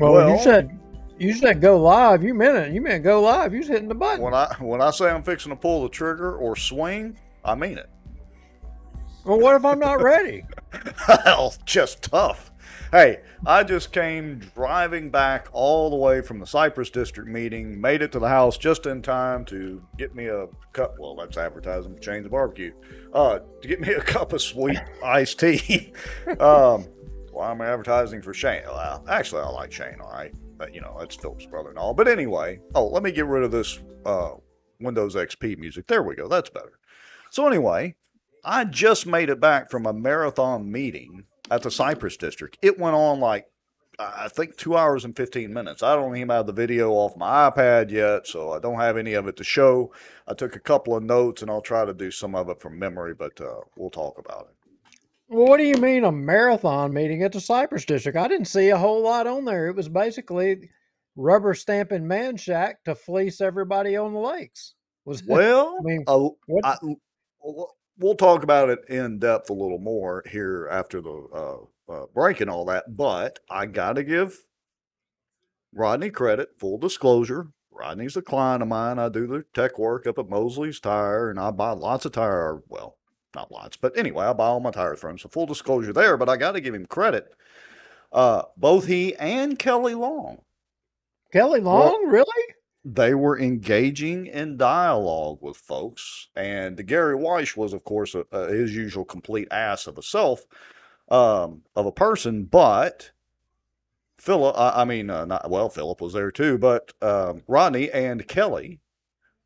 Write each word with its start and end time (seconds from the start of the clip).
Well, 0.00 0.12
Well- 0.12 0.30
you 0.30 0.42
said 0.42 0.76
you 1.18 1.34
said 1.34 1.60
go 1.60 1.78
live. 1.78 2.24
You 2.24 2.32
meant 2.32 2.56
it. 2.56 2.72
You 2.72 2.80
meant 2.80 3.04
go 3.04 3.20
live. 3.20 3.52
You 3.52 3.58
was 3.58 3.68
hitting 3.68 3.88
the 3.88 3.94
button. 3.94 4.22
When 4.22 4.32
I 4.34 4.54
when 4.58 4.80
I 4.80 4.90
say 4.90 5.10
I'm 5.10 5.22
fixing 5.22 5.50
to 5.50 5.56
pull 5.56 5.82
the 5.82 5.88
trigger 5.90 6.34
or 6.34 6.56
swing, 6.56 7.16
I 7.44 7.54
mean 7.54 7.76
it. 7.78 7.90
Well, 9.24 9.38
what 9.38 9.54
if 9.54 9.64
I'm 9.66 9.78
not 9.78 10.02
ready? 10.02 10.44
Hell, 11.24 11.54
just 11.66 12.02
tough. 12.02 12.50
Hey, 12.90 13.20
I 13.46 13.62
just 13.62 13.92
came 13.92 14.38
driving 14.54 15.10
back 15.10 15.48
all 15.52 15.90
the 15.90 15.96
way 15.96 16.22
from 16.22 16.40
the 16.40 16.46
Cypress 16.46 16.90
District 16.90 17.28
meeting, 17.28 17.80
made 17.80 18.02
it 18.02 18.10
to 18.12 18.18
the 18.18 18.28
house 18.28 18.56
just 18.56 18.86
in 18.86 19.02
time 19.02 19.44
to 19.44 19.80
get 19.98 20.14
me 20.14 20.26
a 20.26 20.46
cup. 20.72 20.96
Well, 20.98 21.14
that's 21.14 21.36
advertising 21.36 22.00
Chains 22.00 22.24
of 22.24 22.32
Barbecue. 22.32 22.72
Uh, 23.12 23.40
to 23.60 23.68
get 23.68 23.80
me 23.80 23.92
a 23.92 24.00
cup 24.00 24.32
of 24.32 24.40
sweet 24.40 24.80
iced 25.04 25.38
tea. 25.38 25.92
um, 26.40 26.86
well, 27.40 27.50
I'm 27.50 27.60
advertising 27.62 28.20
for 28.20 28.34
Shane. 28.34 28.62
Well, 28.66 29.02
actually, 29.08 29.42
I 29.42 29.48
like 29.48 29.72
Shane, 29.72 29.98
all 30.00 30.12
right. 30.12 30.32
But, 30.58 30.74
you 30.74 30.82
know, 30.82 30.96
that's 30.98 31.16
Philip's 31.16 31.46
brother 31.46 31.70
and 31.70 31.78
all. 31.78 31.94
But 31.94 32.06
anyway, 32.06 32.60
oh, 32.74 32.86
let 32.88 33.02
me 33.02 33.12
get 33.12 33.26
rid 33.26 33.44
of 33.44 33.50
this 33.50 33.80
uh, 34.04 34.32
Windows 34.78 35.14
XP 35.14 35.56
music. 35.58 35.86
There 35.86 36.02
we 36.02 36.16
go. 36.16 36.28
That's 36.28 36.50
better. 36.50 36.78
So, 37.30 37.46
anyway, 37.46 37.96
I 38.44 38.64
just 38.64 39.06
made 39.06 39.30
it 39.30 39.40
back 39.40 39.70
from 39.70 39.86
a 39.86 39.92
marathon 39.92 40.70
meeting 40.70 41.24
at 41.50 41.62
the 41.62 41.70
Cypress 41.70 42.18
District. 42.18 42.58
It 42.60 42.78
went 42.78 42.94
on 42.94 43.20
like 43.20 43.46
I 43.98 44.28
think 44.28 44.56
two 44.56 44.76
hours 44.76 45.04
and 45.04 45.14
fifteen 45.14 45.52
minutes. 45.52 45.82
I 45.82 45.94
don't 45.94 46.16
even 46.16 46.30
have 46.30 46.46
the 46.46 46.52
video 46.52 46.92
off 46.92 47.18
my 47.18 47.50
iPad 47.50 47.90
yet, 47.90 48.26
so 48.26 48.52
I 48.52 48.58
don't 48.58 48.80
have 48.80 48.96
any 48.96 49.12
of 49.12 49.26
it 49.28 49.36
to 49.36 49.44
show. 49.44 49.92
I 50.26 50.32
took 50.32 50.56
a 50.56 50.60
couple 50.60 50.96
of 50.96 51.02
notes, 51.02 51.42
and 51.42 51.50
I'll 51.50 51.60
try 51.60 51.84
to 51.84 51.92
do 51.92 52.10
some 52.10 52.34
of 52.34 52.48
it 52.48 52.60
from 52.60 52.78
memory, 52.78 53.12
but 53.12 53.38
uh, 53.40 53.60
we'll 53.76 53.90
talk 53.90 54.18
about 54.18 54.48
it. 54.50 54.59
What 55.30 55.58
do 55.58 55.62
you 55.62 55.76
mean 55.76 56.02
a 56.02 56.10
marathon 56.10 56.92
meeting 56.92 57.22
at 57.22 57.30
the 57.30 57.40
Cypress 57.40 57.84
District? 57.84 58.18
I 58.18 58.26
didn't 58.26 58.48
see 58.48 58.70
a 58.70 58.76
whole 58.76 59.00
lot 59.00 59.28
on 59.28 59.44
there. 59.44 59.68
It 59.68 59.76
was 59.76 59.88
basically 59.88 60.68
rubber 61.14 61.54
stamping 61.54 62.02
Manchac 62.02 62.82
to 62.84 62.96
fleece 62.96 63.40
everybody 63.40 63.96
on 63.96 64.12
the 64.12 64.18
lakes. 64.18 64.74
Was 65.04 65.22
Well, 65.28 65.76
I 65.78 65.82
mean, 65.84 66.02
uh? 66.08 66.30
I, 66.64 66.76
we'll 67.96 68.16
talk 68.16 68.42
about 68.42 68.70
it 68.70 68.80
in 68.88 69.20
depth 69.20 69.50
a 69.50 69.52
little 69.52 69.78
more 69.78 70.24
here 70.28 70.66
after 70.68 71.00
the 71.00 71.28
uh, 71.32 71.92
uh, 71.92 72.06
break 72.12 72.40
and 72.40 72.50
all 72.50 72.64
that. 72.64 72.96
But 72.96 73.38
I 73.48 73.66
got 73.66 73.92
to 73.92 74.02
give 74.02 74.36
Rodney 75.72 76.10
credit. 76.10 76.48
Full 76.58 76.78
disclosure: 76.78 77.52
Rodney's 77.70 78.16
a 78.16 78.22
client 78.22 78.62
of 78.62 78.68
mine. 78.68 78.98
I 78.98 79.08
do 79.08 79.28
the 79.28 79.44
tech 79.54 79.78
work 79.78 80.08
up 80.08 80.18
at 80.18 80.28
Mosley's 80.28 80.80
Tire, 80.80 81.30
and 81.30 81.38
I 81.38 81.52
buy 81.52 81.70
lots 81.70 82.04
of 82.04 82.10
tire. 82.10 82.62
Well, 82.66 82.96
not 83.34 83.52
lots, 83.52 83.76
but 83.76 83.96
anyway, 83.96 84.26
I 84.26 84.32
buy 84.32 84.46
all 84.46 84.60
my 84.60 84.70
tires 84.70 85.00
from 85.00 85.10
him. 85.10 85.18
So 85.18 85.28
full 85.28 85.46
disclosure 85.46 85.92
there. 85.92 86.16
But 86.16 86.28
I 86.28 86.36
got 86.36 86.52
to 86.52 86.60
give 86.60 86.74
him 86.74 86.86
credit. 86.86 87.32
Uh, 88.12 88.42
both 88.56 88.86
he 88.86 89.14
and 89.16 89.58
Kelly 89.58 89.94
Long 89.94 90.38
Kelly 91.32 91.60
Long, 91.60 92.06
really? 92.08 92.54
they 92.84 93.14
were 93.14 93.38
engaging 93.38 94.26
in 94.26 94.56
dialogue 94.56 95.38
with 95.40 95.56
folks, 95.56 96.28
and 96.34 96.84
Gary 96.86 97.14
Weiss 97.14 97.56
was, 97.56 97.72
of 97.72 97.84
course, 97.84 98.14
a, 98.14 98.24
a, 98.32 98.48
his 98.48 98.74
usual 98.74 99.04
complete 99.04 99.48
ass 99.50 99.86
of 99.86 99.98
a 99.98 100.02
self, 100.02 100.46
um, 101.08 101.62
of 101.76 101.86
a 101.86 101.92
person. 101.92 102.44
But 102.44 103.10
Philip, 104.18 104.56
I, 104.58 104.82
I 104.82 104.84
mean, 104.84 105.10
uh, 105.10 105.24
not 105.24 105.50
well, 105.50 105.68
Philip 105.68 106.00
was 106.00 106.14
there 106.14 106.30
too, 106.30 106.58
but 106.58 106.92
um, 107.02 107.42
Rodney 107.46 107.90
and 107.90 108.26
Kelly 108.26 108.80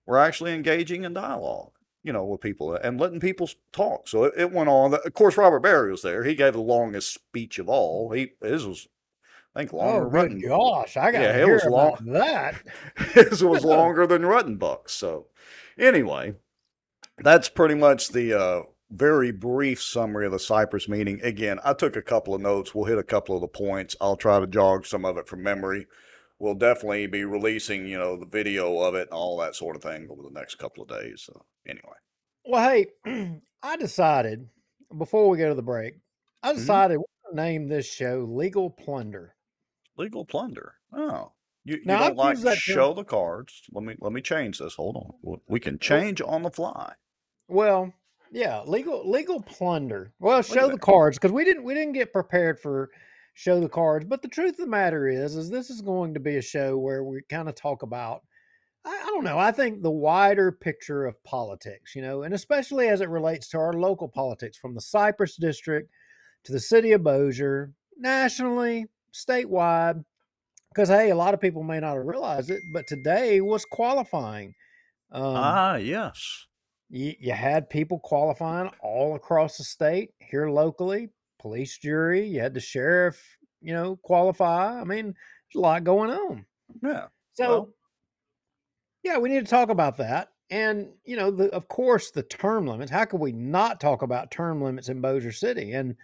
were 0.07 0.19
actually 0.19 0.55
engaging 0.55 1.05
in 1.05 1.13
dialogue, 1.13 1.73
you 2.05 2.13
know, 2.13 2.25
with 2.25 2.41
people 2.43 2.75
and 2.75 3.01
letting 3.01 3.19
people 3.19 3.51
talk. 3.73 4.09
So 4.09 4.25
it, 4.25 4.35
it 4.37 4.53
went 4.53 4.69
on. 4.69 4.95
Of 4.95 5.15
course, 5.15 5.37
Robert 5.37 5.61
Barry 5.61 5.91
was 5.91 6.03
there. 6.03 6.23
He 6.23 6.37
gave 6.37 6.53
the 6.53 6.61
longest 6.61 7.13
speech 7.15 7.59
of 7.59 7.69
all. 7.69 8.13
He 8.13 8.33
his 8.41 8.67
was, 8.67 8.87
I 9.57 9.61
think, 9.61 9.73
longer. 9.73 10.07
Oh, 10.19 10.29
good 10.29 10.43
gosh! 10.47 10.97
I 10.97 11.11
got 11.11 11.23
Yeah, 11.23 11.37
it 11.39 11.49
was 11.49 11.65
long. 11.65 11.97
that. 12.13 12.63
his 13.15 13.43
was 13.43 13.65
longer 13.65 14.07
than 14.07 14.23
Ruttenbuck's. 14.23 14.93
So, 14.93 15.29
anyway, 15.79 16.35
that's 17.19 17.49
pretty 17.49 17.75
much 17.75 18.09
the 18.11 18.39
uh, 18.39 18.63
very 18.91 19.33
brief 19.33 19.83
summary 19.83 20.27
of 20.27 20.33
the 20.33 20.39
Cypress 20.39 20.89
meeting. 20.89 21.21
Again, 21.23 21.59
I 21.65 21.73
took 21.73 21.97
a 21.97 22.03
couple 22.03 22.35
of 22.35 22.43
notes. 22.43 22.75
We'll 22.75 22.85
hit 22.85 22.99
a 22.99 23.03
couple 23.03 23.35
of 23.35 23.41
the 23.41 23.49
points. 23.49 23.97
I'll 24.01 24.17
try 24.17 24.39
to 24.41 24.47
jog 24.47 24.87
some 24.87 25.05
of 25.05 25.17
it 25.17 25.27
from 25.27 25.43
memory. 25.43 25.87
We'll 26.45 26.55
definitely 26.55 27.07
be 27.07 27.25
releasing, 27.25 27.87
you 27.87 27.97
know, 27.97 28.17
the 28.19 28.27
video 28.27 28.79
of 28.81 28.95
it 28.95 29.09
and 29.09 29.13
all 29.13 29.39
that 29.39 29.55
sort 29.55 29.77
of 29.77 29.83
thing 29.83 30.09
over 30.11 30.23
the 30.23 30.29
next 30.39 30.57
couple 30.57 30.83
of 30.83 30.91
days. 30.91 31.23
So, 31.25 31.47
anyway, 31.67 31.97
Well, 32.45 32.69
hey, 32.71 33.41
I 33.63 33.77
decided 33.79 34.47
before 34.99 35.31
we 35.31 35.39
go 35.39 35.49
to 35.49 35.55
the 35.55 35.63
break, 35.63 35.95
I 36.43 36.53
Mhm. 36.53 36.57
decided 36.57 36.99
to 37.31 37.35
name 37.35 37.67
this 37.69 37.87
show 37.91 38.27
"Legal 38.29 38.69
Plunder." 38.69 39.35
legal 39.97 40.27
plunder. 40.27 40.75
Oh. 40.93 41.33
You, 41.65 41.77
you 41.77 41.83
Now, 41.87 42.01
don't 42.01 42.11
I've 42.11 42.17
like 42.17 42.39
that 42.41 42.51
term- 42.57 42.75
show 42.75 42.93
the 42.93 43.05
cards. 43.05 43.63
Let 43.73 43.85
me 43.85 43.95
let 44.01 44.13
me 44.13 44.21
change 44.21 44.59
this. 44.59 44.75
Hold 44.75 44.97
on. 45.23 45.41
We- 45.47 45.61
can 45.61 45.79
change 45.79 46.21
on 46.21 46.43
the 46.43 46.51
fly. 46.51 46.93
Well, 47.49 47.95
yeah, 48.33 48.61
legal 48.67 49.09
legal 49.09 49.41
plunder. 49.41 50.13
Well, 50.19 50.43
show 50.43 50.69
the 50.69 50.77
cards 50.79 51.17
because 51.17 51.33
we 51.33 51.45
didn't 51.45 51.65
we 51.65 51.73
didn't 51.73 51.95
get 51.95 52.13
prepared 52.13 52.61
for 52.61 52.91
show 53.35 53.61
the 53.61 53.69
cards. 53.69 54.07
But 54.09 54.23
the 54.23 54.29
truth 54.29 54.53
of 54.53 54.65
the 54.65 54.67
matter 54.67 55.09
is, 55.09 55.37
is 55.37 55.51
this 55.51 55.69
is 55.69 55.83
going 55.83 56.15
to 56.15 56.21
be 56.21 56.37
a 56.37 56.43
show 56.43 56.79
where 56.79 57.05
we 57.05 57.21
kind 57.29 57.49
of 57.49 57.55
talk 57.55 57.83
about. 57.83 58.23
I, 58.85 58.91
I 58.91 59.07
don't 59.07 59.25
know. 59.25 59.39
I 59.39 59.53
think 59.53 59.83
the 59.83 59.91
wider 59.91 60.53
picture 60.53 61.05
of 61.05 61.23
politics, 61.25 61.95
you 61.95 62.03
know, 62.03 62.23
and 62.23 62.33
especially 62.33 62.89
as 62.89 63.01
it 63.01 63.09
relates 63.09 63.49
to 63.49 63.59
our 63.59 63.75
local 63.75 64.09
politics, 64.09 64.57
from 64.57 64.75
the 64.75 64.81
Cypress 64.81 65.37
District 65.37 65.91
to 66.45 66.53
the 66.53 66.61
city 66.61 66.93
of 66.93 67.03
Bossier, 67.03 67.73
nationally, 67.99 68.87
statewide. 69.13 70.05
Because 70.73 70.89
hey, 70.89 71.11
a 71.11 71.17
lot 71.17 71.35
of 71.35 71.41
people 71.41 71.63
may 71.63 71.81
not 71.81 71.97
have 71.97 72.07
realized 72.07 72.51
it, 72.51 72.61
but 72.73 72.87
today 72.87 73.41
was 73.41 73.65
qualifying. 73.65 74.55
Um, 75.13 75.23
ah, 75.23 75.77
yes. 75.77 76.47
you, 76.91 77.15
you 77.21 77.33
had 77.33 77.71
people 77.71 78.01
qualifying 78.01 78.71
all 78.83 79.15
across 79.15 79.57
the 79.57 79.65
state 79.65 80.11
here 80.19 80.51
locally 80.51 81.11
police 81.45 81.77
jury 81.77 82.27
you 82.27 82.41
had 82.41 82.55
the 82.55 82.61
sheriff 82.61 83.23
you 83.61 83.75
know 83.75 83.97
qualify 84.03 84.81
i 84.81 84.85
mean 84.85 85.05
there's 85.13 85.57
a 85.57 85.61
lot 85.61 85.85
going 85.85 86.09
on 86.09 86.47
Yeah. 86.83 87.09
so 87.35 87.49
Well- 87.49 87.69
yeah 89.03 89.19
we 89.19 89.29
need 89.29 89.45
to 89.45 89.51
talk 89.51 89.69
about 89.69 89.99
that 89.99 90.31
and 90.49 90.89
you 91.05 91.17
know 91.19 91.31
the, 91.31 91.51
of 91.51 91.69
course 91.69 92.11
the 92.13 92.23
term 92.23 92.67
limits 92.67 92.91
how 92.91 93.05
could 93.05 93.21
we 93.21 93.33
not 93.33 93.79
talk 93.79 94.01
about 94.01 94.31
term 94.31 94.63
limits 94.63 94.89
in 94.89 95.03
bossier 95.03 95.33
city 95.33 95.73
and 95.73 95.97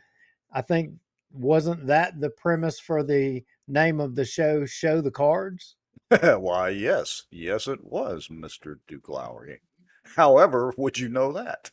i 0.52 0.60
think 0.60 0.90
wasn't 1.32 1.86
that 1.86 2.20
the 2.20 2.28
premise 2.28 2.78
for 2.78 3.02
the 3.02 3.42
name 3.66 3.98
of 3.98 4.14
the 4.16 4.26
show 4.26 4.66
show 4.66 5.00
the 5.00 5.10
cards 5.10 5.76
Why, 6.22 6.70
yes. 6.70 7.22
Yes, 7.30 7.68
it 7.68 7.84
was, 7.84 8.26
Mr. 8.28 8.78
Duke 8.88 9.08
Lowry. 9.08 9.60
However, 10.16 10.74
would 10.76 10.98
you 10.98 11.08
know 11.08 11.30
that? 11.32 11.70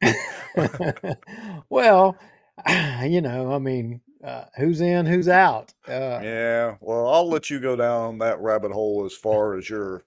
well, 1.68 2.16
you 3.04 3.20
know, 3.20 3.52
I 3.52 3.58
mean, 3.58 4.00
uh, 4.22 4.44
who's 4.56 4.80
in, 4.80 5.06
who's 5.06 5.28
out? 5.28 5.72
Uh, 5.88 6.20
yeah, 6.22 6.76
well, 6.80 7.08
I'll 7.08 7.28
let 7.28 7.50
you 7.50 7.60
go 7.60 7.76
down 7.76 8.18
that 8.18 8.40
rabbit 8.40 8.72
hole 8.72 9.04
as 9.04 9.14
far 9.14 9.56
as 9.56 9.68
you're 9.70 10.02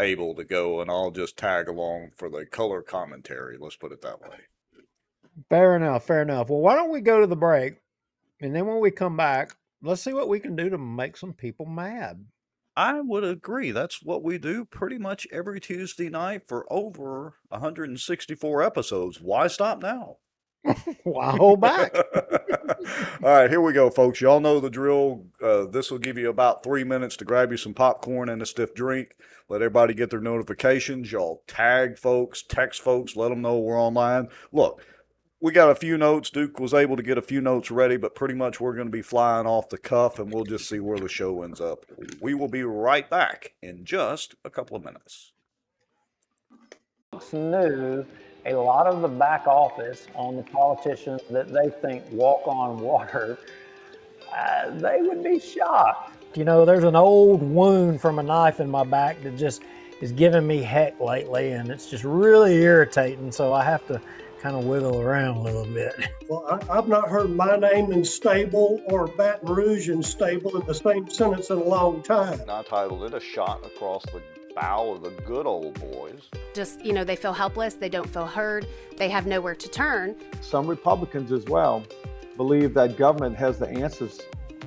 able 0.00 0.34
to 0.34 0.44
go, 0.44 0.80
and 0.80 0.90
I'll 0.90 1.10
just 1.10 1.36
tag 1.36 1.68
along 1.68 2.10
for 2.16 2.30
the 2.30 2.46
color 2.46 2.82
commentary. 2.82 3.56
Let's 3.58 3.76
put 3.76 3.92
it 3.92 4.02
that 4.02 4.20
way. 4.20 4.38
Fair 5.50 5.76
enough. 5.76 6.06
Fair 6.06 6.22
enough. 6.22 6.48
Well, 6.50 6.60
why 6.60 6.74
don't 6.74 6.92
we 6.92 7.00
go 7.00 7.20
to 7.20 7.26
the 7.26 7.36
break, 7.36 7.76
and 8.40 8.54
then 8.54 8.66
when 8.66 8.80
we 8.80 8.90
come 8.90 9.16
back, 9.16 9.54
let's 9.82 10.02
see 10.02 10.12
what 10.12 10.28
we 10.28 10.40
can 10.40 10.56
do 10.56 10.70
to 10.70 10.78
make 10.78 11.16
some 11.16 11.32
people 11.32 11.66
mad. 11.66 12.24
I 12.76 13.00
would 13.00 13.24
agree. 13.24 13.72
That's 13.72 14.02
what 14.04 14.22
we 14.22 14.38
do 14.38 14.64
pretty 14.64 14.98
much 14.98 15.26
every 15.32 15.60
Tuesday 15.60 16.08
night 16.08 16.42
for 16.46 16.64
over 16.72 17.34
164 17.48 18.62
episodes. 18.62 19.20
Why 19.20 19.48
stop 19.48 19.82
now? 19.82 20.18
Why 21.04 21.36
hold 21.36 21.60
back? 21.60 21.94
All 23.22 23.30
right, 23.30 23.50
here 23.50 23.60
we 23.60 23.72
go, 23.72 23.90
folks. 23.90 24.20
Y'all 24.20 24.40
know 24.40 24.60
the 24.60 24.70
drill. 24.70 25.26
Uh, 25.42 25.66
this 25.66 25.90
will 25.90 25.98
give 25.98 26.18
you 26.18 26.28
about 26.28 26.62
three 26.62 26.84
minutes 26.84 27.16
to 27.18 27.24
grab 27.24 27.50
you 27.50 27.56
some 27.56 27.74
popcorn 27.74 28.28
and 28.28 28.42
a 28.42 28.46
stiff 28.46 28.74
drink. 28.74 29.16
Let 29.48 29.62
everybody 29.62 29.94
get 29.94 30.10
their 30.10 30.20
notifications. 30.20 31.10
Y'all 31.10 31.42
tag 31.46 31.98
folks, 31.98 32.42
text 32.42 32.82
folks, 32.82 33.16
let 33.16 33.30
them 33.30 33.40
know 33.40 33.58
we're 33.58 33.80
online. 33.80 34.28
Look, 34.52 34.84
we 35.40 35.52
got 35.52 35.70
a 35.70 35.74
few 35.74 35.96
notes. 35.96 36.30
Duke 36.30 36.58
was 36.58 36.74
able 36.74 36.96
to 36.96 37.02
get 37.02 37.16
a 37.16 37.22
few 37.22 37.40
notes 37.40 37.70
ready, 37.70 37.96
but 37.96 38.14
pretty 38.14 38.34
much 38.34 38.60
we're 38.60 38.74
going 38.74 38.88
to 38.88 38.92
be 38.92 39.02
flying 39.02 39.46
off 39.46 39.68
the 39.68 39.78
cuff 39.78 40.18
and 40.18 40.32
we'll 40.32 40.44
just 40.44 40.68
see 40.68 40.80
where 40.80 40.98
the 40.98 41.08
show 41.08 41.42
ends 41.42 41.60
up. 41.60 41.86
We 42.20 42.34
will 42.34 42.48
be 42.48 42.64
right 42.64 43.08
back 43.08 43.54
in 43.62 43.84
just 43.84 44.34
a 44.44 44.50
couple 44.50 44.76
of 44.76 44.84
minutes. 44.84 45.32
folks 47.12 47.32
knew 47.32 48.04
a 48.46 48.54
lot 48.54 48.86
of 48.86 49.02
the 49.02 49.08
back 49.08 49.46
office 49.46 50.06
on 50.14 50.36
the 50.36 50.42
politicians 50.42 51.22
that 51.30 51.52
they 51.52 51.70
think 51.82 52.04
walk 52.10 52.42
on 52.46 52.78
water, 52.78 53.38
uh, 54.34 54.70
they 54.70 54.98
would 55.02 55.22
be 55.22 55.38
shocked. 55.38 56.12
You 56.36 56.44
know, 56.44 56.64
there's 56.64 56.84
an 56.84 56.96
old 56.96 57.42
wound 57.42 58.00
from 58.00 58.18
a 58.18 58.22
knife 58.22 58.60
in 58.60 58.70
my 58.70 58.84
back 58.84 59.22
that 59.22 59.36
just 59.36 59.62
is 60.00 60.12
giving 60.12 60.46
me 60.46 60.62
heck 60.62 61.00
lately, 61.00 61.52
and 61.52 61.70
it's 61.70 61.90
just 61.90 62.04
really 62.04 62.54
irritating. 62.54 63.32
So 63.32 63.52
I 63.52 63.64
have 63.64 63.86
to 63.88 64.00
kind 64.40 64.54
of 64.54 64.64
wiggle 64.64 65.00
around 65.00 65.38
a 65.38 65.42
little 65.42 65.66
bit. 65.66 65.94
Well, 66.28 66.44
I, 66.68 66.76
I've 66.76 66.88
not 66.88 67.08
heard 67.08 67.30
my 67.30 67.56
name 67.56 67.90
in 67.90 68.04
stable 68.04 68.82
or 68.88 69.06
Baton 69.06 69.48
Rouge 69.48 69.88
in 69.88 70.02
stable 70.02 70.60
in 70.60 70.66
the 70.66 70.74
same 70.74 71.08
sentence 71.08 71.48
in 71.48 71.56
a 71.56 71.64
long 71.64 72.02
time. 72.02 72.38
And 72.38 72.50
I 72.50 72.62
titled 72.64 73.02
it 73.04 73.14
A 73.14 73.20
Shot 73.20 73.64
Across 73.64 74.04
the 74.12 74.20
Bow 74.60 74.90
of 74.90 75.02
the 75.02 75.10
Good 75.22 75.46
Old 75.46 75.78
Boys. 75.80 76.28
Just, 76.52 76.84
you 76.84 76.92
know, 76.92 77.04
they 77.04 77.14
feel 77.14 77.32
helpless, 77.32 77.74
they 77.74 77.88
don't 77.88 78.08
feel 78.08 78.26
heard, 78.26 78.66
they 78.96 79.08
have 79.08 79.24
nowhere 79.26 79.54
to 79.54 79.68
turn. 79.68 80.16
Some 80.40 80.66
Republicans 80.66 81.30
as 81.30 81.44
well 81.44 81.84
believe 82.36 82.74
that 82.74 82.96
government 82.96 83.36
has 83.36 83.58
the 83.58 83.68
answers. 83.68 84.20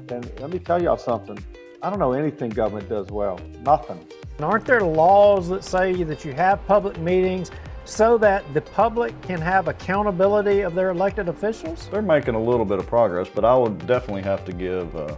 And 0.07 0.31
let 0.39 0.49
me 0.49 0.59
tell 0.59 0.81
y'all 0.81 0.97
something. 0.97 1.37
I 1.81 1.89
don't 1.89 1.99
know 1.99 2.13
anything 2.13 2.51
government 2.51 2.87
does 2.87 3.07
well. 3.07 3.37
Nothing. 3.63 3.99
And 4.37 4.45
aren't 4.45 4.65
there 4.65 4.81
laws 4.81 5.49
that 5.49 5.63
say 5.63 6.03
that 6.03 6.23
you 6.23 6.31
have 6.33 6.65
public 6.67 6.97
meetings 6.97 7.51
so 7.83 8.17
that 8.19 8.45
the 8.53 8.61
public 8.61 9.19
can 9.21 9.41
have 9.41 9.67
accountability 9.67 10.61
of 10.61 10.73
their 10.73 10.91
elected 10.91 11.27
officials? 11.27 11.89
They're 11.91 12.01
making 12.01 12.35
a 12.35 12.41
little 12.41 12.65
bit 12.65 12.79
of 12.79 12.87
progress, 12.87 13.27
but 13.33 13.43
I 13.43 13.57
would 13.57 13.85
definitely 13.87 14.23
have 14.23 14.45
to 14.45 14.53
give 14.53 14.95
uh, 14.95 15.15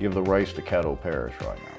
give 0.00 0.14
the 0.14 0.22
race 0.22 0.52
to 0.54 0.62
Caddo 0.62 1.00
Parish 1.00 1.34
right 1.42 1.58
now. 1.58 1.73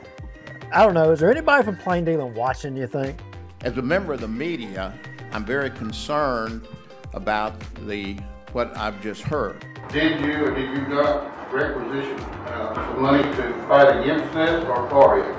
I 0.71 0.83
don't 0.83 0.93
know. 0.93 1.11
Is 1.11 1.19
there 1.19 1.31
anybody 1.31 1.63
from 1.63 1.77
Plain 1.77 2.05
Dealing 2.05 2.33
watching, 2.33 2.75
you 2.75 2.87
think? 2.87 3.19
As 3.61 3.77
a 3.77 3.81
member 3.81 4.13
of 4.13 4.21
the 4.21 4.27
media, 4.27 4.93
I'm 5.31 5.45
very 5.45 5.69
concerned 5.69 6.67
about 7.13 7.53
the 7.87 8.17
what 8.51 8.75
I've 8.77 9.01
just 9.01 9.21
heard. 9.21 9.65
Did 9.89 10.19
you 10.21 10.45
or 10.45 10.53
did 10.53 10.69
you 10.69 10.87
not 10.87 11.51
requisition 11.53 12.19
uh, 12.19 12.73
some 12.73 13.01
money 13.01 13.23
to 13.23 13.65
fight 13.67 14.01
against 14.01 14.33
this 14.33 14.63
or 14.65 14.89
for 14.89 15.19
it? 15.19 15.35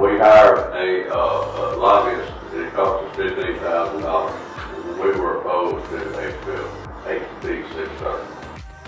We 0.00 0.18
hired 0.18 0.58
a, 0.74 1.10
uh, 1.10 1.16
a 1.16 1.76
lobbyist, 1.76 2.32
and 2.52 2.60
it 2.66 2.72
cost 2.74 3.04
us 3.06 3.16
fifteen 3.16 3.56
thousand 3.60 4.02
dollars. 4.02 4.34
We 5.00 5.10
were 5.20 5.40
opposed 5.40 5.88
to 5.90 5.96
HB, 5.96 7.40
HB 7.42 7.74
six 7.74 7.88
thirty. 8.00 8.45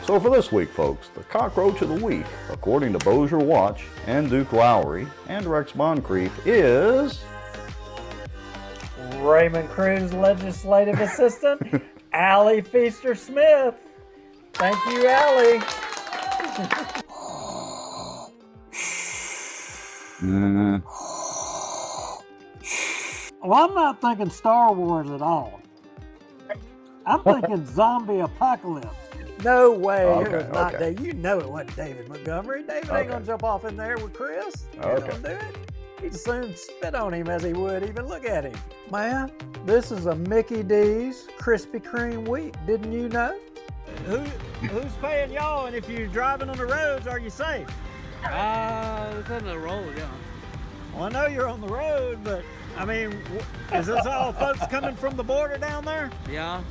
So 0.09 0.19
for 0.19 0.31
this 0.31 0.51
week, 0.51 0.71
folks, 0.71 1.11
the 1.11 1.23
cockroach 1.25 1.83
of 1.83 1.91
the 1.91 2.03
week, 2.03 2.25
according 2.49 2.95
to 2.95 2.99
Bossier 3.01 3.37
Watch 3.37 3.85
and 4.07 4.31
Duke 4.31 4.55
Lowry 4.55 5.07
and 5.27 5.45
Rex 5.45 5.75
Moncrief, 5.75 6.33
is 6.47 7.23
Raymond 9.17 9.69
Crews 9.69 10.15
legislative 10.15 10.99
assistant, 10.99 11.83
Allie 12.15 12.63
Feaster 12.63 13.15
Smith. 13.15 13.75
Thank 14.55 14.79
you, 14.87 15.07
Allie. 15.07 15.59
Mm, 20.23 20.83
Well, 23.43 23.69
I'm 23.69 23.75
not 23.75 24.01
thinking 24.01 24.31
Star 24.31 24.73
Wars 24.73 25.11
at 25.11 25.21
all. 25.21 25.61
I'm 27.05 27.23
thinking 27.23 27.67
zombie 27.67 28.21
apocalypse. 28.21 28.98
No 29.45 29.71
way. 29.73 30.05
Okay, 30.05 30.27
it 30.27 30.37
was 30.37 30.49
not 30.49 30.75
okay. 30.75 30.95
David. 30.95 31.07
You 31.07 31.13
know 31.15 31.39
it 31.39 31.49
wasn't 31.49 31.77
David 31.77 32.09
Montgomery. 32.09 32.63
David 32.63 32.91
Okay. 32.91 33.01
ain't 33.01 33.09
gonna 33.11 33.25
jump 33.25 33.45
off 33.45 33.65
in 33.65 33.77
there 33.77 33.97
with 33.99 34.13
Chris. 34.15 34.67
He 34.73 34.79
ain't 34.79 34.87
Okay. 35.03 35.13
gonna 35.13 35.23
do 35.39 35.47
it. 35.47 35.57
He'd 36.03 36.15
soon 36.15 36.55
spit 36.55 36.95
on 36.95 37.13
him 37.13 37.29
as 37.29 37.43
he 37.43 37.53
would 37.53 37.83
even 37.83 38.07
look 38.07 38.25
at 38.25 38.45
him. 38.45 38.55
Man, 38.91 39.33
this 39.65 39.91
is 39.91 40.07
a 40.07 40.15
Mickey 40.15 40.63
D's 40.63 41.27
Krispy 41.39 41.83
Kreme 41.83 42.27
week. 42.29 42.55
Didn't 42.67 42.93
you 42.93 43.09
know? 43.09 43.35
Who 44.07 44.19
who's 44.69 44.93
paying 45.03 45.33
y'all? 45.33 45.67
And 45.67 45.75
if 45.75 45.89
you're 45.89 46.07
driving 46.07 46.49
on 46.51 46.57
the 46.57 46.67
roads, 46.67 47.07
are 47.07 47.19
you 47.19 47.31
safe? 47.31 47.67
Uh, 48.25 49.15
it's 49.19 49.31
on 49.31 49.45
the 49.45 49.59
road, 49.59 49.93
yeah. 49.97 50.07
Well, 50.95 51.05
I 51.05 51.09
know 51.11 51.27
you're 51.27 51.49
on 51.49 51.61
the 51.61 51.69
road, 51.69 52.19
but 52.25 52.43
I 52.77 52.85
mean, 52.85 53.21
is 53.73 53.87
this 53.87 54.07
all 54.07 54.33
folks 54.33 54.67
coming 54.67 54.95
from 54.95 55.17
the 55.17 55.25
border 55.25 55.59
down 55.59 55.85
there? 55.85 56.11
Yeah, 56.31 56.63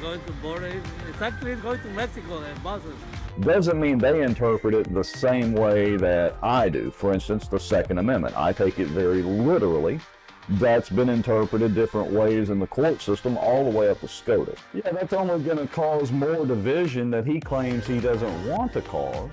going 0.00 0.22
to 0.24 0.32
border. 0.34 0.66
It's 1.08 1.22
actually 1.22 1.54
going 1.56 1.80
to 1.80 1.88
Mexico 1.88 2.42
and 2.42 2.62
buses. 2.62 2.94
doesn't 3.40 3.80
mean 3.80 3.98
they 3.98 4.22
interpret 4.22 4.74
it 4.74 4.92
the 4.92 5.04
same 5.04 5.52
way 5.52 5.96
that 5.96 6.36
I 6.42 6.68
do. 6.68 6.90
For 6.90 7.12
instance, 7.12 7.48
the 7.48 7.60
Second 7.60 7.98
Amendment. 7.98 8.36
I 8.36 8.52
take 8.52 8.78
it 8.78 8.88
very 8.88 9.22
literally. 9.22 10.00
That's 10.48 10.88
been 10.88 11.08
interpreted 11.08 11.74
different 11.74 12.12
ways 12.12 12.50
in 12.50 12.60
the 12.60 12.68
court 12.68 13.02
system 13.02 13.36
all 13.36 13.64
the 13.70 13.76
way 13.76 13.90
up 13.90 14.00
to 14.00 14.08
SCOTUS. 14.08 14.60
Yeah, 14.72 14.92
that's 14.92 15.12
only 15.12 15.42
going 15.42 15.58
to 15.58 15.66
cause 15.66 16.12
more 16.12 16.46
division 16.46 17.10
that 17.10 17.26
he 17.26 17.40
claims 17.40 17.86
he 17.86 17.98
doesn't 17.98 18.46
want 18.46 18.72
to 18.74 18.82
cause. 18.82 19.32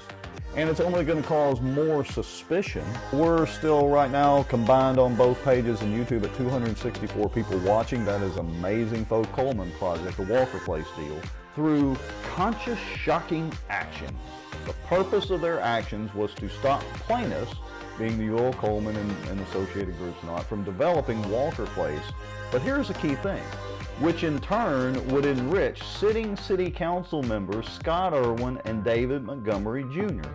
And 0.56 0.70
it's 0.70 0.80
only 0.80 1.04
going 1.04 1.20
to 1.20 1.28
cause 1.28 1.60
more 1.62 2.06
suspicion. 2.06 2.86
we're 3.12 3.48
still 3.48 3.90
right 3.90 4.12
now 4.12 4.44
combined 4.44 5.00
on 5.00 5.16
both 5.16 5.44
pages 5.44 5.82
and 5.82 5.92
YouTube 5.92 6.24
at 6.24 6.36
264 6.38 7.30
people 7.30 7.58
watching. 7.60 8.06
That 8.06 8.22
is 8.22 8.38
amazing, 8.38 9.06
folks. 9.06 9.30
Coleman 9.30 9.72
Project, 9.80 10.16
the 10.18 10.24
Walker 10.24 10.60
Place 10.60 10.86
deal, 10.96 11.20
through 11.56 11.98
conscious, 12.36 12.78
shocking 12.80 13.52
action. 13.70 14.16
The 14.68 14.74
purpose 14.88 15.32
of 15.32 15.42
their 15.42 15.60
actions 15.60 16.14
was 16.14 16.36
to 16.36 16.48
stop 16.50 16.82
plaintiffs, 17.08 17.56
being 17.98 18.20
the 18.20 18.30
Earl 18.30 18.54
Coleman 18.54 18.96
and, 18.96 19.30
and 19.30 19.40
associated 19.42 19.98
groups 19.98 20.24
not, 20.24 20.46
from 20.46 20.64
developing 20.64 21.28
Walker 21.32 21.66
Place. 21.68 22.06
But 22.52 22.62
here's 22.62 22.90
the 22.90 22.94
key 22.94 23.16
thing, 23.16 23.42
which 24.00 24.24
in 24.24 24.40
turn 24.40 25.06
would 25.08 25.26
enrich 25.26 25.84
sitting 25.84 26.36
city 26.36 26.70
council 26.72 27.24
members 27.24 27.68
Scott 27.70 28.14
Irwin 28.14 28.60
and 28.66 28.84
David 28.84 29.24
Montgomery 29.24 29.84
Jr. 29.92 30.30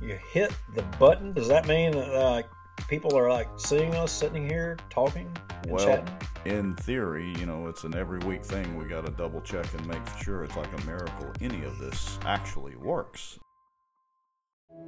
you 0.00 0.18
hit 0.32 0.52
the 0.74 0.82
button, 0.98 1.32
does 1.32 1.48
that 1.48 1.66
mean 1.66 1.92
that 1.92 2.14
uh, 2.14 2.42
people 2.88 3.16
are 3.16 3.30
like 3.30 3.48
seeing 3.56 3.94
us 3.94 4.12
sitting 4.12 4.48
here 4.48 4.76
talking 4.90 5.30
and 5.64 5.72
Well, 5.72 5.84
chatting? 5.84 6.08
in 6.44 6.74
theory, 6.76 7.32
you 7.38 7.46
know, 7.46 7.66
it's 7.68 7.84
an 7.84 7.94
every 7.96 8.18
week 8.20 8.44
thing. 8.44 8.76
We 8.76 8.84
got 8.86 9.06
to 9.06 9.12
double 9.12 9.40
check 9.42 9.66
and 9.74 9.86
make 9.86 10.02
sure 10.22 10.42
it's 10.44 10.56
like 10.56 10.68
a 10.82 10.86
miracle 10.86 11.30
any 11.40 11.64
of 11.64 11.78
this 11.78 12.18
actually 12.24 12.76
works. 12.76 13.38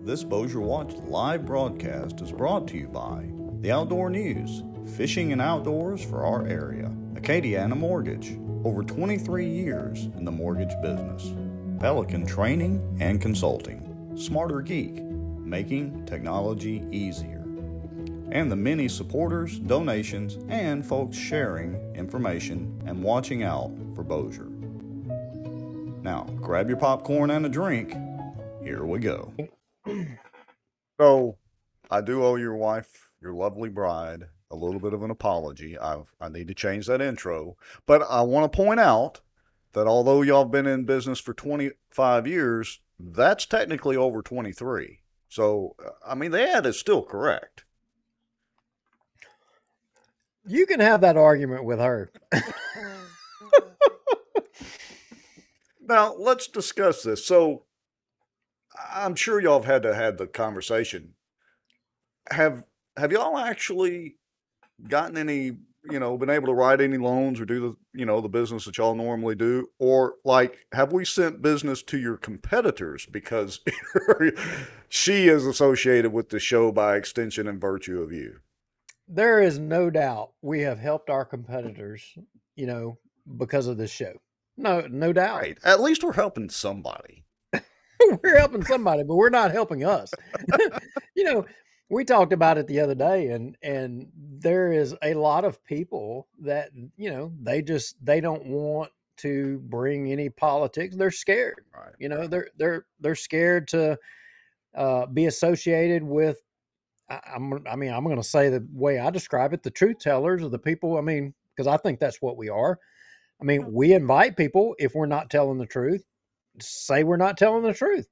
This 0.04 0.22
Bossier 0.22 0.60
Watch 0.60 0.92
live 1.06 1.46
broadcast 1.46 2.20
is 2.20 2.30
brought 2.30 2.68
to 2.68 2.76
you 2.76 2.88
by 2.88 3.24
the 3.62 3.72
Outdoor 3.72 4.10
News, 4.10 4.62
fishing 4.98 5.32
and 5.32 5.40
outdoors 5.40 6.04
for 6.04 6.26
our 6.26 6.46
area, 6.46 6.92
Acadiana 7.14 7.74
Mortgage, 7.74 8.38
over 8.64 8.82
23 8.82 9.48
years 9.48 10.04
in 10.18 10.26
the 10.26 10.30
mortgage 10.30 10.74
business, 10.82 11.32
Pelican 11.80 12.26
Training 12.26 12.98
and 13.00 13.18
Consulting, 13.18 14.12
Smarter 14.14 14.60
Geek, 14.60 15.02
making 15.02 16.04
technology 16.04 16.84
easier 16.92 17.42
and 18.30 18.52
the 18.52 18.56
many 18.56 18.88
supporters, 18.88 19.58
donations, 19.58 20.36
and 20.50 20.84
folks 20.84 21.16
sharing 21.16 21.76
information 21.94 22.78
and 22.84 23.02
watching 23.02 23.42
out 23.42 23.72
for 23.94 24.02
Bossier. 24.02 24.50
Now, 26.02 26.24
grab 26.42 26.68
your 26.68 26.76
popcorn 26.76 27.30
and 27.30 27.46
a 27.46 27.48
drink. 27.48 27.96
Here 28.62 28.84
we 28.84 28.98
go. 28.98 29.32
So, 31.00 31.38
I 31.90 32.02
do 32.02 32.22
owe 32.24 32.36
your 32.36 32.54
wife, 32.54 33.10
your 33.20 33.32
lovely 33.34 33.68
bride, 33.68 34.26
a 34.48 34.54
little 34.54 34.78
bit 34.78 34.94
of 34.94 35.02
an 35.02 35.10
apology. 35.10 35.76
I've, 35.76 36.14
I 36.20 36.28
need 36.28 36.46
to 36.46 36.54
change 36.54 36.86
that 36.86 37.00
intro. 37.00 37.56
But 37.84 38.02
I 38.08 38.22
want 38.22 38.52
to 38.52 38.56
point 38.56 38.78
out 38.78 39.22
that 39.72 39.88
although 39.88 40.22
y'all 40.22 40.44
have 40.44 40.52
been 40.52 40.68
in 40.68 40.84
business 40.84 41.18
for 41.18 41.34
25 41.34 42.28
years, 42.28 42.80
that's 43.00 43.44
technically 43.44 43.96
over 43.96 44.22
23. 44.22 45.00
So, 45.28 45.74
uh, 45.84 45.90
I 46.06 46.14
mean, 46.14 46.30
the 46.30 46.48
ad 46.48 46.64
is 46.64 46.78
still 46.78 47.02
correct. 47.02 47.64
You 50.46 50.64
can 50.64 50.78
have 50.78 51.00
that 51.00 51.16
argument 51.16 51.64
with 51.64 51.80
her. 51.80 52.12
Now 55.86 56.14
let's 56.14 56.48
discuss 56.48 57.02
this. 57.02 57.26
So 57.26 57.64
I'm 58.94 59.14
sure 59.14 59.40
y'all 59.40 59.60
have 59.60 59.70
had 59.70 59.82
to 59.82 59.94
had 59.94 60.18
the 60.18 60.26
conversation. 60.26 61.14
Have 62.30 62.64
have 62.96 63.12
y'all 63.12 63.36
actually 63.38 64.16
gotten 64.88 65.16
any, 65.16 65.52
you 65.90 66.00
know, 66.00 66.16
been 66.16 66.30
able 66.30 66.46
to 66.46 66.54
write 66.54 66.80
any 66.80 66.96
loans 66.96 67.40
or 67.40 67.44
do 67.44 67.60
the, 67.60 67.98
you 67.98 68.06
know, 68.06 68.20
the 68.20 68.28
business 68.28 68.64
that 68.64 68.78
y'all 68.78 68.94
normally 68.94 69.34
do? 69.34 69.68
Or 69.78 70.14
like 70.24 70.66
have 70.72 70.92
we 70.92 71.04
sent 71.04 71.42
business 71.42 71.82
to 71.84 71.98
your 71.98 72.16
competitors 72.16 73.06
because 73.06 73.60
she 74.88 75.28
is 75.28 75.46
associated 75.46 76.12
with 76.12 76.30
the 76.30 76.40
show 76.40 76.72
by 76.72 76.96
extension 76.96 77.46
and 77.46 77.60
virtue 77.60 78.00
of 78.00 78.12
you? 78.12 78.38
There 79.06 79.40
is 79.40 79.58
no 79.58 79.90
doubt 79.90 80.32
we 80.40 80.60
have 80.62 80.78
helped 80.78 81.10
our 81.10 81.26
competitors, 81.26 82.02
you 82.56 82.66
know, 82.66 82.98
because 83.36 83.66
of 83.66 83.76
this 83.76 83.90
show. 83.90 84.14
No, 84.56 84.86
no 84.88 85.12
doubt. 85.12 85.40
Right. 85.40 85.58
At 85.64 85.80
least 85.80 86.02
we're 86.04 86.12
helping 86.12 86.48
somebody. 86.48 87.23
we're 88.22 88.38
helping 88.38 88.64
somebody, 88.64 89.02
but 89.02 89.16
we're 89.16 89.30
not 89.30 89.50
helping 89.50 89.84
us. 89.84 90.12
you 91.14 91.24
know, 91.24 91.44
we 91.90 92.04
talked 92.04 92.32
about 92.32 92.58
it 92.58 92.66
the 92.66 92.80
other 92.80 92.94
day, 92.94 93.28
and 93.28 93.56
and 93.62 94.08
there 94.16 94.72
is 94.72 94.94
a 95.02 95.14
lot 95.14 95.44
of 95.44 95.62
people 95.64 96.28
that 96.40 96.70
you 96.96 97.10
know 97.10 97.32
they 97.42 97.62
just 97.62 97.96
they 98.04 98.20
don't 98.20 98.44
want 98.46 98.90
to 99.18 99.58
bring 99.66 100.10
any 100.10 100.28
politics. 100.28 100.96
They're 100.96 101.10
scared. 101.10 101.64
Right. 101.74 101.94
You 101.98 102.08
know, 102.08 102.26
they're 102.26 102.48
they're 102.56 102.86
they're 103.00 103.14
scared 103.14 103.68
to 103.68 103.98
uh, 104.74 105.06
be 105.06 105.26
associated 105.26 106.02
with. 106.02 106.38
I, 107.10 107.20
I'm, 107.34 107.66
I 107.66 107.76
mean, 107.76 107.92
I'm 107.92 108.04
going 108.04 108.16
to 108.16 108.22
say 108.22 108.48
the 108.48 108.66
way 108.72 108.98
I 108.98 109.10
describe 109.10 109.52
it: 109.52 109.62
the 109.62 109.70
truth 109.70 109.98
tellers, 109.98 110.42
or 110.42 110.48
the 110.48 110.58
people. 110.58 110.96
I 110.96 111.02
mean, 111.02 111.34
because 111.54 111.66
I 111.66 111.76
think 111.76 112.00
that's 112.00 112.22
what 112.22 112.36
we 112.36 112.48
are. 112.48 112.78
I 113.40 113.44
mean, 113.44 113.72
we 113.72 113.92
invite 113.92 114.36
people 114.36 114.74
if 114.78 114.94
we're 114.94 115.06
not 115.06 115.28
telling 115.28 115.58
the 115.58 115.66
truth, 115.66 116.04
say 116.60 117.04
we're 117.04 117.16
not 117.16 117.36
telling 117.38 117.62
the 117.62 117.74
truth. 117.74 118.08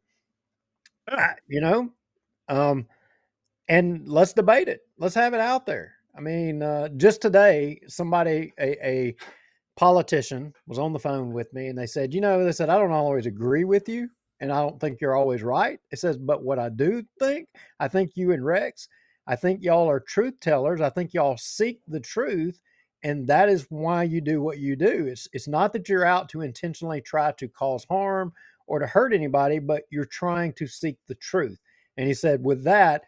I- 1.08 1.34
you 1.48 1.60
know, 1.60 1.90
um, 2.48 2.86
and 3.68 4.08
let's 4.08 4.32
debate 4.32 4.68
it. 4.68 4.82
Let's 4.98 5.14
have 5.14 5.34
it 5.34 5.40
out 5.40 5.66
there. 5.66 5.94
I 6.16 6.20
mean, 6.20 6.62
uh, 6.62 6.88
just 6.96 7.22
today, 7.22 7.80
somebody, 7.88 8.52
a, 8.60 8.86
a 8.86 9.16
politician, 9.76 10.54
was 10.66 10.78
on 10.78 10.92
the 10.92 10.98
phone 10.98 11.32
with 11.32 11.52
me, 11.54 11.68
and 11.68 11.78
they 11.78 11.86
said, 11.86 12.14
you 12.14 12.20
know, 12.20 12.44
they 12.44 12.52
said 12.52 12.68
I 12.70 12.78
don't 12.78 12.92
always 12.92 13.26
agree 13.26 13.64
with 13.64 13.88
you, 13.88 14.08
and 14.40 14.52
I 14.52 14.60
don't 14.62 14.80
think 14.80 15.00
you're 15.00 15.16
always 15.16 15.42
right. 15.42 15.80
It 15.90 15.98
says, 15.98 16.18
but 16.18 16.44
what 16.44 16.58
I 16.58 16.68
do 16.68 17.02
think, 17.18 17.48
I 17.80 17.88
think 17.88 18.12
you 18.16 18.32
and 18.32 18.44
Rex, 18.44 18.88
I 19.26 19.36
think 19.36 19.62
y'all 19.62 19.88
are 19.88 20.00
truth 20.00 20.34
tellers. 20.40 20.80
I 20.80 20.90
think 20.90 21.14
y'all 21.14 21.36
seek 21.38 21.80
the 21.88 22.00
truth, 22.00 22.60
and 23.02 23.26
that 23.26 23.48
is 23.48 23.66
why 23.68 24.04
you 24.04 24.20
do 24.20 24.40
what 24.40 24.58
you 24.58 24.76
do. 24.76 25.06
It's 25.06 25.28
it's 25.32 25.48
not 25.48 25.72
that 25.72 25.88
you're 25.88 26.04
out 26.04 26.28
to 26.30 26.42
intentionally 26.42 27.00
try 27.00 27.32
to 27.32 27.48
cause 27.48 27.84
harm 27.88 28.32
or 28.66 28.78
to 28.78 28.86
hurt 28.86 29.12
anybody, 29.12 29.58
but 29.58 29.82
you're 29.90 30.04
trying 30.04 30.52
to 30.54 30.66
seek 30.66 30.96
the 31.08 31.14
truth. 31.16 31.58
And 31.96 32.06
he 32.06 32.14
said, 32.14 32.44
with 32.44 32.64
that, 32.64 33.02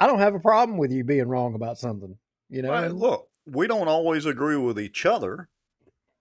I 0.00 0.06
don't 0.06 0.18
have 0.18 0.34
a 0.34 0.40
problem 0.40 0.76
with 0.76 0.92
you 0.92 1.04
being 1.04 1.28
wrong 1.28 1.54
about 1.54 1.78
something. 1.78 2.16
You 2.50 2.62
know, 2.62 2.70
Right, 2.70 2.92
look, 2.92 3.28
we 3.46 3.66
don't 3.66 3.88
always 3.88 4.26
agree 4.26 4.56
with 4.56 4.78
each 4.78 5.06
other, 5.06 5.48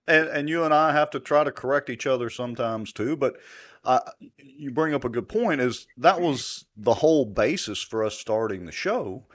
and 0.08 0.28
and 0.28 0.50
you 0.50 0.64
and 0.64 0.74
I 0.74 0.94
have 0.94 1.10
to 1.12 1.20
try 1.20 1.44
to 1.44 1.52
correct 1.52 1.90
each 1.90 2.06
other 2.06 2.30
sometimes 2.30 2.94
too. 2.94 3.16
But 3.16 3.38
uh, 3.84 4.00
you 4.38 4.72
bring 4.72 4.94
up 4.94 5.06
a 5.06 5.10
good 5.10 5.30
point. 5.30 5.62
Is 5.62 5.88
that 5.98 6.22
was 6.22 6.66
the 6.76 6.96
whole 6.96 7.26
basis 7.26 7.82
for 7.82 8.04
us 8.04 8.18
starting 8.18 8.66
the 8.66 8.72
show? 8.72 9.26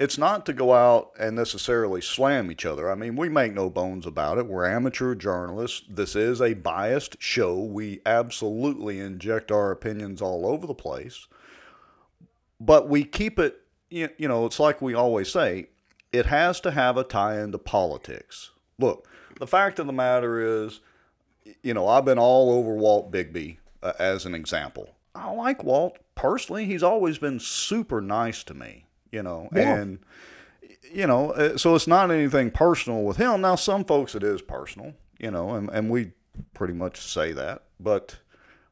It's 0.00 0.18
not 0.18 0.46
to 0.46 0.52
go 0.52 0.72
out 0.72 1.12
and 1.20 1.36
necessarily 1.36 2.00
slam 2.00 2.50
each 2.50 2.66
other. 2.66 2.90
I 2.90 2.94
mean, 2.94 3.14
we 3.16 3.28
make 3.28 3.52
no 3.52 3.70
bones 3.70 4.06
about 4.06 4.38
it. 4.38 4.46
We're 4.46 4.66
amateur 4.66 5.14
journalists. 5.14 5.82
This 5.88 6.16
is 6.16 6.40
a 6.40 6.54
biased 6.54 7.20
show. 7.20 7.60
We 7.60 8.00
absolutely 8.04 8.98
inject 8.98 9.52
our 9.52 9.70
opinions 9.70 10.22
all 10.22 10.46
over 10.46 10.66
the 10.66 10.74
place 10.74 11.28
but 12.60 12.88
we 12.88 13.02
keep 13.02 13.38
it 13.38 13.62
you 13.88 14.28
know 14.28 14.46
it's 14.46 14.60
like 14.60 14.80
we 14.80 14.94
always 14.94 15.32
say 15.32 15.66
it 16.12 16.26
has 16.26 16.60
to 16.60 16.70
have 16.70 16.96
a 16.96 17.02
tie 17.02 17.40
into 17.40 17.58
politics 17.58 18.50
look 18.78 19.08
the 19.38 19.46
fact 19.46 19.78
of 19.78 19.86
the 19.86 19.92
matter 19.92 20.64
is 20.64 20.80
you 21.62 21.74
know 21.74 21.88
i've 21.88 22.04
been 22.04 22.18
all 22.18 22.52
over 22.52 22.74
walt 22.74 23.10
bigby 23.10 23.56
uh, 23.82 23.92
as 23.98 24.26
an 24.26 24.34
example 24.34 24.90
i 25.14 25.32
like 25.32 25.64
walt 25.64 25.98
personally 26.14 26.66
he's 26.66 26.82
always 26.82 27.18
been 27.18 27.40
super 27.40 28.00
nice 28.00 28.44
to 28.44 28.54
me 28.54 28.84
you 29.12 29.22
know 29.22 29.48
Yeah. 29.54 29.76
and 29.76 29.98
you 30.92 31.06
know 31.06 31.30
uh, 31.32 31.56
so 31.56 31.74
it's 31.74 31.86
not 31.86 32.10
anything 32.10 32.50
personal 32.50 33.02
with 33.02 33.16
him. 33.16 33.40
Now 33.40 33.54
some 33.56 33.84
folks 33.84 34.14
it 34.14 34.22
is 34.22 34.42
personal 34.42 34.94
you 35.18 35.30
know 35.30 35.50
and, 35.54 35.68
and 35.70 35.90
we 35.90 36.12
pretty 36.54 36.74
much 36.74 37.00
say 37.00 37.32
that 37.32 37.62
but 37.78 38.16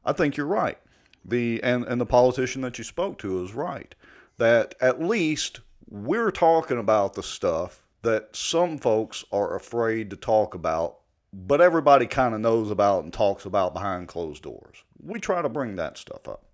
i 0.05 0.11
think 0.13 0.37
you're 0.37 0.45
right. 0.45 0.77
The 1.25 1.61
and, 1.63 1.83
and 1.85 1.99
the 2.01 2.05
politician 2.05 2.61
that 2.61 2.77
you 2.77 2.83
spoke 2.83 3.17
to 3.19 3.43
is 3.43 3.53
right 3.53 3.93
that 4.37 4.73
at 4.81 5.01
least 5.01 5.59
we're 5.89 6.31
talking 6.31 6.77
about 6.79 7.13
the 7.13 7.23
stuff 7.23 7.85
that 8.03 8.35
some 8.35 8.77
folks 8.77 9.25
are 9.31 9.55
afraid 9.55 10.09
to 10.09 10.15
talk 10.15 10.53
about 10.55 10.95
but 11.33 11.61
everybody 11.61 12.07
kind 12.07 12.33
of 12.33 12.39
knows 12.41 12.71
about 12.71 13.03
and 13.03 13.13
talks 13.13 13.45
about 13.45 13.73
behind 13.73 14.07
closed 14.07 14.41
doors. 14.41 14.83
We 14.99 15.19
try 15.19 15.41
to 15.43 15.49
bring 15.49 15.75
that 15.75 15.97
stuff 15.97 16.27
up 16.27 16.45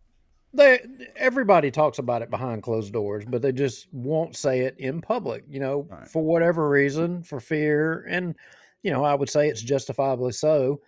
they 0.55 0.79
everybody 1.15 1.71
talks 1.71 1.99
about 1.99 2.21
it 2.21 2.29
behind 2.29 2.63
closed 2.63 2.93
doors, 2.93 3.25
but 3.27 3.41
they 3.41 3.51
just 3.51 3.87
won't 3.93 4.35
say 4.35 4.61
it 4.61 4.75
in 4.77 5.01
public, 5.01 5.43
you 5.49 5.59
know, 5.59 5.87
for 6.11 6.23
whatever 6.23 6.69
reason, 6.69 7.23
for 7.23 7.39
fear. 7.39 8.05
And, 8.09 8.35
you 8.83 8.91
know, 8.91 9.03
I 9.03 9.13
would 9.13 9.29
say 9.29 9.47
it's 9.47 9.61
justifiably 9.61 10.31
so. 10.31 10.81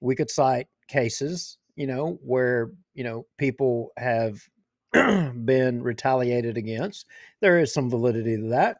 We 0.00 0.14
could 0.14 0.30
cite 0.30 0.66
cases, 0.88 1.58
you 1.76 1.86
know, 1.86 2.18
where, 2.22 2.70
you 2.94 3.04
know, 3.04 3.26
people 3.38 3.92
have 3.96 4.40
been 4.92 5.82
retaliated 5.82 6.56
against. 6.56 7.06
There 7.40 7.58
is 7.60 7.72
some 7.72 7.88
validity 7.88 8.36
to 8.36 8.48
that. 8.48 8.78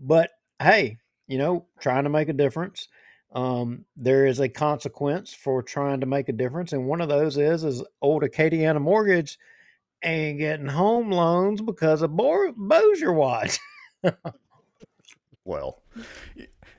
But 0.00 0.30
hey, 0.60 0.98
you 1.26 1.38
know, 1.38 1.66
trying 1.80 2.04
to 2.04 2.10
make 2.10 2.28
a 2.28 2.32
difference. 2.32 2.88
Um, 3.32 3.84
there 3.96 4.26
is 4.26 4.40
a 4.40 4.48
consequence 4.48 5.34
for 5.34 5.62
trying 5.62 6.00
to 6.00 6.06
make 6.06 6.28
a 6.28 6.32
difference, 6.32 6.72
and 6.72 6.86
one 6.86 7.00
of 7.00 7.08
those 7.08 7.36
is 7.36 7.62
is 7.64 7.82
old 8.00 8.22
Acadiana 8.22 8.80
Mortgage 8.80 9.38
ain't 10.02 10.38
getting 10.38 10.66
home 10.66 11.10
loans 11.10 11.60
because 11.60 12.02
of 12.02 12.16
Bo- 12.16 12.52
Watch. 13.12 13.58
well 15.44 15.82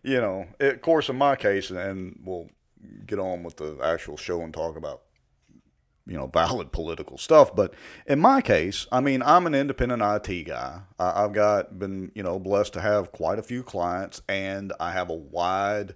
you 0.03 0.21
know 0.21 0.45
of 0.59 0.81
course 0.81 1.09
in 1.09 1.17
my 1.17 1.35
case 1.35 1.69
and 1.69 2.17
we'll 2.23 2.49
get 3.05 3.19
on 3.19 3.43
with 3.43 3.57
the 3.57 3.77
actual 3.83 4.15
show 4.15 4.41
and 4.41 4.53
talk 4.53 4.77
about 4.77 5.01
you 6.05 6.15
know 6.15 6.27
valid 6.33 6.71
political 6.71 7.17
stuff 7.17 7.53
but 7.53 7.73
in 8.07 8.19
my 8.19 8.41
case 8.41 8.87
i 8.91 9.01
mean 9.01 9.21
i'm 9.23 9.45
an 9.45 9.55
independent 9.55 10.01
it 10.01 10.45
guy 10.45 10.81
I, 10.97 11.23
i've 11.23 11.33
got 11.33 11.77
been 11.77 12.11
you 12.15 12.23
know 12.23 12.39
blessed 12.39 12.73
to 12.73 12.81
have 12.81 13.11
quite 13.11 13.39
a 13.39 13.43
few 13.43 13.63
clients 13.63 14.21
and 14.29 14.71
i 14.79 14.91
have 14.91 15.09
a 15.09 15.15
wide 15.15 15.95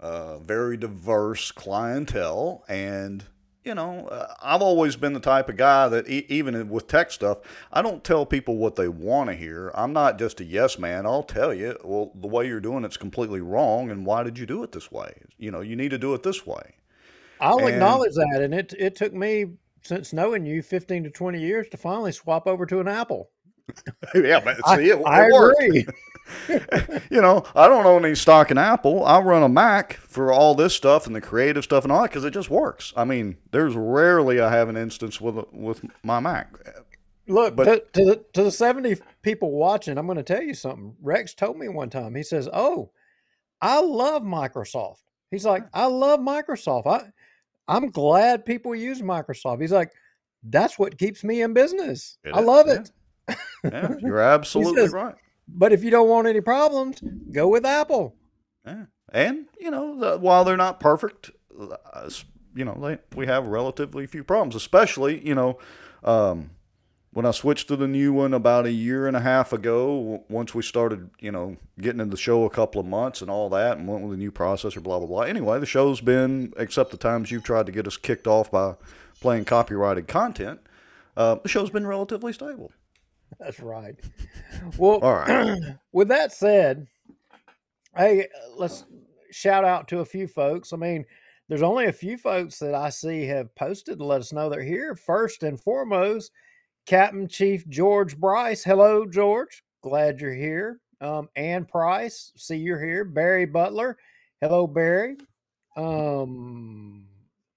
uh, 0.00 0.38
very 0.38 0.76
diverse 0.76 1.52
clientele. 1.52 2.64
And 2.68 3.24
you 3.62 3.74
know 3.74 4.06
uh, 4.08 4.32
i've 4.42 4.62
always 4.62 4.96
been 4.96 5.12
the 5.12 5.20
type 5.20 5.50
of 5.50 5.56
guy 5.58 5.86
that 5.86 6.08
e- 6.08 6.24
even 6.30 6.70
with 6.70 6.88
tech 6.88 7.10
stuff 7.10 7.40
i 7.70 7.82
don't 7.82 8.02
tell 8.02 8.24
people 8.24 8.56
what 8.56 8.74
they 8.76 8.88
want 8.88 9.28
to 9.28 9.36
hear. 9.36 9.70
I'm 9.74 9.92
not 9.92 10.18
just 10.18 10.40
a 10.40 10.44
yes 10.44 10.78
man. 10.78 11.04
I'll 11.04 11.22
tell 11.22 11.52
you 11.52 11.76
well 11.84 12.10
the 12.14 12.26
way 12.26 12.46
you're 12.48 12.60
doing 12.60 12.84
it's 12.86 12.96
completely 12.96 13.42
wrong 13.42 13.90
and 13.90 14.06
why 14.06 14.22
did 14.22 14.38
you 14.38 14.46
do 14.46 14.62
it 14.62 14.72
this 14.72 14.90
way? 14.90 15.12
You 15.36 15.50
know 15.50 15.60
you 15.60 15.76
need 15.76 15.90
to 15.90 15.98
do 15.98 16.14
it 16.14 16.22
this 16.22 16.46
way. 16.46 16.76
I'll 17.38 17.58
And- 17.58 17.68
acknowledge 17.68 18.14
that, 18.14 18.40
and 18.40 18.54
it 18.54 18.72
it 18.78 18.96
took 18.96 19.12
me 19.12 19.44
since 19.82 20.14
knowing 20.14 20.46
you 20.46 20.62
fifteen 20.62 21.04
to 21.04 21.10
twenty 21.10 21.40
years 21.40 21.68
to 21.68 21.76
finally 21.76 22.12
swap 22.12 22.46
over 22.46 22.64
to 22.64 22.80
an 22.80 22.88
Apple. 22.88 23.28
yeah 24.14 24.40
but 24.40 24.56
I- 24.64 24.76
see 24.76 24.90
it, 24.90 25.00
I 25.06 25.26
it 25.26 25.32
worked. 25.32 25.62
agree. 25.62 25.86
you 27.10 27.20
know, 27.20 27.44
I 27.56 27.66
don't 27.66 27.86
own 27.86 28.04
any 28.04 28.14
stock 28.14 28.52
in 28.52 28.58
Apple. 28.58 29.04
I 29.04 29.18
run 29.20 29.42
a 29.42 29.48
Mac 29.48 29.94
for 29.94 30.32
all 30.32 30.54
this 30.54 30.74
stuff 30.74 31.08
and 31.08 31.16
the 31.16 31.20
creative 31.20 31.64
stuff 31.64 31.82
and 31.84 31.92
all 31.92 32.02
that 32.02 32.10
because 32.10 32.24
it 32.24 32.30
just 32.32 32.48
works. 32.50 32.92
I 32.96 33.04
mean, 33.04 33.36
there's 33.50 33.74
rarely 33.74 34.40
I 34.40 34.48
have 34.52 34.68
an 34.68 34.76
instance 34.76 35.20
with 35.20 35.44
with 35.52 35.84
my 36.04 36.20
Mac. 36.20 36.52
Look, 37.26 37.56
But- 37.56 37.64
to, 37.64 38.00
to, 38.00 38.04
the, 38.10 38.24
to 38.34 38.42
the 38.44 38.50
70 38.50 38.96
people 39.22 39.50
watching, 39.52 39.98
I'm 39.98 40.06
going 40.06 40.16
to 40.18 40.22
tell 40.22 40.42
you 40.42 40.54
something. 40.54 40.94
Rex 41.02 41.34
told 41.34 41.58
me 41.58 41.68
one 41.68 41.90
time, 41.90 42.14
he 42.14 42.22
says, 42.22 42.48
Oh, 42.52 42.90
I 43.62 43.80
love 43.80 44.22
Microsoft. 44.22 45.02
He's 45.30 45.44
like, 45.44 45.64
I 45.74 45.86
love 45.86 46.20
Microsoft. 46.20 46.86
I, 46.86 47.02
I'm 47.68 47.90
glad 47.90 48.44
people 48.44 48.74
use 48.74 49.00
Microsoft. 49.02 49.60
He's 49.60 49.70
like, 49.72 49.90
That's 50.44 50.78
what 50.78 50.98
keeps 50.98 51.22
me 51.24 51.42
in 51.42 51.52
business. 51.54 52.18
It 52.24 52.34
I 52.34 52.40
is, 52.40 52.46
love 52.46 52.66
yeah. 52.68 52.74
it. 52.74 52.90
Yeah, 53.64 53.94
you're 54.00 54.20
absolutely 54.20 54.82
says, 54.82 54.92
right. 54.92 55.14
But 55.48 55.72
if 55.72 55.82
you 55.82 55.90
don't 55.90 56.08
want 56.08 56.26
any 56.28 56.40
problems, 56.40 57.00
go 57.32 57.48
with 57.48 57.64
Apple. 57.66 58.14
Yeah. 58.66 58.84
And 59.12 59.46
you 59.58 59.70
know, 59.70 59.98
the, 59.98 60.18
while 60.18 60.44
they're 60.44 60.56
not 60.56 60.80
perfect, 60.80 61.30
uh, 61.58 62.10
you 62.54 62.64
know, 62.64 62.78
they, 62.80 62.98
we 63.16 63.26
have 63.26 63.46
relatively 63.46 64.06
few 64.06 64.24
problems. 64.24 64.54
Especially, 64.54 65.26
you 65.26 65.34
know, 65.34 65.58
um, 66.04 66.50
when 67.12 67.26
I 67.26 67.32
switched 67.32 67.68
to 67.68 67.76
the 67.76 67.88
new 67.88 68.12
one 68.12 68.32
about 68.32 68.66
a 68.66 68.72
year 68.72 69.06
and 69.06 69.16
a 69.16 69.20
half 69.20 69.52
ago, 69.52 69.98
w- 69.98 70.24
once 70.28 70.54
we 70.54 70.62
started, 70.62 71.10
you 71.18 71.32
know, 71.32 71.56
getting 71.80 72.00
into 72.00 72.12
the 72.12 72.20
show 72.20 72.44
a 72.44 72.50
couple 72.50 72.80
of 72.80 72.86
months 72.86 73.20
and 73.20 73.30
all 73.30 73.48
that, 73.50 73.78
and 73.78 73.88
went 73.88 74.04
with 74.04 74.14
a 74.14 74.16
new 74.16 74.30
processor, 74.30 74.82
blah 74.82 74.98
blah 74.98 75.08
blah. 75.08 75.22
Anyway, 75.22 75.58
the 75.58 75.66
show's 75.66 76.00
been, 76.00 76.52
except 76.56 76.90
the 76.90 76.96
times 76.96 77.30
you've 77.30 77.44
tried 77.44 77.66
to 77.66 77.72
get 77.72 77.86
us 77.86 77.96
kicked 77.96 78.26
off 78.26 78.50
by 78.50 78.74
playing 79.20 79.44
copyrighted 79.44 80.06
content, 80.06 80.60
uh, 81.16 81.34
the 81.36 81.48
show's 81.48 81.70
been 81.70 81.86
relatively 81.86 82.32
stable. 82.32 82.72
That's 83.38 83.60
right. 83.60 83.94
Well, 84.76 84.98
All 85.02 85.14
right. 85.14 85.58
with 85.92 86.08
that 86.08 86.32
said, 86.32 86.86
hey, 87.96 88.26
let's 88.56 88.84
shout 89.30 89.64
out 89.64 89.88
to 89.88 90.00
a 90.00 90.04
few 90.04 90.26
folks. 90.26 90.72
I 90.72 90.76
mean, 90.76 91.04
there's 91.48 91.62
only 91.62 91.86
a 91.86 91.92
few 91.92 92.16
folks 92.16 92.58
that 92.58 92.74
I 92.74 92.90
see 92.90 93.24
have 93.26 93.54
posted 93.54 93.98
to 93.98 94.04
let 94.04 94.20
us 94.20 94.32
know 94.32 94.48
they're 94.48 94.62
here. 94.62 94.94
First 94.94 95.42
and 95.42 95.60
foremost, 95.60 96.32
Captain 96.86 97.28
Chief 97.28 97.66
George 97.68 98.16
Bryce. 98.18 98.64
Hello, 98.64 99.06
George. 99.06 99.62
Glad 99.82 100.20
you're 100.20 100.34
here. 100.34 100.80
Um, 101.00 101.28
Ann 101.36 101.64
Price, 101.64 102.32
see 102.36 102.56
you're 102.56 102.84
here. 102.84 103.04
Barry 103.04 103.46
Butler. 103.46 103.96
Hello, 104.40 104.66
Barry. 104.66 105.16
Um, 105.76 107.06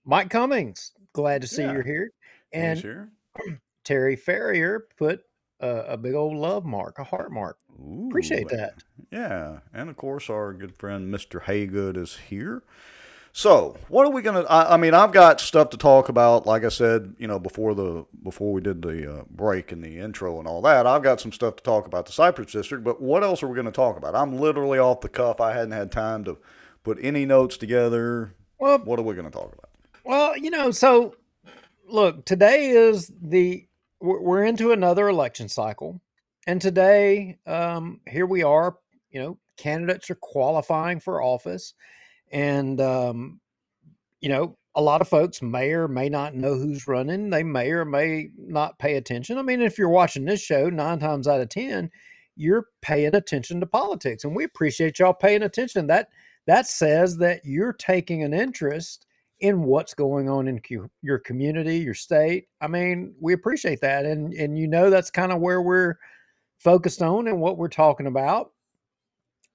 Mike 0.05 0.29
Cummings. 0.29 0.91
Glad 1.13 1.41
to 1.41 1.47
see 1.47 1.63
Yeah. 1.63 1.73
you're 1.73 1.83
here. 1.83 2.11
And. 2.53 3.09
Terry 3.83 4.15
Ferrier 4.15 4.85
put 4.97 5.23
a, 5.59 5.67
a 5.89 5.97
big 5.97 6.13
old 6.13 6.37
love 6.37 6.65
mark, 6.65 6.99
a 6.99 7.03
heart 7.03 7.31
mark. 7.31 7.57
Appreciate 8.07 8.49
that. 8.49 8.83
Yeah, 9.11 9.59
and 9.73 9.89
of 9.89 9.97
course 9.97 10.29
our 10.29 10.53
good 10.53 10.75
friend 10.75 11.13
Mr. 11.13 11.43
Haygood 11.43 11.97
is 11.97 12.17
here. 12.29 12.63
So, 13.35 13.75
what 13.87 14.05
are 14.05 14.11
we 14.11 14.21
gonna? 14.21 14.41
I, 14.41 14.75
I 14.75 14.77
mean, 14.77 14.93
I've 14.93 15.11
got 15.11 15.41
stuff 15.41 15.71
to 15.71 15.77
talk 15.77 16.07
about. 16.07 16.45
Like 16.45 16.63
I 16.63 16.69
said, 16.69 17.15
you 17.17 17.27
know, 17.27 17.39
before 17.39 17.73
the 17.73 18.05
before 18.21 18.53
we 18.53 18.61
did 18.61 18.83
the 18.83 19.11
uh, 19.11 19.23
break 19.31 19.71
and 19.71 19.83
the 19.83 19.97
intro 19.97 20.37
and 20.37 20.47
all 20.47 20.61
that, 20.61 20.85
I've 20.85 21.01
got 21.01 21.19
some 21.19 21.31
stuff 21.31 21.55
to 21.55 21.63
talk 21.63 21.87
about 21.87 22.05
the 22.05 22.11
Cypress 22.11 22.51
District. 22.51 22.83
But 22.83 23.01
what 23.01 23.23
else 23.23 23.41
are 23.41 23.47
we 23.47 23.55
going 23.55 23.65
to 23.65 23.71
talk 23.71 23.97
about? 23.97 24.13
I'm 24.13 24.37
literally 24.37 24.77
off 24.77 25.01
the 25.01 25.09
cuff. 25.09 25.41
I 25.41 25.53
hadn't 25.53 25.71
had 25.71 25.91
time 25.91 26.23
to 26.25 26.37
put 26.83 26.99
any 27.01 27.25
notes 27.25 27.57
together. 27.57 28.35
Well, 28.59 28.77
what 28.77 28.99
are 28.99 29.03
we 29.03 29.15
going 29.15 29.25
to 29.25 29.31
talk 29.31 29.51
about? 29.51 29.71
Well, 30.03 30.37
you 30.37 30.51
know, 30.51 30.69
so 30.69 31.15
look, 31.87 32.25
today 32.25 32.69
is 32.69 33.11
the 33.19 33.65
we're 34.03 34.43
into 34.43 34.73
another 34.73 35.07
election 35.07 35.47
cycle, 35.47 36.01
and 36.45 36.61
today, 36.61 37.37
um, 37.45 38.01
here 38.07 38.25
we 38.25 38.43
are. 38.43 38.77
You 39.11 39.21
know, 39.21 39.37
candidates 39.55 40.09
are 40.09 40.15
qualifying 40.15 40.99
for 40.99 41.23
office, 41.23 41.73
and 42.31 42.81
um, 42.81 43.39
you 44.19 44.27
know, 44.27 44.57
a 44.75 44.81
lot 44.81 44.99
of 44.99 45.07
folks 45.07 45.41
may 45.41 45.71
or 45.71 45.87
may 45.87 46.09
not 46.09 46.35
know 46.35 46.55
who's 46.55 46.87
running. 46.87 47.29
They 47.29 47.43
may 47.43 47.71
or 47.71 47.85
may 47.85 48.29
not 48.37 48.77
pay 48.77 48.95
attention. 48.95 49.37
I 49.37 49.41
mean, 49.41 49.61
if 49.61 49.77
you're 49.77 49.87
watching 49.87 50.25
this 50.25 50.41
show, 50.41 50.69
nine 50.69 50.99
times 50.99 51.27
out 51.27 51.39
of 51.41 51.47
ten, 51.47 51.89
you're 52.35 52.67
paying 52.81 53.15
attention 53.15 53.61
to 53.61 53.65
politics, 53.65 54.25
and 54.25 54.35
we 54.35 54.43
appreciate 54.43 54.99
y'all 54.99 55.13
paying 55.13 55.43
attention. 55.43 55.87
That 55.87 56.09
that 56.45 56.67
says 56.67 57.17
that 57.17 57.45
you're 57.45 57.73
taking 57.73 58.23
an 58.23 58.33
interest 58.33 59.05
in 59.43 59.61
what's 59.63 59.93
going 59.93 60.29
on 60.29 60.47
in 60.47 60.61
your 61.01 61.19
community, 61.19 61.77
your 61.77 61.93
state. 61.93 62.47
I 62.61 62.67
mean, 62.67 63.13
we 63.19 63.33
appreciate 63.33 63.81
that, 63.81 64.05
and 64.05 64.33
and 64.33 64.57
you 64.57 64.69
know 64.69 64.89
that's 64.89 65.11
kind 65.11 65.33
of 65.33 65.41
where 65.41 65.61
we're 65.61 65.95
focused 66.59 67.01
on 67.01 67.27
and 67.27 67.41
what 67.41 67.57
we're 67.57 67.67
talking 67.67 68.07
about, 68.07 68.51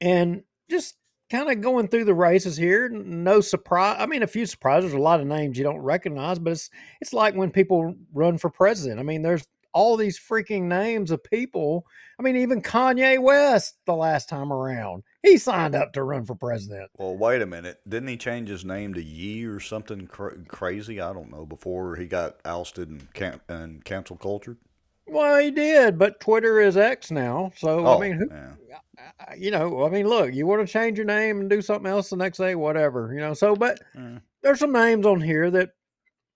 and 0.02 0.42
just 0.70 0.96
kind 1.30 1.50
of 1.50 1.62
going 1.62 1.88
through 1.88 2.04
the 2.04 2.12
races 2.12 2.54
here. 2.54 2.90
No 2.90 3.40
surprise. 3.40 3.96
I 3.98 4.04
mean, 4.04 4.22
a 4.22 4.26
few 4.26 4.44
surprises. 4.44 4.92
A 4.92 4.98
lot 4.98 5.20
of 5.20 5.26
names 5.26 5.56
you 5.56 5.64
don't 5.64 5.80
recognize, 5.80 6.38
but 6.38 6.52
it's 6.52 6.68
it's 7.00 7.14
like 7.14 7.34
when 7.34 7.50
people 7.50 7.94
run 8.12 8.36
for 8.36 8.50
president. 8.50 9.00
I 9.00 9.04
mean, 9.04 9.22
there's 9.22 9.46
all 9.72 9.96
these 9.96 10.20
freaking 10.20 10.64
names 10.64 11.10
of 11.10 11.24
people. 11.24 11.86
I 12.20 12.22
mean, 12.22 12.36
even 12.36 12.60
Kanye 12.60 13.18
West 13.22 13.78
the 13.86 13.94
last 13.94 14.28
time 14.28 14.52
around, 14.52 15.02
he 15.22 15.36
signed 15.36 15.74
up 15.74 15.92
to 15.94 16.02
run 16.02 16.24
for 16.24 16.34
president. 16.34 16.90
Well, 16.96 17.16
wait 17.16 17.42
a 17.42 17.46
minute. 17.46 17.80
Didn't 17.88 18.08
he 18.08 18.16
change 18.16 18.48
his 18.48 18.64
name 18.64 18.94
to 18.94 19.02
Ye 19.02 19.44
or 19.44 19.60
something 19.60 20.06
cra- 20.06 20.38
crazy? 20.46 21.00
I 21.00 21.12
don't 21.12 21.30
know. 21.30 21.44
Before 21.46 21.96
he 21.96 22.06
got 22.06 22.36
ousted 22.44 22.88
and 22.88 23.12
can- 23.12 23.40
and 23.48 23.84
cancel 23.84 24.16
cultured. 24.16 24.58
Well, 25.06 25.38
he 25.40 25.50
did, 25.50 25.98
but 25.98 26.20
Twitter 26.20 26.60
is 26.60 26.76
X 26.76 27.10
now. 27.10 27.50
So 27.56 27.86
Oh, 27.86 27.96
I 27.96 28.00
mean, 28.00 28.12
who, 28.18 28.28
yeah. 28.30 29.34
You 29.36 29.50
know, 29.50 29.84
I 29.84 29.88
mean, 29.88 30.06
look, 30.06 30.34
you 30.34 30.46
want 30.46 30.66
to 30.66 30.70
change 30.72 30.98
your 30.98 31.06
name 31.06 31.40
and 31.40 31.48
do 31.48 31.62
something 31.62 31.90
else 31.90 32.10
the 32.10 32.16
next 32.16 32.38
day, 32.38 32.54
whatever, 32.54 33.12
you 33.14 33.20
know. 33.20 33.32
So, 33.32 33.56
but 33.56 33.80
Mm. 33.96 34.20
there's 34.42 34.58
some 34.58 34.72
names 34.72 35.06
on 35.06 35.20
here 35.20 35.50
that 35.50 35.70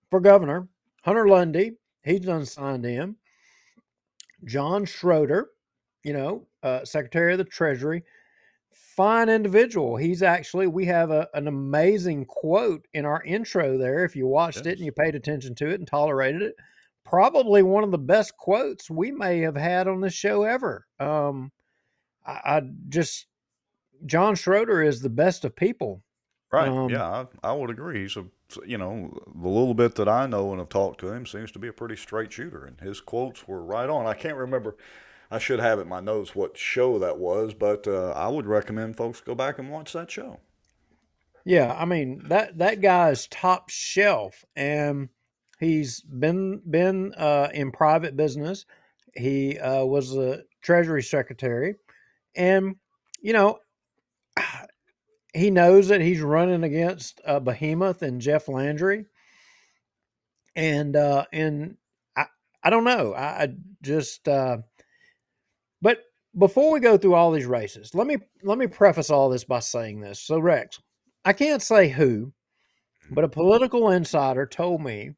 for 0.09 0.19
governor 0.19 0.67
Hunter 1.03 1.27
Lundy, 1.27 1.73
he's 2.03 2.21
done 2.21 2.45
signed 2.45 2.85
in. 2.85 3.15
John 4.45 4.85
Schroder, 4.85 5.49
you 6.03 6.13
know, 6.13 6.47
uh, 6.63 6.83
Secretary 6.85 7.33
of 7.33 7.37
the 7.37 7.43
Treasury, 7.43 8.03
fine 8.73 9.29
individual. 9.29 9.95
He's 9.95 10.23
actually 10.23 10.67
we 10.67 10.85
have 10.85 11.11
a, 11.11 11.27
an 11.33 11.47
amazing 11.47 12.25
quote 12.25 12.85
in 12.93 13.05
our 13.05 13.23
intro 13.23 13.77
there. 13.77 14.03
If 14.03 14.15
you 14.15 14.27
watched 14.27 14.65
it 14.65 14.77
and 14.77 14.85
you 14.85 14.91
paid 14.91 15.15
attention 15.15 15.55
to 15.55 15.69
it 15.69 15.79
and 15.79 15.87
tolerated 15.87 16.41
it, 16.41 16.55
probably 17.05 17.63
one 17.63 17.83
of 17.83 17.91
the 17.91 17.97
best 17.97 18.35
quotes 18.37 18.89
we 18.89 19.11
may 19.11 19.39
have 19.39 19.55
had 19.55 19.87
on 19.87 20.01
this 20.01 20.13
show 20.13 20.43
ever. 20.43 20.85
Um, 20.99 21.51
I, 22.25 22.31
I 22.45 22.61
just 22.89 23.27
John 24.05 24.35
Schroder 24.35 24.81
is 24.81 25.01
the 25.01 25.09
best 25.09 25.45
of 25.45 25.55
people. 25.55 26.03
Right. 26.51 26.69
Um, 26.69 26.89
yeah, 26.89 27.25
I, 27.43 27.49
I 27.49 27.51
would 27.53 27.71
agree. 27.71 28.01
He's 28.01 28.15
a, 28.15 28.25
you 28.65 28.77
know, 28.77 29.11
the 29.25 29.47
little 29.47 29.73
bit 29.73 29.95
that 29.95 30.07
I 30.07 30.27
know 30.27 30.51
and 30.51 30.59
have 30.59 30.69
talked 30.69 30.99
to 30.99 31.11
him 31.11 31.25
seems 31.25 31.51
to 31.53 31.59
be 31.59 31.67
a 31.67 31.73
pretty 31.73 31.95
straight 31.95 32.31
shooter, 32.31 32.63
and 32.63 32.79
his 32.79 33.01
quotes 33.01 33.47
were 33.47 33.63
right 33.63 33.89
on. 33.89 34.05
I 34.05 34.13
can't 34.13 34.37
remember. 34.37 34.75
I 35.33 35.39
should 35.39 35.59
have 35.59 35.79
it 35.79 35.83
in 35.83 35.89
my 35.89 35.99
notes 35.99 36.35
what 36.35 36.59
show 36.59 36.99
that 36.99 37.17
was, 37.17 37.55
but 37.55 37.87
uh, 37.87 38.11
I 38.11 38.27
would 38.27 38.45
recommend 38.45 38.95
folks 38.95 39.19
go 39.19 39.33
back 39.33 39.57
and 39.57 39.71
watch 39.71 39.91
that 39.93 40.11
show. 40.11 40.39
Yeah, 41.43 41.73
I 41.73 41.85
mean 41.85 42.21
that 42.27 42.59
that 42.59 42.81
guy 42.81 43.09
is 43.09 43.27
top 43.29 43.71
shelf, 43.71 44.45
and 44.55 45.09
he's 45.59 46.01
been 46.01 46.61
been 46.69 47.15
uh, 47.15 47.49
in 47.51 47.71
private 47.71 48.15
business. 48.15 48.67
He 49.15 49.57
uh, 49.57 49.83
was 49.85 50.15
a 50.15 50.43
treasury 50.61 51.01
secretary, 51.01 51.77
and 52.35 52.75
you 53.19 53.33
know 53.33 53.57
he 55.33 55.49
knows 55.49 55.87
that 55.87 55.99
he's 55.99 56.21
running 56.21 56.63
against 56.63 57.21
a 57.25 57.41
behemoth 57.41 58.03
and 58.03 58.21
Jeff 58.21 58.47
Landry, 58.47 59.07
and 60.55 60.95
uh, 60.95 61.25
and 61.33 61.77
I 62.15 62.27
I 62.61 62.69
don't 62.69 62.83
know. 62.83 63.13
I, 63.15 63.25
I 63.25 63.47
just 63.81 64.27
uh, 64.27 64.57
before 66.37 66.71
we 66.71 66.79
go 66.79 66.97
through 66.97 67.13
all 67.13 67.31
these 67.31 67.45
races, 67.45 67.93
let 67.93 68.07
me 68.07 68.17
let 68.41 68.57
me 68.57 68.67
preface 68.67 69.09
all 69.09 69.29
this 69.29 69.43
by 69.43 69.59
saying 69.59 69.99
this. 69.99 70.19
So 70.19 70.39
Rex, 70.39 70.79
I 71.25 71.33
can't 71.33 71.61
say 71.61 71.89
who, 71.89 72.27
mm-hmm. 72.27 73.13
but 73.13 73.23
a 73.23 73.29
political 73.29 73.91
insider 73.91 74.45
told 74.45 74.81
me 74.81 75.11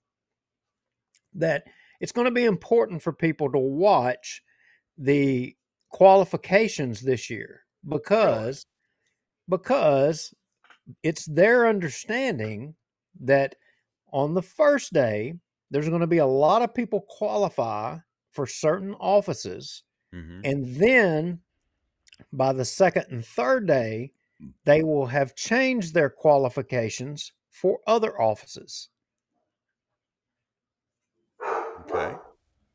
that 1.34 1.64
it's 2.00 2.12
going 2.12 2.26
to 2.26 2.32
be 2.32 2.46
important 2.46 3.02
for 3.02 3.14
people 3.14 3.52
to 3.52 3.60
watch 3.60 4.42
the 4.98 5.56
qualifications 5.90 7.02
this 7.02 7.30
year 7.30 7.62
because 7.88 8.66
because 9.50 10.34
it's 11.04 11.26
their 11.26 11.68
understanding 11.68 12.76
that 13.22 13.56
on 14.12 14.34
the 14.34 14.42
first 14.42 14.92
day 14.92 15.34
there's 15.72 15.88
going 15.88 16.02
to 16.02 16.08
be 16.08 16.18
a 16.18 16.26
lot 16.26 16.62
of 16.62 16.74
people 16.74 17.06
qualify 17.08 17.98
for 18.32 18.46
certain 18.46 18.94
offices 18.96 19.84
Mm-hmm. 20.16 20.42
and 20.46 20.76
then 20.78 21.40
by 22.32 22.54
the 22.54 22.64
second 22.66 23.06
and 23.10 23.26
third 23.26 23.68
day, 23.68 24.12
they 24.64 24.84
will 24.84 25.06
have 25.06 25.36
changed 25.36 25.94
their 25.94 26.10
qualifications 26.10 27.34
for 27.50 27.80
other 27.88 28.20
offices. 28.22 28.90
Okay. 31.82 32.16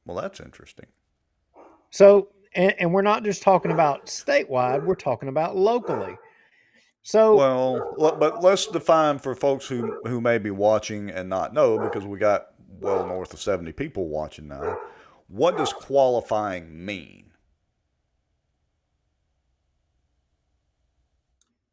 Well, 0.05 0.21
that's 0.21 0.41
interesting. 0.41 0.87
So, 1.91 2.29
and, 2.55 2.75
and 2.79 2.93
we're 2.93 3.03
not 3.03 3.25
just 3.25 3.43
talking 3.43 3.71
about 3.71 4.07
statewide, 4.07 4.85
we're 4.85 4.95
talking 4.95 5.29
about 5.29 5.57
locally. 5.57 6.17
So, 7.03 7.37
Well, 7.37 7.95
but 8.19 8.43
let's 8.43 8.67
define 8.67 9.19
for 9.19 9.35
folks 9.35 9.67
who 9.67 9.99
who 10.07 10.21
may 10.21 10.37
be 10.39 10.51
watching 10.51 11.11
and 11.11 11.29
not 11.31 11.55
know 11.55 11.79
because 11.79 12.05
we 12.05 12.19
got 12.19 12.49
well 12.81 13.07
north 13.07 13.33
of 13.33 13.41
70 13.41 13.73
people 13.73 14.09
watching 14.09 14.49
now. 14.49 14.79
What 15.29 15.57
does 15.57 15.73
qualifying 15.73 16.85
mean? 16.85 17.30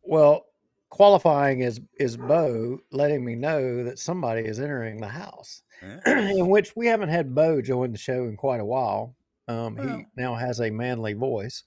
Well, 0.08 0.46
qualifying 0.89 1.62
is 1.62 1.80
is 2.00 2.17
Bo 2.17 2.80
letting 2.91 3.24
me 3.24 3.36
know 3.36 3.84
that 3.84 4.00
somebody 4.00 4.43
is 4.43 4.60
entering 4.60 5.00
the 5.00 5.08
house, 5.08 5.62
in 6.06 6.48
which 6.48 6.76
we 6.76 6.88
haven't 6.88 7.10
had 7.10 7.36
Bo 7.36 7.62
join 7.62 7.91
the 7.91 7.98
show 7.98 8.26
in 8.26 8.38
quite 8.38 8.62
a 8.62 8.65
while. 8.65 9.15
Um, 9.48 9.78
he 9.78 10.06
now 10.17 10.36
has 10.36 10.60
a 10.60 10.70
manly 10.70 11.13
voice, 11.13 11.63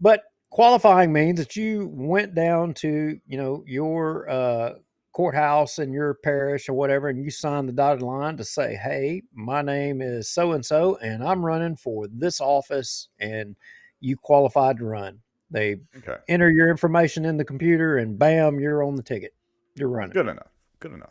but 0.00 0.22
qualifying 0.50 1.12
means 1.12 1.38
that 1.38 1.56
you 1.56 1.88
went 1.92 2.34
down 2.34 2.74
to 2.74 3.18
you 3.26 3.36
know 3.36 3.64
your 3.66 4.28
uh, 4.30 4.74
courthouse 5.12 5.78
in 5.78 5.92
your 5.92 6.14
parish 6.22 6.68
or 6.68 6.74
whatever, 6.74 7.08
and 7.08 7.22
you 7.22 7.30
signed 7.30 7.68
the 7.68 7.72
dotted 7.72 8.02
line 8.02 8.36
to 8.36 8.44
say, 8.44 8.74
"Hey, 8.76 9.22
my 9.34 9.62
name 9.62 10.00
is 10.02 10.28
so 10.28 10.52
and 10.52 10.64
so, 10.64 10.96
and 10.96 11.22
I'm 11.22 11.44
running 11.44 11.76
for 11.76 12.06
this 12.08 12.40
office," 12.40 13.08
and 13.18 13.56
you 14.00 14.16
qualified 14.16 14.78
to 14.78 14.84
run. 14.84 15.20
They 15.50 15.76
Okay. 15.98 16.16
enter 16.28 16.50
your 16.50 16.68
information 16.68 17.24
in 17.24 17.36
the 17.36 17.44
computer, 17.44 17.98
and 17.98 18.18
bam, 18.18 18.60
you're 18.60 18.82
on 18.82 18.94
the 18.96 19.02
ticket. 19.02 19.34
You're 19.74 19.88
running. 19.88 20.12
Good 20.12 20.28
enough. 20.28 20.50
Good 20.78 20.92
enough. 20.92 21.10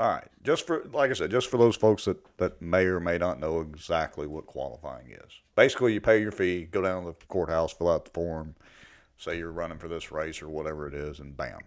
All 0.00 0.08
right. 0.08 0.28
Just 0.44 0.66
for 0.66 0.84
like 0.92 1.10
I 1.10 1.14
said, 1.14 1.30
just 1.30 1.50
for 1.50 1.56
those 1.56 1.74
folks 1.74 2.04
that 2.04 2.18
that 2.38 2.62
may 2.62 2.84
or 2.84 3.00
may 3.00 3.18
not 3.18 3.40
know 3.40 3.60
exactly 3.60 4.26
what 4.28 4.46
qualifying 4.46 5.10
is. 5.10 5.32
Basically, 5.56 5.92
you 5.92 6.00
pay 6.00 6.20
your 6.20 6.30
fee, 6.30 6.64
go 6.70 6.82
down 6.82 7.04
to 7.04 7.16
the 7.18 7.26
courthouse, 7.26 7.72
fill 7.72 7.90
out 7.90 8.04
the 8.04 8.12
form, 8.12 8.54
say 9.16 9.36
you're 9.38 9.50
running 9.50 9.78
for 9.78 9.88
this 9.88 10.12
race 10.12 10.40
or 10.40 10.48
whatever 10.48 10.86
it 10.86 10.94
is, 10.94 11.18
and 11.18 11.36
bam. 11.36 11.58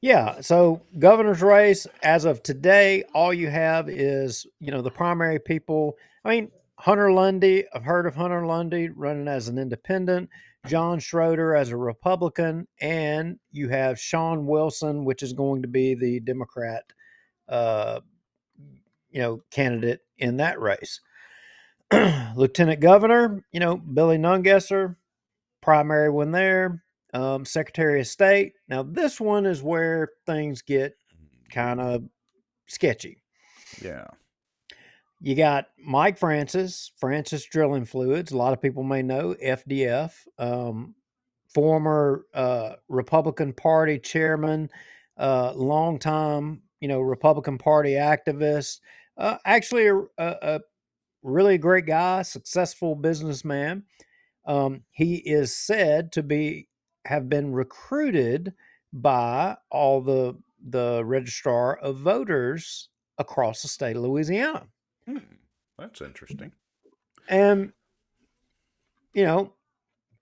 Yeah. 0.00 0.40
So 0.40 0.80
governor's 0.98 1.42
race, 1.42 1.86
as 2.02 2.24
of 2.24 2.42
today, 2.42 3.02
all 3.14 3.34
you 3.34 3.50
have 3.50 3.88
is, 3.88 4.46
you 4.60 4.70
know, 4.70 4.82
the 4.82 4.90
primary 4.90 5.38
people. 5.40 5.96
I 6.24 6.30
mean, 6.30 6.50
Hunter 6.76 7.12
Lundy, 7.12 7.64
I've 7.74 7.84
heard 7.84 8.06
of 8.06 8.14
Hunter 8.14 8.44
Lundy 8.46 8.88
running 8.88 9.28
as 9.28 9.48
an 9.48 9.58
independent, 9.58 10.28
John 10.66 11.00
Schroder 11.00 11.54
as 11.56 11.70
a 11.70 11.76
Republican, 11.76 12.68
and 12.80 13.38
you 13.50 13.68
have 13.68 13.98
Shawn 13.98 14.46
Wilson, 14.46 15.04
which 15.04 15.22
is 15.22 15.32
going 15.32 15.62
to 15.62 15.68
be 15.68 15.94
the 15.94 16.20
Democrat 16.20 16.84
uh, 17.48 18.00
you 19.10 19.20
know, 19.20 19.42
candidate 19.50 20.00
in 20.18 20.38
that 20.38 20.60
race. 20.60 21.00
Lieutenant 22.36 22.80
Governor, 22.80 23.44
you 23.52 23.60
know, 23.60 23.76
Billy 23.76 24.18
Nungesser, 24.18 24.96
primary 25.60 26.10
one 26.10 26.32
there. 26.32 26.82
Um, 27.14 27.44
Secretary 27.44 28.00
of 28.00 28.06
State. 28.06 28.54
Now, 28.68 28.82
this 28.82 29.20
one 29.20 29.44
is 29.44 29.62
where 29.62 30.08
things 30.24 30.62
get 30.62 30.96
kind 31.50 31.78
of 31.78 32.04
sketchy. 32.66 33.22
Yeah. 33.82 34.06
You 35.24 35.36
got 35.36 35.68
Mike 35.78 36.18
Francis, 36.18 36.90
Francis 36.98 37.44
Drilling 37.44 37.84
Fluids. 37.84 38.32
A 38.32 38.36
lot 38.36 38.52
of 38.52 38.60
people 38.60 38.82
may 38.82 39.02
know 39.02 39.36
FDF. 39.40 40.12
Um, 40.36 40.96
former 41.54 42.26
uh, 42.34 42.72
Republican 42.88 43.52
Party 43.52 44.00
chairman, 44.00 44.68
uh, 45.16 45.52
longtime, 45.54 46.60
you 46.80 46.88
know, 46.88 47.00
Republican 47.00 47.56
Party 47.56 47.92
activist. 47.92 48.80
Uh, 49.16 49.36
actually, 49.44 49.86
a, 49.86 50.06
a, 50.18 50.60
really 51.22 51.56
great 51.56 51.86
guy, 51.86 52.22
successful 52.22 52.96
businessman. 52.96 53.84
Um, 54.44 54.82
he 54.90 55.16
is 55.18 55.56
said 55.56 56.10
to 56.12 56.24
be 56.24 56.68
have 57.04 57.28
been 57.28 57.52
recruited 57.52 58.54
by 58.92 59.56
all 59.70 60.00
the 60.00 60.36
the 60.68 61.04
registrar 61.04 61.76
of 61.76 61.98
voters 61.98 62.88
across 63.18 63.62
the 63.62 63.68
state 63.68 63.94
of 63.94 64.02
Louisiana. 64.02 64.66
Hmm, 65.06 65.18
that's 65.78 66.00
interesting. 66.00 66.52
And 67.28 67.72
you 69.14 69.24
know, 69.24 69.52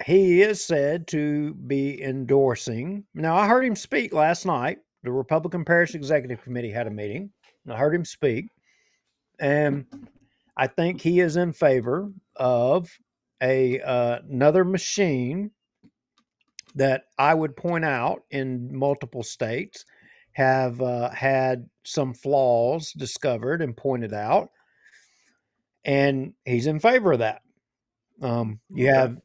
he 0.05 0.43
is 0.43 0.65
said 0.65 1.07
to 1.09 1.55
be 1.55 2.03
endorsing. 2.03 3.05
Now, 3.15 3.37
I 3.37 3.47
heard 3.47 3.65
him 3.65 3.77
speak 3.77 4.13
last 4.13 4.47
night. 4.47 4.79
The 5.03 5.13
Republican 5.13 5.65
Parish 5.65 5.95
Executive 5.95 6.43
Committee 6.43 6.71
had 6.73 6.87
a 6.87 6.91
meeting. 6.91 7.31
And 7.65 7.75
I 7.75 7.77
heard 7.77 7.95
him 7.95 8.05
speak, 8.05 8.47
and 9.39 9.85
I 10.57 10.67
think 10.67 11.01
he 11.01 11.21
is 11.21 11.37
in 11.37 11.53
favor 11.53 12.11
of 12.37 12.91
a 13.43 13.81
uh, 13.81 14.21
another 14.31 14.65
machine 14.65 15.51
that 16.75 17.05
I 17.19 17.35
would 17.35 17.57
point 17.57 17.85
out 17.85 18.23
in 18.31 18.75
multiple 18.75 19.23
states 19.23 19.85
have 20.33 20.81
uh, 20.81 21.11
had 21.11 21.69
some 21.85 22.15
flaws 22.15 22.93
discovered 22.93 23.61
and 23.61 23.77
pointed 23.77 24.15
out, 24.15 24.51
and 25.85 26.35
he's 26.45 26.67
in 26.67 26.81
favor 26.81 27.13
of 27.13 27.19
that. 27.21 27.43
Um, 28.23 28.61
you 28.69 28.89
Okay. 28.89 28.97
have 28.97 29.21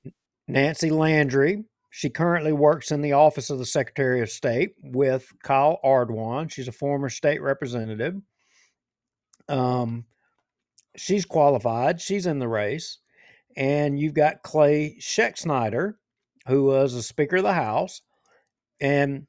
Nancy 0.48 0.90
Landry. 0.90 1.64
She 1.90 2.10
currently 2.10 2.54
works 2.54 2.92
in 2.92 3.02
the 3.02 3.14
office 3.14 3.50
of 3.50 3.58
the 3.58 3.66
Secretary 3.66 4.22
of 4.22 4.30
State 4.30 4.76
with 4.82 5.32
Kyle 5.44 5.80
Ardoin. 5.84 6.52
She's 6.52 6.68
a 6.68 6.74
former 6.74 7.10
state 7.10 7.42
representative. 7.42 8.16
Um, 9.48 10.06
she's 10.98 11.26
qualified. 11.26 12.02
She's 12.02 12.26
in 12.26 12.40
the 12.40 12.48
race. 12.48 13.00
And 13.58 13.98
you've 13.98 14.14
got 14.14 14.44
Clay 14.44 14.98
Schexnayder, 15.00 15.94
who 16.48 16.64
was 16.66 16.94
a 16.94 17.04
Speaker 17.04 17.38
of 17.38 17.44
the 17.44 17.54
House. 17.54 18.02
And 18.82 19.26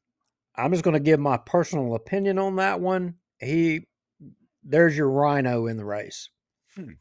I'm 0.56 0.72
just 0.72 0.82
going 0.82 0.94
to 0.94 1.00
give 1.00 1.20
my 1.20 1.36
personal 1.36 1.94
opinion 1.94 2.38
on 2.38 2.56
that 2.56 2.80
one. 2.80 3.14
He, 3.38 3.82
there's 4.64 4.96
your 4.96 5.10
RINO 5.10 5.66
in 5.66 5.76
the 5.76 5.84
race. 5.84 6.30
Hmm. 6.74 6.92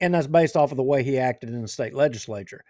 And 0.00 0.14
that's 0.14 0.26
based 0.26 0.56
off 0.56 0.70
of 0.72 0.76
the 0.76 0.82
way 0.82 1.02
he 1.02 1.18
acted 1.18 1.48
in 1.50 1.62
the 1.62 1.68
state 1.68 1.94
legislature. 1.94 2.62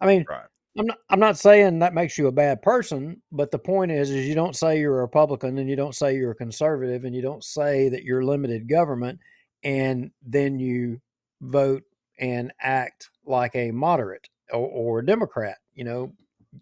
I 0.00 0.06
mean, 0.06 0.28
Right. 0.28 0.46
I'm 0.78 0.86
not, 0.86 0.98
I'm 1.08 1.20
not 1.20 1.38
saying 1.38 1.78
that 1.78 1.94
makes 1.94 2.18
you 2.18 2.26
a 2.26 2.32
bad 2.32 2.60
person, 2.60 3.22
but 3.32 3.50
the 3.50 3.58
point 3.58 3.92
is, 3.92 4.10
is 4.10 4.26
you 4.28 4.34
don't 4.34 4.56
say 4.56 4.78
you're 4.78 4.98
a 4.98 5.02
Republican 5.02 5.56
and 5.58 5.70
you 5.70 5.76
don't 5.76 5.94
say 5.94 6.14
you're 6.14 6.32
a 6.32 6.36
conservative 6.36 7.04
and 7.04 7.14
you 7.16 7.22
don't 7.22 7.42
say 7.44 7.88
that 7.88 8.04
you're 8.04 8.24
limited 8.24 8.68
government 8.68 9.18
and 9.64 10.10
then 10.22 10.58
you 10.58 11.00
vote 11.40 11.82
and 12.18 12.52
act 12.60 13.10
like 13.24 13.54
a 13.56 13.70
moderate 13.70 14.28
or, 14.52 14.68
or 14.68 14.98
a 14.98 15.06
Democrat. 15.06 15.58
You 15.74 15.84
know, 15.84 16.12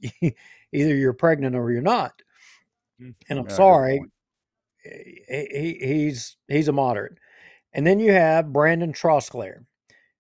either 0.22 0.94
you're 0.94 1.12
pregnant 1.12 1.56
or 1.56 1.72
you're 1.72 1.80
not. 1.82 2.12
Mm, 3.00 3.14
and 3.28 3.38
I'm 3.38 3.46
Yeah, 3.46 3.50
sorry, 3.50 4.00
he, 4.82 5.24
eh, 5.28 5.46
he, 5.50 5.78
he's 5.80 6.36
he's 6.48 6.68
a 6.68 6.72
moderate. 6.72 7.18
And 7.74 7.86
then 7.86 8.00
you 8.00 8.12
have 8.12 8.52
Brandon 8.52 8.92
Trosclair. 8.92 9.64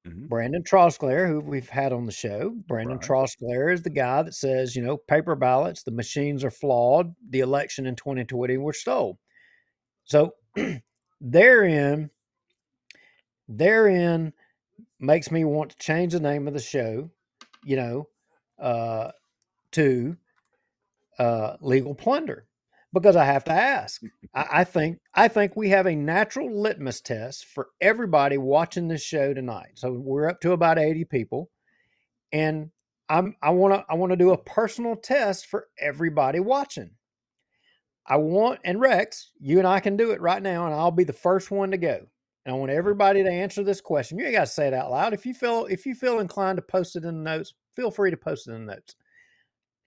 Mhm. 0.06 0.28
Brandon 0.28 0.62
Trosclair, 0.62 1.26
who 1.26 1.40
we've 1.40 1.68
had 1.68 1.92
on 1.92 2.06
the 2.06 2.12
show. 2.12 2.50
Brandon 2.68 2.98
Right. 2.98 3.06
Trosclair 3.06 3.72
is 3.72 3.82
the 3.82 3.90
guy 3.90 4.22
that 4.22 4.34
says, 4.34 4.76
you 4.76 4.82
know, 4.82 4.96
paper 4.96 5.34
ballots, 5.34 5.82
the 5.82 5.90
machines 5.90 6.44
are 6.44 6.50
flawed, 6.50 7.14
the 7.30 7.40
election 7.40 7.86
in 7.86 7.96
2020 7.96 8.56
were 8.58 8.72
stole. 8.72 9.18
So 10.04 10.34
therein, 11.20 12.10
therein 13.48 14.32
makes 15.00 15.30
me 15.30 15.44
want 15.44 15.70
to 15.72 15.76
change 15.78 16.12
the 16.12 16.20
name 16.20 16.48
of 16.48 16.54
the 16.54 16.60
show, 16.60 17.10
you 17.64 17.76
know, 17.76 18.08
uh, 18.60 19.12
to 19.72 20.16
uh, 21.18 21.56
legal 21.60 21.94
plunder 21.94 22.46
because 22.94 23.16
I 23.16 23.24
have 23.24 23.44
to 23.44 23.52
ask. 23.52 24.00
I, 24.34 24.46
I 24.52 24.64
think 24.64 24.98
I 25.14 25.28
think 25.28 25.56
we 25.56 25.68
have 25.70 25.86
a 25.86 25.94
natural 25.94 26.50
litmus 26.50 27.00
test 27.02 27.44
for 27.46 27.68
everybody 27.80 28.38
watching 28.38 28.88
this 28.88 29.02
show 29.02 29.34
tonight. 29.34 29.72
So 29.74 29.92
we're 29.92 30.28
up 30.28 30.40
to 30.40 30.52
about 30.52 30.78
80 30.78 31.04
people. 31.04 31.50
And 32.32 32.70
I'm 33.08 33.36
I 33.42 33.50
want 33.50 33.74
to 33.74 33.84
I 33.88 33.94
want 33.94 34.10
to 34.12 34.16
do 34.16 34.32
a 34.32 34.38
personal 34.38 34.96
test 34.96 35.46
for 35.46 35.68
everybody 35.78 36.40
watching. 36.40 36.90
I 38.06 38.16
want 38.16 38.60
and 38.64 38.80
Rex, 38.80 39.30
you 39.38 39.58
and 39.58 39.66
I 39.66 39.80
can 39.80 39.96
do 39.96 40.10
it 40.10 40.20
right 40.20 40.42
now, 40.42 40.66
and 40.66 40.74
I'll 40.74 40.90
be 40.90 41.04
the 41.04 41.12
first 41.12 41.50
one 41.50 41.70
to 41.70 41.78
go. 41.78 42.00
And 42.46 42.54
I 42.54 42.58
want 42.58 42.70
everybody 42.70 43.22
to 43.22 43.30
answer 43.30 43.62
this 43.62 43.80
question. 43.80 44.18
You 44.18 44.26
ain't 44.26 44.34
got 44.34 44.40
to 44.40 44.46
say 44.46 44.68
it 44.68 44.74
out 44.74 44.90
loud. 44.90 45.14
If 45.14 45.24
you 45.24 45.34
feel 45.34 45.66
if 45.66 45.86
you 45.86 45.94
feel 45.94 46.18
inclined 46.20 46.56
to 46.56 46.62
post 46.62 46.96
it 46.96 47.04
in 47.04 47.22
the 47.22 47.30
notes, 47.30 47.54
feel 47.76 47.90
free 47.90 48.10
to 48.10 48.16
post 48.16 48.48
it 48.48 48.52
in 48.52 48.66
the 48.66 48.80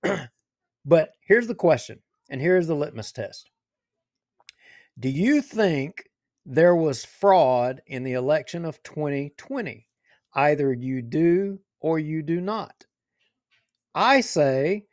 notes. 0.03 0.27
but 0.85 1.09
here's 1.27 1.47
the 1.47 1.55
question, 1.55 1.99
and 2.29 2.41
here's 2.41 2.67
the 2.67 2.75
litmus 2.75 3.11
test. 3.11 3.49
Do 4.99 5.09
you 5.09 5.41
think 5.41 6.09
there 6.45 6.75
was 6.75 7.05
fraud 7.05 7.81
in 7.85 8.03
the 8.03 8.13
election 8.13 8.65
of 8.65 8.81
2020? 8.83 9.87
Either 10.33 10.73
you 10.73 11.01
do 11.01 11.59
or 11.79 11.99
you 11.99 12.21
do 12.21 12.41
not. 12.41 12.85
I 13.93 14.21
say 14.21 14.85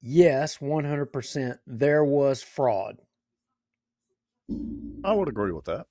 yes, 0.00 0.58
100% 0.58 1.58
there 1.66 2.04
was 2.04 2.42
fraud. 2.42 3.00
I 5.04 5.12
would 5.12 5.28
agree 5.28 5.52
with 5.52 5.64
that. 5.64 5.86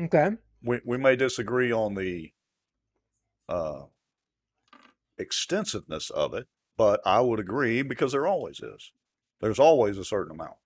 Okay. 0.00 0.30
We 0.62 0.80
we 0.84 0.98
may 0.98 1.16
disagree 1.16 1.72
on 1.72 1.94
the 1.94 2.32
uh, 3.48 3.84
extensiveness 5.18 6.10
of 6.10 6.34
it, 6.34 6.46
but 6.76 7.00
I 7.06 7.20
would 7.20 7.40
agree 7.40 7.82
because 7.82 8.12
there 8.12 8.26
always 8.26 8.60
is. 8.60 8.92
There's 9.40 9.58
always 9.58 9.98
a 9.98 10.04
certain 10.04 10.32
amount. 10.32 10.56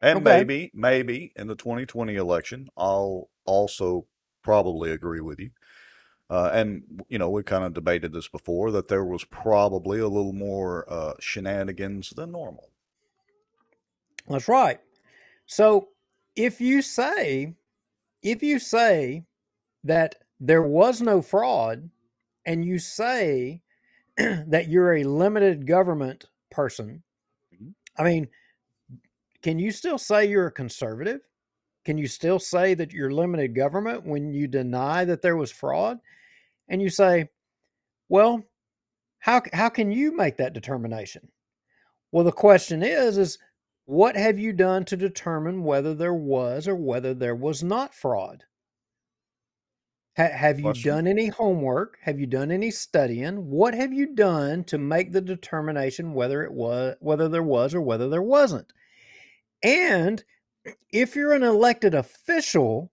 And 0.00 0.18
Okay. 0.18 0.24
maybe, 0.24 0.70
maybe 0.74 1.32
in 1.36 1.46
the 1.46 1.54
2020 1.54 2.14
election, 2.16 2.68
I'll 2.76 3.30
also 3.44 4.06
probably 4.42 4.90
agree 4.90 5.20
with 5.20 5.38
you. 5.38 5.50
Uh, 6.30 6.50
and 6.52 7.04
you 7.08 7.18
know, 7.18 7.30
we 7.30 7.42
kind 7.42 7.64
of 7.64 7.74
debated 7.74 8.12
this 8.12 8.28
before 8.28 8.70
that 8.72 8.88
there 8.88 9.04
was 9.04 9.24
probably 9.24 10.00
a 10.00 10.08
little 10.08 10.32
more 10.32 10.90
uh, 10.92 11.14
shenanigans 11.20 12.10
than 12.10 12.32
normal. 12.32 12.70
That's 14.28 14.48
right. 14.48 14.80
So 15.46 15.90
if 16.36 16.60
you 16.60 16.82
say, 16.82 17.56
if 18.22 18.42
you 18.42 18.58
say 18.60 19.26
that 19.84 20.16
there 20.40 20.62
was 20.62 21.00
no 21.02 21.22
fraud 21.22 21.90
and 22.46 22.64
you 22.64 22.78
say 22.78 23.62
that 24.48 24.68
you're 24.68 24.96
a 24.96 25.04
limited 25.04 25.66
government 25.66 26.26
person, 26.50 27.02
Mhm. 27.54 27.74
I 27.98 28.04
mean, 28.04 28.28
can 29.42 29.58
you 29.58 29.70
still 29.70 29.98
say 29.98 30.24
you're 30.26 30.46
a 30.46 30.52
conservative? 30.52 31.20
Can 31.84 31.98
you 31.98 32.06
still 32.08 32.38
say 32.38 32.74
that 32.74 32.92
you're 32.92 33.10
limited 33.12 33.54
government 33.54 34.04
when 34.06 34.32
you 34.32 34.46
deny 34.48 35.04
that 35.04 35.22
there 35.22 35.36
was 35.36 35.50
fraud? 35.52 35.98
And 36.68 36.82
you 36.82 36.90
say, 36.90 37.28
well, 38.08 38.44
how, 39.20 39.42
how 39.52 39.68
can 39.70 39.92
you 39.92 40.16
make 40.16 40.36
that 40.38 40.54
determination? 40.54 41.28
Well, 42.12 42.24
the 42.24 42.32
question 42.32 42.82
is, 42.82 43.18
is 43.18 43.38
what 43.86 44.16
have 44.16 44.38
you 44.38 44.52
done 44.52 44.84
to 44.86 44.96
determine 44.96 45.64
whether 45.64 45.94
there 45.94 46.14
was 46.14 46.68
or 46.68 46.76
whether 46.76 47.14
there 47.14 47.36
was 47.36 47.62
not 47.62 47.94
fraud? 47.94 48.44
Ha- 50.16 50.28
have 50.28 50.58
you 50.58 50.64
Question. 50.66 50.90
done 50.90 51.06
any 51.06 51.28
homework? 51.28 51.98
Have 52.02 52.20
you 52.20 52.26
done 52.26 52.50
any 52.50 52.70
studying? 52.70 53.50
What 53.50 53.74
have 53.74 53.92
you 53.92 54.14
done 54.14 54.64
to 54.64 54.78
make 54.78 55.12
the 55.12 55.20
determination 55.22 56.12
whether 56.14 56.42
it 56.42 56.52
was 56.52 56.96
whether 57.00 57.28
there 57.28 57.42
was 57.42 57.74
or 57.74 57.80
whether 57.80 58.08
there 58.08 58.22
wasn't? 58.22 58.72
And 59.62 60.22
if 60.92 61.16
you're 61.16 61.32
an 61.32 61.42
elected 61.42 61.94
official, 61.94 62.92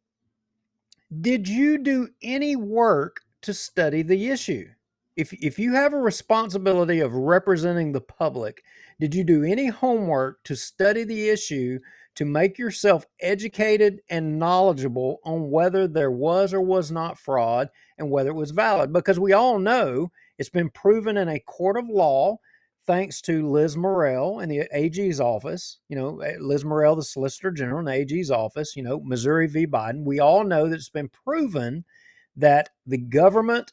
did 1.22 1.48
you 1.48 1.78
do 1.78 2.10
any 2.22 2.56
work 2.56 3.22
to 3.42 3.54
study 3.54 4.02
the 4.02 4.30
issue? 4.30 4.70
If 5.18 5.34
if 5.34 5.60
you 5.60 5.74
have 5.74 5.94
a 5.94 5.98
responsibility 5.98 7.02
of 7.02 7.14
representing 7.14 7.92
the 7.92 8.02
public, 8.02 8.64
did 9.00 9.14
you 9.14 9.26
do 9.26 9.44
any 9.44 9.68
homework 9.68 10.42
to 10.46 10.56
study 10.56 11.04
the 11.04 11.30
issue 11.30 11.80
to 12.20 12.26
make 12.26 12.58
yourself 12.58 13.06
educated 13.22 14.02
and 14.10 14.38
knowledgeable 14.38 15.22
on 15.24 15.50
whether 15.50 15.88
there 15.88 16.12
was 16.12 16.54
or 16.54 16.60
was 16.60 16.92
not 16.92 17.18
fraud 17.18 17.70
and 17.98 18.12
whether 18.12 18.32
it 18.32 18.36
was 18.36 18.52
valid? 18.52 18.92
Because 18.92 19.18
we 19.18 19.32
all 19.32 19.58
know 19.58 20.12
it's 20.38 20.50
been 20.50 20.70
proven 20.72 21.16
in 21.16 21.30
a 21.30 21.40
court 21.40 21.78
of 21.78 21.88
law 21.88 22.36
thanks 22.86 23.22
to 23.22 23.48
Liz 23.50 23.78
Murrill 23.78 24.40
and 24.44 24.52
the 24.52 24.68
AG's 24.74 25.22
office, 25.22 25.80
you 25.88 25.96
know, 25.96 26.20
eh, 26.20 26.36
Liz 26.42 26.66
Murrill, 26.66 26.98
the 26.98 27.04
Solicitor 27.04 27.52
General 27.52 27.80
in 27.80 27.86
the 27.86 27.94
AG's 27.94 28.32
office, 28.32 28.76
you 28.76 28.84
know, 28.84 29.00
Missouri 29.00 29.48
v. 29.48 29.66
Biden. 29.66 30.04
We 30.04 30.20
all 30.20 30.44
know 30.44 30.68
that 30.68 30.76
it's 30.76 30.90
been 30.90 31.08
proven 31.08 31.86
that 32.36 32.68
the 32.86 32.98
government, 32.98 33.72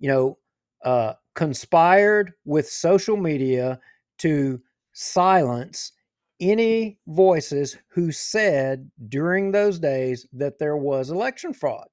you 0.00 0.08
know, 0.08 0.38
uh, 0.84 1.12
conspired 1.36 2.32
with 2.44 2.68
social 2.68 3.16
media 3.16 3.78
to 4.18 4.60
silence 4.92 5.92
any 6.40 6.98
voices 7.06 7.76
who 7.88 8.12
said 8.12 8.90
during 9.08 9.50
those 9.50 9.78
days 9.78 10.26
that 10.32 10.58
there 10.58 10.76
was 10.76 11.10
election 11.10 11.52
fraud. 11.52 11.86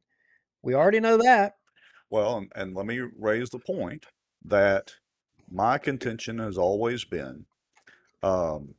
We 0.61 0.73
already 0.73 0.99
know 0.99 1.17
that. 1.17 1.55
Well, 2.09 2.37
and, 2.37 2.51
and 2.55 2.75
let 2.75 2.85
me 2.85 3.01
raise 3.17 3.49
the 3.49 3.59
point 3.59 4.05
that 4.45 4.93
my 5.51 5.77
contention 5.77 6.39
has 6.39 6.57
always 6.57 7.05
been, 7.05 7.45
um, 8.21 8.75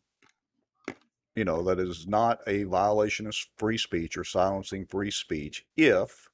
you 1.35 1.44
know, 1.44 1.62
that 1.64 1.79
it 1.79 1.88
is 1.88 2.07
not 2.07 2.40
a 2.46 2.64
violation 2.64 3.27
of 3.27 3.37
free 3.57 3.79
speech 3.79 4.16
or 4.16 4.24
silencing 4.24 4.87
free 4.87 5.11
speech 5.11 5.64
if 5.77 6.29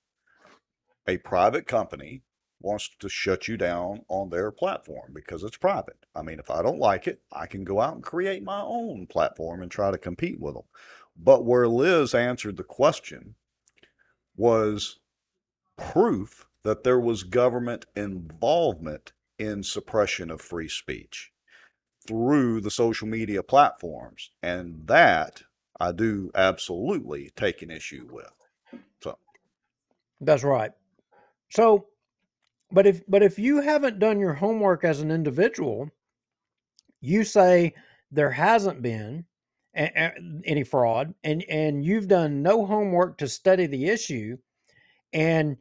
a 1.07 1.16
private 1.19 1.66
company 1.66 2.23
wants 2.61 2.90
to 2.99 3.09
shut 3.09 3.49
you 3.49 3.57
down 3.57 4.03
on 4.09 4.31
their 4.31 4.51
platform 4.51 5.12
because 5.14 5.42
it's 5.42 5.57
private. 5.57 6.07
I 6.14 6.23
mean, 6.23 6.38
if 6.38 6.51
I 6.51 6.62
don't 6.62 6.79
like 6.79 7.07
it, 7.07 7.20
I 7.33 7.46
can 7.46 7.64
go 7.64 7.81
out 7.81 7.94
and 7.94 8.03
create 8.03 8.42
my 8.42 8.61
own 8.61 9.07
platform 9.07 9.62
and 9.62 9.70
try 9.70 9.90
to 9.90 9.99
compete 9.99 10.38
with 10.40 10.55
them. 10.55 10.64
But 11.16 11.44
where 11.44 11.68
Liz 11.68 12.14
answered 12.14 12.57
the 12.57 12.64
question 12.64 13.35
was 14.37 14.99
proof 15.77 16.46
that 16.62 16.85
there 16.85 17.01
was 17.01 17.23
government 17.23 17.87
involvement 17.96 19.12
in 19.38 19.62
suppression 19.62 20.31
of 20.31 20.40
free 20.40 20.68
speech 20.68 21.33
through 22.07 22.61
the 22.61 22.70
social 22.70 23.09
media 23.09 23.42
platforms. 23.42 24.31
And 24.42 24.87
that 24.87 25.42
I 25.79 25.92
do 25.92 26.31
absolutely 26.35 27.31
take 27.37 27.62
an 27.62 27.70
issue 27.70 28.07
with. 28.11 28.33
So 29.03 29.18
That's 30.20 30.44
right. 30.44 30.73
So, 31.51 31.87
but 32.72 32.87
if 32.87 33.02
but 33.09 33.22
if 33.22 33.38
you 33.38 33.61
haven't 33.61 33.98
done 33.98 34.18
your 34.20 34.35
homework 34.35 34.85
as 34.85 35.00
an 35.00 35.11
individual, 35.11 35.90
you 37.00 37.24
say 37.24 37.74
there 38.11 38.30
hasn't 38.30 38.83
been 38.83 39.24
a- 39.76 39.92
a- 39.96 40.40
any 40.44 40.64
fraud, 40.64 41.14
and 41.24 41.44
and 41.48 41.85
you've 41.85 42.09
done 42.09 42.42
no 42.42 42.66
homework 42.66 43.18
to 43.18 43.28
study 43.28 43.66
the 43.66 43.88
issue, 43.88 44.37
and 45.12 45.56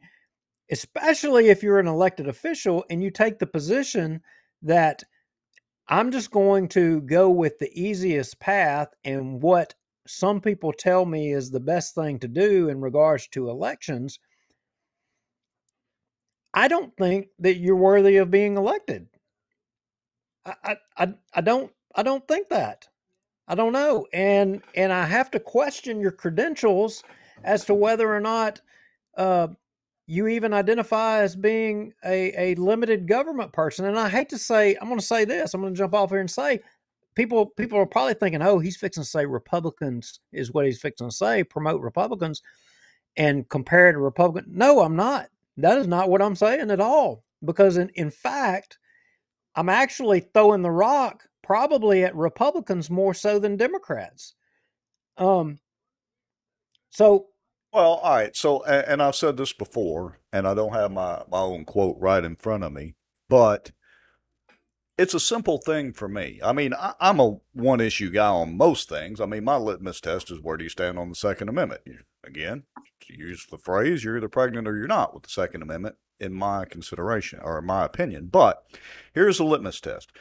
especially 0.70 1.48
if 1.50 1.62
you're 1.62 1.80
an 1.80 1.88
elected 1.88 2.28
official 2.28 2.84
and 2.90 3.02
you 3.02 3.10
take 3.10 3.38
the 3.38 3.46
position 3.46 4.22
that 4.62 5.04
I'm 5.88 6.10
just 6.12 6.30
going 6.30 6.68
to 6.70 7.02
go 7.02 7.30
with 7.30 7.58
the 7.58 7.70
easiest 7.80 8.40
path 8.40 8.88
and 9.04 9.42
what 9.42 9.74
some 10.06 10.40
people 10.40 10.72
tell 10.72 11.06
me 11.06 11.32
is 11.32 11.50
the 11.50 11.60
best 11.60 11.94
thing 11.94 12.18
to 12.20 12.28
do 12.28 12.68
in 12.68 12.80
regards 12.80 13.28
to 13.28 13.50
elections, 13.50 14.18
I 16.54 16.68
don't 16.68 16.96
think 16.96 17.28
that 17.38 17.56
you're 17.56 17.76
worthy 17.76 18.16
of 18.16 18.30
being 18.30 18.56
elected. 18.56 19.06
I, 20.44 20.76
I, 20.96 21.14
I, 21.34 21.40
don't 21.40 21.70
I 21.94 22.02
don't 22.02 22.26
think 22.26 22.48
that. 22.48 22.88
I 23.46 23.54
don't 23.54 23.72
know. 23.72 24.06
And 24.12 24.62
and 24.74 24.92
I 24.92 25.04
have 25.06 25.30
to 25.32 25.40
question 25.40 26.00
your 26.00 26.12
credentials 26.12 27.02
as 27.44 27.64
to 27.66 27.74
whether 27.74 28.14
or 28.14 28.20
not 28.20 28.60
uh, 29.16 29.48
you 30.06 30.28
even 30.28 30.52
identify 30.52 31.20
as 31.20 31.36
being 31.36 31.92
a, 32.04 32.32
a 32.36 32.54
limited 32.56 33.06
government 33.06 33.52
person. 33.52 33.84
And 33.84 33.98
I 33.98 34.08
hate 34.08 34.28
to 34.30 34.38
say, 34.38 34.76
I'm 34.80 34.88
going 34.88 35.00
to 35.00 35.06
say 35.06 35.24
this. 35.24 35.54
I'm 35.54 35.60
going 35.60 35.74
to 35.74 35.78
jump 35.78 35.94
off 35.94 36.10
here 36.10 36.20
and 36.20 36.30
say, 36.30 36.60
people 37.14 37.46
people 37.46 37.78
are 37.78 37.86
probably 37.86 38.14
thinking, 38.14 38.42
oh, 38.42 38.58
he's 38.58 38.76
fixing 38.76 39.02
to 39.02 39.08
say 39.08 39.26
Republicans 39.26 40.20
is 40.32 40.52
what 40.52 40.66
he's 40.66 40.80
fixing 40.80 41.08
to 41.08 41.14
say, 41.14 41.44
promote 41.44 41.80
Republicans, 41.82 42.42
and 43.16 43.48
compare 43.48 43.92
to 43.92 43.98
Republican. 43.98 44.52
No, 44.54 44.80
I'm 44.80 44.96
not. 44.96 45.28
That 45.56 45.78
is 45.78 45.86
not 45.86 46.08
what 46.08 46.22
I'm 46.22 46.36
saying 46.36 46.70
at 46.70 46.80
all. 46.80 47.24
Because 47.44 47.76
in, 47.76 47.88
in 47.90 48.10
fact, 48.10 48.78
I'm 49.54 49.68
actually 49.68 50.20
throwing 50.20 50.62
the 50.62 50.70
rock 50.70 51.24
probably 51.42 52.04
at 52.04 52.14
Republicans 52.14 52.90
more 52.90 53.14
so 53.14 53.38
than 53.38 53.56
Democrats. 53.56 54.34
Um. 55.16 55.58
So 56.90 57.26
Well, 57.72 57.94
all 57.94 58.14
right. 58.16 58.34
So, 58.36 58.62
and, 58.64 58.86
and 58.86 59.02
I've 59.02 59.16
said 59.16 59.36
this 59.36 59.52
before, 59.52 60.18
and 60.32 60.46
I 60.46 60.54
don't 60.54 60.72
have 60.72 60.90
my, 60.92 61.22
my 61.30 61.38
own 61.38 61.64
quote 61.64 61.96
right 61.98 62.24
in 62.24 62.36
front 62.36 62.64
of 62.64 62.72
me, 62.72 62.94
but 63.28 63.72
it's 64.98 65.14
a 65.14 65.20
simple 65.20 65.58
thing 65.58 65.92
for 65.92 66.08
me. 66.08 66.40
I 66.44 66.52
mean, 66.52 66.74
I, 66.74 66.94
I'm 67.00 67.20
a 67.20 67.38
one 67.52 67.80
issue 67.80 68.10
guy 68.10 68.26
on 68.28 68.56
most 68.56 68.88
things. 68.88 69.20
I 69.20 69.26
mean, 69.26 69.44
my 69.44 69.56
litmus 69.56 70.00
test 70.00 70.30
is 70.30 70.40
where 70.40 70.56
do 70.56 70.64
you 70.64 70.70
stand 70.70 70.98
on 70.98 71.08
the 71.08 71.14
Second 71.14 71.48
Amendment? 71.48 71.82
You- 71.86 71.98
Again, 72.24 72.64
to 73.02 73.16
use 73.16 73.46
the 73.50 73.58
phrase, 73.58 74.04
you're 74.04 74.16
either 74.16 74.28
pregnant 74.28 74.68
or 74.68 74.76
you're 74.76 74.86
not 74.86 75.14
with 75.14 75.22
the 75.24 75.30
Second 75.30 75.62
Amendment, 75.62 75.96
in 76.20 76.34
my 76.34 76.64
consideration 76.66 77.40
or 77.42 77.58
in 77.58 77.66
my 77.66 77.84
opinion. 77.84 78.28
But 78.30 78.62
here's 79.14 79.38
the 79.38 79.44
litmus 79.44 79.80
test. 79.80 80.12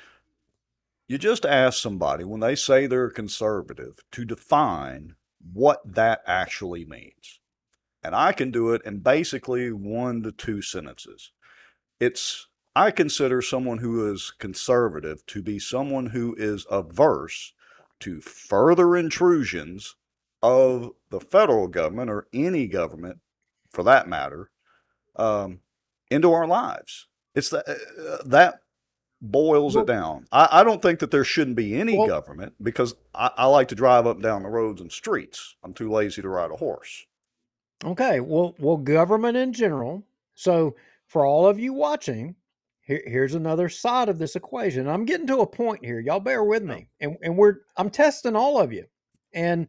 You 1.08 1.18
just 1.18 1.46
ask 1.46 1.80
somebody 1.80 2.24
when 2.24 2.40
they 2.40 2.56
say 2.56 2.88
they're 2.88 3.10
conservative 3.10 4.00
to 4.14 4.26
define 4.26 5.16
what 5.54 5.82
that 5.86 6.22
actually 6.26 6.86
means. 6.86 7.40
And 8.04 8.16
I 8.16 8.32
can 8.32 8.52
do 8.52 8.72
it 8.74 8.82
in 8.86 9.00
basically 9.00 9.72
one 9.72 10.24
to 10.24 10.32
two 10.32 10.62
sentences. 10.62 11.32
It's, 12.00 12.48
I 12.76 12.92
consider 12.92 13.42
someone 13.42 13.80
who 13.80 14.12
is 14.12 14.32
conservative 14.40 15.26
to 15.28 15.42
be 15.42 15.60
someone 15.60 16.08
who 16.08 16.36
is 16.38 16.66
averse 16.72 17.54
to 18.02 18.22
further 18.22 18.96
intrusions 18.96 19.96
of 20.42 20.92
the 21.10 21.20
federal 21.20 21.68
government 21.68 22.10
or 22.10 22.28
any 22.34 22.68
government 22.68 23.20
for 23.72 23.84
that 23.84 24.08
matter 24.08 24.50
um, 25.16 25.60
into 26.10 26.32
our 26.32 26.48
lives. 26.48 27.08
It's 27.36 27.50
that, 27.50 27.68
uh, 27.68 28.24
that 28.26 28.62
boils 29.22 29.76
it 29.76 29.86
down. 29.86 30.26
I, 30.32 30.48
I 30.52 30.64
don't 30.64 30.82
think 30.82 31.00
that 31.00 31.12
there 31.12 31.24
shouldn't 31.24 31.58
be 31.58 31.76
any 31.76 31.98
Well- 31.98 32.08
government 32.08 32.54
because 32.62 32.96
I, 33.14 33.32
I 33.38 33.46
like 33.46 33.68
to 33.70 33.76
drive 33.76 34.08
up 34.08 34.16
and 34.18 34.24
down 34.24 34.44
the 34.44 34.50
roads 34.50 34.82
and 34.82 34.92
streets. 34.92 35.56
I'm 35.64 35.74
too 35.74 35.92
lazy 35.92 36.22
to 36.22 36.30
ride 36.30 36.52
a 36.52 36.58
horse. 36.58 37.06
Okay, 37.84 38.20
well, 38.20 38.56
well, 38.60 38.78
government 38.78 39.38
in 39.38 39.54
general. 39.54 40.04
So, 40.36 40.76
for 41.08 41.26
all 41.26 41.48
of 41.48 41.60
you 41.60 41.74
watching, 41.74 42.36
here, 42.82 43.02
here's 43.06 43.36
another 43.36 43.70
side 43.70 44.10
of 44.10 44.18
this 44.18 44.36
equation. 44.36 44.88
I'm 44.88 45.06
getting 45.06 45.28
to 45.28 45.40
a 45.40 45.48
point 45.48 45.86
here. 45.86 46.00
Y'all 46.02 46.20
bear 46.20 46.44
with 46.44 46.64
me, 46.64 46.90
and 47.00 47.16
and 47.22 47.38
we're 47.38 47.60
I'm 47.78 47.90
testing 47.90 48.36
all 48.36 48.60
of 48.60 48.74
you, 48.74 48.86
and 49.34 49.68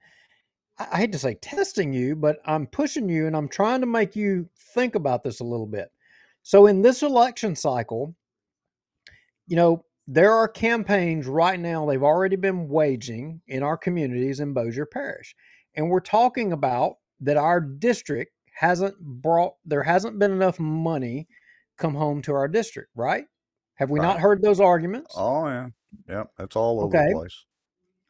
I, 0.92 0.98
hate 0.98 1.12
to 1.12 1.18
say 1.18 1.34
testing 1.34 1.92
you, 1.92 2.16
but 2.16 2.38
I'm 2.46 2.66
pushing 2.66 3.08
you, 3.08 3.26
and 3.26 3.36
I'm 3.36 3.48
trying 3.48 3.80
to 3.80 3.86
make 3.86 4.16
you 4.16 4.48
think 4.74 4.94
about 4.94 5.22
this 5.22 5.40
a 5.40 5.44
little 5.44 5.66
bit. 5.66 5.90
So, 6.42 6.66
in 6.66 6.82
this 6.82 7.02
election 7.02 7.54
cycle, 7.54 8.14
you 9.46 9.56
know, 9.56 9.84
there 10.06 10.32
are 10.32 10.48
campaigns 10.48 11.26
right 11.26 11.58
now 11.58 11.86
they've 11.86 12.02
already 12.02 12.36
been 12.36 12.68
waging 12.68 13.40
in 13.46 13.62
our 13.62 13.76
communities 13.76 14.40
in 14.40 14.52
Bossier 14.52 14.86
Parish. 14.86 15.36
And 15.76 15.88
we're 15.88 16.00
talking 16.00 16.52
about 16.52 16.96
that 17.20 17.36
our 17.36 17.60
district 17.60 18.32
hasn't 18.52 18.98
brought 19.00 19.54
there 19.64 19.82
hasn't 19.82 20.18
been 20.18 20.32
enough 20.32 20.58
money 20.58 21.28
come 21.78 21.94
home 21.94 22.22
to 22.22 22.32
our 22.32 22.48
district, 22.48 22.90
right? 22.94 23.24
Have 23.76 23.90
we 23.90 24.00
not 24.00 24.20
heard 24.20 24.42
those 24.42 24.60
arguments? 24.60 25.14
Oh 25.16 25.46
yeah, 25.46 25.68
yeah, 26.08 26.24
that's 26.36 26.56
all 26.56 26.80
over 26.80 26.96
Okay. 26.96 27.08
the 27.08 27.14
place. 27.14 27.44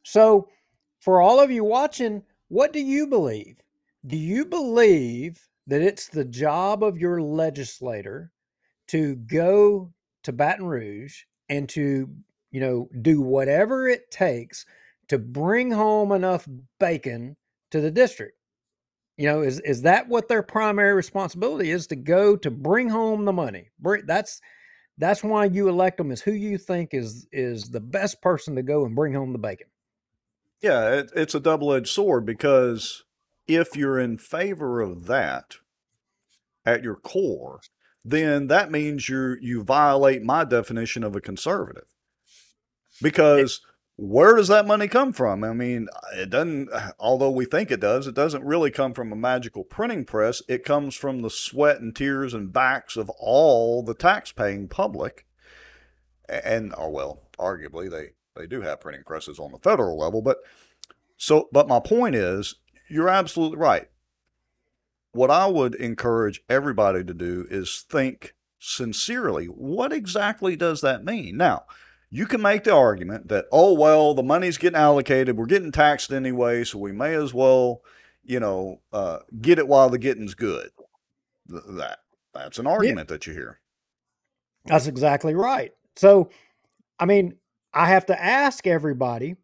So, 0.03 0.49
for 1.01 1.21
all 1.21 1.41
of 1.41 1.51
you 1.51 1.65
watching, 1.65 2.23
what 2.51 2.73
do 2.73 2.81
you 2.81 3.07
believe? 3.07 3.59
Do 4.05 4.17
you 4.17 4.45
believe 4.45 5.41
that 5.69 5.83
it's 5.83 6.09
the 6.09 6.25
job 6.25 6.83
of 6.83 6.99
your 6.99 7.23
legislator 7.23 8.33
to 8.89 9.15
go 9.15 9.93
to 10.25 10.33
Baton 10.33 10.67
Rouge 10.67 11.23
and 11.49 11.69
to, 11.69 12.11
you 12.51 12.61
know, 12.61 12.89
do 13.03 13.21
whatever 13.21 13.89
it 13.89 14.11
takes 14.11 14.67
to 15.09 15.17
bring 15.17 15.71
home 15.71 16.11
enough 16.11 16.49
bacon 16.81 17.37
to 17.71 17.81
the 17.81 17.91
district? 17.91 18.37
You 19.17 19.29
know, 19.29 19.43
is 19.43 19.61
is 19.61 19.83
that 19.83 20.09
what 20.09 20.27
their 20.27 20.43
primary 20.43 20.95
responsibility 20.95 21.71
is 21.71 21.87
to 21.87 21.97
go 21.97 22.37
to 22.37 22.51
bring 22.51 22.89
home 22.89 23.27
the 23.27 23.33
money? 23.33 23.71
That's 24.07 24.41
that's 24.99 25.23
why 25.23 25.45
you 25.45 25.69
elect 25.69 25.99
them 25.99 26.11
is 26.11 26.21
who 26.21 26.33
you 26.33 26.59
think 26.59 26.95
is 26.95 27.29
is 27.31 27.71
the 27.71 27.81
best 27.81 28.21
person 28.23 28.57
to 28.57 28.65
go 28.65 28.87
and 28.87 28.97
bring 28.97 29.15
home 29.15 29.33
the 29.33 29.39
bacon. 29.39 29.69
Yeah, 30.61 30.91
it, 30.91 31.11
it's 31.15 31.35
a 31.35 31.41
double 31.41 31.73
edged 31.73 31.89
sword 31.89 32.27
because 32.27 33.05
if 33.47 33.77
you're 33.77 33.99
in 33.99 34.19
favor 34.19 34.81
of 34.81 35.07
that 35.07 35.57
at 36.65 36.83
your 36.83 36.97
core, 36.97 37.61
then 38.05 38.47
that 38.49 38.71
means 38.71 39.09
you 39.09 39.37
you 39.41 39.63
violate 39.63 40.23
my 40.23 40.45
definition 40.45 41.03
of 41.03 41.17
a 41.17 41.21
conservative. 41.21 41.87
Because 43.03 43.61
where 43.97 44.35
does 44.35 44.49
that 44.49 44.67
money 44.67 44.89
come 44.89 45.13
from? 45.13 45.45
I 45.45 45.53
mean, 45.53 45.89
it 46.15 46.31
doesn't, 46.31 46.71
although 46.99 47.31
we 47.31 47.45
think 47.45 47.71
it 47.71 47.81
does, 47.81 48.07
it 48.07 48.15
doesn't 48.15 48.45
really 48.45 48.71
come 48.71 48.95
from 48.95 49.13
a 49.13 49.17
magical 49.17 49.63
printing 49.63 50.05
press. 50.05 50.43
It 50.49 50.65
comes 50.65 50.95
from 50.95 51.21
the 51.21 51.31
sweat 51.31 51.81
and 51.81 51.95
tears 51.95 52.33
and 52.33 52.53
backs 52.53 52.97
of 52.97 53.11
all 53.11 53.83
the 53.83 53.95
tax-paying 53.95 54.69
public. 54.69 55.27
And, 56.29 56.75
or 56.75 56.91
well, 56.91 57.23
arguably 57.39 57.91
they, 57.91 58.13
they 58.41 58.47
do 58.47 58.63
have 58.63 58.81
printing 58.81 59.05
presses 59.05 59.39
on 59.39 59.53
the 59.53 59.59
federal 59.59 59.99
level, 59.99 60.23
but 60.23 60.39
so, 61.17 61.49
but 61.53 61.69
my 61.69 61.81
point 61.81 62.15
is, 62.15 62.55
you're 62.89 63.09
absolutely 63.09 63.59
right. 63.59 63.89
What 65.13 65.31
I 65.31 65.47
would 65.47 65.75
encourage 65.75 66.43
everybody 66.49 67.05
to 67.05 67.13
do 67.13 67.47
is 67.51 67.85
think 67.89 68.35
sincerely, 68.59 69.47
what 69.47 69.93
exactly 69.93 70.57
does 70.57 70.81
that 70.81 71.05
mean? 71.05 71.37
Now, 71.37 71.65
you 72.11 72.27
can 72.27 72.41
make 72.43 72.65
the 72.65 72.75
argument 72.75 73.29
that, 73.29 73.47
oh, 73.53 73.73
well, 73.73 74.15
the 74.15 74.23
money's 74.23 74.59
getting 74.59 74.79
allocated, 74.79 75.37
we're 75.37 75.47
getting 75.47 75.73
taxed 75.73 76.13
anyway, 76.13 76.65
so 76.65 76.79
we 76.79 76.93
may 76.93 77.15
as 77.15 77.35
well, 77.35 77.83
you 78.25 78.41
know, 78.41 78.81
uh, 78.93 79.19
get 79.41 79.59
it 79.59 79.69
while 79.69 79.91
the 79.91 79.99
getting's 79.99 80.35
good. 80.35 80.71
Th- 81.49 81.63
that 81.77 81.99
That's 82.33 82.59
an 82.59 82.67
argument 82.67 83.09
that 83.09 83.27
you 83.27 83.33
hear. 83.33 83.61
That's 84.67 84.87
exactly 84.87 85.35
right. 85.35 85.73
So, 85.97 86.31
I 86.99 87.07
mean, 87.07 87.37
I 87.73 87.87
have 87.89 88.07
to 88.07 88.23
ask 88.23 88.67
everybody, 88.67 89.37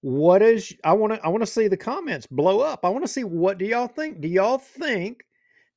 what 0.00 0.42
is 0.42 0.72
I 0.84 0.92
want 0.92 1.14
to 1.14 1.24
I 1.24 1.28
want 1.28 1.42
to 1.42 1.50
see 1.50 1.68
the 1.68 1.76
comments 1.76 2.26
blow 2.26 2.60
up. 2.60 2.84
I 2.84 2.88
want 2.88 3.04
to 3.04 3.12
see 3.12 3.24
what 3.24 3.58
do 3.58 3.64
y'all 3.64 3.88
think? 3.88 4.20
Do 4.20 4.28
y'all 4.28 4.58
think 4.58 5.24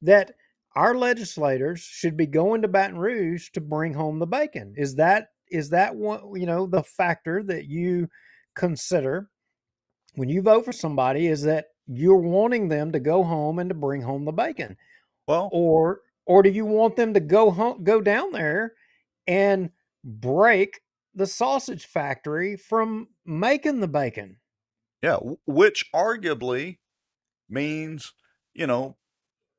that 0.01 0.35
our 0.75 0.95
legislators 0.95 1.79
should 1.79 2.15
be 2.15 2.27
going 2.27 2.61
to 2.61 2.67
Baton 2.67 2.97
Rouge 2.97 3.49
to 3.51 3.61
bring 3.61 3.93
home 3.93 4.19
the 4.19 4.27
bacon? 4.27 4.73
Is 4.77 4.95
that 4.95 5.29
is 5.49 5.69
that 5.69 5.95
one 5.95 6.21
you 6.39 6.45
know 6.45 6.67
the 6.67 6.83
factor 6.83 7.43
that 7.43 7.65
you 7.65 8.07
consider 8.55 9.29
when 10.15 10.29
you 10.29 10.41
vote 10.41 10.65
for 10.65 10.73
somebody 10.73 11.27
is 11.27 11.41
that 11.43 11.67
you're 11.87 12.17
wanting 12.17 12.69
them 12.69 12.91
to 12.91 12.99
go 12.99 13.23
home 13.23 13.57
and 13.59 13.69
to 13.69 13.75
bring 13.75 14.01
home 14.01 14.25
the 14.25 14.31
bacon? 14.31 14.77
Well, 15.27 15.49
or 15.51 16.01
or 16.25 16.43
do 16.43 16.49
you 16.49 16.65
want 16.65 16.95
them 16.95 17.13
to 17.15 17.19
go 17.19 17.49
home 17.49 17.83
go 17.83 18.01
down 18.01 18.31
there 18.31 18.73
and 19.27 19.71
break 20.03 20.81
the 21.13 21.25
sausage 21.25 21.85
factory 21.85 22.55
from 22.55 23.07
making 23.25 23.79
the 23.79 23.87
bacon? 23.87 24.37
Yeah, 25.01 25.17
which 25.45 25.89
arguably 25.93 26.77
means, 27.49 28.13
you 28.53 28.67
know, 28.67 28.97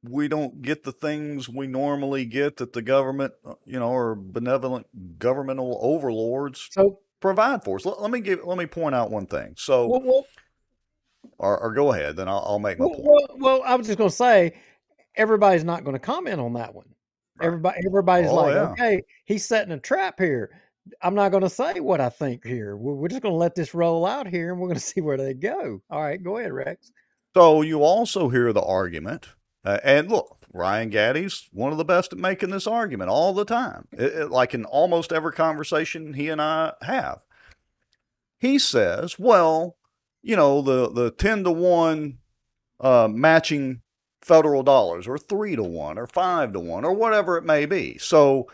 we 0.02 0.28
don't 0.28 0.62
get 0.62 0.84
the 0.84 0.92
things 0.92 1.48
we 1.48 1.66
normally 1.66 2.24
get 2.24 2.56
that 2.58 2.72
the 2.72 2.82
government, 2.82 3.32
uh, 3.44 3.54
you 3.64 3.78
know, 3.78 3.90
or 3.90 4.14
benevolent 4.14 4.86
governmental 5.18 5.78
overlords 5.82 6.68
So 6.70 7.00
provide 7.20 7.64
for 7.64 7.76
us. 7.76 7.84
Let, 7.84 8.00
let 8.00 8.10
me 8.10 8.20
give, 8.20 8.40
let 8.44 8.58
me 8.58 8.66
point 8.66 8.94
out 8.94 9.10
one 9.10 9.26
thing. 9.26 9.54
So, 9.56 9.88
well, 9.88 10.02
well, 10.02 10.26
or, 11.38 11.58
or 11.58 11.72
go 11.74 11.92
ahead, 11.92 12.16
then 12.16 12.28
I'll, 12.28 12.44
I'll 12.46 12.58
make 12.58 12.78
my 12.78 12.86
well, 12.86 12.94
point. 12.94 13.06
well, 13.06 13.36
well, 13.38 13.62
I 13.64 13.74
was 13.74 13.86
just 13.86 13.98
going 13.98 14.10
to 14.10 14.16
say 14.16 14.54
everybody's 15.14 15.64
not 15.64 15.84
going 15.84 15.94
to 15.94 16.00
comment 16.00 16.40
on 16.40 16.54
that 16.54 16.74
one. 16.74 16.86
Everybody, 17.42 17.80
everybody's 17.86 18.30
Oh, 18.30 18.34
like, 18.34 18.54
yeah. 18.54 18.70
okay, 18.72 19.02
he's 19.24 19.44
setting 19.44 19.72
a 19.72 19.78
trap 19.80 20.18
here. 20.18 20.50
I'm 21.02 21.14
not 21.14 21.30
going 21.30 21.42
to 21.42 21.50
say 21.50 21.80
what 21.80 22.00
I 22.00 22.08
think 22.08 22.44
here. 22.44 22.76
We're, 22.76 23.08
just 23.08 23.22
going 23.22 23.32
to 23.32 23.38
let 23.38 23.54
this 23.54 23.74
roll 23.74 24.06
out 24.06 24.26
here, 24.26 24.50
and 24.50 24.60
we're 24.60 24.68
going 24.68 24.78
to 24.78 24.84
see 24.84 25.00
where 25.00 25.16
they 25.16 25.34
go. 25.34 25.80
All 25.90 26.02
right, 26.02 26.22
go 26.22 26.36
ahead, 26.38 26.52
Rex. 26.52 26.90
So 27.34 27.62
you 27.62 27.82
also 27.82 28.28
hear 28.28 28.52
the 28.52 28.62
argument, 28.62 29.28
uh, 29.64 29.78
and 29.84 30.10
look, 30.10 30.38
Ryan 30.52 30.90
Gaddy's 30.90 31.48
one 31.52 31.70
of 31.72 31.78
the 31.78 31.84
best 31.84 32.12
at 32.12 32.18
making 32.18 32.50
this 32.50 32.66
argument 32.66 33.08
all 33.10 33.32
the 33.32 33.44
time, 33.44 33.86
It- 33.92 34.14
it- 34.14 34.30
like 34.30 34.52
in 34.52 34.64
almost 34.64 35.12
every 35.12 35.32
conversation 35.32 36.14
he 36.14 36.28
and 36.28 36.42
I 36.42 36.72
have. 36.82 37.20
He 38.38 38.58
says, 38.58 39.18
"Well, 39.18 39.76
you 40.22 40.34
know, 40.34 40.60
the 40.62 40.90
the 40.90 41.10
ten 41.12 41.44
to 41.44 41.52
one 41.52 42.18
uh, 42.80 43.06
matching 43.08 43.82
federal 44.22 44.62
dollars, 44.64 45.06
or 45.06 45.18
three 45.18 45.54
to 45.54 45.62
one, 45.62 45.98
or 45.98 46.06
five 46.08 46.52
to 46.54 46.60
one, 46.60 46.84
or 46.84 46.92
whatever 46.92 47.36
it 47.36 47.44
may 47.44 47.66
be. 47.66 47.96
So." 47.98 48.48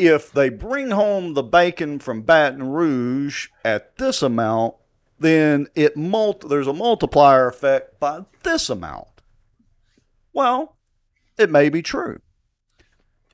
If 0.00 0.32
they 0.32 0.48
bring 0.48 0.92
home 0.92 1.34
the 1.34 1.42
bacon 1.42 1.98
from 1.98 2.22
Baton 2.22 2.70
Rouge 2.70 3.48
at 3.62 3.98
this 3.98 4.22
amount, 4.22 4.76
then 5.18 5.66
it 5.74 5.94
mul- 5.94 6.40
there's 6.48 6.66
a 6.66 6.72
multiplier 6.72 7.48
effect 7.48 8.00
by 8.00 8.24
this 8.42 8.70
amount. 8.70 9.08
Well, 10.32 10.78
it 11.36 11.50
may 11.50 11.68
be 11.68 11.82
true. 11.82 12.22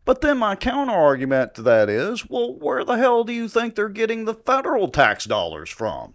But 0.05 0.22
then 0.22 0.38
my 0.38 0.57
counter 0.57 0.92
argument 0.92 1.55
to 1.55 1.62
that 1.62 1.88
is, 1.88 2.29
well, 2.29 2.59
where 2.59 2.85
the 2.85 2.96
hell 2.96 3.22
do 3.22 3.33
you 3.33 3.46
think 3.46 3.76
they're 3.76 3.88
getting 3.88 4.24
the 4.24 4.35
federal 4.35 4.88
tax 4.88 5.24
dollars 5.24 5.70
from? 5.70 6.14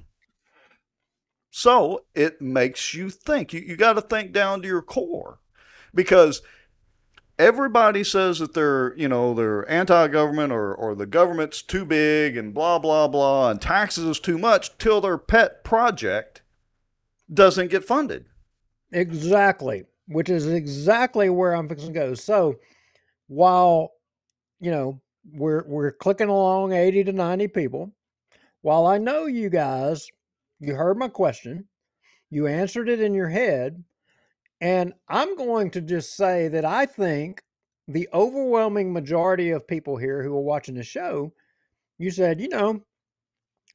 So 1.50 2.04
it 2.14 2.42
makes 2.42 2.94
you 2.94 3.10
think. 3.10 3.54
You, 3.54 3.62
you 3.62 3.78
got 3.78 3.94
to 3.94 4.02
think 4.02 4.34
down 4.34 4.62
to 4.62 4.68
your 4.68 4.82
core 4.82 5.40
because 5.96 6.42
everybody 7.42 8.04
says 8.04 8.38
that 8.38 8.54
they're, 8.54 8.96
you 8.96 9.10
know, 9.10 9.34
they're 9.34 9.70
anti-government 9.70 10.54
or, 10.54 10.76
or 10.76 10.94
the 10.94 11.08
government's 11.08 11.64
too 11.64 11.84
big 11.84 12.38
and 12.38 12.54
blah, 12.54 12.78
blah, 12.78 13.08
blah, 13.08 13.50
and 13.50 13.60
taxes 13.60 14.06
is 14.06 14.20
too 14.20 14.38
much 14.38 14.78
till 14.78 15.02
their 15.02 15.18
pet 15.18 15.64
project 15.64 16.44
doesn't 17.34 17.72
get 17.72 17.84
funded. 17.84 18.26
Exactly, 18.92 19.86
which 20.08 20.30
is 20.30 20.46
exactly 20.46 21.30
where 21.30 21.54
I'm 21.54 21.68
fixing 21.68 21.94
to 21.94 22.00
go. 22.00 22.14
So 22.14 22.60
while 23.28 23.94
you 24.60 24.70
know 24.70 25.02
we're 25.34 25.64
we're 25.66 25.92
clicking 25.94 26.28
along 26.28 26.74
80 26.74 27.06
to 27.06 27.14
90 27.14 27.48
people, 27.48 27.92
while 28.62 28.86
I 28.86 28.98
know 28.98 29.26
you 29.26 29.50
guys, 29.50 30.08
you 30.60 30.76
heard 30.76 30.98
my 30.98 31.08
question, 31.08 31.66
you 32.30 32.48
answered 32.48 32.90
it 32.90 33.02
in 33.02 33.14
your 33.14 33.30
head, 33.30 33.84
and 34.62 34.94
I'm 35.10 35.36
going 35.36 35.72
to 35.72 35.82
just 35.82 36.16
say 36.16 36.48
that 36.50 36.66
I 36.66 36.86
think 36.86 37.44
the 37.88 38.08
overwhelming 38.14 38.94
majority 38.94 39.50
of 39.50 39.68
people 39.68 39.98
here 39.98 40.24
who 40.24 40.36
are 40.38 40.42
watching 40.42 40.76
the 40.76 40.84
show, 40.84 41.34
you 41.98 42.12
said, 42.12 42.40
you 42.40 42.48
know, 42.48 42.82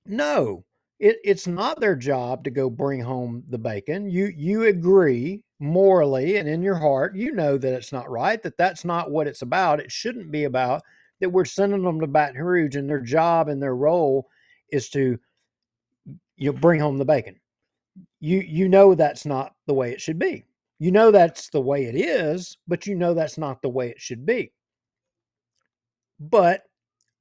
no, 0.06 0.64
it, 1.00 1.16
it's 1.24 1.48
not 1.48 1.80
their 1.80 1.96
job 1.96 2.44
to 2.44 2.50
go 2.50 2.70
bring 2.70 3.00
home 3.00 3.42
the 3.50 3.58
bacon. 3.58 4.08
You 4.08 4.26
you 4.26 4.64
agree 4.64 5.42
morally 5.58 6.36
and 6.36 6.48
in 6.48 6.62
your 6.62 6.76
heart, 6.76 7.16
you 7.16 7.32
know 7.32 7.58
that 7.58 7.74
it's 7.74 7.92
not 7.92 8.08
right. 8.08 8.40
That 8.42 8.56
that's 8.56 8.84
not 8.84 9.10
what 9.10 9.26
it's 9.26 9.42
about. 9.42 9.80
It 9.80 9.90
shouldn't 9.90 10.30
be 10.30 10.44
about 10.44 10.82
that. 11.20 11.30
We're 11.30 11.44
sending 11.44 11.82
them 11.82 12.00
to 12.00 12.06
Baton 12.06 12.40
Rouge, 12.40 12.76
and 12.76 12.88
their 12.88 13.00
job 13.00 13.48
and 13.48 13.60
their 13.60 13.74
role 13.74 14.28
is 14.70 14.88
to 14.90 15.18
you 16.36 16.52
bring 16.52 16.80
home 16.80 16.96
the 16.96 17.04
bacon. 17.04 17.40
You 18.20 18.38
you 18.40 18.68
know 18.68 18.94
that's 18.94 19.26
not 19.26 19.54
the 19.66 19.74
way 19.74 19.90
it 19.90 20.00
should 20.00 20.18
be. 20.18 20.44
You 20.78 20.90
know 20.90 21.10
that's 21.10 21.48
the 21.50 21.60
way 21.60 21.84
it 21.84 21.94
is, 21.94 22.58
but 22.68 22.86
you 22.86 22.94
know 22.94 23.14
that's 23.14 23.38
not 23.38 23.62
the 23.62 23.68
way 23.68 23.88
it 23.88 24.00
should 24.00 24.26
be. 24.26 24.52
But 26.20 26.62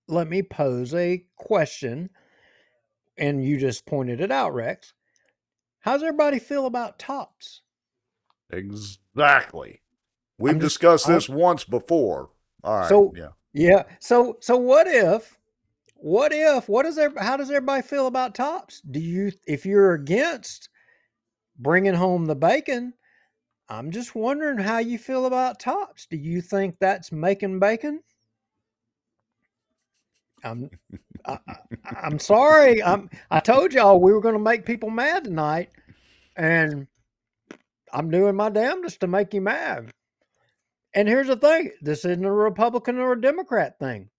let 0.07 0.27
me 0.29 0.41
pose 0.43 0.93
a 0.93 1.23
question 1.37 2.09
and 3.17 3.43
you 3.43 3.57
just 3.57 3.85
pointed 3.85 4.19
it 4.21 4.31
out, 4.31 4.53
Rex. 4.53 4.93
How's 5.79 6.03
everybody 6.03 6.39
feel 6.39 6.65
about 6.65 6.99
TOPS? 6.99 7.61
Exactly. 8.51 9.81
We've 10.37 10.53
just- 10.55 10.63
discussed 10.63 11.07
I'm- 11.07 11.15
this 11.15 11.29
once 11.29 11.63
before. 11.63 12.31
All 12.63 12.79
right. 12.79 12.89
so 12.89 13.13
yeah. 13.15 13.29
yeah. 13.53 13.83
So 13.99 14.37
so 14.41 14.57
what 14.57 14.87
if 14.87 15.37
what 15.95 16.31
if 16.33 16.67
what 16.67 16.85
is 16.85 16.95
there 16.95 17.13
how 17.17 17.37
does 17.37 17.49
everybody 17.49 17.83
feel 17.83 18.07
about 18.07 18.35
TOPS? 18.35 18.81
Do 18.81 18.99
you 18.99 19.31
if 19.47 19.65
you're 19.65 19.93
against 19.93 20.69
bringing 21.59 21.93
home 21.93 22.25
the 22.25 22.35
bacon, 22.35 22.93
I'm 23.67 23.91
just 23.91 24.13
wondering 24.13 24.59
how 24.59 24.77
you 24.77 24.97
feel 24.97 25.25
about 25.25 25.59
TOPS. 25.59 26.07
Do 26.07 26.17
you 26.17 26.41
think 26.41 26.75
that's 26.79 27.11
making 27.11 27.59
bacon? 27.59 28.01
I'm 30.43 30.69
I, 31.25 31.39
I'm 32.03 32.19
sorry. 32.19 32.83
I'm 32.83 33.09
I 33.31 33.39
told 33.39 33.73
y'all 33.73 33.99
we 33.99 34.13
were 34.13 34.21
going 34.21 34.35
to 34.35 34.39
make 34.39 34.65
people 34.65 34.91
mad 34.91 35.23
tonight 35.23 35.69
and 36.35 36.85
I'm 37.91 38.11
doing 38.11 38.35
my 38.35 38.49
damnedest 38.49 38.99
to 38.99 39.07
make 39.07 39.33
you 39.33 39.41
mad. 39.41 39.89
And 40.93 41.07
here's 41.07 41.27
the 41.27 41.35
thing, 41.35 41.71
this 41.81 42.05
isn't 42.05 42.23
a 42.23 42.31
Republican 42.31 42.99
or 42.99 43.13
a 43.13 43.21
Democrat 43.21 43.79
thing. 43.79 44.09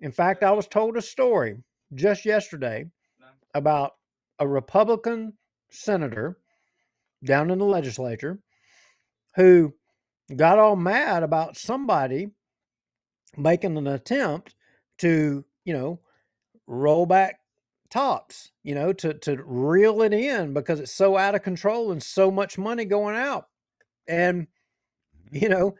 In 0.00 0.10
fact, 0.10 0.42
I 0.42 0.50
was 0.50 0.66
told 0.66 0.96
a 0.96 1.02
story 1.02 1.62
just 1.94 2.24
yesterday 2.24 2.86
about 3.54 3.92
a 4.38 4.48
Republican 4.48 5.34
senator 5.70 6.38
down 7.24 7.50
in 7.50 7.58
the 7.58 7.64
legislature 7.64 8.38
who 9.36 9.74
got 10.34 10.58
all 10.58 10.76
mad 10.76 11.22
about 11.22 11.56
somebody 11.56 12.28
making 13.36 13.76
an 13.76 13.86
attempt 13.86 14.54
to, 14.98 15.44
you 15.64 15.72
know, 15.72 16.00
roll 16.66 17.06
back 17.06 17.40
TOPS, 17.90 18.52
you 18.62 18.74
know, 18.74 18.92
to 18.92 19.14
to 19.14 19.42
reel 19.44 20.02
it 20.02 20.12
in 20.12 20.54
because 20.54 20.78
it's 20.80 20.94
so 20.94 21.16
out 21.16 21.34
of 21.34 21.42
control 21.42 21.90
and 21.90 22.02
so 22.02 22.30
much 22.30 22.58
money 22.58 22.84
going 22.84 23.16
out. 23.16 23.48
And 24.06 24.46
mm-hmm. 25.26 25.36
you 25.36 25.48
know, 25.48 25.74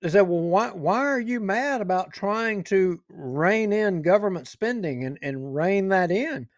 they 0.00 0.10
said, 0.10 0.22
well, 0.22 0.40
why 0.40 0.68
why 0.68 0.98
are 0.98 1.20
you 1.20 1.40
mad 1.40 1.80
about 1.80 2.12
trying 2.12 2.62
to 2.64 3.00
rein 3.08 3.72
in 3.72 4.02
government 4.02 4.46
spending 4.46 5.04
and, 5.04 5.18
and 5.22 5.54
rein 5.54 5.88
that 5.88 6.10
in? 6.10 6.48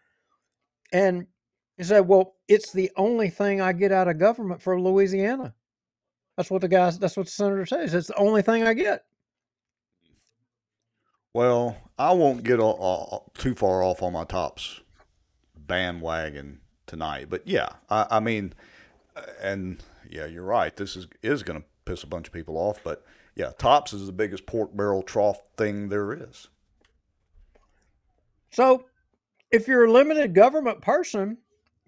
And 0.91 1.27
he 1.77 1.83
said, 1.83 2.07
Well, 2.07 2.35
it's 2.47 2.71
the 2.71 2.91
only 2.95 3.29
thing 3.29 3.61
I 3.61 3.73
get 3.73 3.91
out 3.91 4.07
of 4.07 4.17
government 4.17 4.61
for 4.61 4.79
Louisiana. 4.79 5.53
That's 6.37 6.51
what 6.51 6.61
the 6.61 6.67
guy 6.67 6.91
that's 6.91 7.17
what 7.17 7.25
the 7.25 7.31
senator 7.31 7.65
says. 7.65 7.93
It's 7.93 8.07
the 8.07 8.17
only 8.17 8.43
thing 8.43 8.63
I 8.63 8.73
get. 8.73 9.03
Well, 11.33 11.77
I 11.99 12.13
won't 12.13 12.43
get 12.43 12.59
all, 12.59 12.73
all, 12.73 13.31
too 13.37 13.53
far 13.53 13.83
off 13.83 14.01
on 14.01 14.13
my 14.13 14.23
TOPS 14.23 14.81
bandwagon 15.55 16.61
tonight, 16.85 17.27
but 17.29 17.45
yeah, 17.47 17.69
I, 17.89 18.07
I 18.09 18.19
mean, 18.19 18.53
uh, 19.15 19.21
and 19.41 19.83
yeah, 20.09 20.25
you're 20.25 20.43
right. 20.43 20.75
This 20.75 20.95
is 20.95 21.07
is 21.23 21.43
going 21.43 21.61
to 21.61 21.67
piss 21.85 22.03
a 22.03 22.07
bunch 22.07 22.27
of 22.27 22.33
people 22.33 22.57
off. 22.57 22.79
But 22.83 23.03
yeah, 23.35 23.51
TOPS 23.57 23.93
is 23.93 24.05
the 24.05 24.11
biggest 24.11 24.45
pork 24.45 24.75
barrel 24.75 25.01
trough 25.01 25.41
thing 25.57 25.89
there 25.89 26.13
is. 26.13 26.47
So, 28.51 28.85
if 29.51 29.67
you're 29.67 29.85
a 29.85 29.91
limited 29.91 30.33
government 30.35 30.81
person, 30.81 31.37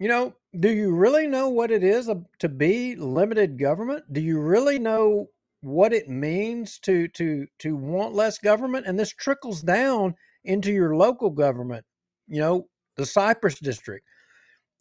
you 0.00 0.08
know, 0.08 0.34
do 0.58 0.70
you 0.70 0.92
really 0.92 1.26
know 1.26 1.50
what 1.50 1.70
it 1.70 1.84
is 1.84 2.10
to 2.38 2.48
be 2.48 2.96
limited 2.96 3.58
government? 3.58 4.10
Do 4.12 4.22
you 4.22 4.40
really 4.40 4.78
know 4.78 5.26
what 5.60 5.92
it 5.92 6.08
means 6.08 6.78
to 6.80 7.06
to 7.08 7.46
to 7.58 7.76
want 7.76 8.14
less 8.14 8.38
government? 8.38 8.86
And 8.86 8.98
this 8.98 9.12
trickles 9.12 9.60
down 9.60 10.16
into 10.44 10.72
your 10.72 10.96
local 10.96 11.28
government. 11.28 11.84
You 12.26 12.40
know, 12.40 12.68
the 12.96 13.04
Cypress 13.04 13.58
District, 13.58 14.04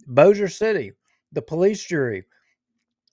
Bossier 0.07 0.47
City, 0.47 0.93
the 1.33 1.41
police 1.41 1.83
jury, 1.83 2.23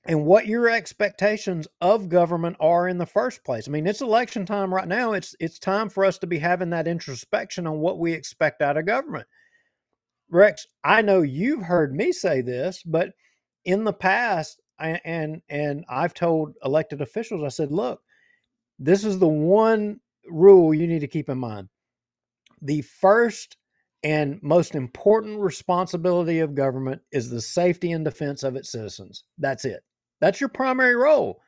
and 0.05 0.25
what 0.25 0.47
your 0.47 0.71
expectations 0.71 1.67
of 1.81 2.09
government 2.09 2.57
are 2.61 2.87
in 2.87 2.99
the 2.99 3.05
first 3.07 3.43
place. 3.43 3.67
I 3.67 3.73
mean, 3.73 3.89
it's 3.89 4.01
election 4.01 4.47
time 4.47 4.73
right 4.73 4.87
now. 4.87 5.13
It's 5.13 5.35
it's 5.41 5.59
time 5.59 5.89
for 5.89 6.05
us 6.05 6.19
to 6.19 6.29
be 6.29 6.39
having 6.39 6.71
that 6.71 6.87
introspection 6.87 7.67
on 7.67 7.81
what 7.81 7.99
we 7.99 8.13
expect 8.13 8.63
out 8.63 8.77
of 8.77 8.87
government. 8.87 9.27
Rex, 10.31 10.67
I 10.85 11.03
know 11.03 11.23
you've 11.23 11.63
heard 11.63 11.95
me 11.95 12.13
say 12.13 12.41
this, 12.41 12.83
but 12.85 13.11
in 13.65 13.85
the 13.85 13.93
past, 13.93 14.61
and 14.79 15.41
and 15.49 15.85
I've 15.89 16.15
told 16.15 16.55
elected 16.65 17.01
officials, 17.01 17.43
I 17.43 17.49
said, 17.49 17.73
look, 17.73 18.01
this 18.79 19.05
is 19.05 19.19
the 19.19 19.29
one 19.29 20.01
rule 20.29 20.75
you 20.75 20.87
need 20.87 21.01
to 21.01 21.09
keep 21.09 21.29
in 21.29 21.39
mind. 21.39 21.69
The 22.63 22.83
first 22.83 23.57
and 24.03 24.41
most 24.43 24.75
important 24.75 25.39
responsibility 25.41 26.41
of 26.41 26.55
government 26.55 27.03
is 27.13 27.31
the 27.31 27.41
safety 27.41 27.93
and 27.93 28.05
defense 28.05 28.43
of 28.43 28.57
its 28.57 28.71
citizens. 28.71 29.25
That's 29.39 29.65
it. 29.65 29.83
That's 30.21 30.41
your 30.41 30.49
primary 30.49 30.97
role. 30.97 31.41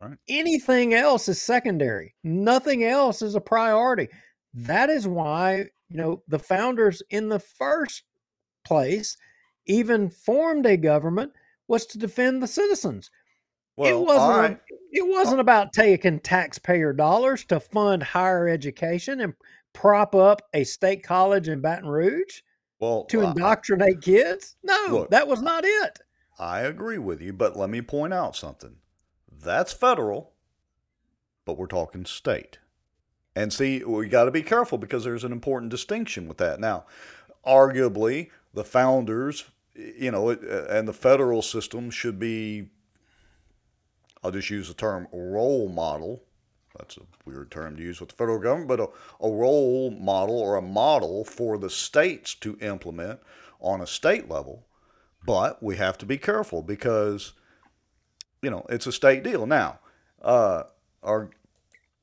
Right. 0.00 0.16
Anything 0.28 0.94
else 0.94 1.28
is 1.28 1.42
secondary. 1.42 2.14
Nothing 2.24 2.84
else 2.84 3.20
is 3.22 3.34
a 3.34 3.40
priority. 3.40 4.08
That 4.54 4.88
is 4.88 5.06
why, 5.06 5.66
you 5.88 5.96
know, 5.96 6.22
the 6.28 6.38
founders 6.38 7.02
in 7.10 7.28
the 7.28 7.38
first 7.38 8.04
place 8.64 9.16
even 9.66 10.08
formed 10.10 10.66
a 10.66 10.76
government 10.76 11.32
was 11.68 11.86
to 11.86 11.98
defend 11.98 12.42
the 12.42 12.46
citizens. 12.48 13.10
Well, 13.76 13.88
it 14.02 14.04
wasn't 14.06 14.30
I- 14.32 14.46
a- 14.74 14.76
it 14.92 15.06
wasn't 15.08 15.40
about 15.40 15.72
taking 15.72 16.18
taxpayer 16.20 16.92
dollars 16.92 17.44
to 17.44 17.60
fund 17.60 18.02
higher 18.02 18.48
education 18.48 19.20
and 19.20 19.34
prop 19.72 20.14
up 20.16 20.42
a 20.52 20.64
state 20.64 21.04
college 21.04 21.48
in 21.48 21.60
Baton 21.60 21.88
Rouge 21.88 22.40
Well, 22.80 23.04
to 23.04 23.22
I- 23.22 23.30
indoctrinate 23.30 24.02
kids. 24.02 24.56
No, 24.64 24.86
Look. 24.90 25.10
that 25.10 25.28
was 25.28 25.40
not 25.42 25.64
it. 25.64 26.00
I 26.38 26.60
agree 26.62 26.98
with 26.98 27.20
you, 27.20 27.32
but 27.32 27.56
let 27.56 27.70
me 27.70 27.82
point 27.82 28.12
out 28.12 28.34
something. 28.34 28.76
That's 29.30 29.72
federal, 29.72 30.32
but 31.44 31.56
we're 31.56 31.66
talking 31.66 32.04
state. 32.04 32.58
And 33.36 33.52
see, 33.52 33.84
we 33.84 34.08
got 34.08 34.24
to 34.24 34.30
be 34.32 34.42
careful 34.42 34.76
because 34.76 35.04
there's 35.04 35.22
an 35.24 35.32
important 35.32 35.70
distinction 35.70 36.26
with 36.26 36.38
that. 36.38 36.58
Now, 36.58 36.84
arguably, 37.46 38.30
the 38.54 38.64
founders, 38.64 39.44
you 39.74 40.10
know, 40.10 40.30
uh, 40.30 40.66
and 40.68 40.88
the 40.88 40.92
federal 40.92 41.42
system 41.42 41.90
should 41.90 42.18
be, 42.18 42.68
I'll 44.22 44.30
just 44.30 44.50
use 44.50 44.68
the 44.68 44.74
term 44.74 45.08
role 45.12 45.68
model. 45.68 46.24
That's 46.76 46.96
a 46.96 47.02
weird 47.24 47.50
term 47.50 47.76
to 47.76 47.82
use 47.82 48.00
with 48.00 48.10
the 48.10 48.14
federal 48.16 48.38
government, 48.38 48.68
but 48.68 48.80
a, 48.80 48.88
a 49.24 49.30
role 49.30 49.90
model 49.90 50.38
or 50.38 50.56
a 50.56 50.62
model 50.62 51.24
for 51.24 51.58
the 51.58 51.70
states 51.70 52.34
to 52.36 52.56
implement 52.60 53.20
on 53.60 53.80
a 53.80 53.86
state 53.86 54.28
level. 54.28 54.66
But 55.26 55.62
we 55.62 55.76
have 55.76 55.98
to 55.98 56.06
be 56.06 56.16
careful 56.16 56.62
because, 56.62 57.32
you 58.40 58.50
know, 58.50 58.64
it's 58.68 58.86
a 58.86 58.92
state 58.92 59.22
deal. 59.22 59.46
Now, 59.46 59.80
uh, 60.22 60.64
our 61.02 61.30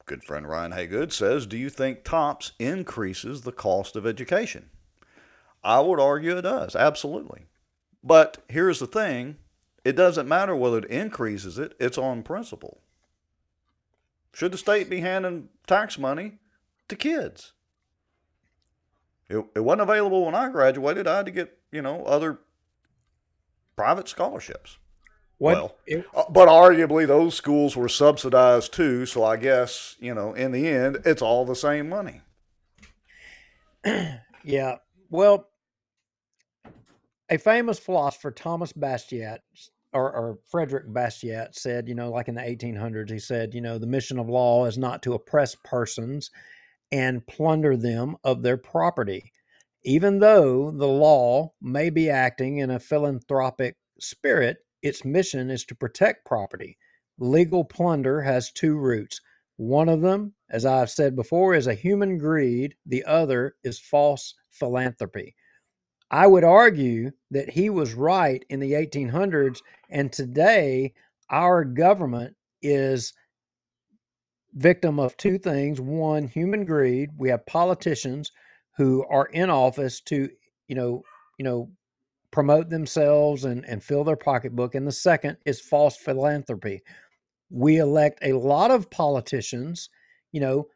good 0.06 0.24
friend 0.24 0.48
Ryan 0.48 0.72
Haygood 0.72 1.12
says, 1.12 1.46
Do 1.46 1.58
you 1.58 1.70
think 1.70 2.04
TOPS 2.04 2.54
increases 2.60 3.42
the 3.42 3.52
cost 3.52 3.96
of 3.96 4.06
education? 4.06 4.70
I 5.68 5.82
would 5.82 6.00
argue 6.00 6.38
it 6.38 6.44
does, 6.44 6.78
absolutely. 6.78 7.48
But 8.02 8.38
here's 8.48 8.80
the 8.80 8.88
thing 8.88 9.36
it 9.84 9.98
doesn't 9.98 10.28
matter 10.28 10.56
whether 10.56 10.78
it 10.80 10.86
increases 10.86 11.60
it, 11.60 11.74
it's 11.80 11.98
on 11.98 12.24
principle. 12.24 12.80
Should 14.34 14.54
the 14.54 14.58
state 14.58 14.90
be 14.90 15.02
handing 15.02 15.50
tax 15.68 16.00
money 16.00 16.40
to 16.88 16.96
kids? 16.96 17.52
It, 19.30 19.46
it 19.56 19.60
wasn't 19.60 19.82
available 19.82 20.26
when 20.26 20.36
I 20.36 20.48
graduated. 20.50 21.06
I 21.06 21.18
had 21.18 21.26
to 21.26 21.32
get, 21.34 21.58
you 21.72 21.82
know, 21.82 22.06
other 22.06 22.40
private 23.76 24.08
scholarships. 24.08 24.78
What 25.38 25.56
Well, 25.56 25.76
it- 25.86 26.06
uh, 26.16 26.24
but 26.30 26.48
arguably 26.48 27.06
those 27.06 27.36
schools 27.36 27.76
were 27.76 27.90
subsidized 27.90 28.74
too, 28.74 29.06
so 29.06 29.26
I 29.26 29.36
guess, 29.36 29.98
you 30.00 30.14
know, 30.14 30.34
in 30.34 30.54
the 30.54 30.66
end, 30.68 31.00
it's 31.04 31.22
all 31.22 31.44
the 31.46 31.56
same 31.56 31.90
money. 31.90 32.22
Yeah. 34.44 34.78
Well, 35.10 35.50
a 37.30 37.38
famous 37.38 37.80
philosopher, 37.80 38.32
Thomas 38.32 38.72
Bastiat, 38.74 39.40
or, 39.94 40.12
or 40.14 40.40
Frederick 40.50 40.88
Bastiat, 40.88 41.56
said, 41.56 41.88
you 41.88 41.96
know, 41.96 42.10
like 42.10 42.28
in 42.28 42.36
the 42.36 42.42
1800s, 42.42 43.10
he 43.10 43.20
said, 43.20 43.54
you 43.54 43.62
know, 43.62 43.78
the 43.78 43.88
mission 43.88 44.20
of 44.20 44.30
law 44.30 44.66
is 44.66 44.78
not 44.78 45.02
to 45.04 45.14
oppress 45.14 45.56
persons 45.64 46.32
and 46.92 47.26
plunder 47.28 47.76
them 47.76 48.16
of 48.24 48.44
their 48.44 48.58
property. 48.58 49.32
Even 49.84 50.20
though 50.20 50.72
the 50.72 50.88
law 50.88 51.52
may 51.62 51.90
be 51.90 52.10
acting 52.10 52.58
in 52.58 52.72
a 52.72 52.80
philanthropic 52.80 53.76
spirit, 54.00 54.58
its 54.82 55.04
mission 55.04 55.50
is 55.50 55.66
to 55.66 55.76
protect 55.76 56.26
property. 56.26 56.78
Legal 57.20 57.64
plunder 57.64 58.22
has 58.22 58.52
two 58.52 58.78
roots. 58.78 59.20
One 59.58 59.90
of 59.90 60.02
them, 60.02 60.34
as 60.50 60.66
I've 60.66 60.90
said 60.90 61.16
before, 61.16 61.56
is 61.56 61.68
a 61.68 61.74
human 61.74 62.18
greed, 62.18 62.76
the 62.86 63.04
other 63.06 63.56
is 63.64 63.80
false 63.80 64.36
philanthropy. 64.52 65.36
I 66.12 66.28
would 66.28 66.44
argue 66.44 67.12
that 67.32 67.50
he 67.50 67.70
was 67.70 67.94
right 67.94 68.44
in 68.50 68.60
the 68.60 68.74
1800s, 68.74 69.62
and 69.90 70.12
today 70.12 70.94
our 71.30 71.66
government 71.66 72.36
is 72.62 73.14
victim 74.54 75.00
of 75.00 75.18
two 75.18 75.38
things. 75.38 75.82
One 75.82 76.28
human 76.28 76.66
greed. 76.66 77.12
We 77.18 77.30
have 77.30 77.46
politicians 77.46 78.32
who 78.76 79.06
are 79.10 79.28
in 79.28 79.50
office 79.50 80.02
to 80.02 80.30
you 80.68 80.76
know 80.76 81.04
you 81.38 81.44
know 81.44 81.70
promote 82.32 82.70
themselves 82.70 83.46
and 83.46 83.66
and 83.66 83.84
fill 83.84 84.04
their 84.04 84.16
pocketbook 84.16 84.76
and 84.76 84.88
the 84.88 84.92
second 84.92 85.38
is 85.46 85.60
false 85.62 85.98
philanthropy. 85.98 86.82
We 87.50 87.78
elect 87.78 88.20
a 88.22 88.34
lot 88.34 88.72
of 88.72 88.90
politicians 88.90 89.90
you 90.32 90.40
know 90.42 90.68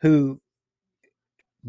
who 0.00 0.40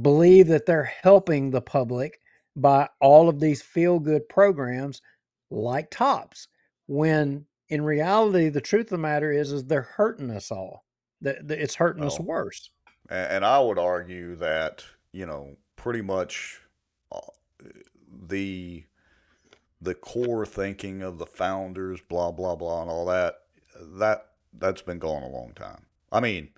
believe 0.01 0.47
that 0.47 0.65
they're 0.65 0.91
helping 1.03 1.51
the 1.51 1.61
public 1.61 2.20
by 2.55 2.87
all 2.99 3.29
of 3.29 3.39
these 3.39 3.61
feel 3.61 3.99
good 3.99 4.27
programs 4.27 5.01
like 5.49 5.89
TOPS 5.89 6.47
when 6.87 7.45
in 7.69 7.81
reality 7.81 8.49
the 8.49 8.61
truth 8.61 8.87
of 8.87 8.89
the 8.89 8.97
matter 8.97 9.31
is 9.31 9.51
is 9.51 9.63
they're 9.65 9.81
hurting 9.81 10.31
us 10.31 10.51
all. 10.51 10.85
That 11.21 11.49
it's 11.51 11.75
hurting 11.75 12.03
us 12.03 12.19
worse. 12.19 12.71
And 13.09 13.45
I 13.45 13.59
would 13.59 13.77
argue 13.77 14.35
that, 14.37 14.83
you 15.11 15.25
know, 15.25 15.55
pretty 15.75 16.01
much 16.01 16.59
uh, 17.11 17.19
the 18.27 18.83
the 19.81 19.95
core 19.95 20.45
thinking 20.45 21.01
of 21.01 21.17
the 21.17 21.25
founders, 21.25 22.01
blah 22.01 22.31
blah 22.31 22.55
blah, 22.55 22.81
and 22.81 22.89
all 22.89 23.05
that 23.05 23.41
that 23.79 24.27
that's 24.53 24.81
been 24.81 24.99
gone 24.99 25.23
a 25.23 25.29
long 25.29 25.53
time. 25.53 25.85
I 26.11 26.19
mean, 26.19 26.49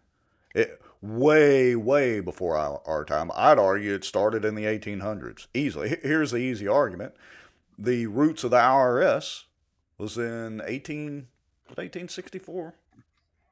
it 0.55 0.81
way 1.03 1.75
way 1.75 2.21
before 2.21 2.55
our, 2.55 2.81
our 2.85 3.03
time. 3.03 3.29
I'd 3.35 3.59
argue 3.59 3.93
it 3.93 4.05
started 4.05 4.45
in 4.45 4.55
the 4.55 4.63
1800s 4.63 5.47
easily. 5.53 5.99
Here's 6.01 6.31
the 6.31 6.37
easy 6.37 6.67
argument: 6.67 7.13
the 7.77 8.07
roots 8.07 8.43
of 8.43 8.51
the 8.51 8.57
IRS 8.57 9.43
was 9.97 10.17
in 10.17 10.61
18 10.65 11.27
1864. 11.67 12.73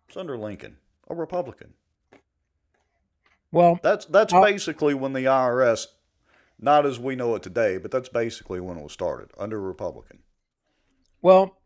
It's 0.08 0.18
under 0.18 0.38
Lincoln, 0.38 0.78
a 1.10 1.16
Republican. 1.16 1.74
well 3.52 3.80
That's 3.84 4.06
that's 4.06 4.34
Uh, 4.34 4.42
basically 4.42 4.94
when 4.94 5.14
the 5.14 5.26
IRS, 5.26 5.88
not 6.60 6.86
as 6.86 7.00
we 7.00 7.16
know 7.16 7.36
it 7.36 7.44
today, 7.44 7.78
but 7.78 7.92
that's 7.92 8.10
basically 8.10 8.62
when 8.62 8.78
it 8.78 8.84
was 8.84 8.94
started 8.94 9.30
under 9.38 9.58
a 9.58 9.62
Republican. 9.62 10.20
Well, 11.22 11.58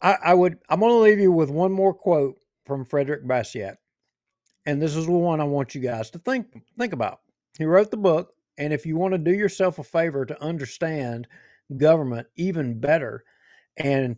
I, 0.00 0.16
I 0.24 0.34
would. 0.34 0.58
I'm 0.68 0.80
going 0.80 0.92
to 0.92 0.98
leave 0.98 1.18
you 1.18 1.32
with 1.32 1.50
one 1.50 1.72
more 1.72 1.92
quote 1.92 2.38
from 2.64 2.84
Frederick 2.84 3.24
Bastiat, 3.26 3.76
and 4.66 4.80
this 4.80 4.96
is 4.96 5.06
the 5.06 5.12
one 5.12 5.40
I 5.40 5.44
want 5.44 5.74
you 5.74 5.80
guys 5.80 6.10
to 6.10 6.18
think 6.18 6.46
think 6.78 6.92
about. 6.92 7.20
He 7.58 7.64
wrote 7.64 7.90
the 7.90 7.96
book, 7.96 8.34
and 8.58 8.72
if 8.72 8.84
you 8.86 8.96
want 8.96 9.12
to 9.12 9.18
do 9.18 9.32
yourself 9.32 9.78
a 9.78 9.84
favor 9.84 10.24
to 10.24 10.42
understand 10.42 11.26
government 11.76 12.26
even 12.36 12.78
better, 12.78 13.24
and 13.76 14.16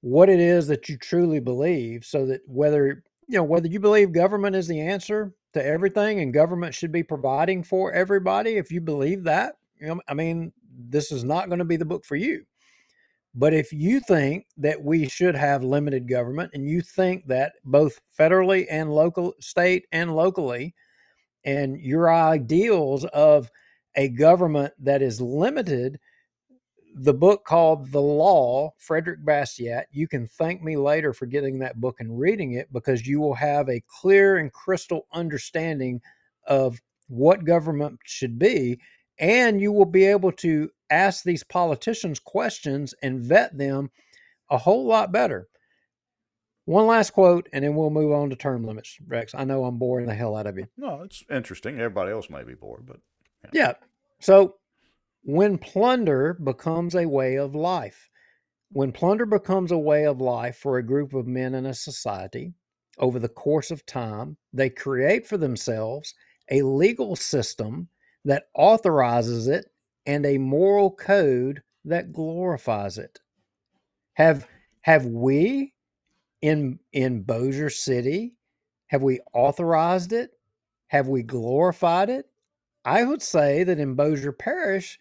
what 0.00 0.28
it 0.28 0.40
is 0.40 0.66
that 0.68 0.88
you 0.88 0.98
truly 0.98 1.40
believe, 1.40 2.04
so 2.04 2.26
that 2.26 2.40
whether 2.46 3.02
you 3.28 3.38
know 3.38 3.44
whether 3.44 3.68
you 3.68 3.80
believe 3.80 4.12
government 4.12 4.56
is 4.56 4.68
the 4.68 4.80
answer 4.80 5.32
to 5.54 5.64
everything 5.64 6.20
and 6.20 6.34
government 6.34 6.74
should 6.74 6.92
be 6.92 7.02
providing 7.02 7.62
for 7.62 7.92
everybody, 7.92 8.56
if 8.56 8.72
you 8.72 8.80
believe 8.80 9.22
that, 9.24 9.56
you 9.80 9.86
know, 9.86 10.00
I 10.08 10.14
mean, 10.14 10.52
this 10.88 11.12
is 11.12 11.24
not 11.24 11.48
going 11.48 11.60
to 11.60 11.64
be 11.64 11.76
the 11.76 11.84
book 11.84 12.04
for 12.04 12.16
you 12.16 12.44
But 13.34 13.52
if 13.52 13.72
you 13.72 14.00
think 14.00 14.46
that 14.58 14.82
we 14.82 15.08
should 15.08 15.34
have 15.34 15.64
limited 15.64 16.08
government 16.08 16.52
and 16.54 16.68
you 16.68 16.80
think 16.80 17.26
that 17.26 17.54
both 17.64 18.00
federally 18.18 18.66
and 18.70 18.94
local, 18.94 19.34
state 19.40 19.86
and 19.90 20.14
locally, 20.14 20.74
and 21.44 21.78
your 21.80 22.12
ideals 22.12 23.04
of 23.06 23.50
a 23.96 24.08
government 24.08 24.72
that 24.78 25.02
is 25.02 25.20
limited, 25.20 25.98
the 26.96 27.14
book 27.14 27.44
called 27.44 27.90
The 27.90 28.00
Law, 28.00 28.70
Frederick 28.78 29.24
Bastiat, 29.24 29.86
you 29.90 30.06
can 30.06 30.28
thank 30.28 30.62
me 30.62 30.76
later 30.76 31.12
for 31.12 31.26
getting 31.26 31.58
that 31.58 31.80
book 31.80 31.96
and 31.98 32.18
reading 32.18 32.52
it 32.52 32.72
because 32.72 33.06
you 33.06 33.20
will 33.20 33.34
have 33.34 33.68
a 33.68 33.82
clear 33.88 34.36
and 34.36 34.52
crystal 34.52 35.06
understanding 35.12 36.00
of 36.46 36.80
what 37.08 37.44
government 37.44 37.98
should 38.04 38.38
be. 38.38 38.78
And 39.18 39.60
you 39.60 39.72
will 39.72 39.84
be 39.86 40.04
able 40.04 40.32
to 40.32 40.70
ask 40.90 41.24
these 41.24 41.44
politicians 41.44 42.18
questions 42.18 42.94
and 43.02 43.20
vet 43.20 43.56
them 43.56 43.90
a 44.50 44.58
whole 44.58 44.86
lot 44.86 45.12
better. 45.12 45.48
One 46.66 46.86
last 46.86 47.10
quote, 47.10 47.48
and 47.52 47.62
then 47.62 47.74
we'll 47.74 47.90
move 47.90 48.12
on 48.12 48.30
to 48.30 48.36
term 48.36 48.64
limits, 48.64 48.96
Rex. 49.06 49.34
I 49.34 49.44
know 49.44 49.64
I'm 49.64 49.78
boring 49.78 50.06
the 50.06 50.14
hell 50.14 50.34
out 50.34 50.46
of 50.46 50.56
you. 50.56 50.66
No, 50.76 51.02
it's 51.02 51.22
interesting. 51.30 51.78
Everybody 51.78 52.10
else 52.12 52.30
may 52.30 52.42
be 52.42 52.54
bored, 52.54 52.86
but 52.86 53.00
Yeah. 53.52 53.74
So 54.20 54.56
when 55.22 55.58
plunder 55.58 56.34
becomes 56.34 56.94
a 56.94 57.06
way 57.08 57.36
of 57.36 57.54
life, 57.54 58.08
when 58.70 58.92
plunder 58.92 59.26
becomes 59.26 59.72
a 59.72 59.78
way 59.78 60.06
of 60.06 60.20
life 60.20 60.56
for 60.56 60.78
a 60.78 60.82
group 60.82 61.12
of 61.12 61.26
men 61.26 61.54
in 61.54 61.66
a 61.66 61.74
society 61.74 62.54
over 62.98 63.18
the 63.18 63.28
course 63.28 63.70
of 63.70 63.84
time, 63.84 64.36
they 64.52 64.70
create 64.70 65.26
for 65.26 65.36
themselves 65.36 66.14
a 66.50 66.62
legal 66.62 67.14
system 67.14 67.88
that 68.24 68.44
authorizes 68.54 69.48
it 69.48 69.66
and 70.06 70.24
a 70.24 70.38
moral 70.38 70.90
code 70.90 71.62
that 71.84 72.12
glorifies 72.12 72.98
it. 72.98 73.18
Have 74.14 74.46
have 74.82 75.06
we 75.06 75.74
in 76.42 76.78
in 76.92 77.22
Bossier 77.22 77.70
City 77.70 78.34
have 78.88 79.02
we 79.02 79.20
authorized 79.32 80.12
it? 80.12 80.30
Have 80.88 81.08
we 81.08 81.22
glorified 81.22 82.10
it? 82.10 82.26
I 82.84 83.02
would 83.02 83.22
say 83.22 83.64
that 83.64 83.80
in 83.80 83.94
Bossier 83.96 84.32
Parish 84.32 84.98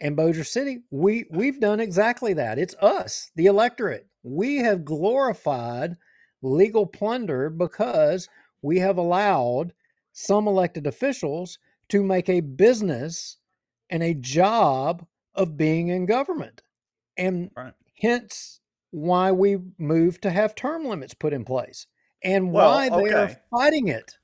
and 0.00 0.16
Bossier 0.16 0.44
City, 0.44 0.82
we 0.90 1.24
we've 1.30 1.60
done 1.60 1.80
exactly 1.80 2.34
that. 2.34 2.58
It's 2.58 2.74
us, 2.76 3.30
the 3.36 3.46
electorate. 3.46 4.06
We 4.22 4.58
have 4.58 4.84
glorified 4.84 5.96
legal 6.42 6.86
plunder 6.86 7.50
because 7.50 8.28
we 8.62 8.78
have 8.78 8.98
allowed 8.98 9.72
some 10.12 10.46
elected 10.46 10.86
officials 10.86 11.58
to 11.90 12.02
make 12.02 12.28
a 12.28 12.40
business 12.40 13.36
and 13.90 14.02
a 14.02 14.14
job 14.14 15.06
of 15.34 15.56
being 15.56 15.88
in 15.88 16.06
government. 16.06 16.62
And 17.16 17.50
Right. 17.56 17.74
hence 18.00 18.60
why 18.90 19.30
we 19.32 19.58
moved 19.78 20.22
to 20.22 20.30
have 20.30 20.54
term 20.54 20.84
limits 20.84 21.14
put 21.14 21.32
in 21.32 21.44
place 21.44 21.86
and 22.22 22.52
Well, 22.52 22.74
why 22.74 22.88
they 22.88 23.12
are 23.12 23.36
fighting 23.50 23.88
it. 23.88 24.16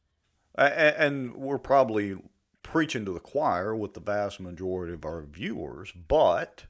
And 0.56 1.36
we're 1.36 1.58
probably 1.58 2.16
preaching 2.62 3.04
to 3.04 3.12
the 3.12 3.20
choir 3.20 3.76
with 3.76 3.94
the 3.94 4.00
vast 4.00 4.40
majority 4.40 4.94
of 4.94 5.04
our 5.04 5.22
viewers, 5.22 5.92
but 5.92 6.66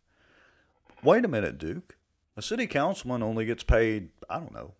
wait 1.02 1.24
a 1.24 1.28
minute, 1.28 1.58
Duke. 1.58 1.96
A 2.36 2.42
city 2.42 2.66
councilman 2.66 3.22
only 3.22 3.46
gets 3.46 3.62
paid, 3.62 4.10
I 4.28 4.38
don't 4.38 4.52
know, 4.52 4.74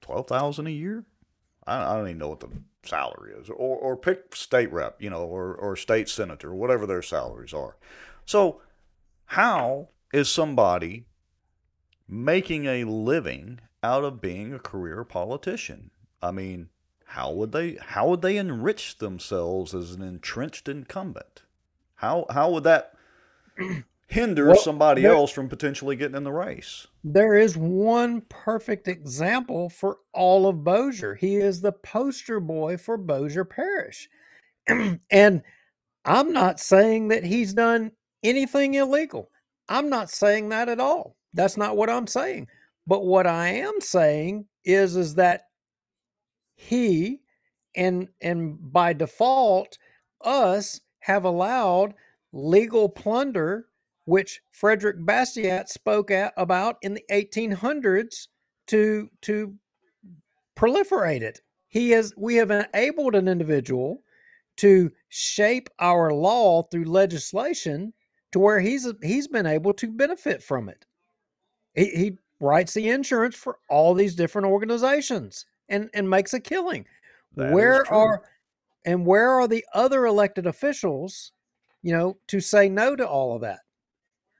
twelve 0.00 0.28
thousand 0.28 0.68
a 0.68 0.70
year. 0.70 1.04
I 1.66 1.96
don't 1.96 2.06
even 2.06 2.18
know 2.18 2.28
what 2.28 2.40
the 2.40 2.48
salary 2.84 3.32
is, 3.32 3.48
or 3.50 3.76
or 3.76 3.96
pick 3.96 4.34
state 4.34 4.72
rep, 4.72 5.00
you 5.00 5.10
know, 5.10 5.24
or 5.24 5.54
or 5.54 5.76
state 5.76 6.08
senator, 6.08 6.54
whatever 6.54 6.86
their 6.86 7.02
salaries 7.02 7.52
are. 7.52 7.76
So, 8.24 8.60
how 9.26 9.88
is 10.12 10.28
somebody 10.28 11.06
making 12.08 12.66
a 12.66 12.84
living 12.84 13.60
out 13.82 14.04
of 14.04 14.20
being 14.20 14.52
a 14.52 14.58
career 14.58 15.04
politician? 15.04 15.90
I 16.22 16.30
mean, 16.32 16.68
how 17.06 17.32
would 17.32 17.52
they 17.52 17.76
how 17.80 18.08
would 18.08 18.22
they 18.22 18.36
enrich 18.36 18.98
themselves 18.98 19.74
as 19.74 19.92
an 19.92 20.02
entrenched 20.02 20.68
incumbent? 20.68 21.42
How 21.96 22.26
how 22.30 22.50
would 22.50 22.64
that 22.64 22.94
hinder 24.10 24.46
Well, 24.46 24.56
somebody 24.56 25.02
there- 25.02 25.12
else 25.12 25.30
from 25.30 25.48
potentially 25.48 25.96
getting 25.96 26.16
in 26.16 26.24
the 26.24 26.32
race? 26.32 26.86
There 27.04 27.36
is 27.36 27.56
one 27.56 28.22
perfect 28.22 28.88
example 28.88 29.68
for 29.70 29.98
all 30.12 30.46
of 30.46 30.64
Bossier. 30.64 31.14
He 31.14 31.36
is 31.36 31.60
the 31.60 31.72
poster 31.72 32.40
boy 32.40 32.76
for 32.76 32.96
Bossier 32.96 33.44
Parish. 33.44 34.08
and 35.10 35.42
I'm 36.04 36.32
not 36.32 36.60
saying 36.60 37.08
that 37.08 37.24
he's 37.24 37.54
done 37.54 37.92
anything 38.22 38.74
illegal. 38.74 39.30
I'm 39.68 39.88
not 39.88 40.10
saying 40.10 40.48
that 40.50 40.68
at 40.68 40.80
all. 40.80 41.16
That's 41.32 41.56
not 41.56 41.76
what 41.76 41.88
I'm 41.88 42.06
saying. 42.06 42.48
But 42.86 43.04
what 43.04 43.26
I 43.26 43.48
am 43.48 43.80
saying 43.80 44.46
is 44.64 44.96
is 44.96 45.14
that 45.14 45.42
he 46.56 47.20
and 47.76 48.08
and 48.20 48.58
by 48.72 48.92
default 48.92 49.78
us 50.22 50.80
have 51.00 51.24
allowed 51.24 51.94
legal 52.32 52.88
plunder 52.88 53.66
which 54.10 54.42
Frederick 54.50 54.96
Bastiat 54.98 55.68
spoke 55.68 56.10
at, 56.10 56.32
about 56.36 56.78
in 56.82 56.94
the 56.94 57.04
1800s 57.12 58.26
to 58.66 59.08
to 59.22 59.54
proliferate 60.56 61.22
it. 61.22 61.40
He 61.68 61.90
has 61.90 62.12
we 62.16 62.34
have 62.34 62.50
enabled 62.50 63.14
an 63.14 63.28
individual 63.28 64.02
to 64.56 64.90
shape 65.10 65.70
our 65.78 66.12
law 66.12 66.64
through 66.64 66.86
legislation 66.86 67.92
to 68.32 68.40
where 68.40 68.58
he's 68.58 68.92
he's 69.00 69.28
been 69.28 69.46
able 69.46 69.72
to 69.74 69.92
benefit 69.92 70.42
from 70.42 70.68
it. 70.68 70.86
He, 71.76 71.84
he 71.90 72.18
writes 72.40 72.74
the 72.74 72.88
insurance 72.88 73.36
for 73.36 73.58
all 73.68 73.94
these 73.94 74.16
different 74.16 74.48
organizations 74.48 75.46
and 75.68 75.88
and 75.94 76.10
makes 76.10 76.34
a 76.34 76.40
killing. 76.40 76.84
That 77.36 77.50
is 77.50 77.52
where 77.52 77.92
are 77.92 78.24
and 78.84 79.06
where 79.06 79.30
are 79.30 79.46
the 79.46 79.64
other 79.72 80.04
elected 80.04 80.48
officials, 80.48 81.30
you 81.80 81.92
know, 81.92 82.16
to 82.26 82.40
say 82.40 82.68
no 82.68 82.96
to 82.96 83.06
all 83.06 83.36
of 83.36 83.42
that? 83.42 83.60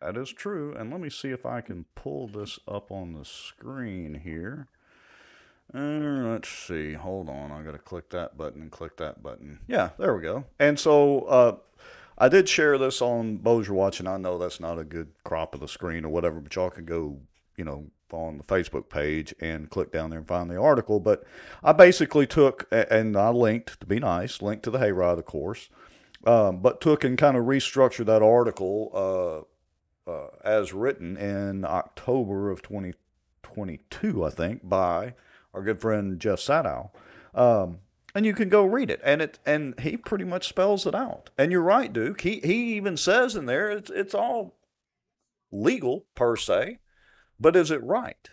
That 0.01 0.17
is 0.17 0.31
true. 0.31 0.75
And 0.75 0.91
let 0.91 1.01
me 1.01 1.11
see 1.11 1.29
if 1.31 1.45
I 1.45 1.61
can 1.61 1.85
pull 1.95 2.27
this 2.27 2.59
up 2.67 2.91
on 2.91 3.13
the 3.13 3.25
screen 3.25 4.21
here. 4.25 4.69
Uh, 5.75 6.33
let's 6.33 6.49
see. 6.49 6.95
Hold 6.95 7.29
on. 7.29 7.53
I 7.53 7.63
got 7.63 7.73
to 7.73 7.79
click 7.79 8.11
that 8.11 8.37
button 8.37 8.63
and 8.63 8.71
click 8.71 8.97
that 8.97 9.23
button. 9.23 9.61
Yeah, 9.69 9.91
there 9.99 10.15
we 10.15 10.23
go. 10.23 10.45
And 10.59 10.79
so 10.79 11.21
uh, 11.23 11.57
I 12.19 12.29
did 12.29 12.49
share 12.49 12.77
this 12.79 13.01
on 13.01 13.37
Bossier 13.37 13.73
Watch, 13.73 14.01
and 14.01 14.09
I 14.09 14.17
know 14.17 14.39
that's 14.39 14.61
not 14.61 14.79
a 14.79 14.85
good 14.85 15.09
crop 15.25 15.55
of 15.55 15.61
the 15.61 15.69
screen 15.69 16.05
or 16.05 16.09
whatever, 16.09 16.41
but 16.41 16.55
y'all 16.55 16.71
can 16.71 16.85
go, 16.85 17.19
you 17.57 17.65
know, 17.65 17.87
on 18.13 18.39
the 18.39 18.45
Facebook 18.45 18.89
page 18.89 19.35
and 19.41 19.71
click 19.71 19.93
down 19.93 20.11
there 20.11 20.19
and 20.19 20.27
find 20.27 20.51
the 20.51 20.61
article. 20.61 20.99
But 20.99 21.25
I 21.63 21.73
basically 21.73 22.27
took, 22.27 22.67
and 22.73 23.17
I 23.17 23.31
linked, 23.31 23.81
to 23.81 23.87
be 23.87 24.01
nice, 24.01 24.43
linked 24.43 24.65
to 24.65 24.71
the 24.71 24.79
Hayride, 24.79 25.19
of 25.19 25.25
course, 25.27 25.69
um, 26.27 26.61
but 26.61 26.81
took 26.81 27.05
and 27.05 27.17
kind 27.17 27.37
of 27.37 27.45
restructured 27.45 28.07
that 28.07 28.23
article 28.23 28.91
uh, 28.93 29.47
uh, 30.07 30.29
as 30.45 30.73
written 30.73 31.17
in 31.17 31.65
October 31.65 32.51
of 32.51 32.63
2022, 32.63 34.25
I 34.25 34.31
think, 34.31 34.69
by 34.69 35.15
our 35.55 35.63
good 35.63 35.81
friend 35.81 36.21
Jeff 36.21 36.39
Sadow. 36.39 36.91
Um, 37.35 37.79
and 38.15 38.27
you 38.27 38.33
can 38.35 38.49
go 38.49 38.65
read 38.65 38.91
it, 38.91 39.01
and 39.05 39.23
it 39.23 39.39
and 39.47 39.79
he 39.81 39.97
pretty 39.97 40.25
much 40.25 40.49
spells 40.49 40.87
it 40.87 40.95
out. 40.95 41.31
And 41.39 41.53
you're 41.53 41.63
right, 41.63 41.93
Duke. 41.93 42.23
He 42.23 42.41
he 42.41 42.75
even 42.75 42.97
says 42.97 43.37
in 43.37 43.47
there 43.47 43.71
it's 43.71 43.91
it's 43.91 44.15
all 44.15 44.57
legal 45.53 46.07
per 46.15 46.37
se, 46.37 46.79
but 47.39 47.55
is 47.55 47.71
it 47.71 47.83
right? 47.85 48.31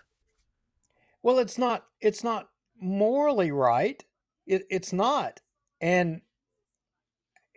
Well, 1.21 1.37
it's 1.39 1.57
not 1.57 1.85
it's 2.01 2.23
not 2.23 2.49
morally 2.79 3.51
right. 3.51 4.03
It, 4.45 4.65
it's 4.69 4.93
not. 4.93 5.41
And 5.79 6.21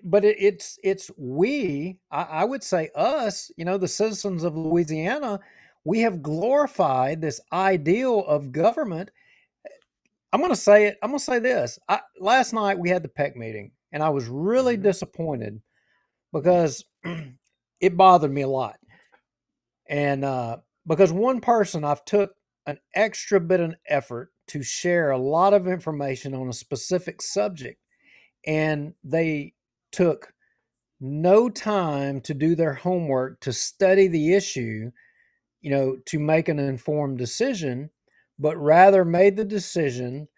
but 0.04 0.24
it, 0.24 0.36
it's 0.40 0.78
it's 0.82 1.10
we, 1.16 1.98
I, 2.10 2.22
I 2.22 2.44
would 2.44 2.62
say 2.62 2.90
us, 2.94 3.50
you 3.56 3.64
know, 3.64 3.78
the 3.78 3.88
citizens 3.88 4.44
of 4.44 4.56
Louisiana, 4.56 5.40
we 5.84 6.00
have 6.00 6.22
glorified 6.22 7.20
this 7.20 7.40
ideal 7.52 8.20
of 8.26 8.52
government. 8.52 9.10
I'm 10.32 10.40
going 10.40 10.52
to 10.52 10.56
say 10.56 10.86
it. 10.86 10.98
I'm 11.02 11.10
going 11.10 11.18
to 11.18 11.24
say 11.24 11.38
this. 11.38 11.78
I, 11.88 12.00
last 12.20 12.52
night 12.52 12.78
we 12.78 12.90
had 12.90 13.02
the 13.02 13.08
PEC 13.08 13.36
meeting, 13.36 13.72
and 13.92 14.02
I 14.02 14.10
was 14.10 14.26
really 14.26 14.76
disappointed 14.76 15.60
because 16.32 16.84
it 17.80 17.96
bothered 17.96 18.32
me 18.32 18.42
a 18.42 18.48
lot. 18.48 18.76
And 19.88 20.24
uh, 20.24 20.58
because 20.86 21.12
one 21.12 21.40
person, 21.40 21.84
I've 21.84 22.04
took 22.04 22.32
an 22.66 22.78
extra 22.94 23.40
bit 23.40 23.60
of 23.60 23.74
effort 23.88 24.30
to 24.48 24.62
share 24.62 25.10
a 25.10 25.18
lot 25.18 25.54
of 25.54 25.66
information 25.66 26.34
on 26.34 26.48
a 26.48 26.52
specific 26.52 27.22
subject, 27.22 27.80
and 28.46 28.94
they 29.02 29.54
took 29.92 30.32
no 31.00 31.48
time 31.48 32.20
to 32.22 32.34
do 32.34 32.54
their 32.54 32.74
homework 32.74 33.40
to 33.40 33.52
study 33.52 34.06
the 34.08 34.34
issue, 34.34 34.90
you 35.60 35.70
know, 35.70 35.96
to 36.06 36.18
make 36.18 36.48
an 36.48 36.58
informed 36.58 37.18
decision, 37.18 37.90
but 38.38 38.56
rather 38.56 39.04
made 39.04 39.36
the 39.36 39.44
decision 39.44 40.28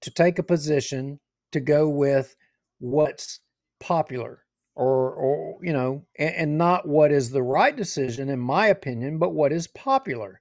to 0.00 0.10
take 0.10 0.38
a 0.38 0.42
position 0.42 1.20
to 1.52 1.60
go 1.60 1.88
with 1.88 2.36
what's 2.80 3.40
popular. 3.80 4.44
or 4.74 5.12
or 5.14 5.58
you 5.62 5.72
know 5.72 6.02
and, 6.18 6.34
and 6.34 6.58
not 6.58 6.88
what 6.88 7.12
is 7.12 7.30
the 7.30 7.42
right 7.42 7.76
decision 7.76 8.30
in 8.30 8.38
my 8.38 8.68
opinion 8.68 9.18
but 9.18 9.34
what 9.34 9.52
is 9.52 9.66
popular 9.68 10.40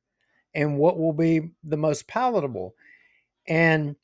and 0.56 0.78
what 0.78 0.98
will 0.98 1.14
be 1.14 1.52
the 1.64 1.78
most 1.78 2.08
palatable 2.08 2.74
and 3.48 3.96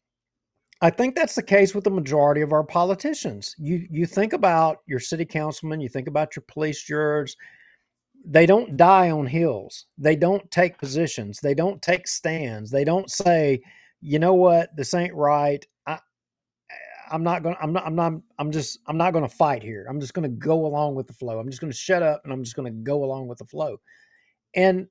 i 0.81 0.89
think 0.89 1.15
that's 1.15 1.35
the 1.35 1.43
case 1.43 1.73
with 1.73 1.83
the 1.83 1.89
majority 1.89 2.41
of 2.41 2.53
our 2.53 2.63
politicians 2.63 3.55
you 3.57 3.87
you 3.89 4.05
think 4.05 4.33
about 4.33 4.79
your 4.87 4.99
city 4.99 5.25
councilman 5.25 5.81
you 5.81 5.89
think 5.89 6.07
about 6.07 6.35
your 6.35 6.43
police 6.47 6.83
jurors 6.83 7.35
they 8.25 8.45
don't 8.45 8.75
die 8.77 9.09
on 9.09 9.25
hills 9.25 9.85
they 9.97 10.15
don't 10.15 10.49
take 10.51 10.77
positions 10.77 11.39
they 11.41 11.53
don't 11.53 11.81
take 11.81 12.07
stands 12.07 12.69
they 12.69 12.83
don't 12.83 13.09
say 13.09 13.59
you 14.01 14.19
know 14.19 14.33
what 14.33 14.75
this 14.75 14.93
ain't 14.93 15.13
right 15.13 15.65
I, 15.85 15.99
I'm 17.11 17.23
not 17.23 17.43
gonna. 17.43 17.57
I'm 17.61 17.73
not. 17.73 17.85
I'm 17.85 17.95
not. 17.95 18.13
I'm 18.39 18.51
just. 18.51 18.79
I'm 18.87 18.97
not 18.97 19.13
gonna 19.13 19.29
fight 19.29 19.63
here. 19.63 19.85
I'm 19.89 19.99
just 19.99 20.13
gonna 20.13 20.27
go 20.29 20.65
along 20.65 20.95
with 20.95 21.07
the 21.07 21.13
flow. 21.13 21.39
I'm 21.39 21.49
just 21.49 21.61
gonna 21.61 21.73
shut 21.73 22.03
up 22.03 22.21
and 22.23 22.33
I'm 22.33 22.43
just 22.43 22.55
gonna 22.55 22.71
go 22.71 23.03
along 23.03 23.27
with 23.27 23.37
the 23.37 23.45
flow. 23.45 23.77
And 24.55 24.87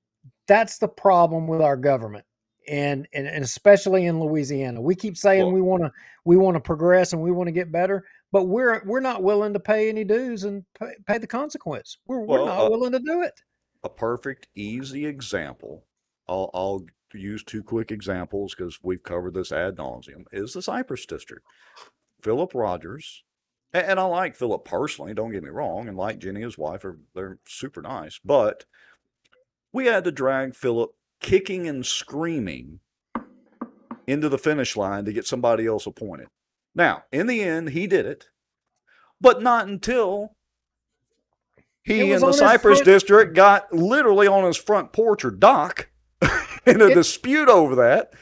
that's 0.47 0.79
the 0.79 0.89
problem 0.89 1.47
with 1.47 1.61
our 1.61 1.77
government, 1.77 2.25
and 2.69 3.07
and, 3.13 3.27
and 3.27 3.45
especially 3.45 4.07
in 4.07 4.21
Louisiana. 4.21 4.81
We 4.81 4.95
keep 4.95 5.17
saying 5.17 5.45
Well- 5.45 5.53
we 5.53 5.61
want 5.63 5.83
to 5.85 5.93
we 6.25 6.37
want 6.37 6.55
to 6.57 6.61
progress 6.61 7.13
and 7.13 7.23
we 7.23 7.31
want 7.33 7.49
to 7.49 7.53
get 7.53 7.71
better, 7.73 8.05
but 8.33 8.45
we're 8.45 8.83
we're 8.85 9.01
not 9.01 9.23
willing 9.23 9.53
to 9.53 9.61
pay 9.61 9.89
any 9.89 10.05
dues 10.05 10.45
and 10.45 10.65
pay, 10.79 10.93
pay 11.07 11.19
the 11.19 11.27
consequence. 11.27 11.99
We're 12.07 12.21
we're 12.21 12.45
not 12.45 12.67
uh, 12.67 12.71
willing 12.71 12.93
to 12.93 12.99
do 13.01 13.23
it. 13.23 13.33
a 13.85 13.89
perfect, 13.89 14.49
easy 14.55 15.07
example. 15.07 15.85
I'll, 16.29 16.51
I'll 16.55 16.85
use 17.15 17.45
two 17.45 17.63
quick 17.63 17.93
examples 17.93 18.55
because 18.55 18.81
we've 18.83 19.03
covered 19.03 19.35
this 19.35 19.53
ad 19.53 19.77
nauseum. 19.77 20.25
Is 20.33 20.53
the 20.53 20.61
Cypress 20.63 21.07
District? 21.07 21.47
Philip 22.21 22.53
Rogers, 22.53 23.23
a- 23.73 23.89
and 23.89 24.01
I 24.01 24.05
like 24.05 24.35
Philip 24.35 24.65
personally. 24.65 25.15
Don't 25.15 25.31
get 25.31 25.45
me 25.45 25.51
wrong, 25.51 25.87
and 25.87 25.97
like 25.97 26.19
Jenny, 26.19 26.41
his 26.41 26.59
wife, 26.59 26.85
are 26.85 26.99
they're 27.15 27.39
super 27.47 27.81
nice. 27.83 28.19
But 28.25 28.65
we 29.73 29.87
had 29.87 30.03
to 30.05 30.11
drag 30.11 30.57
Philip 30.57 30.91
kicking 31.21 31.67
and 31.69 31.85
screaming 31.85 32.81
into 34.07 34.29
the 34.29 34.39
finish 34.39 34.77
line 34.77 35.05
to 35.05 35.13
get 35.13 35.27
somebody 35.27 35.67
else 35.67 35.87
appointed. 35.87 36.29
Now, 36.75 37.05
in 37.11 37.27
the 37.27 37.43
end, 37.43 37.71
he 37.71 37.87
did 37.87 38.07
it, 38.07 38.29
but 39.21 39.43
not 39.43 39.67
until 39.67 40.37
he 41.83 42.13
and 42.13 42.23
the 42.23 42.33
Cypress 42.33 42.81
District 42.81 43.35
got 43.35 43.73
literally 43.73 44.27
on 44.27 44.45
his 44.45 44.57
front 44.57 44.93
porch 44.93 45.25
or 45.25 45.31
dock 45.31 45.89
in 46.67 46.81
a 46.81 46.87
It- 46.89 46.95
dispute 46.95 47.49
over 47.49 47.75
that. 47.77 48.13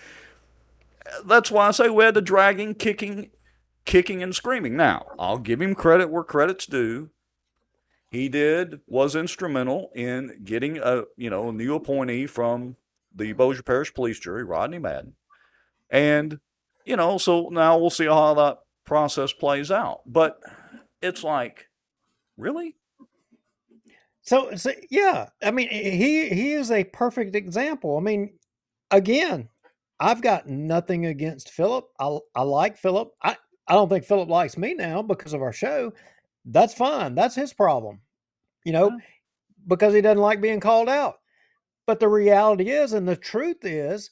That's 1.26 1.50
why 1.50 1.68
I 1.68 1.70
say 1.70 1.88
we 1.90 2.04
had 2.04 2.14
the 2.14 2.22
drag 2.22 2.58
him 2.58 2.74
kicking, 2.74 3.30
kicking 3.84 4.22
and 4.22 4.34
screaming. 4.34 4.76
Now, 4.76 5.06
I'll 5.18 5.38
give 5.38 5.60
him 5.60 5.74
credit 5.74 6.10
where 6.10 6.24
credit's 6.24 6.66
due. 6.66 7.10
He 8.10 8.28
did 8.28 8.80
was 8.86 9.14
instrumental 9.16 9.90
in 9.94 10.40
getting 10.44 10.78
a 10.78 11.02
you 11.16 11.28
know 11.30 11.48
a 11.48 11.52
new 11.52 11.74
appointee 11.74 12.26
from 12.26 12.76
the 13.14 13.32
Bossier 13.32 13.62
Parish 13.62 13.94
Police 13.94 14.18
Jury, 14.18 14.44
Rodney 14.44 14.78
Madden, 14.78 15.14
and 15.90 16.38
you 16.84 16.96
know 16.96 17.18
so 17.18 17.48
now 17.50 17.78
we'll 17.78 17.90
see 17.90 18.06
how 18.06 18.34
that 18.34 18.58
process 18.84 19.32
plays 19.32 19.70
out. 19.70 20.00
But 20.06 20.38
it's 21.02 21.24
like, 21.24 21.68
really? 22.36 22.76
So, 24.22 24.54
so 24.56 24.72
yeah, 24.90 25.28
I 25.42 25.50
mean, 25.50 25.68
he 25.68 26.28
he 26.30 26.52
is 26.52 26.70
a 26.70 26.84
perfect 26.84 27.36
example. 27.36 27.98
I 27.98 28.00
mean, 28.00 28.32
again, 28.90 29.48
I've 30.00 30.22
got 30.22 30.48
nothing 30.48 31.06
against 31.06 31.50
Philip. 31.50 31.86
I 32.00 32.18
I 32.34 32.42
like 32.42 32.78
Philip. 32.78 33.12
I 33.22 33.36
I 33.68 33.74
don't 33.74 33.88
think 33.88 34.04
Philip 34.04 34.28
likes 34.28 34.56
me 34.56 34.74
now 34.74 35.02
because 35.02 35.34
of 35.34 35.42
our 35.42 35.52
show. 35.52 35.92
That's 36.46 36.74
fine. 36.74 37.14
That's 37.14 37.34
his 37.34 37.52
problem. 37.52 38.00
You 38.64 38.72
know, 38.72 38.86
uh-huh. 38.88 38.98
because 39.68 39.94
he 39.94 40.00
doesn't 40.00 40.22
like 40.22 40.40
being 40.40 40.60
called 40.60 40.88
out. 40.88 41.16
But 41.86 42.00
the 42.00 42.08
reality 42.08 42.70
is, 42.70 42.92
and 42.92 43.06
the 43.06 43.16
truth 43.16 43.64
is, 43.64 44.10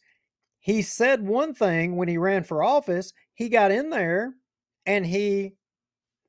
he 0.60 0.82
said 0.82 1.26
one 1.26 1.54
thing 1.54 1.96
when 1.96 2.08
he 2.08 2.18
ran 2.18 2.44
for 2.44 2.62
office. 2.62 3.12
He 3.34 3.48
got 3.48 3.72
in 3.72 3.90
there 3.90 4.34
and 4.86 5.04
he, 5.04 5.54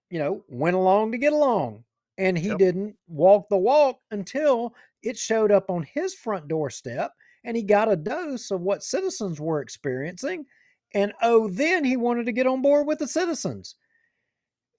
you 0.09 0.19
know, 0.19 0.43
went 0.47 0.75
along 0.75 1.11
to 1.11 1.17
get 1.17 1.33
along. 1.33 1.83
And 2.17 2.37
he 2.37 2.49
Yep. 2.49 2.57
didn't 2.57 2.95
walk 3.07 3.49
the 3.49 3.57
walk 3.57 3.99
until 4.11 4.73
it 5.01 5.17
showed 5.17 5.51
up 5.51 5.69
on 5.69 5.83
his 5.83 6.13
front 6.13 6.47
doorstep 6.47 7.11
and 7.43 7.57
he 7.57 7.63
got 7.63 7.91
a 7.91 7.95
dose 7.95 8.51
of 8.51 8.61
what 8.61 8.83
citizens 8.83 9.39
were 9.39 9.61
experiencing. 9.61 10.45
And 10.93 11.13
oh, 11.21 11.49
then 11.49 11.83
he 11.83 11.97
wanted 11.97 12.25
to 12.27 12.31
get 12.31 12.47
on 12.47 12.61
board 12.61 12.87
with 12.87 12.99
the 12.99 13.07
citizens. 13.07 13.75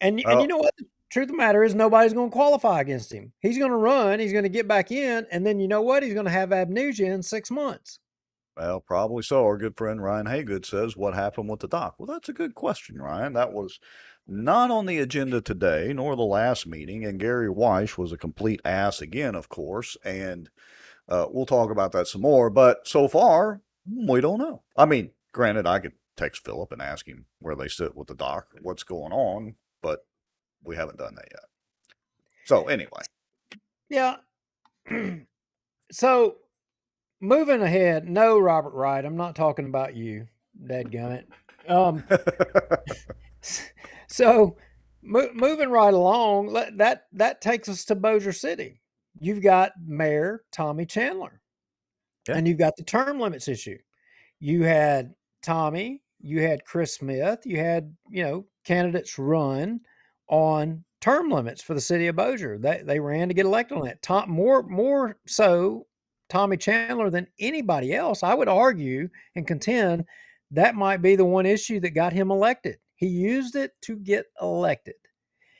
And, 0.01 0.21
and 0.21 0.41
Oh. 0.41 0.41
you 0.41 0.47
know 0.49 0.59
what? 0.59 0.75
Truth 1.15 1.27
of 1.27 1.31
the 1.31 1.37
matter 1.37 1.63
is, 1.63 1.77
nobody's 1.77 2.13
going 2.13 2.29
to 2.29 2.35
qualify 2.35 2.81
against 2.81 3.13
him. 3.13 3.33
He's 3.39 3.57
going 3.57 3.71
to 3.71 3.77
run, 3.77 4.19
he's 4.19 4.33
going 4.33 4.43
to 4.43 4.49
get 4.49 4.67
back 4.67 4.91
in, 4.91 5.25
and 5.31 5.47
then 5.47 5.61
you 5.61 5.69
know 5.69 5.81
what? 5.81 6.03
He's 6.03 6.13
going 6.13 6.27
to 6.27 6.33
have 6.33 6.53
amnesia 6.53 7.05
in 7.05 7.23
six 7.23 7.53
months. 7.53 8.01
Well, 8.57 8.81
probably 8.81 9.23
so. 9.23 9.45
Our 9.45 9.57
good 9.57 9.77
friend 9.77 10.03
Ryan 10.03 10.27
Haygood 10.27 10.67
says, 10.67 10.97
What 10.97 11.15
happened 11.15 11.49
with 11.49 11.61
the 11.61 11.69
dock? 11.69 11.95
Well, 11.99 12.09
that's 12.09 12.29
a 12.29 12.33
good 12.33 12.57
question, 12.57 13.01
Ryan. 13.01 13.33
That 13.35 13.53
was 13.53 13.79
not 14.27 14.73
on 14.73 14.87
the 14.87 14.99
agenda 14.99 15.41
today, 15.41 15.93
nor 15.95 16.17
the 16.17 16.23
last 16.23 16.67
meeting. 16.67 17.05
And 17.05 17.21
Gary 17.21 17.47
Weish 17.47 17.97
was 17.97 18.11
a 18.11 18.19
complete 18.19 18.61
ass 18.65 19.01
again, 19.01 19.37
of 19.37 19.49
course. 19.49 19.97
And 20.05 20.51
uh, 21.09 21.27
we'll 21.31 21.47
talk 21.47 21.71
about 21.71 21.93
that 21.93 22.09
some 22.09 22.23
more. 22.23 22.51
But 22.51 22.89
so 22.89 23.07
far, 23.07 23.63
we 23.87 24.21
don't 24.21 24.41
know. 24.41 24.65
I 24.77 24.85
mean, 24.85 25.13
granted, 25.31 25.69
I 25.69 25.79
could 25.79 25.93
text 26.17 26.45
Philip 26.45 26.73
and 26.73 26.83
ask 26.83 27.07
him 27.07 27.27
where 27.39 27.55
they 27.55 27.69
sit 27.69 27.95
with 27.95 28.09
the 28.09 28.17
dock, 28.17 28.49
what's 28.63 28.83
going 28.83 29.13
on, 29.13 29.55
but 29.81 30.01
we 30.65 30.77
haven't 30.77 30.99
done 30.99 31.15
that 31.15 31.29
yet. 31.31 31.45
So, 32.45 32.65
anyway. 32.69 33.03
Yeah. 33.89 34.17
so 35.93 36.37
moving 37.21 37.63
ahead, 37.63 38.09
no, 38.09 38.39
Robert 38.39 38.75
Wright, 38.75 39.05
I'm 39.05 39.17
not 39.17 39.35
talking 39.37 39.67
about 39.67 39.97
you, 39.97 40.27
dadgummit. 40.67 41.25
Um, 41.69 42.05
so 44.09 44.57
mo- 45.03 45.31
moving 45.35 45.71
right 45.71 45.95
along, 45.95 46.49
let- 46.49 46.77
that 46.79 47.07
that 47.13 47.41
takes 47.41 47.69
us 47.69 47.85
to 47.87 47.95
Bossier 47.95 48.33
City. 48.33 48.81
You've 49.21 49.43
got 49.43 49.73
Mayor 49.87 50.43
Tommy 50.53 50.87
Chandler, 50.87 51.41
Yeah. 52.29 52.37
and 52.37 52.49
you've 52.49 52.59
got 52.59 52.77
the 52.77 52.83
term 52.85 53.19
limits 53.21 53.49
issue. 53.49 53.79
You 54.41 54.63
had 54.65 55.15
Tommy, 55.43 56.03
you 56.21 56.41
had 56.43 56.65
Chris 56.65 56.95
Smith, 56.97 57.41
you 57.47 57.59
had 57.59 57.95
you 58.11 58.25
know 58.25 58.47
candidates 58.65 59.19
run 59.19 59.81
on 60.29 60.85
term 61.01 61.31
limits 61.31 61.63
for 61.63 61.75
the 61.75 61.81
city 61.81 62.07
of 62.07 62.17
Bossier. 62.17 62.59
They 62.59 62.83
they 62.85 63.01
ran 63.01 63.29
to 63.29 63.35
get 63.35 63.47
elected 63.47 63.79
on 63.79 63.85
that. 63.85 64.03
Tom 64.03 64.31
more 64.31 64.63
more 64.63 65.17
so 65.27 65.87
Tommy 66.29 66.57
Chandler 66.57 67.11
than 67.11 67.27
anybody 67.39 67.95
else. 67.95 68.23
I 68.23 68.35
would 68.35 68.49
argue 68.49 69.09
and 69.37 69.47
contend 69.47 70.05
that 70.51 70.75
might 70.75 71.03
be 71.03 71.17
the 71.17 71.25
one 71.25 71.47
issue 71.47 71.81
that 71.81 71.91
got 71.91 72.13
him 72.13 72.31
elected. 72.31 72.79
He 72.97 73.09
used 73.09 73.57
it 73.57 73.73
to 73.83 73.97
get 73.97 74.27
elected. 74.41 74.95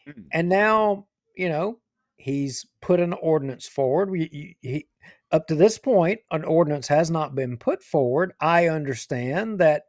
Mm. 0.09 0.25
And 0.33 0.49
now, 0.49 1.07
you 1.37 1.49
know, 1.49 1.81
he's 2.17 2.65
put 2.81 3.01
an 3.01 3.13
ordinance 3.15 3.67
forward. 3.67 4.11
We, 4.11 4.57
he, 4.61 4.87
up 5.33 5.49
to 5.49 5.55
this 5.55 5.79
point, 5.79 6.21
an 6.31 6.45
ordinance 6.45 6.87
has 6.89 7.11
not 7.11 7.35
been 7.35 7.57
put 7.57 7.83
forward. 7.83 8.33
I 8.41 8.69
understand 8.69 9.59
that, 9.59 9.83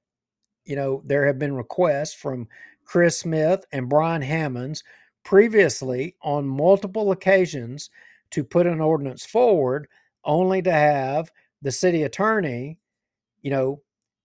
you 0.66 0.76
know, 0.76 1.04
there 1.06 1.28
have 1.28 1.38
been 1.38 1.56
requests 1.56 2.16
from 2.16 2.48
Chris 2.86 3.20
Smith 3.20 3.66
and 3.72 3.90
Brian 3.90 4.22
Hammons 4.22 4.84
previously 5.24 6.16
on 6.22 6.48
multiple 6.48 7.12
occasions 7.12 7.90
to 8.32 8.44
put 8.44 8.68
an 8.68 8.80
ordinance 8.80 9.26
forward, 9.26 9.88
only 10.24 10.62
to 10.62 10.72
have 10.72 11.32
the 11.62 11.72
city 11.72 12.04
attorney, 12.04 12.78
you 13.42 13.52
know, 13.52 13.82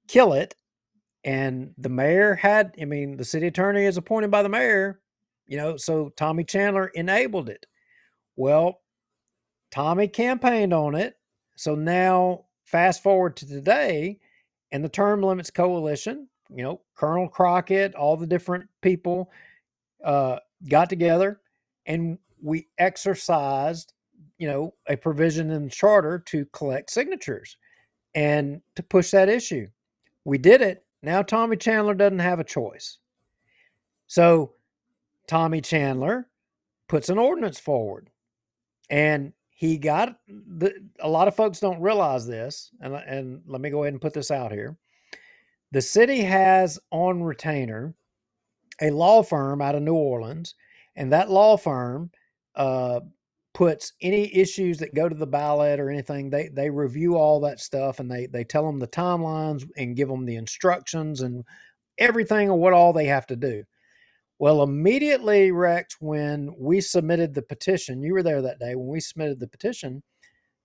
kill 0.08 0.32
it. 0.34 0.54
And 1.24 1.74
the 1.78 1.88
mayor 1.88 2.34
had, 2.34 2.74
I 2.80 2.84
mean, 2.84 3.16
the 3.16 3.24
city 3.24 3.46
attorney 3.46 3.84
is 3.84 3.96
appointed 3.96 4.30
by 4.30 4.42
the 4.42 4.48
mayor, 4.48 5.00
you 5.46 5.56
know, 5.56 5.76
so 5.76 6.10
Tommy 6.16 6.44
Chandler 6.44 6.86
enabled 6.94 7.48
it. 7.48 7.66
Well, 8.36 8.80
Tommy 9.70 10.08
campaigned 10.08 10.72
on 10.72 10.94
it. 10.94 11.14
So 11.56 11.74
now, 11.74 12.46
fast 12.64 13.02
forward 13.02 13.36
to 13.36 13.46
today, 13.46 14.18
and 14.72 14.82
the 14.82 14.88
Term 14.88 15.22
Limits 15.22 15.50
Coalition, 15.50 16.28
you 16.54 16.62
know, 16.62 16.80
Colonel 16.94 17.28
Crockett, 17.28 17.94
all 17.94 18.16
the 18.16 18.26
different 18.26 18.68
people 18.80 19.30
uh, 20.04 20.38
got 20.68 20.88
together 20.88 21.40
and 21.86 22.18
we 22.42 22.68
exercised, 22.78 23.92
you 24.38 24.48
know, 24.48 24.74
a 24.88 24.96
provision 24.96 25.50
in 25.50 25.64
the 25.64 25.70
charter 25.70 26.18
to 26.26 26.44
collect 26.46 26.90
signatures 26.90 27.56
and 28.14 28.60
to 28.74 28.82
push 28.82 29.10
that 29.10 29.28
issue. 29.28 29.66
We 30.24 30.38
did 30.38 30.60
it. 30.62 30.84
Now 31.02 31.22
Tommy 31.22 31.56
Chandler 31.56 31.94
doesn't 31.94 32.18
have 32.18 32.40
a 32.40 32.44
choice. 32.44 32.98
So 34.06 34.54
Tommy 35.26 35.60
Chandler 35.60 36.28
puts 36.88 37.08
an 37.08 37.18
ordinance 37.18 37.58
forward 37.60 38.10
and 38.90 39.32
he 39.50 39.78
got 39.78 40.18
the, 40.26 40.72
a 41.00 41.08
lot 41.08 41.28
of 41.28 41.36
folks 41.36 41.60
don't 41.60 41.80
realize 41.80 42.26
this 42.26 42.70
and, 42.80 42.94
and 42.94 43.42
let 43.46 43.60
me 43.60 43.70
go 43.70 43.82
ahead 43.84 43.92
and 43.92 44.00
put 44.02 44.12
this 44.12 44.30
out 44.30 44.50
here 44.50 44.76
the 45.72 45.80
city 45.82 46.20
has 46.20 46.78
on 46.90 47.22
retainer 47.22 47.94
a 48.80 48.90
law 48.90 49.22
firm 49.22 49.60
out 49.60 49.74
of 49.74 49.82
new 49.82 49.94
orleans 49.94 50.54
and 50.96 51.12
that 51.12 51.30
law 51.30 51.56
firm 51.56 52.10
uh, 52.56 53.00
puts 53.54 53.92
any 54.00 54.34
issues 54.34 54.78
that 54.78 54.94
go 54.94 55.08
to 55.08 55.14
the 55.14 55.26
ballot 55.26 55.80
or 55.80 55.90
anything. 55.90 56.30
They 56.30 56.48
they 56.48 56.70
review 56.70 57.16
all 57.16 57.40
that 57.40 57.60
stuff 57.60 58.00
and 58.00 58.10
they 58.10 58.26
they 58.26 58.44
tell 58.44 58.64
them 58.64 58.78
the 58.78 58.86
timelines 58.86 59.68
and 59.76 59.96
give 59.96 60.08
them 60.08 60.24
the 60.24 60.36
instructions 60.36 61.22
and 61.22 61.44
everything 61.98 62.48
of 62.48 62.56
what 62.56 62.72
all 62.72 62.92
they 62.92 63.06
have 63.06 63.26
to 63.26 63.36
do. 63.36 63.64
Well, 64.38 64.62
immediately, 64.62 65.52
Rex, 65.52 65.96
when 66.00 66.54
we 66.58 66.80
submitted 66.80 67.34
the 67.34 67.42
petition, 67.42 68.02
you 68.02 68.14
were 68.14 68.22
there 68.22 68.40
that 68.40 68.58
day 68.58 68.74
when 68.74 68.88
we 68.88 69.00
submitted 69.00 69.38
the 69.38 69.48
petition, 69.48 70.02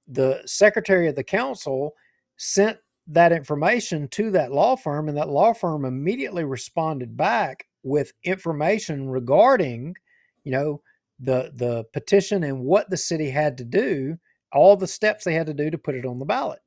the 0.08 0.42
secretary 0.46 1.10
of 1.10 1.16
the 1.16 1.24
council 1.24 1.94
sent 2.38 2.78
that 3.08 3.32
information 3.32 4.08
to 4.10 4.32
that 4.32 4.52
law 4.52 4.76
firm, 4.76 5.08
and 5.08 5.18
that 5.18 5.30
law 5.30 5.54
firm 5.54 5.86
immediately 5.86 6.44
responded 6.44 7.16
back 7.16 7.66
with 7.84 8.14
information 8.24 9.10
regarding, 9.10 9.96
you 10.44 10.52
know, 10.52 10.82
the 11.20 11.52
the 11.56 11.86
petition 11.94 12.44
and 12.44 12.60
what 12.60 12.90
the 12.90 12.98
city 12.98 13.30
had 13.30 13.58
to 13.58 13.64
do, 13.64 14.18
all 14.52 14.76
the 14.76 14.88
steps 14.88 15.24
they 15.24 15.34
had 15.34 15.48
to 15.48 15.54
do 15.54 15.70
to 15.70 15.78
put 15.78 15.96
it 15.96 16.06
on 16.06 16.20
the 16.20 16.26
ballot. 16.26 16.60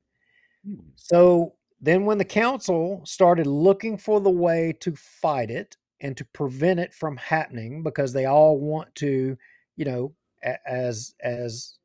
Hmm. 0.64 0.76
So 0.94 1.54
then 1.80 2.04
when 2.04 2.18
the 2.18 2.24
council 2.24 3.02
started 3.04 3.46
looking 3.46 3.96
for 3.96 4.20
the 4.20 4.30
way 4.30 4.74
to 4.80 4.94
fight 4.96 5.50
it 5.50 5.76
and 6.00 6.16
to 6.16 6.24
prevent 6.26 6.80
it 6.80 6.94
from 6.94 7.16
happening 7.16 7.82
because 7.82 8.12
they 8.12 8.26
all 8.26 8.58
want 8.58 8.94
to, 8.96 9.36
you 9.76 9.84
know, 9.84 10.14
as 10.66 11.14
as 11.20 11.78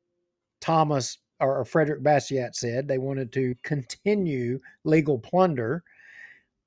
Thomas 0.60 1.18
or 1.48 1.64
Frederick 1.64 2.02
Bastiat 2.02 2.54
said, 2.54 2.88
they 2.88 2.98
wanted 2.98 3.32
to 3.32 3.54
continue 3.62 4.60
legal 4.84 5.18
plunder. 5.18 5.82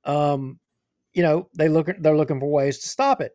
Um, 0.03 0.59
you 1.13 1.23
know, 1.23 1.49
they 1.55 1.67
look 1.67 1.89
they're 1.99 2.15
looking 2.15 2.39
for 2.39 2.49
ways 2.51 2.79
to 2.79 2.89
stop 2.89 3.21
it. 3.21 3.33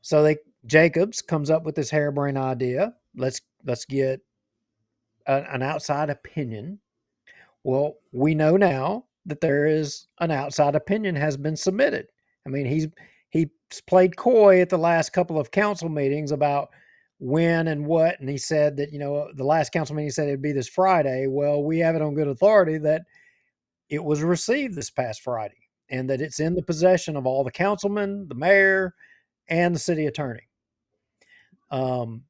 So 0.00 0.22
they 0.22 0.38
Jacobs 0.66 1.22
comes 1.22 1.50
up 1.50 1.64
with 1.64 1.74
this 1.74 1.90
harebrained 1.90 2.38
idea. 2.38 2.94
Let's 3.16 3.40
let's 3.64 3.84
get 3.84 4.20
a, 5.26 5.44
an 5.52 5.62
outside 5.62 6.10
opinion. 6.10 6.78
Well, 7.64 7.96
we 8.12 8.34
know 8.34 8.56
now 8.56 9.04
that 9.26 9.40
there 9.40 9.66
is 9.66 10.06
an 10.20 10.30
outside 10.30 10.74
opinion 10.74 11.14
has 11.16 11.36
been 11.36 11.56
submitted. 11.56 12.08
I 12.46 12.48
mean, 12.48 12.66
he's 12.66 12.88
he's 13.30 13.48
played 13.86 14.16
coy 14.16 14.60
at 14.60 14.70
the 14.70 14.78
last 14.78 15.12
couple 15.12 15.38
of 15.38 15.50
council 15.50 15.88
meetings 15.88 16.32
about 16.32 16.70
when 17.18 17.68
and 17.68 17.84
what, 17.86 18.18
and 18.20 18.28
he 18.28 18.38
said 18.38 18.76
that 18.76 18.92
you 18.92 18.98
know 18.98 19.28
the 19.34 19.44
last 19.44 19.72
council 19.72 19.96
meeting 19.96 20.10
said 20.10 20.28
it'd 20.28 20.42
be 20.42 20.52
this 20.52 20.68
Friday. 20.68 21.26
Well, 21.28 21.62
we 21.62 21.78
have 21.80 21.96
it 21.96 22.02
on 22.02 22.14
good 22.14 22.28
authority 22.28 22.78
that 22.78 23.02
it 23.88 24.02
was 24.02 24.22
received 24.22 24.74
this 24.74 24.90
past 24.90 25.22
Friday, 25.22 25.68
and 25.90 26.08
that 26.10 26.20
it's 26.20 26.40
in 26.40 26.54
the 26.54 26.62
possession 26.62 27.16
of 27.16 27.26
all 27.26 27.44
the 27.44 27.50
councilmen, 27.50 28.28
the 28.28 28.34
mayor, 28.34 28.94
and 29.48 29.74
the 29.74 29.80
city 29.80 30.06
attorney. 30.06 30.48
Um. 31.70 32.24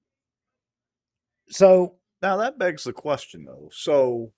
So 1.50 1.96
Now 2.20 2.36
that 2.38 2.58
begs 2.58 2.84
the 2.84 2.92
question 2.92 3.44
though. 3.44 3.70
So 3.72 4.32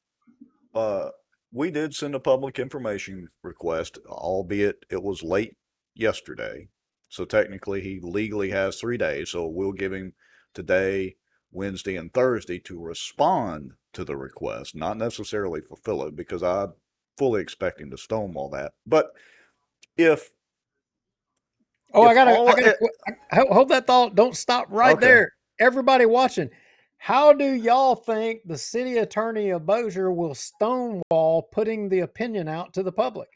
uh 0.74 1.10
we 1.52 1.70
did 1.70 1.94
send 1.94 2.14
a 2.14 2.20
public 2.20 2.60
information 2.60 3.28
request, 3.42 3.98
albeit 4.06 4.84
it 4.90 5.02
was 5.02 5.22
late 5.22 5.56
yesterday. 5.96 6.68
So 7.08 7.24
technically 7.24 7.80
he 7.80 7.98
legally 8.00 8.50
has 8.50 8.76
three 8.76 8.96
days. 8.96 9.30
So 9.30 9.48
we'll 9.48 9.72
give 9.72 9.92
him 9.92 10.12
today, 10.54 11.16
Wednesday, 11.52 11.96
and 11.96 12.12
Thursday 12.12 12.58
to 12.60 12.78
respond 12.80 13.72
to 13.92 14.04
the 14.04 14.16
request, 14.16 14.74
not 14.74 14.96
necessarily 14.96 15.60
fulfill 15.60 16.04
it, 16.04 16.14
because 16.16 16.42
I 16.42 16.68
fully 17.18 17.42
expect 17.42 17.80
him 17.80 17.90
to 17.90 17.98
stonewall 17.98 18.50
that. 18.50 18.72
But 18.86 19.12
if 19.96 20.30
Oh, 21.92 22.02
I 22.02 22.10
if 22.12 22.14
gotta, 22.14 22.36
all 22.36 22.48
I 22.48 22.52
gotta 22.52 22.76
it- 22.80 23.16
I- 23.32 23.36
hold, 23.36 23.48
hold 23.48 23.68
that 23.70 23.86
thought. 23.86 24.14
Don't 24.14 24.36
stop 24.36 24.66
right 24.70 24.96
Okay. 24.96 25.06
there. 25.06 25.32
Everybody 25.58 26.06
watching, 26.06 26.48
how 26.98 27.32
do 27.32 27.52
y'all 27.52 27.96
think 27.96 28.42
the 28.44 28.56
city 28.56 28.98
attorney 28.98 29.50
of 29.50 29.66
Bossier 29.66 30.12
will 30.12 30.34
stonewall 30.34 31.42
putting 31.50 31.88
the 31.88 32.00
opinion 32.00 32.46
out 32.48 32.72
to 32.74 32.82
the 32.82 32.92
public? 32.92 33.28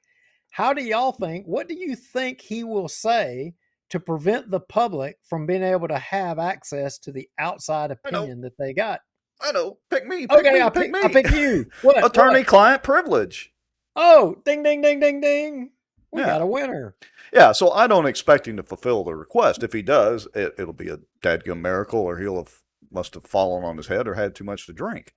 How 0.53 0.73
do 0.73 0.85
y'all 0.85 1.13
think? 1.13 1.47
What 1.47 1.69
do 1.69 1.75
you 1.75 1.97
think 1.97 2.41
he 2.41 2.63
will 2.63 2.89
say 2.89 3.55
to 3.91 4.01
prevent 4.01 4.51
the 4.51 4.61
public 4.61 5.19
from 5.29 5.47
being 5.47 5.63
able 5.63 5.89
to 5.89 5.99
have 5.99 6.39
access 6.39 6.99
to 7.01 7.13
the 7.13 7.29
outside 7.39 7.91
opinion 7.91 8.41
that 8.43 8.57
they 8.59 8.73
got? 8.73 9.01
I 9.41 9.53
know, 9.53 9.79
pick 9.91 10.07
me, 10.07 10.27
pick 10.27 10.39
Okay, 10.39 10.53
me, 10.53 10.63
I 10.63 10.71
pick 10.71 10.93
pick, 10.93 11.05
I 11.05 11.09
pick 11.09 11.31
you. 11.33 11.67
What? 11.83 12.05
Attorney-client 12.05 12.83
privilege. 12.83 13.53
Oh, 13.97 14.37
ding, 14.45 14.63
ding, 14.63 14.81
ding, 14.81 15.01
ding, 15.01 15.21
ding. 15.21 15.71
We 16.13 16.21
Yeah. 16.21 16.27
got 16.27 16.43
a 16.43 16.47
winner. 16.47 16.95
Yeah, 17.33 17.53
so 17.53 17.71
I 17.73 17.87
don't 17.89 18.07
expect 18.07 18.47
him 18.47 18.57
to 18.57 18.63
fulfill 18.63 19.03
the 19.05 19.15
request. 19.17 19.63
If 19.65 19.73
he 19.73 19.83
does, 19.83 20.29
it, 20.35 20.55
it'll 20.59 20.73
be 20.73 20.89
a 20.89 20.99
dadgum 21.21 21.61
miracle, 21.61 22.01
or 22.01 22.19
he'll 22.19 22.37
have 22.37 22.61
must 22.91 23.15
have 23.15 23.27
fallen 23.27 23.65
on 23.65 23.77
his 23.77 23.89
head 23.89 24.07
or 24.07 24.15
had 24.15 24.35
too 24.35 24.45
much 24.45 24.67
to 24.67 24.73
drink. 24.73 25.15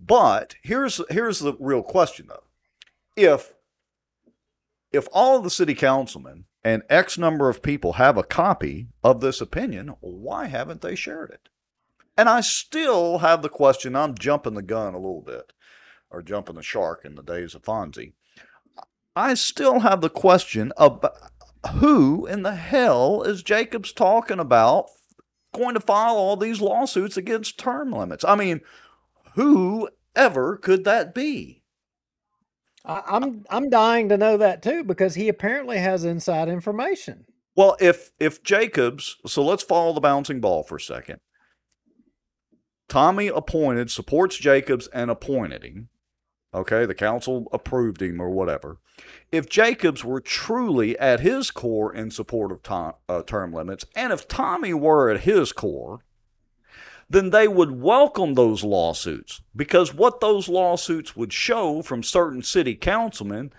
But 0.00 0.54
here's 0.62 1.00
here's 1.10 1.40
the 1.40 1.54
real 1.58 1.82
question 1.82 2.28
though: 2.28 2.44
if 3.16 3.52
if 4.92 5.08
all 5.12 5.36
of 5.38 5.42
the 5.44 5.50
city 5.50 5.74
councilmen 5.74 6.44
and 6.68 6.82
X 6.90 7.16
number 7.16 7.48
of 7.48 7.62
people 7.62 7.94
have 7.94 8.18
a 8.18 8.22
copy 8.22 8.88
of 9.02 9.22
this 9.22 9.40
opinion, 9.40 9.94
why 10.00 10.48
haven't 10.48 10.82
they 10.82 10.94
shared 10.94 11.30
it? 11.30 11.48
And 12.14 12.28
I 12.28 12.42
still 12.42 13.18
have 13.18 13.40
the 13.40 13.48
question. 13.48 13.96
I'm 13.96 14.14
jumping 14.14 14.52
the 14.52 14.60
gun 14.60 14.92
a 14.92 14.98
little 14.98 15.22
bit, 15.22 15.54
or 16.10 16.20
jumping 16.20 16.56
the 16.56 16.62
shark 16.62 17.06
in 17.06 17.14
the 17.14 17.22
days 17.22 17.54
of 17.54 17.62
Fonzie. 17.62 18.12
I 19.16 19.32
still 19.32 19.80
have 19.80 20.02
the 20.02 20.10
question 20.10 20.70
about 20.76 21.16
who 21.76 22.26
in 22.26 22.42
the 22.42 22.54
hell 22.54 23.22
is 23.22 23.42
Jacobs 23.42 23.90
talking 23.90 24.38
about 24.38 24.90
going 25.54 25.72
to 25.72 25.80
file 25.80 26.16
all 26.16 26.36
these 26.36 26.60
lawsuits 26.60 27.16
against 27.16 27.58
term 27.58 27.92
limits? 27.92 28.26
I 28.26 28.34
mean, 28.34 28.60
who 29.36 29.88
ever 30.14 30.58
could 30.58 30.84
that 30.84 31.14
be? 31.14 31.57
I'm 32.88 33.44
I'm 33.50 33.68
dying 33.68 34.08
to 34.08 34.16
know 34.16 34.36
that 34.38 34.62
too 34.62 34.82
because 34.82 35.14
he 35.14 35.28
apparently 35.28 35.78
has 35.78 36.04
inside 36.04 36.48
information. 36.48 37.26
Well, 37.54 37.76
if 37.80 38.10
if 38.18 38.42
Jacobs, 38.42 39.16
so 39.26 39.44
let's 39.44 39.62
follow 39.62 39.92
the 39.92 40.00
bouncing 40.00 40.40
ball 40.40 40.62
for 40.62 40.76
a 40.76 40.80
second. 40.80 41.20
Tommy 42.88 43.28
appointed, 43.28 43.90
supports 43.90 44.36
Jacobs 44.36 44.86
and 44.88 45.10
appointed 45.10 45.62
him. 45.62 45.88
Okay, 46.54 46.86
the 46.86 46.94
council 46.94 47.46
approved 47.52 48.00
him 48.00 48.22
or 48.22 48.30
whatever. 48.30 48.78
If 49.30 49.50
Jacobs 49.50 50.02
were 50.02 50.20
truly 50.20 50.98
at 50.98 51.20
his 51.20 51.50
core 51.50 51.94
in 51.94 52.10
support 52.10 52.50
of 52.50 52.94
uh, 53.08 53.22
term 53.24 53.52
limits, 53.52 53.84
and 53.94 54.12
if 54.12 54.26
Tommy 54.26 54.72
were 54.72 55.10
at 55.10 55.20
his 55.20 55.52
core, 55.52 56.00
then 57.10 57.30
they 57.30 57.48
would 57.48 57.80
welcome 57.80 58.34
those 58.34 58.62
lawsuits 58.62 59.40
because 59.56 59.94
what 59.94 60.20
those 60.20 60.48
lawsuits 60.48 61.16
would 61.16 61.32
show 61.32 61.82
from 61.82 62.02
certain 62.02 62.42
city 62.42 62.74
councilmen 62.74 63.52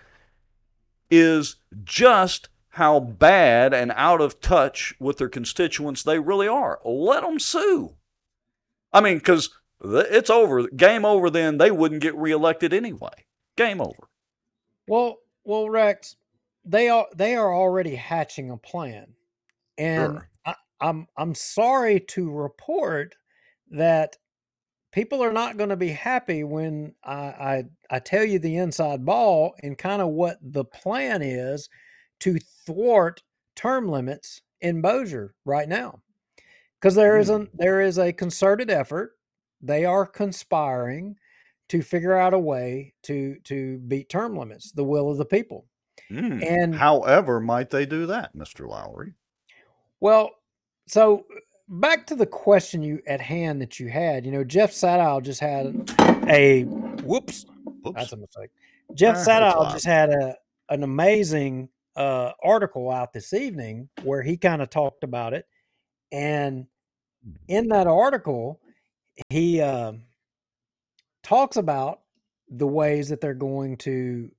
is 1.10 1.56
just 1.82 2.48
how 2.74 3.00
bad 3.00 3.74
and 3.74 3.92
out 3.96 4.20
of 4.20 4.40
touch 4.40 4.94
with 5.00 5.18
their 5.18 5.28
constituents 5.28 6.02
they 6.02 6.18
really 6.18 6.46
are. 6.46 6.78
Let 6.84 7.22
them 7.22 7.40
sue. 7.40 7.96
I 8.92 9.00
mean, 9.00 9.18
because 9.18 9.50
it's 9.82 10.30
over. 10.30 10.68
Game 10.68 11.04
over 11.04 11.30
then. 11.30 11.58
They 11.58 11.70
wouldn't 11.70 12.02
get 12.02 12.14
reelected 12.14 12.72
anyway. 12.72 13.26
Game 13.56 13.80
over. 13.80 14.08
Well, 14.86 15.18
well, 15.44 15.68
Rex, 15.68 16.16
they 16.64 16.88
are 16.88 17.06
they 17.14 17.34
are 17.34 17.52
already 17.52 17.94
hatching 17.96 18.50
a 18.50 18.56
plan, 18.56 19.14
and 19.78 20.14
Sure. 20.14 20.28
I, 20.46 20.54
I'm 20.80 21.06
I'm 21.16 21.34
sorry 21.34 22.00
to 22.08 22.30
report 22.30 23.16
that 23.70 24.16
people 24.92 25.22
are 25.22 25.32
not 25.32 25.56
going 25.56 25.70
to 25.70 25.76
be 25.76 25.88
happy 25.88 26.44
when 26.44 26.94
I, 27.04 27.14
I 27.14 27.64
I 27.90 27.98
tell 28.00 28.24
you 28.24 28.38
the 28.38 28.56
inside 28.56 29.04
ball 29.04 29.54
and 29.62 29.78
kind 29.78 30.02
of 30.02 30.08
what 30.08 30.38
the 30.42 30.64
plan 30.64 31.22
is 31.22 31.68
to 32.20 32.38
thwart 32.66 33.22
term 33.56 33.88
limits 33.88 34.42
in 34.60 34.80
Bossier 34.80 35.34
right 35.44 35.68
now, 35.68 36.00
because 36.80 36.94
there 36.94 37.18
is 37.18 37.30
a 37.30 37.46
there 37.54 37.80
is 37.80 37.98
a 37.98 38.12
concerted 38.12 38.70
effort. 38.70 39.12
They 39.62 39.84
are 39.84 40.06
conspiring 40.06 41.16
to 41.68 41.82
figure 41.82 42.16
out 42.16 42.34
a 42.34 42.38
way 42.38 42.94
to 43.04 43.36
to 43.44 43.78
beat 43.78 44.08
term 44.08 44.36
limits, 44.36 44.72
the 44.72 44.84
will 44.84 45.10
of 45.10 45.18
the 45.18 45.24
people. 45.24 45.66
Hmm. 46.08 46.42
And- 46.42 46.74
however, 46.74 47.38
might 47.40 47.70
they 47.70 47.86
do 47.86 48.06
that, 48.06 48.34
Mister 48.34 48.66
Lowry? 48.66 49.14
Well, 50.00 50.30
so 50.88 51.26
back 51.70 52.06
to 52.08 52.16
the 52.16 52.26
question 52.26 52.82
you 52.82 53.00
at 53.06 53.20
hand 53.20 53.62
that 53.62 53.78
you 53.78 53.88
had. 53.88 54.26
You 54.26 54.32
know, 54.32 54.44
Jeff 54.44 54.72
Sadow 54.72 55.22
just 55.22 55.40
had 55.40 55.90
a 56.28 56.64
whoops. 57.04 57.46
That's 57.94 58.12
a 58.12 58.16
mistake. 58.16 58.50
Jeff 58.94 59.16
Ah, 59.16 59.24
Sadow 59.24 59.72
just 59.72 59.86
had 59.86 60.10
a 60.10 60.36
an 60.68 60.82
amazing 60.82 61.68
uh, 61.96 62.32
article 62.42 62.90
out 62.90 63.12
this 63.12 63.32
evening 63.32 63.88
where 64.02 64.22
he 64.22 64.36
kind 64.36 64.60
of 64.60 64.70
talked 64.70 65.04
about 65.04 65.32
it, 65.32 65.46
and 66.12 66.66
in 67.48 67.68
that 67.68 67.86
article, 67.86 68.60
he 69.28 69.60
um 69.60 70.02
talks 71.22 71.56
about 71.56 72.00
the 72.48 72.66
ways 72.66 73.08
that 73.10 73.20
they're 73.20 73.34
going 73.34 73.76
to, 73.76 74.30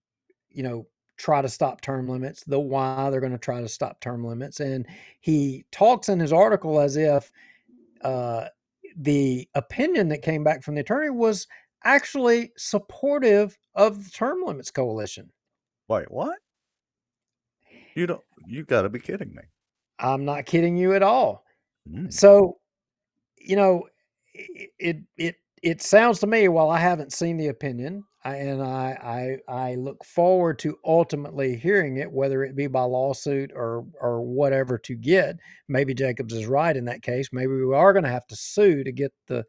you 0.49 0.63
know, 0.63 0.85
try 1.21 1.41
to 1.41 1.49
stop 1.49 1.81
term 1.81 2.07
limits, 2.07 2.43
the 2.43 2.59
why 2.59 3.09
they're 3.09 3.21
going 3.21 3.31
to 3.31 3.37
try 3.37 3.61
to 3.61 3.67
stop 3.67 3.99
term 4.01 4.25
limits. 4.25 4.59
And 4.59 4.87
he 5.19 5.65
talks 5.71 6.09
in 6.09 6.19
his 6.19 6.33
article 6.33 6.79
as 6.79 6.97
if 6.97 7.31
uh, 8.03 8.45
the 8.97 9.47
opinion 9.55 10.09
that 10.09 10.23
came 10.23 10.43
back 10.43 10.63
from 10.63 10.75
the 10.75 10.81
attorney 10.81 11.11
was 11.11 11.47
actually 11.83 12.51
supportive 12.57 13.57
of 13.75 14.03
the 14.03 14.09
term 14.09 14.39
limits 14.43 14.71
coalition. 14.71 15.31
Wait, 15.87 16.09
what? 16.09 16.39
You 17.95 18.07
don't. 18.07 18.21
You 18.47 18.63
got 18.65 18.81
to 18.83 18.89
be 18.89 18.99
kidding 18.99 19.33
me. 19.35 19.43
I'm 19.99 20.25
not 20.25 20.45
kidding 20.45 20.77
you 20.77 20.93
at 20.93 21.03
all. 21.03 21.43
Mm. 21.89 22.11
So, 22.11 22.57
you 23.37 23.55
know, 23.55 23.87
it 24.33 24.71
it 24.79 24.97
it, 25.17 25.35
it 25.61 25.81
sounds 25.81 26.19
to 26.19 26.27
me, 26.27 26.47
while 26.47 26.69
I 26.69 26.79
haven't 26.79 27.13
seen 27.13 27.37
the 27.37 27.49
opinion, 27.49 28.03
And 28.23 28.61
I, 28.61 29.39
I 29.47 29.51
I 29.51 29.75
look 29.75 30.05
forward 30.05 30.59
to 30.59 30.77
ultimately 30.85 31.55
hearing 31.55 31.97
it, 31.97 32.11
whether 32.11 32.43
it 32.43 32.55
be 32.55 32.67
by 32.67 32.83
lawsuit 32.83 33.51
or 33.55 33.85
or 33.99 34.21
whatever 34.21 34.77
to 34.79 34.95
get. 34.95 35.37
Maybe 35.67 35.95
Jacobs 35.95 36.33
is 36.33 36.45
right 36.45 36.77
in 36.77 36.85
that 36.85 37.01
case. 37.01 37.29
Maybe 37.31 37.47
we 37.47 37.73
are 37.73 37.93
going 37.93 38.03
to 38.03 38.11
have 38.11 38.27
to 38.27 38.35
sue 38.35 38.83
to 38.83 38.91
get 38.91 39.11
the 39.27 39.43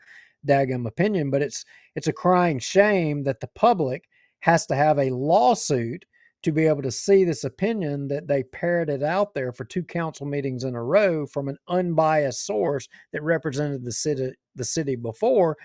daggum 0.46 0.86
opinion. 0.86 1.30
But 1.30 1.42
it's 1.42 1.64
it's 1.96 2.08
a 2.08 2.12
crying 2.14 2.58
shame 2.58 3.24
that 3.24 3.40
the 3.40 3.50
public 3.54 4.04
has 4.40 4.66
to 4.66 4.74
have 4.74 4.98
a 4.98 5.10
lawsuit 5.10 6.04
to 6.42 6.50
be 6.50 6.66
able 6.66 6.82
to 6.82 6.90
see 6.90 7.24
this 7.24 7.44
opinion 7.44 8.08
that 8.08 8.26
they 8.26 8.42
parroted 8.42 9.02
out 9.02 9.34
there 9.34 9.52
for 9.52 9.64
two 9.64 9.84
council 9.84 10.26
meetings 10.26 10.64
in 10.64 10.74
a 10.74 10.82
row 10.82 11.24
from 11.26 11.48
an 11.48 11.56
unbiased 11.68 12.44
source 12.44 12.88
that 13.12 13.22
represented 13.22 13.84
the 13.84 13.92
city 13.92 14.32
the 14.56 14.64
city 14.64 14.96
before. 14.96 15.56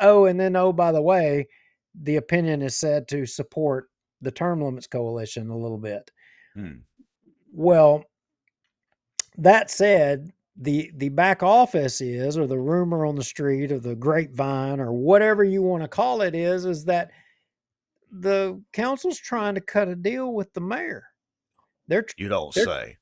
Oh, 0.00 0.26
and 0.26 0.38
then 0.38 0.56
oh, 0.56 0.72
by 0.72 0.92
the 0.92 1.02
way, 1.02 1.46
the 2.00 2.16
opinion 2.16 2.62
is 2.62 2.76
said 2.76 3.08
to 3.08 3.26
support 3.26 3.88
the 4.20 4.30
term 4.30 4.62
limits 4.62 4.86
coalition 4.86 5.50
a 5.50 5.56
little 5.56 5.78
bit. 5.78 6.10
Hmm. 6.54 6.78
Well, 7.52 8.04
that 9.38 9.70
said, 9.70 10.32
the 10.56 10.90
the 10.96 11.08
back 11.08 11.42
office 11.42 12.00
is, 12.00 12.36
or 12.38 12.46
the 12.46 12.58
rumor 12.58 13.06
on 13.06 13.16
the 13.16 13.24
street, 13.24 13.72
or 13.72 13.78
the 13.78 13.96
grapevine, 13.96 14.80
or 14.80 14.92
whatever 14.92 15.44
you 15.44 15.62
want 15.62 15.82
to 15.82 15.88
call 15.88 16.20
it, 16.22 16.34
is 16.34 16.64
is 16.66 16.84
that 16.84 17.10
the 18.10 18.62
council's 18.72 19.18
trying 19.18 19.54
to 19.54 19.60
cut 19.60 19.88
a 19.88 19.96
deal 19.96 20.34
with 20.34 20.52
the 20.52 20.60
mayor. 20.60 21.04
They're 21.88 22.04
You 22.18 22.28
don't 22.28 22.54
they're, 22.54 22.64
say. 22.64 22.96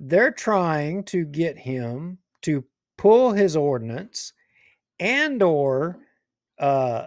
they're 0.00 0.30
trying 0.30 1.02
to 1.04 1.24
get 1.24 1.58
him 1.58 2.18
to 2.42 2.64
pull 2.96 3.32
his 3.32 3.56
ordinance 3.56 4.32
and 5.00 5.42
or 5.42 5.98
uh, 6.60 7.06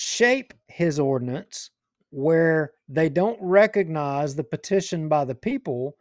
shape 0.00 0.54
his 0.68 1.00
ordinance 1.00 1.70
where 2.10 2.70
they 2.88 3.08
don't 3.08 3.36
recognize 3.42 4.36
the 4.36 4.44
petition 4.44 5.08
by 5.08 5.24
the 5.24 5.34
people, 5.34 5.96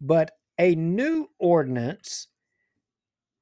but 0.00 0.30
a 0.58 0.74
new 0.74 1.28
ordinance 1.38 2.28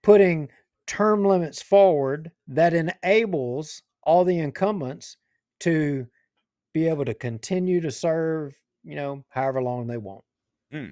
putting 0.02 0.48
term 0.88 1.24
limits 1.24 1.62
forward 1.62 2.28
that 2.48 2.74
enables 2.74 3.82
all 4.02 4.24
the 4.24 4.36
incumbents 4.36 5.16
to 5.61 6.04
be 6.74 6.88
able 6.88 7.04
to 7.04 7.14
continue 7.14 7.80
to 7.80 7.92
serve, 7.92 8.52
you 8.82 8.96
know, 8.96 9.24
however 9.28 9.62
long 9.62 9.86
they 9.86 9.96
want. 9.96 10.24
Hmm. 10.72 10.86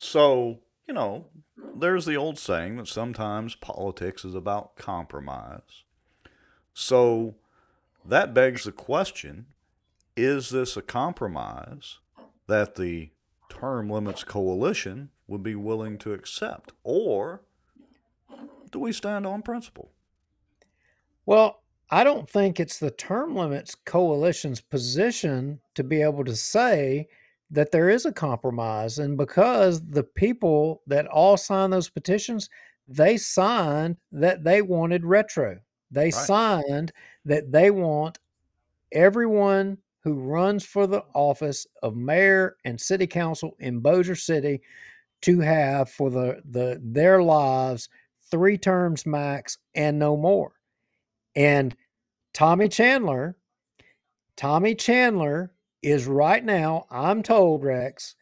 So, 0.00 0.58
you 0.88 0.94
know, 0.94 1.26
there's 1.78 2.04
the 2.04 2.16
old 2.16 2.36
saying 2.36 2.78
that 2.78 2.88
sometimes 2.88 3.54
politics 3.54 4.24
is 4.24 4.34
about 4.34 4.74
compromise. 4.74 5.84
So 6.74 7.36
that 8.08 8.34
begs 8.34 8.64
the 8.64 8.72
question 8.72 9.46
is 10.16 10.50
this 10.50 10.76
a 10.76 10.82
compromise 10.82 11.98
that 12.46 12.76
the 12.76 13.10
term 13.50 13.90
limits 13.90 14.24
coalition 14.24 15.10
would 15.26 15.42
be 15.42 15.54
willing 15.54 15.98
to 15.98 16.12
accept? 16.12 16.72
Or 16.84 17.42
do 18.70 18.78
we 18.80 18.92
stand 18.92 19.26
on 19.26 19.42
principle? 19.42 19.92
Well, 21.26 21.62
I 21.90 22.02
don't 22.04 22.28
think 22.28 22.58
it's 22.58 22.78
the 22.78 22.90
term 22.90 23.36
limits 23.36 23.74
coalition's 23.74 24.60
position 24.60 25.60
to 25.74 25.84
be 25.84 26.02
able 26.02 26.24
to 26.24 26.34
say 26.34 27.08
that 27.50 27.70
there 27.70 27.88
is 27.90 28.06
a 28.06 28.12
compromise. 28.12 28.98
And 28.98 29.16
because 29.16 29.86
the 29.86 30.02
people 30.02 30.82
that 30.86 31.06
all 31.06 31.36
signed 31.36 31.72
those 31.72 31.88
petitions, 31.88 32.48
they 32.88 33.16
signed 33.16 33.98
that 34.12 34.42
they 34.44 34.62
wanted 34.62 35.04
retro. 35.04 35.60
They 35.90 36.06
Right. 36.06 36.14
signed 36.14 36.92
that 37.26 37.52
they 37.52 37.70
want 37.70 38.18
everyone 38.92 39.78
who 40.02 40.14
runs 40.14 40.64
for 40.64 40.86
the 40.86 41.02
office 41.14 41.66
of 41.82 41.96
mayor 41.96 42.56
and 42.64 42.80
city 42.80 43.06
council 43.06 43.56
in 43.58 43.80
Bossier 43.80 44.14
City 44.14 44.60
to 45.22 45.40
have 45.40 45.90
for 45.90 46.10
the, 46.10 46.40
the 46.50 46.80
their 46.82 47.22
lives 47.22 47.88
three 48.30 48.56
terms 48.56 49.04
max 49.04 49.58
and 49.74 49.98
no 49.98 50.16
more. 50.16 50.52
And 51.34 51.76
Tommy 52.32 52.68
Chandler, 52.68 53.36
Tommy 54.36 54.74
Chandler 54.74 55.52
is 55.82 56.06
right 56.06 56.44
now, 56.44 56.86
I'm 56.90 57.22
told, 57.22 57.64
Rex, 57.64 58.14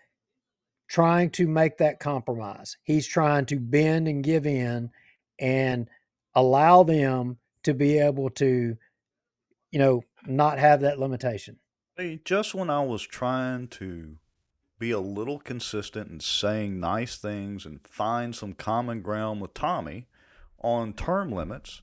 trying 0.88 1.30
to 1.30 1.46
make 1.46 1.76
that 1.78 2.00
compromise. 2.00 2.76
He's 2.84 3.06
trying 3.06 3.46
to 3.46 3.58
bend 3.58 4.08
and 4.08 4.22
give 4.22 4.46
in 4.46 4.90
and 5.38 5.88
allow 6.34 6.82
them 6.82 7.38
to 7.64 7.74
be 7.74 7.98
able 7.98 8.30
to, 8.30 8.76
you 9.74 9.80
know, 9.80 10.04
not 10.24 10.60
have 10.60 10.82
that 10.82 11.00
limitation. 11.00 11.58
Hey, 11.96 12.20
just 12.24 12.54
when 12.54 12.70
I 12.70 12.80
was 12.84 13.02
trying 13.02 13.66
to 13.68 14.18
be 14.78 14.92
a 14.92 15.00
little 15.00 15.40
consistent 15.40 16.08
and 16.08 16.22
saying 16.22 16.78
nice 16.78 17.16
things 17.16 17.66
and 17.66 17.80
find 17.84 18.36
some 18.36 18.52
common 18.52 19.02
ground 19.02 19.40
with 19.40 19.52
Tommy 19.52 20.06
on 20.62 20.92
term 20.92 21.32
limits, 21.32 21.82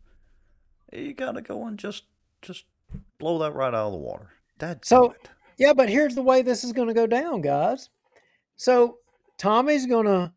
you 0.93 1.13
got 1.13 1.33
to 1.33 1.41
go 1.41 1.67
and 1.67 1.77
just 1.77 2.05
just 2.41 2.63
blow 3.19 3.39
that 3.39 3.53
right 3.53 3.73
out 3.73 3.87
of 3.87 3.91
the 3.91 3.97
water. 3.97 4.29
That 4.59 4.85
So, 4.85 5.13
yeah, 5.57 5.73
but 5.73 5.89
here's 5.89 6.15
the 6.15 6.23
way 6.23 6.41
this 6.41 6.63
is 6.63 6.71
going 6.71 6.87
to 6.87 6.93
go 6.93 7.07
down, 7.07 7.41
guys. 7.41 7.89
So, 8.55 8.99
Tommy's 9.37 9.85
going 9.85 10.05
to 10.05 10.31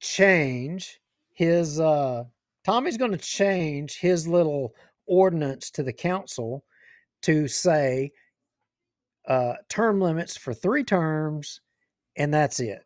change 0.00 1.00
his 1.34 1.78
uh 1.78 2.24
Tommy's 2.64 2.96
going 2.96 3.12
to 3.12 3.18
change 3.18 3.96
his 3.96 4.26
little 4.26 4.74
ordinance 5.06 5.70
to 5.70 5.82
the 5.82 5.92
council 5.92 6.64
to 7.22 7.48
say 7.48 8.10
uh 9.28 9.54
term 9.68 10.00
limits 10.00 10.36
for 10.36 10.52
3 10.52 10.84
terms 10.84 11.60
and 12.16 12.32
that's 12.32 12.60
it. 12.60 12.84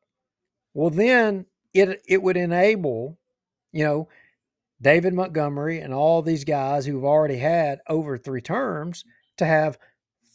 Well, 0.75 0.91
then 0.91 1.47
it 1.75 2.03
it 2.07 2.23
would 2.23 2.37
enable, 2.37 3.19
you 3.73 3.85
know, 3.85 4.09
David 4.81 5.15
Montgomery 5.15 5.81
and 5.81 5.93
all 5.93 6.23
these 6.23 6.45
guys 6.45 6.87
who've 6.87 7.05
already 7.05 7.37
had 7.37 7.81
over 7.89 8.17
3 8.17 8.41
terms 8.41 9.05
to 9.39 9.45
have 9.45 9.79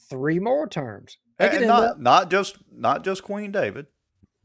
3 0.09 0.39
more 0.39 0.67
terms. 0.67 1.17
And 1.39 1.67
not 1.67 1.83
up 1.83 1.99
not 1.99 2.29
just 2.29 2.57
not 2.71 3.03
just 3.03 3.23
Queen 3.23 3.51
David. 3.51 3.87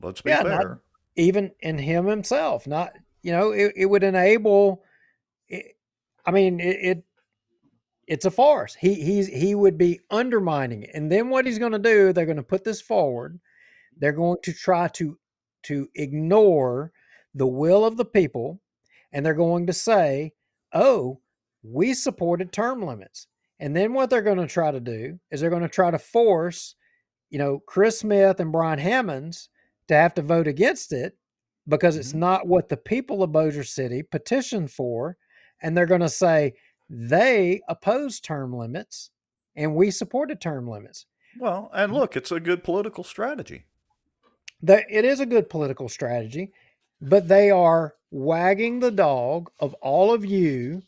Let's 0.00 0.22
be 0.22 0.30
yeah, 0.30 0.42
fair. 0.42 0.80
even 1.16 1.52
in 1.60 1.78
him 1.78 2.06
himself. 2.06 2.66
Not 2.66 2.92
you 3.22 3.32
know, 3.32 3.50
it, 3.50 3.72
it 3.76 3.86
would 3.86 4.04
enable. 4.04 4.84
It, 5.48 5.76
I 6.24 6.30
mean, 6.30 6.60
it, 6.60 6.78
it 6.80 7.04
it's 8.08 8.24
a 8.24 8.30
farce. 8.30 8.74
He 8.74 8.94
he's 8.94 9.28
he 9.28 9.54
would 9.54 9.76
be 9.78 10.00
undermining 10.10 10.82
it, 10.82 10.90
and 10.94 11.12
then 11.12 11.28
what 11.28 11.46
he's 11.46 11.58
going 11.58 11.72
to 11.72 11.78
do? 11.78 12.12
They're 12.12 12.26
going 12.26 12.36
to 12.36 12.42
put 12.42 12.64
this 12.64 12.80
forward. 12.80 13.38
They're 13.98 14.12
going 14.12 14.38
to 14.42 14.52
try 14.52 14.88
to 14.88 15.18
to 15.64 15.88
ignore 15.94 16.90
the 17.34 17.46
will 17.46 17.84
of 17.84 17.96
the 17.96 18.06
people, 18.06 18.60
and 19.12 19.24
they're 19.24 19.34
going 19.34 19.66
to 19.66 19.72
say, 19.74 20.32
"Oh, 20.72 21.20
we 21.62 21.92
supported 21.92 22.50
term 22.50 22.82
limits." 22.82 23.26
And 23.60 23.76
then 23.76 23.92
what 23.92 24.08
they're 24.08 24.22
going 24.22 24.38
to 24.38 24.46
try 24.46 24.70
to 24.70 24.80
do 24.80 25.18
is 25.30 25.40
they're 25.40 25.50
going 25.50 25.62
to 25.62 25.68
try 25.68 25.90
to 25.90 25.98
force, 25.98 26.76
you 27.28 27.38
know, 27.38 27.60
Chris 27.66 28.00
Smith 28.00 28.40
and 28.40 28.52
Brian 28.52 28.78
Hammons 28.78 29.48
to 29.88 29.94
have 29.94 30.14
to 30.14 30.22
vote 30.22 30.46
against 30.46 30.92
it 30.92 31.16
because 31.66 31.96
it's 31.96 32.10
mm-hmm. 32.10 32.20
not 32.20 32.46
what 32.46 32.68
the 32.68 32.76
people 32.76 33.22
of 33.22 33.32
Bossier 33.32 33.64
City 33.64 34.02
petitioned 34.02 34.70
for. 34.70 35.16
And 35.60 35.76
they're 35.76 35.86
going 35.86 36.02
to 36.02 36.08
say 36.08 36.54
they 36.88 37.60
oppose 37.68 38.20
term 38.20 38.52
limits 38.52 39.10
and 39.56 39.74
we 39.74 39.90
supported 39.90 40.40
term 40.40 40.68
limits. 40.68 41.06
Well, 41.38 41.70
and 41.74 41.92
look, 41.92 42.16
it's 42.16 42.32
a 42.32 42.40
good 42.40 42.64
political 42.64 43.04
strategy. 43.04 43.64
That 44.62 44.84
it 44.90 45.04
is 45.04 45.20
a 45.20 45.26
good 45.26 45.50
political 45.50 45.88
strategy, 45.88 46.52
but 47.00 47.28
they 47.28 47.50
are 47.50 47.94
wagging 48.10 48.80
the 48.80 48.90
dog 48.90 49.50
of 49.60 49.74
all 49.74 50.12
of 50.12 50.24
you 50.24 50.82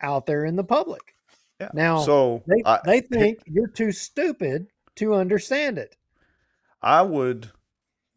out 0.00 0.26
there 0.26 0.44
in 0.44 0.56
the 0.56 0.64
public. 0.64 1.14
Yeah. 1.60 1.70
Now, 1.72 2.00
so 2.00 2.42
they, 2.46 2.62
I, 2.64 2.80
they 2.84 3.00
think 3.12 3.38
you're 3.46 3.68
too 3.68 3.92
stupid 3.92 4.68
to 4.96 5.14
understand 5.14 5.78
it. 5.78 5.96
I 6.82 7.02
would. 7.02 7.50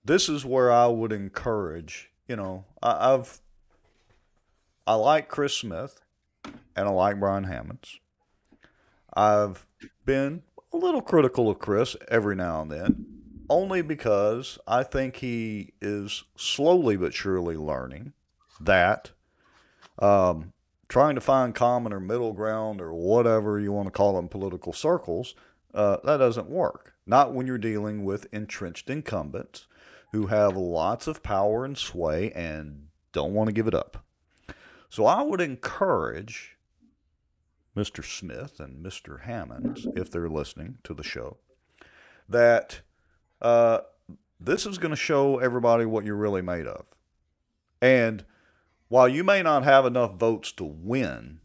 This 0.03 0.29
is 0.29 0.45
where 0.45 0.71
I 0.71 0.87
would 0.87 1.11
encourage. 1.11 2.11
You 2.27 2.35
know, 2.35 2.65
I, 2.81 3.13
I've. 3.13 3.39
I 4.85 4.95
like 4.95 5.29
Chris 5.29 5.55
Smith, 5.55 5.99
and 6.79 6.87
I 6.87 6.91
like 6.91 7.19
Brian 7.19 7.43
Hammons. 7.43 7.99
I've 9.13 9.65
been 10.05 10.43
a 10.71 10.77
little 10.77 11.01
critical 11.01 11.49
of 11.49 11.59
Chris 11.59 11.97
every 12.07 12.35
now 12.35 12.61
and 12.61 12.71
then, 12.71 13.05
only 13.49 13.81
because 13.81 14.57
I 14.65 14.83
think 14.83 15.17
he 15.17 15.73
is 15.81 16.23
slowly 16.37 16.95
but 16.95 17.13
surely 17.13 17.57
learning 17.57 18.13
that 18.61 19.11
um, 19.99 20.53
trying 20.87 21.15
to 21.15 21.21
find 21.21 21.53
common 21.53 21.91
or 21.91 21.99
middle 21.99 22.31
ground 22.31 22.79
or 22.79 22.93
whatever 22.93 23.59
you 23.59 23.73
want 23.73 23.87
to 23.87 23.91
call 23.91 24.17
in 24.17 24.29
political 24.29 24.71
circles, 24.71 25.35
uh, 25.73 25.97
that 26.05 26.17
doesn't 26.17 26.49
work. 26.49 26.93
Not 27.05 27.33
when 27.33 27.45
you're 27.45 27.57
dealing 27.57 28.05
with 28.05 28.27
entrenched 28.31 28.89
incumbents 28.89 29.67
who 30.13 30.27
have 30.27 30.55
lots 30.55 31.07
of 31.07 31.23
power 31.23 31.65
and 31.65 31.77
sway 31.77 32.31
and 32.31 32.87
don't 33.11 33.33
want 33.33 33.47
to 33.49 33.53
give 33.53 33.67
it 33.67 33.73
up. 33.73 34.05
So 34.89 35.05
I 35.05 35.21
would 35.23 35.41
encourage 35.41 36.55
Mr. 37.75 38.03
Smith 38.03 38.59
and 38.59 38.83
Mr. 38.83 39.21
Hammons, 39.21 39.87
if 39.95 40.11
they're 40.11 40.29
listening 40.29 40.79
to 40.83 40.93
the 40.93 41.03
show, 41.03 41.37
that 42.27 42.81
uh, 43.41 43.79
this 44.39 44.65
is 44.65 44.77
going 44.77 44.91
to 44.91 44.97
show 44.97 45.37
everybody 45.37 45.85
what 45.85 46.05
you're 46.05 46.15
really 46.15 46.41
made 46.41 46.67
of. 46.67 46.85
And 47.81 48.25
while 48.89 49.07
you 49.07 49.23
may 49.23 49.41
not 49.41 49.63
have 49.63 49.85
enough 49.85 50.15
votes 50.15 50.51
to 50.53 50.63
win, 50.63 51.39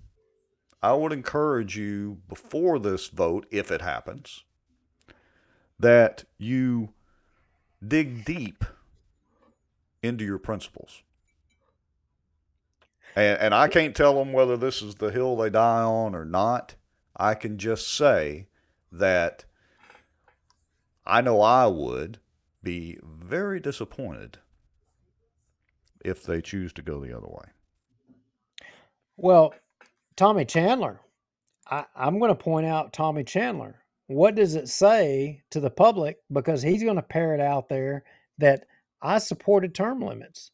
I 0.83 0.93
would 0.95 1.13
encourage 1.13 1.77
you 1.77 2.19
before 2.29 2.79
this 2.79 3.09
vote, 3.09 3.47
if 3.51 3.71
it 3.71 3.81
happens, 3.81 4.45
that 5.79 6.25
you 6.37 6.91
dig 7.87 8.25
deep 8.25 8.65
into 10.03 10.25
your 10.25 10.39
principles. 10.39 11.04
And, 13.17 13.39
and 13.39 13.55
I 13.55 13.69
can't 13.69 13.95
tell 13.95 14.15
them 14.15 14.33
whether 14.33 14.57
this 14.57 14.83
is 14.83 14.97
the 14.97 15.11
hill 15.11 15.37
they 15.37 15.51
die 15.51 15.83
on 15.83 16.15
or 16.15 16.25
not. 16.25 16.75
I 17.17 17.35
can 17.35 17.59
just 17.59 17.93
say 17.93 18.49
that 18.91 19.45
I 21.07 21.21
know 21.21 21.41
I 21.41 21.67
would 21.67 22.19
be 22.63 22.99
very 23.05 23.61
disappointed 23.61 24.39
if 26.05 26.23
they 26.25 26.41
choose 26.41 26.73
to 26.75 26.83
go 26.83 27.01
the 27.01 27.17
other 27.17 27.29
way. 27.29 27.47
Well, 29.17 29.55
Tommy 30.17 30.45
Chandler, 30.45 31.01
I, 31.71 31.85
I'm 31.95 32.19
going 32.19 32.31
to 32.31 32.35
point 32.35 32.67
out 32.67 32.93
Tommy 32.93 33.25
Chandler. 33.25 33.77
What 34.07 34.35
does 34.35 34.55
it 34.55 34.69
say 34.69 35.43
to 35.51 35.61
the 35.61 35.71
public? 35.71 36.19
Because 36.33 36.63
he's 36.63 36.83
going 36.83 36.97
to 36.97 37.03
parrot 37.03 37.41
out 37.41 37.69
there 37.69 38.05
that 38.39 38.67
I 39.01 39.19
supported 39.19 39.75
term 39.75 40.01
limits. 40.01 40.51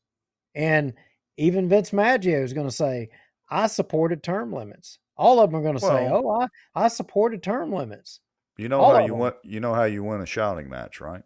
And 0.54 0.94
even 1.40 1.68
Vince 1.68 1.92
Maggio 1.92 2.42
is 2.42 2.52
going 2.52 2.68
to 2.68 2.74
say, 2.74 3.08
I 3.48 3.66
supported 3.66 4.22
term 4.22 4.52
limits. 4.52 4.98
All 5.16 5.40
of 5.40 5.50
them 5.50 5.58
are 5.58 5.62
going 5.62 5.74
to 5.74 5.80
say, 5.80 6.08
"Oh, 6.10 6.30
I, 6.30 6.46
I 6.74 6.88
supported 6.88 7.42
term 7.42 7.72
limits." 7.72 8.20
You 8.56 8.68
know 8.68 8.80
All 8.80 8.94
how 8.94 9.04
you 9.04 9.14
win. 9.14 9.32
You 9.42 9.60
know 9.60 9.74
how 9.74 9.84
you 9.84 10.04
win 10.04 10.20
a 10.20 10.26
shouting 10.26 10.68
match, 10.68 11.00
right? 11.00 11.22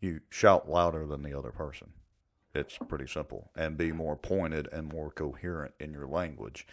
You 0.00 0.20
shout 0.30 0.68
louder 0.68 1.06
than 1.06 1.22
the 1.22 1.36
other 1.36 1.50
person. 1.50 1.92
It's 2.54 2.76
pretty 2.88 3.06
simple, 3.06 3.50
and 3.56 3.78
be 3.78 3.92
more 3.92 4.16
pointed 4.16 4.68
and 4.72 4.92
more 4.92 5.10
coherent 5.10 5.74
in 5.80 5.92
your 5.92 6.06
language. 6.06 6.66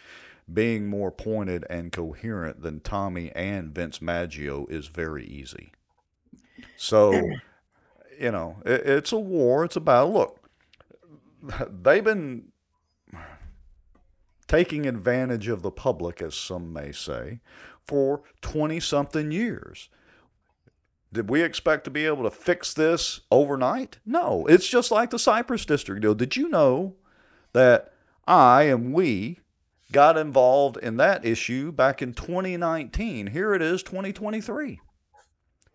Being 0.52 0.88
more 0.88 1.10
pointed 1.10 1.64
and 1.70 1.92
coherent 1.92 2.62
than 2.62 2.80
Tommy 2.80 3.30
and 3.32 3.74
Vince 3.74 4.02
Maggio 4.02 4.66
is 4.68 4.88
very 4.88 5.24
easy. 5.24 5.72
So, 6.76 7.12
you 8.20 8.32
know, 8.32 8.56
it, 8.66 8.82
it's 8.84 9.12
a 9.12 9.18
war. 9.18 9.64
It's 9.64 9.76
a 9.76 9.80
battle. 9.80 10.12
Look, 10.12 10.39
they've 11.70 12.04
been 12.04 12.52
taking 14.46 14.86
advantage 14.86 15.48
of 15.48 15.62
the 15.62 15.70
public, 15.70 16.20
as 16.20 16.34
some 16.34 16.72
may 16.72 16.90
say, 16.92 17.40
for 17.86 18.22
20 18.42 18.80
something 18.80 19.30
years. 19.30 19.88
Did 21.12 21.28
we 21.30 21.42
expect 21.42 21.84
to 21.84 21.90
be 21.90 22.06
able 22.06 22.22
to 22.22 22.30
fix 22.30 22.72
this 22.72 23.20
overnight? 23.30 23.98
No. 24.06 24.46
It's 24.46 24.68
just 24.68 24.90
like 24.90 25.10
the 25.10 25.18
Cypress 25.18 25.64
District 25.64 26.00
deal. 26.00 26.14
Did 26.14 26.36
you 26.36 26.48
know 26.48 26.96
that 27.52 27.92
I 28.26 28.64
and 28.64 28.92
we 28.92 29.40
got 29.90 30.16
involved 30.16 30.76
in 30.76 30.96
that 30.98 31.24
issue 31.24 31.72
back 31.72 32.00
in 32.00 32.14
2019? 32.14 33.28
Here 33.28 33.54
it 33.54 33.62
is, 33.62 33.82
2023. 33.82 34.80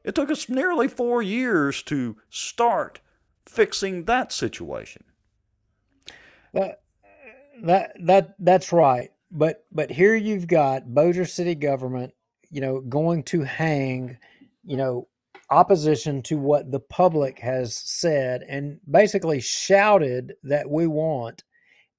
It 0.06 0.16
took 0.16 0.30
us 0.30 0.48
nearly 0.48 0.88
four 0.88 1.22
years 1.22 1.82
to 1.84 2.18
start 2.30 3.02
fixing 3.46 4.06
that 4.06 4.32
situation. 4.32 5.04
That 6.56 6.82
that 7.64 7.92
that 8.06 8.36
that's 8.40 8.72
right. 8.72 9.12
But 9.32 9.66
but 9.72 9.92
here 9.92 10.16
you've 10.16 10.48
got 10.48 10.94
Bossier 10.94 11.26
City 11.26 11.56
government, 11.56 12.14
you 12.50 12.62
know, 12.62 12.80
going 12.80 13.24
to 13.24 13.44
hang, 13.44 14.18
you 14.64 14.78
know, 14.78 15.08
opposition 15.50 16.22
to 16.24 16.38
what 16.38 16.72
the 16.72 16.80
public 16.80 17.40
has 17.40 17.76
said 17.76 18.44
and 18.48 18.80
basically 18.90 19.42
shouted 19.42 20.34
that 20.44 20.70
we 20.70 20.88
want. 20.88 21.44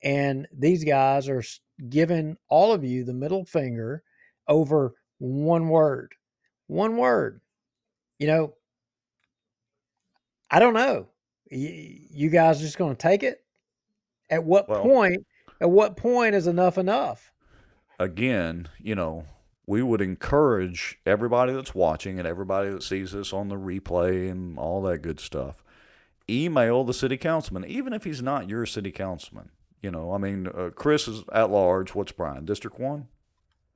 And 0.02 0.48
these 0.56 0.84
guys 0.84 1.28
are 1.28 1.42
giving 1.88 2.36
all 2.48 2.72
of 2.72 2.84
you 2.84 3.04
the 3.04 3.14
middle 3.14 3.44
finger 3.44 4.02
over 4.48 4.94
one 5.18 5.68
word. 5.68 6.14
One 6.66 6.96
word. 6.96 7.40
You 8.18 8.28
know, 8.28 8.54
I 10.50 10.58
don't 10.58 10.74
know. 10.74 11.08
You 11.50 12.30
guys 12.30 12.60
just 12.60 12.78
going 12.78 12.96
to 12.96 13.02
take 13.02 13.22
it? 13.22 13.45
At 14.30 14.44
what 14.44 14.68
Well- 14.68 14.82
point? 14.82 15.26
At 15.60 15.70
what 15.70 15.96
point 15.96 16.34
is 16.34 16.46
enough 16.46 16.76
enough? 16.78 17.32
again, 17.98 18.68
you 18.78 18.94
know, 18.94 19.24
we 19.66 19.82
would 19.82 20.02
encourage 20.02 20.98
everybody 21.06 21.52
that's 21.54 21.74
watching 21.74 22.18
and 22.18 22.28
everybody 22.28 22.68
that 22.68 22.82
sees 22.82 23.12
this 23.12 23.32
on 23.32 23.48
the 23.48 23.56
replay 23.56 24.30
and 24.30 24.58
all 24.58 24.82
that 24.82 24.98
good 24.98 25.18
stuff. 25.18 25.64
Email 26.28 26.84
the 26.84 26.92
city 26.92 27.16
councilman, 27.16 27.64
even 27.64 27.92
if 27.94 28.04
he's 28.04 28.20
not 28.20 28.50
your 28.50 28.66
city 28.66 28.92
councilman. 28.92 29.48
You 29.80 29.90
know, 29.90 30.12
I 30.12 30.18
mean, 30.18 30.46
uh, 30.48 30.70
Chris 30.74 31.08
is 31.08 31.24
at 31.32 31.50
large. 31.50 31.94
What's 31.94 32.12
Brian? 32.12 32.44
District 32.44 32.78
one? 32.78 33.08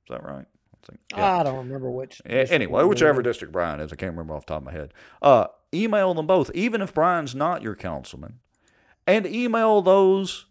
Is 0.05 0.09
that 0.09 0.23
right? 0.23 0.45
I 0.45 0.85
think. 0.85 0.99
yeah. 1.15 1.39
I 1.39 1.43
don't 1.43 1.57
remember 1.57 1.89
which. 1.89 2.21
Anyway, 2.25 2.83
whichever 2.83 3.21
district 3.23 3.51
Brian 3.53 3.79
is, 3.79 3.91
I 3.91 3.95
can't 3.95 4.11
remember 4.11 4.35
off 4.35 4.45
the 4.45 4.53
top 4.53 4.61
of 4.61 4.65
my 4.65 4.71
head. 4.71 4.93
Uh, 5.21 5.47
email 5.73 6.13
them 6.13 6.27
both, 6.27 6.51
even 6.53 6.81
if 6.81 6.93
Brian's 6.93 7.33
not 7.33 7.61
your 7.63 7.75
councilman, 7.75 8.39
and 9.07 9.25
email 9.25 9.81
those 9.81 10.45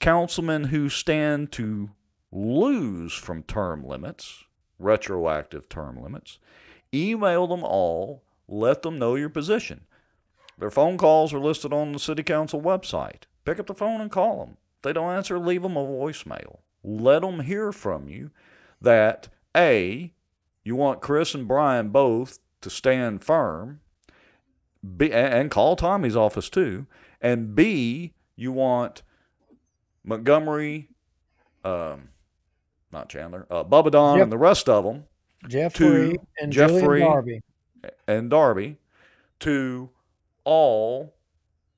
councilmen 0.00 0.64
who 0.64 0.88
stand 0.88 1.52
to 1.52 1.90
lose 2.30 3.14
from 3.14 3.42
term 3.42 3.84
limits, 3.84 4.44
retroactive 4.78 5.68
term 5.68 6.00
limits. 6.02 6.38
Email 6.92 7.46
them 7.46 7.64
all. 7.64 8.22
Let 8.46 8.82
them 8.82 8.98
know 8.98 9.14
your 9.14 9.28
position. 9.28 9.82
Their 10.58 10.70
phone 10.70 10.98
calls 10.98 11.32
are 11.32 11.38
listed 11.38 11.72
on 11.72 11.92
the 11.92 11.98
city 11.98 12.22
council 12.22 12.60
website. 12.60 13.24
Pick 13.44 13.60
up 13.60 13.66
the 13.66 13.74
phone 13.74 14.00
and 14.00 14.10
call 14.10 14.44
them. 14.44 14.56
If 14.76 14.82
they 14.82 14.92
don't 14.92 15.12
answer, 15.12 15.38
leave 15.38 15.62
them 15.62 15.76
a 15.76 15.84
voicemail. 15.84 16.58
Let 16.82 17.22
them 17.22 17.40
hear 17.40 17.72
from 17.72 18.08
you 18.08 18.30
that 18.80 19.28
A, 19.56 20.12
you 20.64 20.76
want 20.76 21.00
Chris 21.00 21.34
and 21.34 21.46
Brian 21.46 21.90
both 21.90 22.38
to 22.60 22.70
stand 22.70 23.22
firm, 23.22 23.80
B, 24.96 25.12
and 25.12 25.50
call 25.50 25.76
Tommy's 25.76 26.16
office 26.16 26.48
too, 26.48 26.86
and 27.20 27.54
B, 27.54 28.14
you 28.36 28.52
want 28.52 29.02
Montgomery, 30.04 30.88
um, 31.64 32.08
not 32.92 33.08
Chandler, 33.08 33.46
uh, 33.50 33.64
Bubba 33.64 33.90
Don 33.90 34.16
Jeff- 34.18 34.22
and 34.24 34.32
the 34.32 34.38
rest 34.38 34.68
of 34.68 34.84
them 34.84 35.04
Jeffrey 35.48 36.12
to 36.12 36.26
and 36.40 36.52
Jeffrey 36.52 37.00
Darby. 37.00 37.42
and 38.06 38.30
Darby 38.30 38.78
to 39.40 39.90
all 40.44 41.14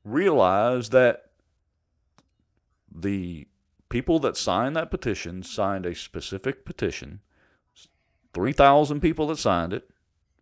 realize 0.05 0.91
that 0.91 1.31
the 2.93 3.47
people 3.89 4.19
that 4.21 4.37
signed 4.37 4.77
that 4.77 4.91
petition 4.91 5.43
signed 5.43 5.85
a 5.87 5.95
specific 5.95 6.65
petition. 6.65 7.21
3,000 8.33 9.01
people 9.01 9.27
that 9.27 9.39
signed 9.39 9.73
it, 9.73 9.91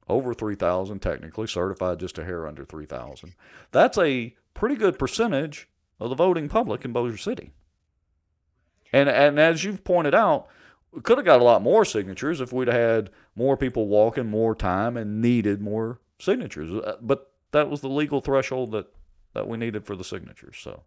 over 0.09 0.35
3,000 0.35 1.01
technically, 1.01 1.47
certified 1.47 1.99
just 1.99 2.19
a 2.19 2.25
hair 2.25 2.47
under 2.47 2.65
3,000. 2.65 3.35
That's 3.73 3.97
a 3.99 4.37
pretty 4.59 4.75
good 4.75 4.99
percentage 4.99 5.69
of 6.01 6.11
the 6.11 6.17
voting 6.17 6.49
public 6.49 6.85
in 6.85 6.93
Bossier 6.93 7.17
City. 7.17 7.53
And, 8.93 9.09
and 9.09 9.39
as 9.39 9.63
you've 9.63 9.85
pointed 9.85 10.15
out, 10.15 10.49
we 10.91 11.01
could 11.01 11.17
have 11.17 11.25
got 11.25 11.41
a 11.41 11.45
lot 11.45 11.63
more 11.63 11.85
signatures 11.85 12.41
if 12.41 12.53
we'd 12.53 12.67
had 12.67 13.11
more 13.37 13.57
people 13.57 13.87
walking 13.87 14.27
more 14.27 14.57
time 14.57 14.97
and 14.97 15.21
needed 15.21 15.61
more 15.61 16.01
signatures. 16.19 16.73
Uh, 16.73 16.97
But 17.01 17.31
that 17.53 17.71
was 17.71 17.83
the 17.83 17.89
legal 17.89 18.21
threshold 18.21 18.73
that, 18.73 18.87
that 19.33 19.47
we 19.47 19.59
needed 19.59 19.87
for 19.87 19.95
the 19.95 20.03
signatures. 20.03 20.57
So, 20.59 20.83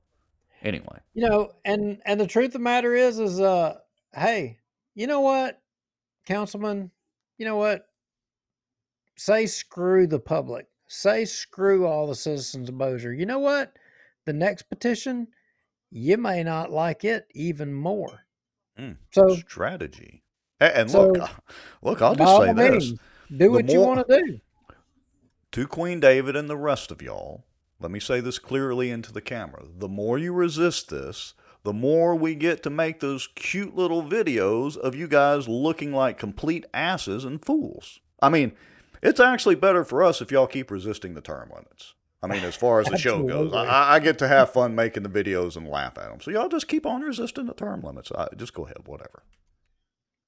anyway, 0.61 0.99
You 1.13 1.29
know, 1.29 1.51
and 1.63 2.01
and 2.05 2.19
the 2.19 2.27
truth 2.27 2.47
of 2.47 2.53
the 2.53 2.59
matter 2.59 2.93
is, 2.93 3.19
is 3.19 3.39
uh, 3.39 3.77
hey, 4.13 4.57
you 4.95 5.07
know 5.07 5.21
what, 5.21 5.61
councilman, 6.25 6.91
you 7.37 7.45
know 7.45 7.57
what? 7.57 7.87
Say 9.15 9.45
screw 9.45 10.07
the 10.07 10.19
public. 10.19 10.67
Say 10.93 11.23
screw 11.23 11.87
all 11.87 12.05
the 12.05 12.15
citizens 12.15 12.67
of 12.67 12.77
Bossier. 12.77 13.13
You 13.13 13.25
know 13.25 13.39
what? 13.39 13.77
The 14.25 14.33
next 14.33 14.63
petition, 14.63 15.29
you 15.89 16.17
may 16.17 16.43
not 16.43 16.69
like 16.69 17.05
it 17.05 17.27
even 17.33 17.73
more. 17.73 18.19
Mm, 18.77 18.97
So 19.11 19.29
strategy. 19.35 20.21
And 20.59 20.91
so 20.91 21.07
look, 21.07 21.29
look, 21.81 22.01
I'll 22.01 22.15
just 22.15 22.37
say 22.41 22.51
this: 22.53 22.89
means, 22.89 22.99
do 23.29 23.37
The 23.37 23.49
what 23.49 23.69
you 23.71 23.79
want 23.79 24.05
to 24.05 24.17
do. 24.21 24.39
to 25.53 25.65
Queen 25.65 26.01
David 26.01 26.35
and 26.35 26.49
the 26.49 26.57
rest 26.57 26.91
of 26.91 27.01
y'all, 27.01 27.45
let 27.79 27.89
me 27.89 28.01
say 28.01 28.19
this 28.19 28.37
clearly 28.37 28.91
into 28.91 29.13
the 29.13 29.21
camera. 29.21 29.63
The 29.73 29.87
more 29.87 30.17
you 30.17 30.33
resist 30.33 30.89
this, 30.89 31.35
the 31.63 31.71
more 31.71 32.15
we 32.17 32.35
get 32.35 32.63
to 32.63 32.69
make 32.69 32.99
those 32.99 33.29
cute 33.35 33.77
little 33.77 34.03
videos 34.03 34.75
of 34.75 34.93
you 34.93 35.07
guys 35.07 35.47
looking 35.47 35.93
like 35.93 36.17
complete 36.17 36.65
asses 36.73 37.23
and 37.23 37.43
fools. 37.43 38.01
I 38.21 38.27
mean, 38.27 38.51
it's 39.01 39.19
actually 39.19 39.55
better 39.55 39.83
for 39.83 40.03
us 40.03 40.21
if 40.21 40.31
y'all 40.31 40.47
keep 40.47 40.71
resisting 40.71 41.13
the 41.13 41.21
term 41.21 41.49
limits. 41.49 41.93
I 42.23 42.27
mean, 42.27 42.43
as 42.43 42.55
far 42.55 42.79
as 42.79 42.87
the 42.87 42.97
show 42.99 43.23
goes, 43.23 43.51
I, 43.51 43.95
I 43.95 43.99
get 43.99 44.19
to 44.19 44.27
have 44.27 44.53
fun 44.53 44.75
making 44.75 45.01
the 45.01 45.09
videos 45.09 45.57
and 45.57 45.67
laugh 45.67 45.97
at 45.97 46.09
them. 46.11 46.21
So 46.21 46.29
y'all 46.29 46.49
just 46.49 46.67
keep 46.67 46.85
on 46.85 47.01
resisting 47.01 47.47
the 47.47 47.55
term 47.55 47.81
limits. 47.81 48.11
I, 48.11 48.27
just 48.37 48.53
go 48.53 48.65
ahead, 48.65 48.77
whatever. 48.85 49.23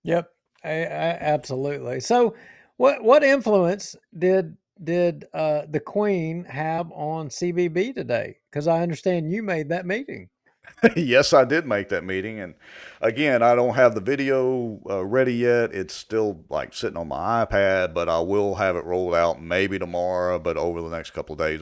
Yep, 0.04 0.32
I, 0.64 0.70
I, 0.70 1.18
absolutely. 1.22 2.00
So, 2.00 2.36
what 2.78 3.04
what 3.04 3.24
influence 3.24 3.96
did 4.18 4.58
did 4.84 5.26
uh, 5.34 5.64
the 5.70 5.80
Queen 5.80 6.46
have 6.46 6.92
on 6.92 7.30
CBB 7.30 7.94
today? 7.94 8.38
Because 8.50 8.68
I 8.68 8.82
understand 8.82 9.32
you 9.32 9.44
made 9.44 9.70
that 9.70 9.86
meeting. 9.86 10.30
yes, 10.96 11.34
I 11.34 11.46
did 11.46 11.66
make 11.66 11.90
that 11.90 12.04
meeting, 12.04 12.40
and 12.40 12.56
again, 13.02 13.42
I 13.42 13.56
don't 13.56 13.76
have 13.76 13.96
the 13.96 14.02
video 14.02 14.80
uh, 14.90 15.06
ready 15.06 15.34
yet. 15.34 15.74
It's 15.74 15.94
still 15.94 16.44
like 16.50 16.74
sitting 16.74 16.98
on 16.98 17.08
my 17.08 17.46
iPad, 17.46 17.94
but 17.94 18.10
I 18.10 18.20
will 18.20 18.56
have 18.56 18.76
it 18.76 18.84
rolled 18.84 19.16
out 19.16 19.42
maybe 19.42 19.80
tomorrow. 19.80 20.40
But 20.40 20.58
over 20.58 20.82
the 20.82 20.90
next 20.90 21.12
couple 21.12 21.34
of 21.34 21.40
days, 21.40 21.62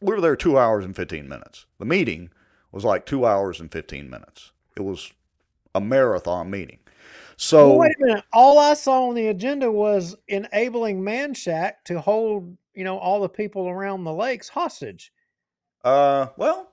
we 0.00 0.14
were 0.14 0.20
there 0.20 0.36
two 0.36 0.58
hours 0.58 0.84
and 0.84 0.96
fifteen 0.96 1.28
minutes. 1.28 1.66
The 1.78 1.84
meeting 1.84 2.30
was 2.72 2.84
like 2.84 3.06
two 3.06 3.26
hours 3.26 3.60
and 3.60 3.70
fifteen 3.70 4.08
minutes. 4.08 4.52
It 4.76 4.82
was 4.82 5.12
a 5.74 5.80
marathon 5.80 6.50
meeting. 6.50 6.78
So 7.36 7.70
Well, 7.70 7.78
wait 7.78 7.96
a 8.00 8.06
minute. 8.06 8.24
All 8.32 8.58
I 8.58 8.74
saw 8.74 9.08
on 9.08 9.14
the 9.14 9.28
agenda 9.28 9.70
was 9.70 10.16
enabling 10.28 11.02
Manchac 11.02 11.72
to 11.86 12.00
hold, 12.00 12.56
you 12.74 12.84
know, 12.84 12.98
all 12.98 13.20
the 13.20 13.28
people 13.28 13.68
around 13.68 14.04
the 14.04 14.12
lakes 14.12 14.48
hostage. 14.48 15.12
Uh, 15.82 16.28
well, 16.36 16.70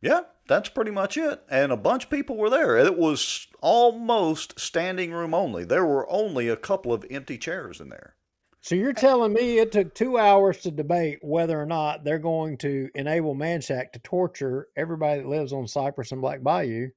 yeah, 0.00 0.20
that's 0.46 0.68
pretty 0.68 0.90
much 0.90 1.16
it. 1.16 1.42
And 1.50 1.72
a 1.72 1.76
bunch 1.76 2.04
of 2.04 2.10
people 2.10 2.36
were 2.36 2.50
there. 2.50 2.76
It 2.76 2.96
was 2.96 3.46
almost 3.60 4.58
standing 4.58 5.12
room 5.12 5.34
only. 5.34 5.64
There 5.64 5.84
were 5.84 6.10
only 6.10 6.48
a 6.48 6.56
couple 6.56 6.92
of 6.92 7.04
empty 7.10 7.38
chairs 7.38 7.80
in 7.80 7.88
there. 7.88 8.14
So 8.60 8.74
you're 8.74 8.92
telling 8.92 9.32
me 9.32 9.58
it 9.58 9.70
took 9.70 9.94
two 9.94 10.18
hours 10.18 10.58
to 10.62 10.72
debate 10.72 11.20
whether 11.22 11.60
or 11.60 11.66
not 11.66 12.02
they're 12.02 12.18
going 12.18 12.58
to 12.58 12.90
enable 12.96 13.36
Manchac 13.36 13.92
to 13.92 14.00
torture 14.00 14.68
everybody 14.76 15.20
that 15.20 15.28
lives 15.28 15.52
on 15.52 15.68
Cypress 15.68 16.10
and 16.10 16.20
Black 16.20 16.42
Bayou? 16.42 16.88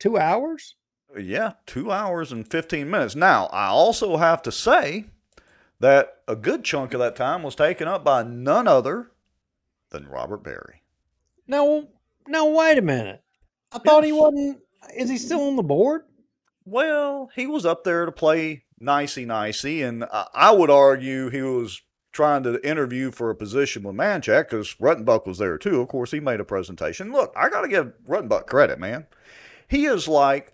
Two 0.00 0.18
hours? 0.18 0.74
Yeah, 1.16 1.52
two 1.64 1.92
hours 1.92 2.32
and 2.32 2.50
15 2.50 2.90
minutes. 2.90 3.14
Now, 3.14 3.46
I 3.46 3.68
also 3.68 4.16
have 4.16 4.42
to 4.42 4.52
say 4.52 5.04
that 5.78 6.22
a 6.26 6.34
good 6.34 6.64
chunk 6.64 6.92
of 6.92 7.00
that 7.00 7.16
time 7.16 7.42
was 7.44 7.54
taken 7.54 7.86
up 7.86 8.04
by 8.04 8.22
none 8.24 8.66
other 8.66 9.12
than 9.90 10.08
Robert 10.08 10.42
Berry. 10.42 10.82
No, 11.46 11.88
no, 12.28 12.46
wait 12.46 12.78
a 12.78 12.82
minute. 12.82 13.22
I 13.72 13.78
thought 13.78 14.04
he 14.04 14.12
wasn't. 14.12 14.60
Is 14.96 15.10
he 15.10 15.18
still 15.18 15.42
on 15.48 15.56
the 15.56 15.62
board? 15.62 16.02
Well, 16.64 17.30
he 17.34 17.46
was 17.46 17.66
up 17.66 17.84
there 17.84 18.06
to 18.06 18.12
play 18.12 18.64
nicey 18.78 19.24
nicey, 19.24 19.82
and 19.82 20.04
I, 20.04 20.26
I 20.34 20.50
would 20.50 20.70
argue 20.70 21.30
he 21.30 21.42
was 21.42 21.82
trying 22.12 22.42
to 22.42 22.66
interview 22.66 23.10
for 23.10 23.30
a 23.30 23.36
position 23.36 23.82
with 23.82 23.94
Manchac 23.94 24.44
because 24.44 24.74
Ruttenbuck 24.76 25.26
was 25.26 25.38
there 25.38 25.58
too. 25.58 25.80
Of 25.80 25.88
course, 25.88 26.10
he 26.10 26.20
made 26.20 26.40
a 26.40 26.44
presentation. 26.44 27.12
Look, 27.12 27.32
I 27.36 27.48
got 27.50 27.60
to 27.60 27.68
give 27.68 27.92
Ruttenbuck 28.08 28.46
credit, 28.46 28.78
man. 28.78 29.06
He 29.68 29.84
is 29.84 30.08
like, 30.08 30.52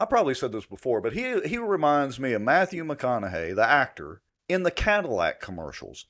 I 0.00 0.04
probably 0.04 0.34
said 0.34 0.52
this 0.52 0.66
before, 0.66 1.00
but 1.00 1.12
he 1.12 1.40
he 1.42 1.58
reminds 1.58 2.18
me 2.18 2.32
of 2.32 2.42
Matthew 2.42 2.84
McConaughey, 2.84 3.54
the 3.54 3.66
actor, 3.66 4.20
in 4.48 4.62
the 4.62 4.70
Cadillac 4.70 5.40
commercials. 5.40 6.06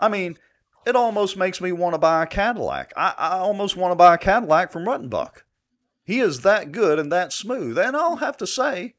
I 0.00 0.08
mean, 0.08 0.38
it 0.86 0.96
almost 0.96 1.36
makes 1.36 1.60
me 1.60 1.72
want 1.72 1.94
to 1.94 1.98
buy 1.98 2.22
a 2.22 2.26
Cadillac. 2.26 2.92
I, 2.96 3.14
I 3.16 3.38
almost 3.38 3.76
want 3.76 3.92
to 3.92 3.96
buy 3.96 4.14
a 4.14 4.18
Cadillac 4.18 4.72
from 4.72 4.84
Ruttenbuck. 4.84 5.42
He 6.04 6.20
is 6.20 6.40
that 6.40 6.72
good 6.72 6.98
and 6.98 7.10
that 7.10 7.32
smooth. 7.32 7.78
And 7.78 7.96
I'll 7.96 8.16
have 8.16 8.36
to 8.38 8.46
say, 8.46 8.94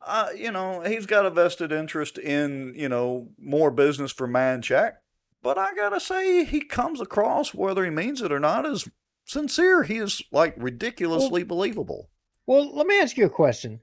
uh, 0.00 0.28
you 0.36 0.52
know, 0.52 0.82
he's 0.82 1.06
got 1.06 1.26
a 1.26 1.30
vested 1.30 1.72
interest 1.72 2.16
in, 2.16 2.72
you 2.76 2.88
know, 2.88 3.28
more 3.38 3.70
business 3.70 4.12
for 4.12 4.28
Manchac. 4.28 4.94
But 5.42 5.58
I 5.58 5.74
got 5.74 5.90
to 5.90 6.00
say, 6.00 6.44
he 6.44 6.60
comes 6.60 7.00
across, 7.00 7.54
whether 7.54 7.84
he 7.84 7.90
means 7.90 8.22
it 8.22 8.32
or 8.32 8.40
not, 8.40 8.66
as 8.66 8.88
sincere. 9.24 9.82
He 9.82 9.96
is 9.96 10.22
like 10.30 10.54
ridiculously 10.56 11.42
believable. 11.42 12.10
Well, 12.46 12.74
let 12.74 12.86
me 12.86 13.00
ask 13.00 13.16
you 13.16 13.26
a 13.26 13.30
question. 13.30 13.80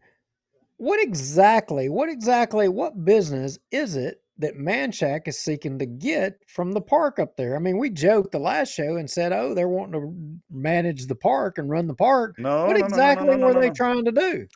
What 0.77 1.01
exactly, 1.01 1.89
what 1.89 2.09
exactly, 2.09 2.67
what 2.67 3.03
business 3.03 3.57
is 3.71 3.95
it 3.95 4.21
that 4.39 4.55
Manchac 4.55 5.27
is 5.27 5.39
seeking 5.39 5.79
to 5.79 5.85
get 5.85 6.39
from 6.47 6.71
the 6.71 6.81
park 6.81 7.19
up 7.19 7.37
there? 7.37 7.55
I 7.55 7.59
mean, 7.59 7.77
we 7.77 7.89
joked 7.89 8.31
the 8.31 8.39
last 8.39 8.73
show 8.73 8.97
and 8.97 9.09
said, 9.09 9.33
oh, 9.33 9.53
they're 9.53 9.67
wanting 9.67 10.01
to 10.01 10.55
manage 10.55 11.07
the 11.07 11.15
park 11.15 11.57
and 11.57 11.69
run 11.69 11.87
the 11.87 11.95
park. 11.95 12.35
No, 12.37 12.65
what 12.65 12.77
no, 12.77 12.85
exactly 12.85 13.27
no, 13.27 13.35
no, 13.35 13.47
were 13.47 13.59
they 13.59 13.69
trying 13.69 14.05
to 14.05 14.11
do? 14.11 14.47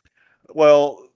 Well, 0.50 1.08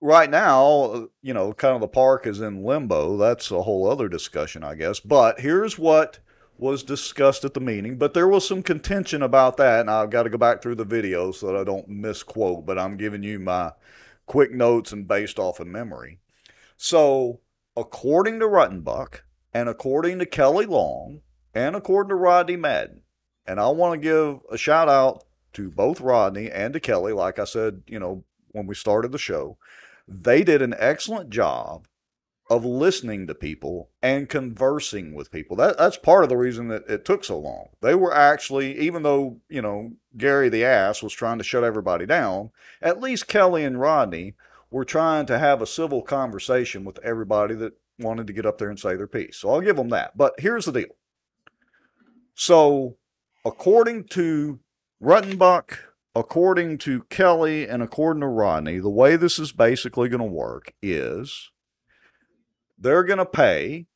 right 0.00 0.30
now, 0.30 1.08
you 1.22 1.34
know, 1.34 1.52
kind 1.52 1.74
of 1.74 1.80
the 1.80 1.88
park 1.88 2.26
is 2.26 2.40
in 2.40 2.64
limbo. 2.64 3.16
That's 3.16 3.50
a 3.50 3.62
whole 3.62 3.90
other 3.90 4.08
discussion, 4.08 4.62
I 4.62 4.74
guess. 4.74 5.00
But 5.00 5.40
here's 5.40 5.78
what 5.78 6.18
was 6.56 6.82
discussed 6.82 7.44
at 7.44 7.54
the 7.54 7.60
meeting. 7.60 7.98
But 7.98 8.14
there 8.14 8.28
was 8.28 8.46
some 8.46 8.62
contention 8.62 9.22
about 9.22 9.56
that, 9.56 9.80
and 9.80 9.90
I've 9.90 10.10
got 10.10 10.24
to 10.24 10.30
go 10.30 10.38
back 10.38 10.62
through 10.62 10.76
the 10.76 10.84
video 10.84 11.32
so 11.32 11.48
that 11.48 11.56
I 11.56 11.64
don't 11.64 11.88
misquote. 11.88 12.66
But 12.66 12.78
I'm 12.78 12.96
giving 12.96 13.22
you 13.22 13.38
my 13.38 13.72
quick 14.26 14.52
notes 14.52 14.92
and 14.92 15.08
based 15.08 15.38
off 15.38 15.60
of 15.60 15.66
memory. 15.66 16.20
So, 16.76 17.40
according 17.76 18.40
to 18.40 18.46
Ruttenbuck, 18.46 19.20
and 19.52 19.68
according 19.68 20.18
to 20.18 20.26
Kelly 20.26 20.66
Long, 20.66 21.20
and 21.54 21.76
according 21.76 22.08
to 22.08 22.16
Rodney 22.16 22.56
Madden, 22.56 23.02
and 23.46 23.60
I 23.60 23.68
want 23.68 24.00
to 24.00 24.08
give 24.08 24.40
a 24.50 24.56
shout 24.56 24.88
out 24.88 25.24
to 25.54 25.70
both 25.70 26.00
Rodney 26.00 26.50
and 26.50 26.72
to 26.74 26.80
Kelly, 26.80 27.12
like 27.12 27.38
I 27.38 27.44
said, 27.44 27.82
you 27.86 27.98
know, 27.98 28.24
when 28.52 28.66
we 28.66 28.74
started 28.74 29.12
the 29.12 29.18
show, 29.18 29.58
they 30.06 30.42
did 30.42 30.62
an 30.62 30.74
excellent 30.78 31.30
job 31.30 31.86
of 32.50 32.64
listening 32.64 33.26
to 33.26 33.34
people 33.34 33.90
and 34.02 34.28
conversing 34.28 35.14
with 35.14 35.30
people. 35.30 35.56
That 35.56 35.78
that's 35.78 35.96
part 35.96 36.24
of 36.24 36.28
the 36.28 36.36
reason 36.36 36.68
that 36.68 36.82
it 36.88 37.04
took 37.04 37.24
so 37.24 37.38
long. 37.38 37.68
They 37.80 37.94
were 37.94 38.14
actually, 38.14 38.78
even 38.78 39.02
though, 39.02 39.40
you 39.48 39.62
know, 39.62 39.92
Gary 40.16 40.48
the 40.50 40.64
ass 40.64 41.02
was 41.02 41.14
trying 41.14 41.38
to 41.38 41.44
shut 41.44 41.64
everybody 41.64 42.04
down, 42.04 42.50
at 42.82 43.00
least 43.00 43.28
Kelly 43.28 43.64
and 43.64 43.80
Rodney 43.80 44.34
were 44.74 44.84
trying 44.84 45.24
to 45.24 45.38
have 45.38 45.62
a 45.62 45.66
civil 45.68 46.02
conversation 46.02 46.84
with 46.84 46.98
everybody 47.04 47.54
that 47.54 47.74
wanted 48.00 48.26
to 48.26 48.32
get 48.32 48.44
up 48.44 48.58
there 48.58 48.70
and 48.70 48.80
say 48.80 48.96
their 48.96 49.06
piece. 49.06 49.36
So 49.36 49.50
I'll 49.50 49.60
give 49.60 49.76
them 49.76 49.90
that. 49.90 50.16
But 50.16 50.34
here's 50.38 50.64
the 50.64 50.72
deal. 50.72 50.96
So, 52.34 52.96
according 53.44 54.08
to 54.08 54.58
Ruttenbuck, 55.00 55.78
according 56.16 56.78
to 56.78 57.04
Kelly, 57.04 57.68
and 57.68 57.84
according 57.84 58.22
to 58.22 58.26
Rodney, 58.26 58.80
the 58.80 58.90
way 58.90 59.14
this 59.14 59.38
is 59.38 59.52
basically 59.52 60.08
going 60.08 60.18
to 60.18 60.26
work 60.26 60.74
is 60.82 61.52
they're 62.76 63.04
going 63.04 63.18
to 63.18 63.26
pay 63.26 63.86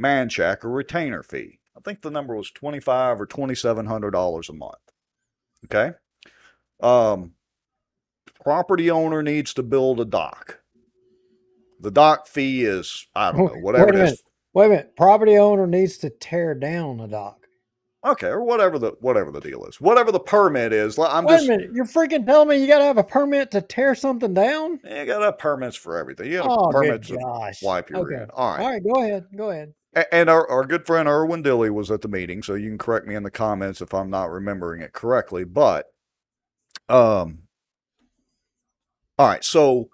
Manchac 0.00 0.64
a 0.64 0.68
retainer 0.68 1.22
fee. 1.22 1.60
I 1.76 1.80
think 1.80 2.00
the 2.00 2.10
number 2.10 2.34
was 2.34 2.50
twenty 2.50 2.80
five 2.80 3.20
or 3.20 3.26
twenty 3.26 3.54
seven 3.54 3.84
hundred 3.84 4.12
dollars 4.12 4.48
a 4.48 4.54
month. 4.54 4.72
Okay. 5.66 5.92
Um, 6.80 7.34
property 8.44 8.90
owner 8.90 9.22
needs 9.22 9.54
to 9.54 9.62
build 9.62 10.00
a 10.00 10.04
dock. 10.04 10.60
The 11.80 11.90
dock 11.90 12.26
fee 12.26 12.64
is 12.64 13.06
I 13.14 13.32
don't 13.32 13.46
know 13.46 13.58
whatever 13.60 13.86
Wait 13.86 13.94
a 13.94 13.98
it 13.98 14.02
is. 14.02 14.04
minute. 14.04 14.20
Wait 14.54 14.66
a 14.66 14.68
minute. 14.68 14.96
Property 14.96 15.36
owner 15.36 15.66
needs 15.66 15.98
to 15.98 16.10
tear 16.10 16.54
down 16.54 17.00
a 17.00 17.08
dock. 17.08 17.38
Okay, 18.06 18.26
or 18.26 18.42
whatever 18.42 18.78
the 18.78 18.92
whatever 19.00 19.30
the 19.30 19.40
deal 19.40 19.64
is, 19.64 19.80
whatever 19.80 20.12
the 20.12 20.20
permit 20.20 20.74
is. 20.74 20.98
I'm 20.98 21.24
Wait 21.26 21.34
just 21.34 21.46
a 21.46 21.48
minute. 21.52 21.70
You're 21.74 21.86
freaking 21.86 22.26
telling 22.26 22.48
me 22.48 22.56
you 22.60 22.66
got 22.66 22.78
to 22.80 22.84
have 22.84 22.98
a 22.98 23.04
permit 23.04 23.50
to 23.52 23.62
tear 23.62 23.94
something 23.94 24.34
down? 24.34 24.78
you 24.84 25.06
got 25.06 25.18
to 25.20 25.24
have 25.24 25.38
permits 25.38 25.74
for 25.76 25.96
everything. 25.96 26.30
You 26.30 26.38
got 26.38 26.50
Oh, 26.50 26.70
permits 26.70 27.08
to 27.08 27.18
wipe 27.62 27.88
your 27.88 28.00
Okay. 28.00 28.26
All 28.34 28.56
right. 28.56 28.60
All 28.62 28.70
right. 28.70 28.82
Go 28.84 29.02
ahead. 29.02 29.24
Go 29.34 29.50
ahead. 29.50 29.72
And 30.12 30.28
our, 30.28 30.46
our 30.50 30.64
good 30.64 30.86
friend 30.86 31.08
Erwin 31.08 31.42
Dilly 31.42 31.70
was 31.70 31.90
at 31.90 32.02
the 32.02 32.08
meeting, 32.08 32.42
so 32.42 32.54
you 32.54 32.68
can 32.68 32.78
correct 32.78 33.06
me 33.06 33.14
in 33.14 33.22
the 33.22 33.30
comments 33.30 33.80
if 33.80 33.94
I'm 33.94 34.10
not 34.10 34.30
remembering 34.30 34.82
it 34.82 34.92
correctly. 34.92 35.44
But, 35.44 35.86
um, 36.88 37.43
all 39.18 39.28
right, 39.28 39.44
so 39.44 39.88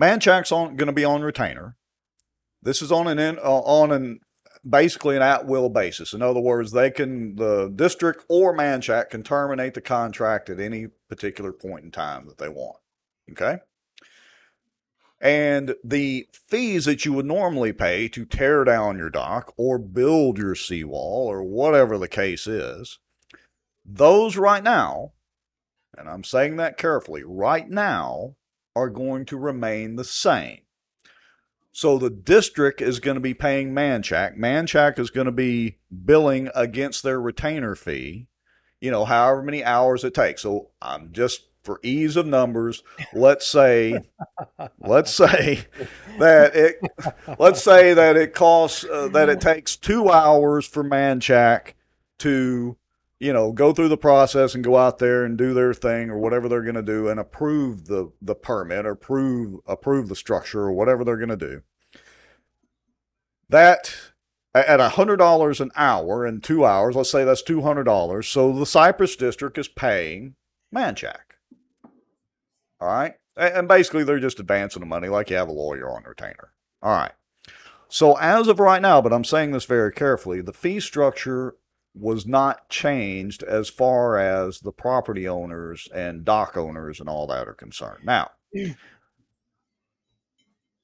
Manchac's 0.00 0.52
on 0.52 0.76
going 0.76 0.86
to 0.86 0.92
be 0.92 1.04
on 1.04 1.22
retainer. 1.22 1.76
This 2.62 2.82
is 2.82 2.92
on 2.92 3.06
an 3.06 3.18
in, 3.18 3.38
uh, 3.38 3.42
on 3.42 3.90
an 3.90 4.20
basically 4.68 5.16
an 5.16 5.22
at 5.22 5.46
will 5.46 5.68
basis. 5.68 6.12
In 6.12 6.22
other 6.22 6.40
words, 6.40 6.72
they 6.72 6.90
can 6.90 7.36
the 7.36 7.72
district 7.74 8.24
or 8.28 8.54
Manchak 8.54 9.10
can 9.10 9.22
terminate 9.22 9.74
the 9.74 9.80
contract 9.80 10.50
at 10.50 10.60
any 10.60 10.88
particular 11.08 11.52
point 11.52 11.84
in 11.84 11.90
time 11.90 12.26
that 12.26 12.38
they 12.38 12.48
want. 12.48 12.76
Okay. 13.32 13.58
And 15.22 15.74
the 15.84 16.28
fees 16.48 16.86
that 16.86 17.04
you 17.04 17.12
would 17.12 17.26
normally 17.26 17.72
pay 17.74 18.08
to 18.08 18.24
tear 18.24 18.64
down 18.64 18.96
your 18.96 19.10
dock 19.10 19.52
or 19.58 19.78
build 19.78 20.38
your 20.38 20.54
seawall 20.54 21.26
or 21.26 21.42
whatever 21.42 21.98
the 21.98 22.08
case 22.08 22.46
is, 22.46 22.98
those 23.84 24.38
right 24.38 24.62
now, 24.62 25.12
and 26.00 26.08
I'm 26.08 26.24
saying 26.24 26.56
that 26.56 26.78
carefully, 26.78 27.22
right 27.24 27.68
now 27.68 28.34
are 28.74 28.88
going 28.88 29.26
to 29.26 29.36
remain 29.36 29.96
the 29.96 30.04
same. 30.04 30.60
So 31.72 31.98
the 31.98 32.10
district 32.10 32.80
is 32.80 32.98
going 32.98 33.14
to 33.14 33.20
be 33.20 33.34
paying 33.34 33.72
Manchac. 33.72 34.36
Manchac 34.36 34.98
is 34.98 35.10
going 35.10 35.26
to 35.26 35.32
be 35.32 35.78
billing 36.04 36.50
against 36.54 37.02
their 37.02 37.20
retainer 37.20 37.76
fee, 37.76 38.26
you 38.80 38.90
know, 38.90 39.04
however 39.04 39.42
many 39.42 39.62
hours 39.62 40.02
it 40.02 40.14
takes. 40.14 40.42
So 40.42 40.70
I'm 40.82 41.12
just 41.12 41.42
for 41.62 41.78
ease 41.82 42.16
of 42.16 42.26
numbers, 42.26 42.82
let's 43.12 43.46
say, 43.46 44.00
let's 44.80 45.12
say 45.12 45.66
that 46.18 46.56
it, 46.56 46.80
let's 47.38 47.62
say 47.62 47.92
that 47.94 48.16
it 48.16 48.34
costs, 48.34 48.84
uh, 48.84 49.08
that 49.08 49.28
it 49.28 49.40
takes 49.40 49.76
two 49.76 50.08
hours 50.08 50.66
for 50.66 50.82
Manchac 50.82 51.74
to, 52.20 52.76
you 53.20 53.34
know, 53.34 53.52
go 53.52 53.72
through 53.72 53.88
the 53.88 53.98
process 53.98 54.54
and 54.54 54.64
go 54.64 54.78
out 54.78 54.98
there 54.98 55.24
and 55.24 55.36
do 55.36 55.52
their 55.52 55.74
thing 55.74 56.08
or 56.08 56.18
whatever 56.18 56.48
they're 56.48 56.62
going 56.62 56.74
to 56.74 56.82
do 56.82 57.06
and 57.08 57.20
approve 57.20 57.86
the, 57.86 58.10
the 58.20 58.34
permit 58.34 58.86
or 58.86 58.92
approve, 58.92 59.60
approve 59.66 60.08
the 60.08 60.16
structure 60.16 60.62
or 60.62 60.72
whatever 60.72 61.04
they're 61.04 61.18
going 61.18 61.28
to 61.28 61.36
do. 61.36 61.62
That 63.50 63.94
at 64.54 64.80
a 64.80 64.90
hundred 64.90 65.18
dollars 65.18 65.60
an 65.60 65.70
hour 65.76 66.26
in 66.26 66.40
two 66.40 66.64
hours, 66.64 66.96
let's 66.96 67.10
say 67.10 67.24
that's 67.24 67.42
two 67.42 67.62
hundred 67.62 67.84
dollars. 67.84 68.26
So 68.26 68.52
the 68.52 68.66
Cypress 68.66 69.16
District 69.16 69.58
is 69.58 69.68
paying 69.68 70.34
Manchac. 70.74 71.34
All 72.80 72.88
right. 72.88 73.14
And 73.36 73.68
basically, 73.68 74.04
they're 74.04 74.18
just 74.18 74.40
advancing 74.40 74.80
the 74.80 74.86
money 74.86 75.08
like 75.08 75.30
you 75.30 75.36
have 75.36 75.48
a 75.48 75.52
lawyer 75.52 75.90
on 75.90 76.04
retainer. 76.04 76.52
All 76.82 76.92
right. 76.92 77.12
So, 77.88 78.16
as 78.18 78.48
of 78.48 78.60
right 78.60 78.82
now, 78.82 79.00
but 79.00 79.12
I'm 79.12 79.24
saying 79.24 79.50
this 79.50 79.64
very 79.64 79.92
carefully, 79.92 80.40
the 80.40 80.52
fee 80.52 80.78
structure 80.78 81.56
was 81.94 82.26
not 82.26 82.68
changed 82.68 83.42
as 83.42 83.68
far 83.68 84.18
as 84.18 84.60
the 84.60 84.72
property 84.72 85.28
owners 85.28 85.88
and 85.94 86.24
dock 86.24 86.56
owners 86.56 87.00
and 87.00 87.08
all 87.08 87.26
that 87.26 87.48
are 87.48 87.54
concerned. 87.54 88.04
Now, 88.04 88.30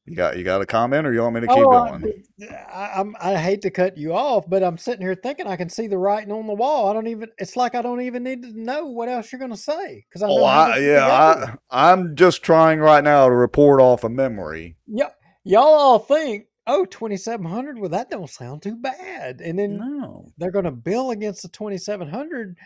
you 0.06 0.14
got 0.14 0.36
you 0.36 0.44
got 0.44 0.62
a 0.62 0.66
comment, 0.66 1.06
or 1.06 1.12
you 1.12 1.20
want 1.20 1.34
me 1.34 1.40
to 1.40 1.48
keep 1.48 1.56
Oh, 1.56 1.70
going? 1.70 2.24
I, 2.72 2.92
I'm, 2.96 3.16
I 3.20 3.36
hate 3.36 3.62
to 3.62 3.70
cut 3.70 3.96
you 3.96 4.14
off, 4.14 4.48
but 4.48 4.62
I'm 4.62 4.78
sitting 4.78 5.00
here 5.00 5.16
thinking 5.16 5.48
I 5.48 5.56
can 5.56 5.68
see 5.68 5.88
the 5.88 5.98
writing 5.98 6.30
on 6.30 6.46
the 6.46 6.54
wall. 6.54 6.88
I 6.88 6.92
don't 6.92 7.08
even. 7.08 7.30
It's 7.38 7.56
like 7.56 7.74
I 7.74 7.82
don't 7.82 8.00
even 8.02 8.22
need 8.22 8.42
to 8.42 8.52
know 8.52 8.86
what 8.86 9.08
else 9.08 9.32
you're 9.32 9.40
going 9.40 9.50
oh, 9.50 9.56
to 9.56 9.60
say 9.60 10.04
because 10.08 10.22
I. 10.22 10.28
Know 10.28 10.38
oh, 10.38 10.44
I, 10.44 10.78
yeah, 10.78 11.56
I, 11.70 11.88
I'm 11.88 12.14
just 12.14 12.42
trying 12.42 12.78
right 12.78 13.02
now 13.02 13.26
to 13.28 13.34
report 13.34 13.80
off 13.80 14.04
of 14.04 14.12
memory. 14.12 14.76
Y- 14.86 15.10
y'all 15.44 15.62
all 15.62 15.98
think, 15.98 16.46
oh, 16.66 16.84
2700 16.84 17.78
well, 17.78 17.90
that 17.90 18.10
don't 18.10 18.28
sound 18.30 18.62
too 18.62 18.76
bad. 18.76 19.40
And 19.40 19.59
then 19.59 19.76
No. 19.78 20.26
they're 20.38 20.51
going 20.51 20.64
to 20.64 20.70
bill 20.70 21.10
against 21.10 21.43
the 21.43 21.48
2700 21.48 22.56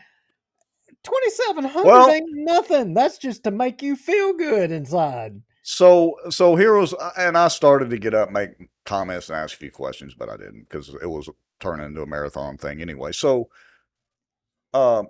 2700 1.03 1.85
Well- 1.85 2.11
ain't 2.11 2.29
nothing. 2.33 2.95
That's 2.95 3.19
just 3.19 3.45
to 3.45 3.51
make 3.51 3.83
you 3.83 3.97
feel 3.97 4.33
good 4.35 4.71
inside. 4.71 5.43
So, 5.63 6.17
so 6.31 6.57
here 6.57 6.75
was, 6.77 6.95
and 7.19 7.37
I 7.37 7.49
started 7.49 7.91
to 7.91 7.99
get 7.99 8.15
up, 8.15 8.31
make 8.31 8.51
comments, 8.87 9.29
and 9.29 9.37
ask 9.39 9.55
a 9.55 9.59
few 9.59 9.71
questions, 9.71 10.15
but 10.15 10.29
I 10.29 10.37
didn't 10.37 10.63
because 10.69 10.89
it 10.89 11.09
was 11.09 11.29
turning 11.61 11.87
into 11.87 12.03
a 12.03 12.07
marathon 12.07 12.57
thing 12.57 12.81
anyway. 12.81 13.13
So, 13.13 13.51
um, 14.73 15.09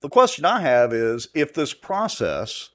the 0.00 0.08
question 0.08 0.44
I 0.46 0.60
have 0.60 0.92
is 0.94 1.28
if 1.34 1.52
this 1.52 1.74
process 1.74 2.70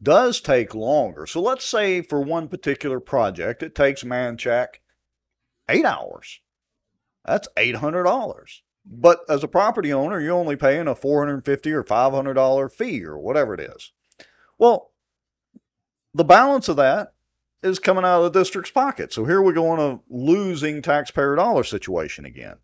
does 0.00 0.40
take 0.40 0.74
longer. 0.74 1.26
So, 1.26 1.40
let's 1.40 1.64
say 1.64 2.00
for 2.00 2.20
one 2.20 2.48
particular 2.48 3.00
project, 3.00 3.62
it 3.62 3.74
takes 3.74 4.04
Manchac 4.04 4.76
eight 5.72 5.84
hours. 5.84 6.40
That's 7.24 7.48
eight 7.56 7.76
hundred 7.76 8.04
dollars. 8.04 8.62
But 8.84 9.20
as 9.28 9.44
a 9.44 9.48
property 9.48 9.92
owner, 9.92 10.20
you're 10.20 10.36
only 10.36 10.56
paying 10.56 10.88
a 10.88 10.94
four 10.94 11.24
hundred 11.24 11.44
fifty 11.44 11.72
or 11.72 11.84
five 11.84 12.12
hundred 12.12 12.34
dollar 12.34 12.68
fee 12.68 13.04
or 13.04 13.18
whatever 13.18 13.54
it 13.54 13.60
is. 13.60 13.92
Well, 14.58 14.92
the 16.14 16.24
balance 16.24 16.68
of 16.68 16.76
that 16.76 17.14
is 17.62 17.78
coming 17.78 18.04
out 18.04 18.22
of 18.22 18.32
the 18.32 18.40
district's 18.40 18.70
pocket. 18.70 19.12
So 19.12 19.24
here 19.24 19.40
we 19.40 19.52
go 19.52 19.68
on 19.68 19.78
a 19.78 20.00
losing 20.08 20.82
taxpayer 20.82 21.36
dollar 21.36 21.64
situation 21.64 22.24
again. 22.24 22.56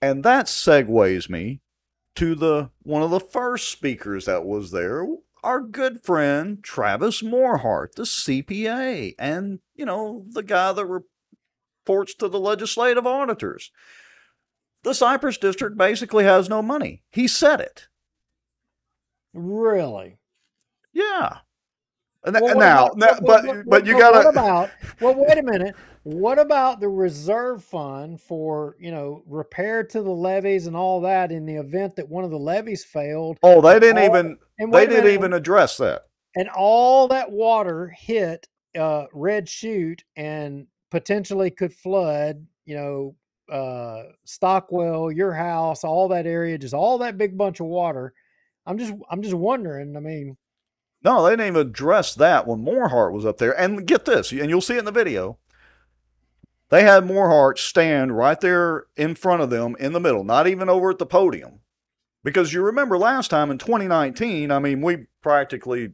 And 0.00 0.24
that 0.24 0.46
segues 0.46 1.28
me 1.28 1.60
to 2.14 2.34
the 2.34 2.70
one 2.82 3.02
of 3.02 3.10
the 3.10 3.20
first 3.20 3.70
speakers 3.70 4.26
that 4.26 4.44
was 4.44 4.70
there, 4.70 5.06
our 5.42 5.60
good 5.60 6.02
friend 6.02 6.62
Travis 6.62 7.22
Moorhart, 7.22 7.94
the 7.94 8.02
CPA, 8.02 9.14
and 9.18 9.60
you 9.74 9.84
know, 9.84 10.24
the 10.28 10.42
guy 10.42 10.72
that 10.72 11.02
reports 11.82 12.14
to 12.14 12.28
the 12.28 12.38
legislative 12.40 13.06
auditors. 13.06 13.70
The 14.84 14.94
Cypress 14.94 15.36
District 15.38 15.76
basically 15.76 16.24
has 16.24 16.48
no 16.48 16.62
money. 16.62 17.02
He 17.10 17.28
said 17.28 17.60
it. 17.60 17.88
Really? 19.34 20.18
Yeah. 20.92 21.38
And 22.24 22.36
Well, 22.40 22.56
now, 22.56 22.86
about- 22.86 22.96
now- 22.98 23.06
what- 23.14 23.22
but 23.24 23.46
what- 23.46 23.66
but 23.66 23.86
you 23.86 23.94
but 23.94 23.98
gotta. 24.00 24.16
What 24.18 24.26
about? 24.28 24.70
Well, 25.00 25.14
wait 25.16 25.38
a 25.38 25.42
minute. 25.42 25.74
What 26.04 26.38
about 26.38 26.78
the 26.80 26.88
reserve 26.88 27.64
fund 27.64 28.20
for 28.20 28.76
you 28.78 28.92
know 28.92 29.22
repair 29.26 29.82
to 29.84 30.02
the 30.02 30.10
levees 30.12 30.66
and 30.68 30.76
all 30.76 31.00
that 31.00 31.32
in 31.32 31.46
the 31.46 31.56
event 31.56 31.96
that 31.96 32.08
one 32.08 32.22
of 32.22 32.30
the 32.30 32.38
levees 32.38 32.84
failed? 32.84 33.38
Oh, 33.42 33.60
they 33.60 33.80
didn't 33.80 33.98
all- 33.98 34.04
even. 34.16 34.38
They 34.58 34.86
didn't 34.86 35.04
minute, 35.04 35.14
even 35.14 35.32
address 35.32 35.76
that. 35.78 36.02
and 36.36 36.48
all 36.48 37.08
that 37.08 37.30
water 37.32 37.88
hit 37.88 38.46
uh, 38.78 39.06
Red 39.12 39.48
Chute 39.48 40.04
and 40.16 40.66
potentially 40.92 41.50
could 41.50 41.72
flood. 41.72 42.46
You 42.66 42.76
know, 42.76 43.16
uh, 43.52 44.12
Stockwell, 44.24 45.10
your 45.10 45.32
house, 45.32 45.82
all 45.82 46.06
that 46.08 46.26
area, 46.26 46.58
just 46.58 46.74
all 46.74 46.98
that 46.98 47.18
big 47.18 47.36
bunch 47.36 47.58
of 47.58 47.66
water. 47.66 48.12
I'm 48.66 48.78
just, 48.78 48.92
I'm 49.10 49.22
just 49.22 49.34
wondering. 49.34 49.96
I 49.96 50.00
mean, 50.00 50.36
No, 51.02 51.24
they 51.24 51.30
didn't 51.30 51.46
even 51.48 51.66
address 51.66 52.14
that 52.14 52.46
when 52.46 52.64
Moorhart 52.64 53.12
was 53.12 53.26
up 53.26 53.38
there. 53.38 53.58
And 53.58 53.84
get 53.86 54.04
this, 54.04 54.30
and 54.30 54.48
you'll 54.48 54.60
see 54.60 54.76
it 54.76 54.80
in 54.80 54.84
the 54.84 54.92
video. 54.92 55.38
They 56.68 56.84
had 56.84 57.04
Moorhart 57.04 57.58
stand 57.58 58.16
right 58.16 58.40
there 58.40 58.84
in 58.96 59.14
front 59.14 59.42
of 59.42 59.50
them 59.50 59.74
in 59.80 59.92
the 59.92 60.00
middle, 60.00 60.24
not 60.24 60.46
even 60.46 60.68
over 60.68 60.90
at 60.90 60.98
the 60.98 61.06
podium. 61.06 61.60
Because 62.24 62.52
you 62.52 62.62
remember 62.62 62.96
last 62.96 63.28
time 63.28 63.50
in 63.50 63.58
2019, 63.58 64.50
I 64.52 64.58
mean, 64.60 64.80
we 64.80 65.06
practically, 65.22 65.90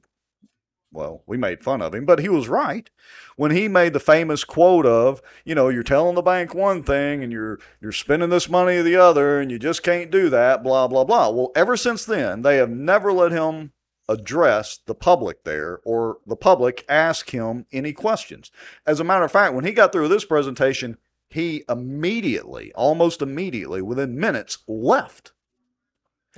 well, 0.92 1.22
we 1.26 1.36
made 1.36 1.62
fun 1.62 1.82
of 1.82 1.94
him, 1.94 2.06
but 2.06 2.18
he 2.18 2.28
was 2.28 2.48
right 2.48 2.88
when 3.36 3.50
he 3.50 3.68
made 3.68 3.92
the 3.92 4.00
famous 4.00 4.42
quote 4.42 4.86
of, 4.86 5.20
you 5.44 5.54
know, 5.54 5.68
you're 5.68 5.82
telling 5.82 6.14
the 6.14 6.22
bank 6.22 6.54
one 6.54 6.82
thing 6.82 7.22
and 7.22 7.32
you're 7.32 7.58
you're 7.80 7.92
spending 7.92 8.30
this 8.30 8.48
money 8.48 8.80
the 8.80 8.96
other, 8.96 9.40
and 9.40 9.50
you 9.50 9.58
just 9.58 9.82
can't 9.82 10.10
do 10.10 10.28
that, 10.30 10.62
blah 10.62 10.88
blah 10.88 11.04
blah. 11.04 11.28
Well, 11.30 11.52
ever 11.54 11.76
since 11.76 12.04
then, 12.04 12.42
they 12.42 12.56
have 12.56 12.70
never 12.70 13.12
let 13.12 13.32
him 13.32 13.72
address 14.08 14.78
the 14.86 14.94
public 14.94 15.44
there 15.44 15.80
or 15.84 16.18
the 16.26 16.36
public 16.36 16.84
ask 16.88 17.30
him 17.30 17.66
any 17.70 17.92
questions. 17.92 18.50
As 18.86 19.00
a 19.00 19.04
matter 19.04 19.24
of 19.24 19.32
fact, 19.32 19.54
when 19.54 19.66
he 19.66 19.72
got 19.72 19.92
through 19.92 20.08
this 20.08 20.24
presentation, 20.24 20.96
he 21.28 21.62
immediately, 21.68 22.72
almost 22.74 23.20
immediately, 23.20 23.82
within 23.82 24.18
minutes, 24.18 24.58
left. 24.66 25.32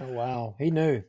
oh 0.00 0.12
wow, 0.12 0.56
he 0.58 0.70
knew. 0.70 1.04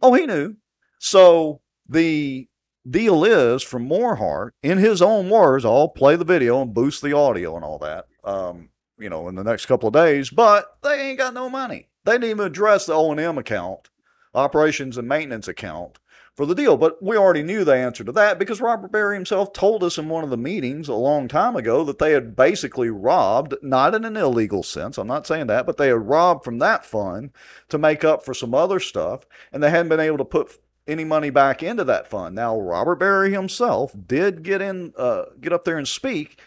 Oh, 0.00 0.14
he 0.14 0.26
knew. 0.26 0.56
So 0.98 1.60
the 1.88 2.48
deal 2.88 3.24
is 3.24 3.62
from 3.62 3.88
Moorhart, 3.88 4.50
in 4.62 4.78
his 4.78 5.02
own 5.02 5.28
words, 5.28 5.64
I'll 5.64 5.88
play 5.88 6.16
the 6.16 6.24
video 6.24 6.62
and 6.62 6.74
boost 6.74 7.02
the 7.02 7.12
audio 7.12 7.56
and 7.56 7.64
all 7.64 7.78
that, 7.78 8.06
um, 8.24 8.70
you 8.98 9.10
know, 9.10 9.28
in 9.28 9.34
the 9.34 9.44
next 9.44 9.66
couple 9.66 9.88
of 9.88 9.94
days, 9.94 10.30
but 10.30 10.78
they 10.82 11.08
ain't 11.08 11.18
got 11.18 11.34
no 11.34 11.48
money. 11.48 11.88
They 12.04 12.12
didn't 12.12 12.30
even 12.30 12.46
address 12.46 12.86
the 12.86 12.94
O&M 12.94 13.38
account, 13.38 13.90
operations 14.34 14.96
and 14.96 15.08
maintenance 15.08 15.48
account 15.48 15.98
for 16.36 16.46
the 16.46 16.54
deal. 16.54 16.76
But 16.76 17.02
we 17.02 17.16
already 17.16 17.42
knew 17.42 17.64
the 17.64 17.74
answer 17.74 18.04
to 18.04 18.12
that 18.12 18.38
because 18.38 18.60
Robert 18.60 18.92
Berry 18.92 19.16
himself 19.16 19.52
told 19.52 19.82
us 19.82 19.98
in 19.98 20.08
one 20.08 20.22
of 20.22 20.30
the 20.30 20.36
meetings 20.36 20.88
a 20.88 20.94
long 20.94 21.26
time 21.26 21.56
ago 21.56 21.82
that 21.84 21.98
they 21.98 22.12
had 22.12 22.36
basically 22.36 22.90
robbed, 22.90 23.54
not 23.62 23.94
in 23.94 24.04
an 24.04 24.16
illegal 24.16 24.62
sense, 24.62 24.98
I'm 24.98 25.08
not 25.08 25.26
saying 25.26 25.48
that, 25.48 25.66
but 25.66 25.78
they 25.78 25.88
had 25.88 26.08
robbed 26.08 26.44
from 26.44 26.58
that 26.58 26.84
fund 26.84 27.30
to 27.70 27.78
make 27.78 28.04
up 28.04 28.24
for 28.24 28.34
some 28.34 28.54
other 28.54 28.78
stuff, 28.78 29.26
and 29.52 29.62
they 29.62 29.70
hadn't 29.70 29.88
been 29.88 29.98
able 29.98 30.18
to 30.18 30.24
put 30.24 30.58
any 30.86 31.04
money 31.04 31.30
back 31.30 31.62
into 31.62 31.84
that 31.84 32.08
fund. 32.08 32.34
Now, 32.34 32.58
Robert 32.58 32.96
Berry 32.96 33.32
himself 33.32 33.94
did 34.06 34.42
get 34.42 34.62
in, 34.62 34.92
uh, 34.96 35.24
get 35.40 35.52
up 35.52 35.64
there 35.64 35.78
and 35.78 35.88
speak. 35.88 36.40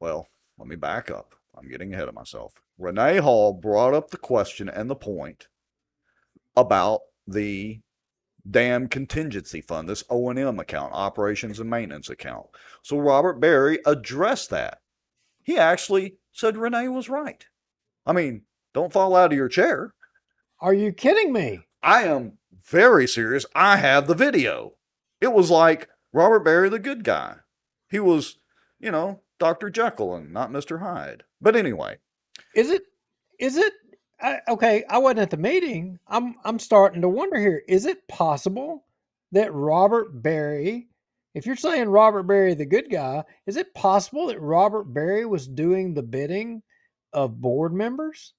Well, 0.00 0.28
let 0.58 0.68
me 0.68 0.76
back 0.76 1.10
up. 1.10 1.34
I'm 1.56 1.68
getting 1.68 1.92
ahead 1.92 2.08
of 2.08 2.14
myself. 2.14 2.54
Renee 2.78 3.18
Hall 3.18 3.52
brought 3.52 3.94
up 3.94 4.10
the 4.10 4.16
question 4.16 4.68
and 4.68 4.88
the 4.88 4.96
point 4.96 5.48
about 6.56 7.00
the 7.26 7.80
dam 8.50 8.88
contingency 8.88 9.60
fund, 9.60 9.88
this 9.88 10.04
O&M 10.10 10.58
account, 10.58 10.92
operations 10.92 11.60
and 11.60 11.70
maintenance 11.70 12.10
account. 12.10 12.46
So 12.82 12.98
Robert 12.98 13.40
Berry 13.40 13.78
addressed 13.86 14.50
that. 14.50 14.78
He 15.44 15.58
actually 15.58 16.16
said 16.32 16.56
Renee 16.56 16.88
was 16.88 17.08
right. 17.08 17.44
I 18.06 18.12
mean, 18.12 18.42
don't 18.74 18.92
fall 18.92 19.14
out 19.14 19.32
of 19.32 19.36
your 19.36 19.48
chair. 19.48 19.94
Are 20.60 20.74
you 20.74 20.92
kidding 20.92 21.32
me? 21.32 21.60
I 21.82 22.04
am 22.04 22.38
very 22.64 23.06
serious. 23.08 23.46
I 23.54 23.76
have 23.76 24.06
the 24.06 24.14
video. 24.14 24.74
It 25.20 25.32
was 25.32 25.50
like 25.50 25.88
Robert 26.12 26.40
Barry, 26.40 26.68
the 26.68 26.78
good 26.78 27.04
guy. 27.04 27.36
He 27.90 28.00
was, 28.00 28.38
you 28.80 28.90
know, 28.90 29.20
Dr. 29.38 29.70
Jekyll 29.70 30.14
and 30.14 30.32
not 30.32 30.50
Mr. 30.50 30.80
Hyde. 30.80 31.24
But 31.40 31.56
anyway, 31.56 31.98
Is 32.54 32.70
it? 32.70 32.82
Is 33.38 33.56
it? 33.56 33.72
I, 34.20 34.38
okay, 34.48 34.84
I 34.88 34.98
wasn't 34.98 35.20
at 35.20 35.30
the 35.30 35.36
meeting. 35.36 35.98
I'm 36.06 36.36
I'm 36.44 36.58
starting 36.58 37.02
to 37.02 37.08
wonder 37.08 37.38
here. 37.38 37.62
Is 37.68 37.86
it 37.86 38.06
possible 38.08 38.84
that 39.32 39.52
Robert 39.52 40.22
Barry, 40.22 40.88
if 41.34 41.46
you're 41.46 41.56
saying 41.56 41.88
Robert 41.88 42.24
Barry, 42.24 42.54
the 42.54 42.66
good 42.66 42.90
guy, 42.90 43.24
is 43.46 43.56
it 43.56 43.74
possible 43.74 44.28
that 44.28 44.40
Robert 44.40 44.84
Barry 44.84 45.26
was 45.26 45.48
doing 45.48 45.92
the 45.94 46.02
bidding 46.02 46.62
of 47.12 47.40
board 47.40 47.72
members? 47.72 48.34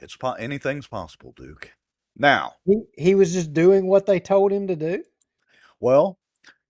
It's 0.00 0.16
po- 0.16 0.32
anything's 0.32 0.86
possible, 0.86 1.32
Duke. 1.36 1.72
Now, 2.16 2.54
He, 2.64 2.82
he 2.96 3.14
was 3.14 3.32
just 3.32 3.52
doing 3.52 3.86
what 3.86 4.06
they 4.06 4.20
told 4.20 4.52
him 4.52 4.66
to 4.68 4.76
do. 4.76 5.02
well, 5.78 6.18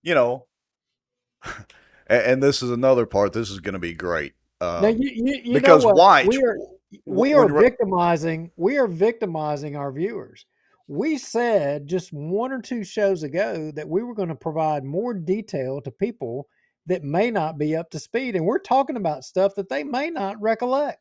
you 0.03 0.15
know, 0.15 0.47
and, 2.07 2.23
and 2.23 2.43
this 2.43 2.61
is 2.61 2.69
another 2.69 3.05
part. 3.05 3.33
This 3.33 3.49
is 3.49 3.59
going 3.59 3.73
to 3.73 3.79
be 3.79 3.93
great. 3.93 4.33
Um, 4.59 4.81
now 4.83 4.89
you, 4.89 5.11
you, 5.13 5.41
you 5.43 5.53
because 5.53 5.83
know 5.83 5.89
what? 5.89 5.97
White, 5.97 6.27
we 6.27 6.43
are 6.43 6.57
we 7.05 7.33
are 7.33 7.47
victimizing 7.47 8.51
we 8.57 8.77
are 8.77 8.87
victimizing 8.87 9.75
our 9.75 9.91
viewers. 9.91 10.45
We 10.87 11.17
said 11.17 11.87
just 11.87 12.11
one 12.11 12.51
or 12.51 12.61
two 12.61 12.83
shows 12.83 13.23
ago 13.23 13.71
that 13.75 13.87
we 13.87 14.03
were 14.03 14.13
going 14.13 14.29
to 14.29 14.35
provide 14.35 14.83
more 14.83 15.13
detail 15.13 15.81
to 15.81 15.91
people 15.91 16.47
that 16.87 17.03
may 17.03 17.31
not 17.31 17.57
be 17.57 17.75
up 17.75 17.89
to 17.91 17.99
speed, 17.99 18.35
and 18.35 18.45
we're 18.45 18.59
talking 18.59 18.97
about 18.97 19.23
stuff 19.23 19.55
that 19.55 19.69
they 19.69 19.83
may 19.83 20.09
not 20.09 20.41
recollect. 20.41 21.00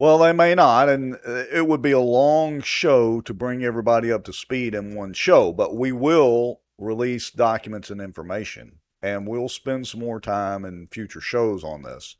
Well, 0.00 0.18
they 0.18 0.32
may 0.32 0.54
not, 0.54 0.88
and 0.88 1.14
uh, 1.26 1.44
it 1.52 1.66
would 1.66 1.82
be 1.82 1.90
a 1.90 1.98
long 1.98 2.60
show 2.60 3.20
to 3.22 3.34
bring 3.34 3.64
everybody 3.64 4.12
up 4.12 4.22
to 4.24 4.32
speed 4.32 4.72
in 4.74 4.94
one 4.94 5.12
show, 5.12 5.52
but 5.52 5.74
we 5.74 5.90
will 5.90 6.60
release 6.78 7.30
documents 7.30 7.90
and 7.90 8.00
information, 8.00 8.78
and 9.02 9.26
we'll 9.26 9.48
spend 9.48 9.88
some 9.88 10.00
more 10.00 10.20
time 10.20 10.64
in 10.64 10.86
future 10.86 11.20
shows 11.20 11.64
on 11.64 11.82
this. 11.82 12.14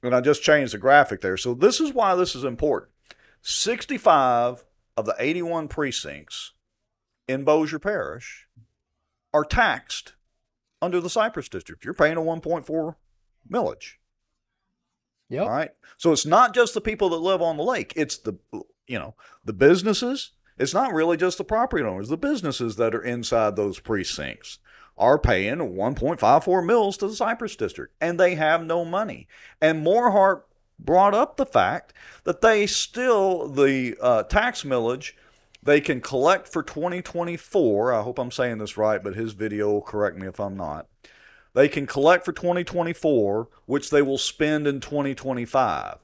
And 0.00 0.14
I 0.14 0.20
just 0.20 0.44
changed 0.44 0.74
the 0.74 0.78
graphic 0.78 1.20
there. 1.20 1.36
So, 1.36 1.54
this 1.54 1.80
is 1.80 1.92
why 1.92 2.14
this 2.14 2.36
is 2.36 2.44
important 2.44 2.92
65 3.42 4.64
of 4.96 5.04
the 5.04 5.16
81 5.18 5.66
precincts 5.66 6.52
in 7.26 7.42
Bossier 7.42 7.80
Parish 7.80 8.46
are 9.34 9.44
taxed 9.44 10.12
under 10.80 11.00
the 11.00 11.10
Cypress 11.10 11.48
District. 11.48 11.84
You're 11.84 11.94
paying 11.94 12.16
a 12.16 12.20
1.4 12.20 12.94
millage. 13.50 13.94
Yep. 15.28 15.42
All 15.42 15.50
right. 15.50 15.70
So 15.96 16.12
it's 16.12 16.26
not 16.26 16.54
just 16.54 16.74
the 16.74 16.80
people 16.80 17.10
that 17.10 17.16
live 17.16 17.42
on 17.42 17.56
the 17.56 17.62
lake. 17.62 17.92
It's 17.96 18.18
the 18.18 18.38
you 18.86 18.98
know, 18.98 19.14
the 19.44 19.52
businesses. 19.52 20.32
It's 20.58 20.74
not 20.74 20.92
really 20.92 21.16
just 21.16 21.38
the 21.38 21.44
property 21.44 21.84
owners. 21.84 22.08
The 22.08 22.16
businesses 22.16 22.76
that 22.76 22.94
are 22.94 23.02
inside 23.02 23.54
those 23.54 23.78
precincts 23.78 24.58
are 24.96 25.18
paying 25.18 25.58
1.54 25.58 26.66
mils 26.66 26.96
to 26.96 27.06
the 27.06 27.14
Cypress 27.14 27.54
District, 27.54 27.94
and 28.00 28.18
they 28.18 28.34
have 28.34 28.64
no 28.64 28.84
money. 28.84 29.28
And 29.60 29.86
Morehart 29.86 30.42
brought 30.80 31.14
up 31.14 31.36
the 31.36 31.46
fact 31.46 31.92
that 32.24 32.40
they 32.40 32.66
still 32.66 33.48
the 33.48 33.96
uh, 34.00 34.24
tax 34.24 34.64
millage 34.64 35.12
they 35.62 35.80
can 35.80 36.00
collect 36.00 36.48
for 36.48 36.62
2024. 36.62 37.92
I 37.92 38.02
hope 38.02 38.18
I'm 38.18 38.30
saying 38.30 38.58
this 38.58 38.76
right, 38.76 39.02
but 39.02 39.14
his 39.14 39.32
video 39.32 39.70
will 39.70 39.82
correct 39.82 40.16
me 40.16 40.26
if 40.26 40.40
I'm 40.40 40.56
not 40.56 40.86
they 41.58 41.68
can 41.68 41.88
collect 41.88 42.24
for 42.24 42.32
2024, 42.32 43.48
which 43.66 43.90
they 43.90 44.00
will 44.00 44.16
spend 44.16 44.68
in 44.68 44.78
2025. 44.78 45.96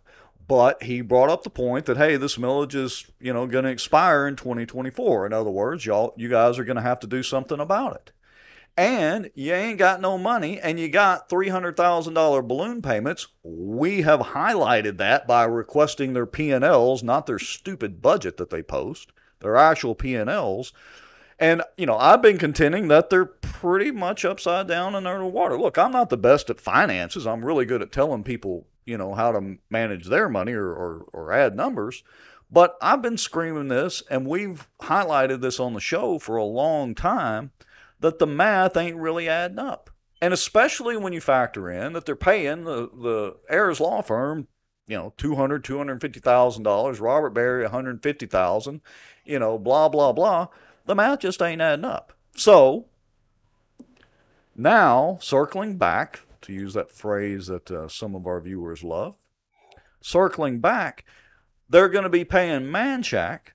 But 0.48 0.82
he 0.82 1.00
brought 1.00 1.30
up 1.30 1.44
the 1.44 1.48
point 1.48 1.86
that 1.86 1.96
hey, 1.96 2.16
this 2.16 2.36
millage 2.36 2.74
is 2.74 3.06
you 3.20 3.32
know 3.32 3.46
going 3.46 3.62
to 3.64 3.70
expire 3.70 4.26
in 4.26 4.34
2024. 4.34 5.26
In 5.26 5.32
other 5.32 5.50
words, 5.50 5.86
y'all, 5.86 6.12
you 6.16 6.28
guys 6.28 6.58
are 6.58 6.64
going 6.64 6.74
to 6.74 6.82
have 6.82 6.98
to 7.00 7.06
do 7.06 7.22
something 7.22 7.60
about 7.60 7.94
it. 7.94 8.10
And 8.76 9.30
you 9.36 9.52
ain't 9.52 9.78
got 9.78 10.00
no 10.00 10.18
money, 10.18 10.58
and 10.58 10.80
you 10.80 10.88
got 10.88 11.28
three 11.28 11.50
hundred 11.50 11.76
thousand 11.76 12.14
dollar 12.14 12.42
balloon 12.42 12.82
payments. 12.82 13.28
We 13.44 14.02
have 14.02 14.20
highlighted 14.20 14.96
that 14.96 15.28
by 15.28 15.44
requesting 15.44 16.14
their 16.14 16.26
P 16.26 16.50
and 16.50 16.64
Ls, 16.64 17.04
not 17.04 17.26
their 17.26 17.38
stupid 17.38 18.02
budget 18.02 18.38
that 18.38 18.50
they 18.50 18.64
post, 18.64 19.12
their 19.38 19.56
actual 19.56 19.94
P 19.94 20.16
and 21.38 21.62
you 21.76 21.86
know, 21.86 21.96
I've 21.96 22.22
been 22.22 22.38
contending 22.38 22.88
that 22.88 23.10
they're 23.10 23.24
pretty 23.24 23.90
much 23.90 24.24
upside 24.24 24.68
down 24.68 24.94
and 24.94 25.06
underwater. 25.06 25.58
Look, 25.58 25.78
I'm 25.78 25.92
not 25.92 26.10
the 26.10 26.16
best 26.16 26.50
at 26.50 26.60
finances. 26.60 27.26
I'm 27.26 27.44
really 27.44 27.64
good 27.64 27.82
at 27.82 27.92
telling 27.92 28.22
people, 28.22 28.66
you 28.84 28.98
know, 28.98 29.14
how 29.14 29.32
to 29.32 29.56
manage 29.70 30.08
their 30.08 30.28
money 30.28 30.52
or, 30.52 30.68
or, 30.68 31.06
or 31.12 31.32
add 31.32 31.56
numbers. 31.56 32.02
But 32.50 32.76
I've 32.80 33.02
been 33.02 33.16
screaming 33.16 33.68
this, 33.68 34.02
and 34.10 34.26
we've 34.26 34.68
highlighted 34.82 35.40
this 35.40 35.58
on 35.58 35.72
the 35.72 35.80
show 35.80 36.18
for 36.18 36.36
a 36.36 36.44
long 36.44 36.94
time 36.94 37.52
that 38.00 38.18
the 38.18 38.26
math 38.26 38.76
ain't 38.76 38.96
really 38.96 39.28
adding 39.28 39.58
up. 39.58 39.90
And 40.20 40.32
especially 40.32 40.96
when 40.96 41.12
you 41.12 41.20
factor 41.20 41.70
in 41.70 41.94
that 41.94 42.06
they're 42.06 42.16
paying 42.16 42.64
the, 42.64 42.88
the 42.88 43.36
heirs 43.48 43.80
law 43.80 44.02
firm, 44.02 44.46
you 44.86 44.96
know, 44.96 45.14
two 45.16 45.34
hundred, 45.34 45.64
two 45.64 45.78
hundred 45.78 46.00
fifty 46.00 46.20
thousand 46.20 46.62
dollars, 46.62 47.00
Robert 47.00 47.30
Barry, 47.30 47.62
one 47.62 47.72
hundred 47.72 48.02
fifty 48.02 48.26
thousand, 48.26 48.82
you 49.24 49.38
know, 49.38 49.58
blah 49.58 49.88
blah 49.88 50.12
blah 50.12 50.48
the 50.86 50.94
math 50.94 51.20
just 51.20 51.42
ain't 51.42 51.62
adding 51.62 51.84
up. 51.84 52.12
So 52.36 52.86
now, 54.56 55.18
circling 55.20 55.76
back, 55.78 56.20
to 56.42 56.52
use 56.52 56.74
that 56.74 56.90
phrase 56.90 57.46
that 57.46 57.70
uh, 57.70 57.88
some 57.88 58.14
of 58.14 58.26
our 58.26 58.40
viewers 58.40 58.84
love, 58.84 59.16
circling 60.00 60.60
back, 60.60 61.04
they're 61.68 61.88
going 61.88 62.04
to 62.04 62.10
be 62.10 62.24
paying 62.24 62.62
Manchac 62.62 63.54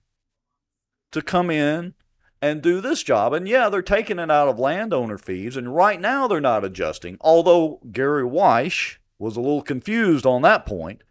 to 1.11 1.22
come 1.22 1.49
in 1.49 1.93
and 2.41 2.61
do 2.61 2.81
this 2.81 3.03
job. 3.03 3.34
And 3.34 3.47
yeah, 3.47 3.69
they're 3.69 3.81
taking 3.81 4.19
it 4.19 4.31
out 4.31 4.47
of 4.47 4.60
landowner 4.60 5.18
fees, 5.18 5.56
and 5.56 5.76
right 5.76 6.01
now 6.01 6.27
they're 6.27 6.41
not 6.41 6.65
adjusting. 6.65 7.18
Although 7.22 7.80
Gary 7.91 8.23
Weish 8.23 8.97
was 9.18 9.38
a 9.38 9.41
little 9.41 9.61
confused 9.61 10.26
on 10.26 10.41
that 10.41 10.65
point. 10.65 11.03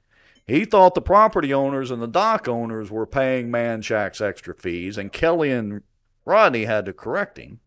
He 0.46 0.64
thought 0.64 0.94
the 0.94 1.02
property 1.02 1.52
owners 1.52 1.90
and 1.90 2.00
the 2.00 2.06
dock 2.06 2.48
owners 2.48 2.90
were 2.90 3.06
paying 3.06 3.50
Manchac's 3.50 4.20
extra 4.20 4.54
fees, 4.54 4.96
and 4.96 5.12
Kelly 5.12 5.52
and 5.52 5.82
Rodney 6.28 6.66
had 6.66 6.84
to 6.84 6.92
correct 6.92 7.38
him. 7.38 7.60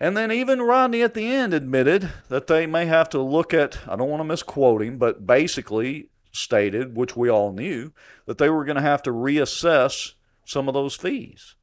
And 0.00 0.16
then 0.16 0.32
even 0.32 0.60
Rodney 0.60 1.02
at 1.02 1.14
the 1.14 1.26
end 1.26 1.54
admitted 1.54 2.10
that 2.28 2.46
they 2.46 2.66
may 2.66 2.86
have 2.86 3.08
to 3.10 3.20
look 3.20 3.54
at, 3.54 3.78
I 3.86 3.96
don't 3.96 4.08
want 4.08 4.20
to 4.20 4.24
misquote 4.24 4.82
him, 4.82 4.98
but 4.98 5.26
basically 5.26 6.10
stated, 6.32 6.96
which 6.96 7.16
we 7.16 7.30
all 7.30 7.52
knew, 7.52 7.92
that 8.26 8.38
they 8.38 8.50
were 8.50 8.64
going 8.64 8.76
to 8.76 8.82
have 8.82 9.02
to 9.02 9.10
reassess 9.10 10.12
some 10.44 10.66
of 10.66 10.74
those 10.74 10.94
fees 10.94 11.56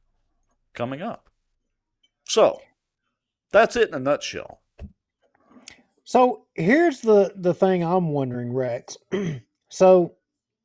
coming 0.74 1.02
up. 1.02 1.28
So 2.24 2.60
that's 3.52 3.76
it 3.76 3.88
in 3.88 3.94
a 3.94 4.00
nutshell. 4.00 4.62
So 6.04 6.46
here's 6.54 7.00
the 7.00 7.32
the 7.34 7.54
thing 7.54 7.82
I'm 7.82 8.10
wondering, 8.10 8.52
Rex. 8.52 8.96
so 9.70 10.16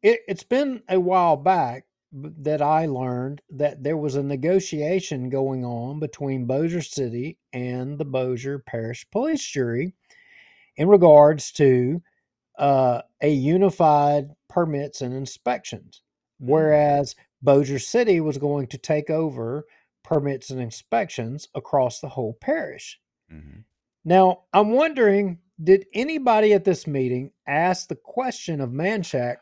it, 0.02 0.20
it's 0.28 0.44
been 0.44 0.82
a 0.90 1.00
while 1.00 1.38
back 1.38 1.86
that 2.12 2.62
I 2.62 2.86
learned 2.86 3.42
that 3.52 3.84
there 3.84 3.98
was 3.98 4.16
a 4.16 4.24
negotiation 4.24 5.30
going 5.30 5.64
on 5.64 6.00
between 6.00 6.46
Bossier 6.46 6.82
City 6.82 7.38
and 7.54 7.98
the 7.98 8.06
Bossier 8.06 8.60
Parish 8.60 9.06
Police 9.12 9.46
Jury 9.46 9.94
in 10.76 10.88
regards 10.88 11.52
to 11.54 12.02
uh, 12.58 13.02
a 13.22 13.30
unified 13.30 14.30
permits 14.48 15.02
and 15.02 15.14
inspections, 15.14 16.02
whereas 16.40 17.16
Bossier 17.42 17.80
City 17.80 18.22
was 18.22 18.38
going 18.38 18.68
to 18.68 18.78
take 18.78 19.10
over 19.10 19.66
permits 20.04 20.50
and 20.50 20.60
inspections 20.60 21.48
across 21.54 22.00
the 22.00 22.10
whole 22.10 22.34
parish. 22.42 23.00
Mm-hmm. 23.32 23.60
Now, 24.06 24.44
I'm 24.54 24.72
wondering 24.72 25.40
did 25.62 25.86
anybody 25.94 26.54
at 26.54 26.64
this 26.64 26.88
meeting 26.88 27.32
ask 27.46 27.88
the 27.88 27.96
question 27.96 28.62
of 28.62 28.70
Manchac, 28.70 29.38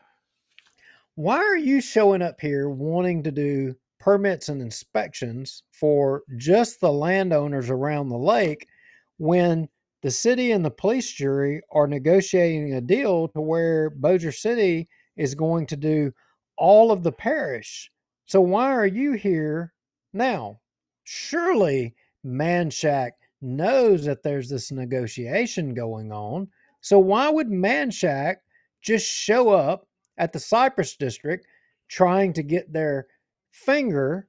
why 1.18 1.38
are 1.38 1.56
you 1.56 1.80
showing 1.80 2.22
up 2.22 2.40
here 2.40 2.68
wanting 2.68 3.24
to 3.24 3.32
do 3.32 3.74
permits 3.98 4.50
and 4.50 4.62
inspections 4.62 5.64
for 5.72 6.22
just 6.36 6.80
the 6.80 6.92
landowners 6.92 7.70
around 7.70 8.08
the 8.08 8.16
lake 8.16 8.68
when 9.16 9.68
the 10.02 10.12
city 10.12 10.52
and 10.52 10.64
the 10.64 10.70
police 10.70 11.10
jury 11.10 11.60
are 11.72 11.88
negotiating 11.88 12.74
a 12.74 12.80
deal 12.80 13.26
to 13.26 13.40
where 13.40 13.90
Bossier 13.90 14.30
City 14.30 14.88
is 15.16 15.34
going 15.34 15.66
to 15.66 15.76
do 15.76 16.12
all 16.56 16.92
of 16.92 17.02
the 17.02 17.10
parish? 17.10 17.90
So, 18.26 18.40
why 18.40 18.72
are 18.72 18.86
you 18.86 19.14
here 19.14 19.74
now? 20.12 20.60
Surely 21.02 21.96
Manchac 22.24 23.10
knows 23.42 24.04
that 24.04 24.22
there's 24.22 24.48
this 24.48 24.70
negotiation 24.70 25.74
going 25.74 26.12
on. 26.12 26.46
So 26.80 27.00
why 27.00 27.28
would 27.28 27.48
Manchac 27.48 28.36
just 28.82 29.04
show 29.04 29.48
up 29.48 29.87
at 30.18 30.32
the 30.32 30.40
Cypress 30.40 30.96
district 30.96 31.46
trying 31.88 32.32
to 32.34 32.42
get 32.42 32.72
their 32.72 33.06
finger 33.50 34.28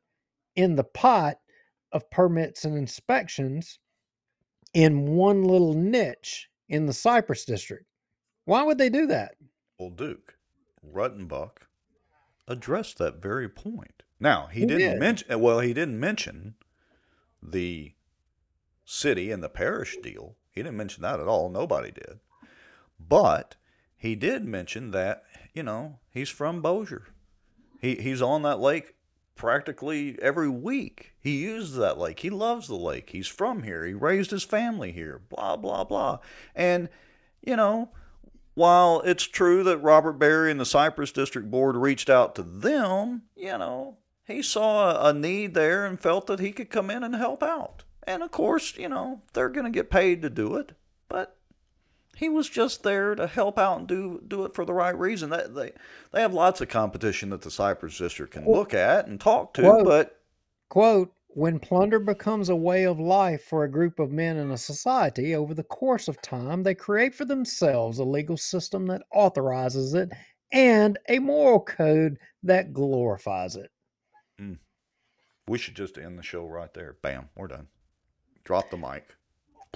in 0.56 0.76
the 0.76 0.84
pot 0.84 1.40
of 1.92 2.10
permits 2.12 2.64
and 2.66 2.78
inspections 2.78 3.80
in 4.74 5.08
one 5.08 5.44
little 5.44 5.74
niche 5.74 6.50
in 6.70 6.86
the 6.86 6.94
Cypress 6.94 7.44
district? 7.46 7.86
Why 8.46 8.64
would 8.64 8.78
they 8.78 8.90
do 8.90 9.08
that? 9.08 9.36
Well, 9.78 9.90
Duke 9.90 10.36
Ruttenbuck 10.86 11.68
addressed 12.48 12.98
that 13.00 13.22
very 13.22 13.50
point. 13.50 14.04
Now 14.20 14.48
he 14.48 14.62
He 14.62 14.66
didn't 14.66 14.92
did. 14.92 15.00
mention. 15.00 15.40
Well, 15.40 15.60
he 15.60 15.74
didn't 15.74 16.00
mention 16.00 16.56
the 17.42 17.94
city 18.86 19.32
and 19.32 19.42
the 19.44 19.50
parish 19.50 19.98
deal. 20.02 20.36
He 20.52 20.62
didn't 20.62 20.78
mention 20.78 21.04
that 21.04 21.20
at 21.20 21.28
all. 21.28 21.50
Nobody 21.50 21.92
did. 21.92 22.20
But 23.00 23.56
he 23.96 24.16
did 24.16 24.46
mention 24.46 24.92
that 24.92 25.24
you 25.54 25.64
know 25.64 26.00
he's 26.12 26.30
from 26.30 26.62
Bossier. 26.62 27.08
He 27.82 27.96
he's 27.96 28.22
on 28.22 28.42
that 28.44 28.60
lake 28.60 28.96
practically 29.36 30.18
every 30.22 30.50
week. 30.50 31.14
He 31.20 31.38
uses 31.38 31.76
that 31.78 31.98
lake. 31.98 32.20
He 32.20 32.30
loves 32.30 32.68
the 32.68 32.76
lake. 32.76 33.12
He's 33.12 33.28
from 33.28 33.64
here. 33.64 33.86
He 33.86 33.94
raised 33.94 34.32
his 34.32 34.44
family 34.44 34.92
here. 34.92 35.22
Blah 35.30 35.58
blah 35.58 35.84
blah. 35.84 36.20
And 36.56 36.90
you 37.42 37.56
know, 37.56 37.90
while 38.54 39.02
it's 39.06 39.24
true 39.24 39.64
that 39.64 39.78
Robert 39.78 40.14
Berry 40.14 40.52
and 40.52 40.60
the 40.60 40.66
Cypress 40.66 41.12
District 41.12 41.50
Board 41.50 41.78
reached 41.78 42.10
out 42.10 42.36
to 42.36 42.44
them, 42.44 43.24
you 43.36 43.58
know, 43.58 43.98
he 44.26 44.42
saw 44.42 45.08
a 45.08 45.14
need 45.14 45.54
there 45.54 45.86
and 45.86 46.00
felt 46.00 46.28
that 46.28 46.40
he 46.40 46.52
could 46.52 46.70
come 46.70 46.92
in 46.92 47.04
and 47.04 47.16
help 47.16 47.42
out. 47.42 47.84
And 48.04 48.22
of 48.22 48.32
course, 48.32 48.78
you 48.78 48.90
know, 48.90 49.22
they're 49.34 49.50
going 49.50 49.66
to 49.66 49.72
get 49.72 49.90
paid 49.90 50.22
to 50.22 50.30
do 50.30 50.56
it, 50.56 50.74
he 52.20 52.28
was 52.28 52.50
just 52.50 52.84
there 52.84 53.16
to 53.16 53.28
help 53.28 53.58
out 53.58 53.80
and 53.80 53.88
do 53.88 54.22
do 54.28 54.44
it 54.44 54.54
for 54.54 54.66
the 54.66 54.74
right 54.74 54.98
reason. 54.98 55.30
They 55.30 55.46
they, 55.48 55.72
they 56.12 56.22
have 56.22 56.34
lots 56.34 56.60
of 56.60 56.68
competition 56.68 57.30
that 57.30 57.42
the 57.42 57.50
Cypress 57.50 57.98
District 57.98 58.34
can 58.34 58.46
look 58.46 58.74
at 58.74 59.08
and 59.08 59.22
talk 59.22 59.54
to, 59.54 59.62
Quote, 59.62 59.86
but 59.86 60.20
quote, 60.68 61.14
when 61.30 61.60
plunder 61.60 61.98
becomes 61.98 62.50
a 62.50 62.56
way 62.56 62.84
of 62.84 63.00
life 63.00 63.46
for 63.46 63.64
a 63.64 63.72
group 63.72 64.00
of 64.00 64.12
men 64.12 64.36
in 64.36 64.52
a 64.52 64.58
society, 64.58 65.34
over 65.34 65.54
the 65.54 65.64
course 65.64 66.10
of 66.10 66.22
time, 66.22 66.62
they 66.62 66.76
create 66.76 67.16
for 67.16 67.24
themselves 67.24 68.00
a 68.00 68.04
legal 68.04 68.36
system 68.36 68.86
that 68.88 69.04
authorizes 69.14 69.94
it 69.94 70.12
and 70.52 71.00
a 71.08 71.20
moral 71.20 71.62
code 71.62 72.18
that 72.44 72.74
glorifies 72.74 73.56
it. 73.56 73.72
Hmm. 74.38 74.54
we 75.48 75.58
should 75.58 75.76
just 75.76 75.98
end 75.98 76.20
the 76.20 76.24
show 76.24 76.46
right 76.46 76.74
there. 76.74 76.98
Bam, 77.02 77.30
we're 77.38 77.48
done. 77.48 77.68
Drop 78.44 78.70
the 78.70 78.78
mic. 78.78 79.16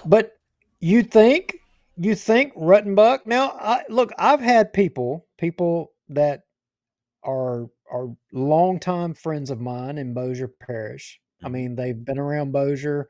But 0.04 0.36
you 0.80 1.02
think 1.02 1.56
you 1.96 2.14
think 2.14 2.54
Ruttenbuck 2.56 3.26
now 3.26 3.50
I, 3.60 3.82
look 3.88 4.10
I've 4.18 4.40
had 4.40 4.72
people 4.72 5.26
people 5.38 5.92
that 6.08 6.42
are 7.22 7.66
are 7.90 8.08
longtime 8.32 9.14
friends 9.14 9.50
of 9.50 9.60
mine 9.60 9.98
in 9.98 10.14
Bossier 10.14 10.48
Parish. 10.48 11.20
I 11.42 11.46
mm-hmm. 11.46 11.54
mean 11.54 11.76
they've 11.76 12.04
been 12.04 12.18
around 12.18 12.52
Bossier 12.52 13.08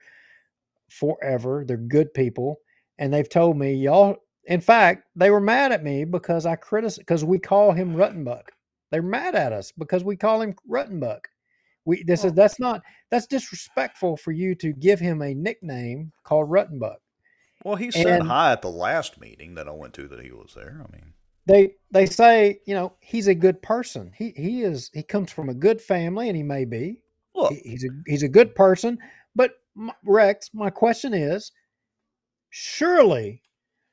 forever. 0.90 1.65
They're 1.66 1.77
good 1.77 2.12
people 2.15 2.59
and 2.98 3.12
they've 3.12 3.28
told 3.28 3.56
me 3.56 3.74
y'all 3.74 4.16
in 4.44 4.61
fact 4.61 5.05
they 5.16 5.31
were 5.31 5.40
mad 5.40 5.73
at 5.73 5.82
me 5.82 6.05
because 6.05 6.47
I 6.47 6.56
criticized 6.56 7.01
because 7.01 7.24
we 7.24 7.39
call 7.39 7.73
him 7.73 7.97
Ruttenbuck. 7.97 8.44
They're 8.90 9.02
mad 9.02 9.35
at 9.35 9.52
us 9.52 9.73
because 9.73 10.05
we 10.05 10.16
call 10.16 10.43
him 10.43 10.55
Ruttenbuck. 10.70 11.20
We 11.86 12.02
this 12.05 12.24
is 12.24 12.32
oh. 12.32 12.35
that's 12.35 12.61
not 12.61 12.82
that's 13.11 13.27
disrespectful 13.27 14.16
for 14.16 14.32
you 14.32 14.55
to 14.56 14.73
give 14.73 15.01
him 15.01 15.23
a 15.23 15.35
nickname 15.35 16.12
called 16.23 16.51
Ruttenbuck. 16.51 16.97
Well, 17.65 17.77
he 17.77 17.91
said 17.91 18.07
And- 18.20 18.28
hi 18.28 18.53
at 18.53 18.62
the 18.62 18.70
last 18.70 19.19
meeting 19.20 19.55
that 19.55 19.66
I 19.69 19.73
went 19.73 19.95
to 19.95 20.07
that 20.09 20.20
he 20.20 20.31
was 20.31 20.53
there. 20.55 20.82
I 20.86 20.93
mean, 20.93 21.15
they 21.47 21.74
they 21.91 22.07
say 22.07 22.61
you 22.66 22.74
know 22.74 22.93
he's 23.01 23.27
a 23.27 23.35
good 23.35 23.61
person. 23.62 24.12
He 24.16 24.32
he 24.36 24.62
is 24.62 24.91
he 24.95 25.03
comes 25.03 25.32
from 25.32 25.49
a 25.49 25.55
good 25.55 25.81
family 25.81 26.28
and 26.28 26.36
he 26.36 26.43
may 26.43 26.65
be. 26.65 27.03
Look. 27.35 27.53
He- 27.53 27.70
he's 27.70 27.85
a 27.85 27.89
he's 28.07 28.23
a 28.23 28.28
good 28.28 28.55
person. 28.55 28.99
But 29.35 29.53
m- 29.77 29.91
rex 30.05 30.51
my 30.55 30.70
question 30.70 31.12
is 31.15 31.51
surely 32.51 33.43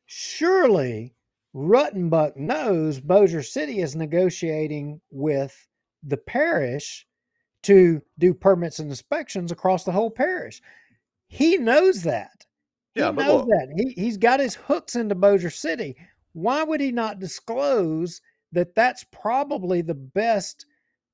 surely 0.05 1.15
ruttenbuck 1.55 2.35
knows 2.35 2.99
bossier 2.99 3.41
city 3.43 3.79
is 3.79 3.95
negotiating 3.95 4.99
with 5.09 5.55
the 6.03 6.17
parish 6.17 7.07
to 7.63 8.01
do 8.19 8.33
permits 8.33 8.79
and 8.79 8.89
inspections 8.89 9.51
across 9.51 9.83
the 9.83 9.91
whole 9.91 10.09
parish. 10.11 10.61
He 11.27 11.57
knows 11.57 12.03
that 12.03 12.45
Yeah, 12.95 13.07
he 13.09 13.15
but 13.15 13.25
knows 13.25 13.41
look. 13.41 13.49
that. 13.49 13.73
He 13.75 14.01
he's 14.01 14.17
got 14.17 14.39
his 14.39 14.55
hooks 14.55 14.95
into 14.95 15.15
Bossier 15.15 15.49
City. 15.49 15.95
Why 16.33 16.63
would 16.63 16.81
he 16.81 16.91
not 16.91 17.19
disclose 17.19 18.21
that 18.51 18.75
that's 18.75 19.05
probably 19.11 19.81
the 19.81 19.95
best 19.95 20.65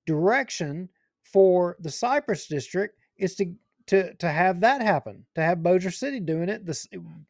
direction 0.05 0.89
for 1.23 1.77
the 1.79 1.91
Cypress 1.91 2.47
district 2.47 2.97
is 3.17 3.35
to 3.35 3.53
to 3.87 4.13
to 4.15 4.29
have 4.29 4.61
that 4.61 4.81
happen, 4.81 5.25
to 5.35 5.41
have 5.41 5.63
Bossier 5.63 5.91
City 5.91 6.19
doing 6.19 6.49
it, 6.49 6.65
this 6.65 6.87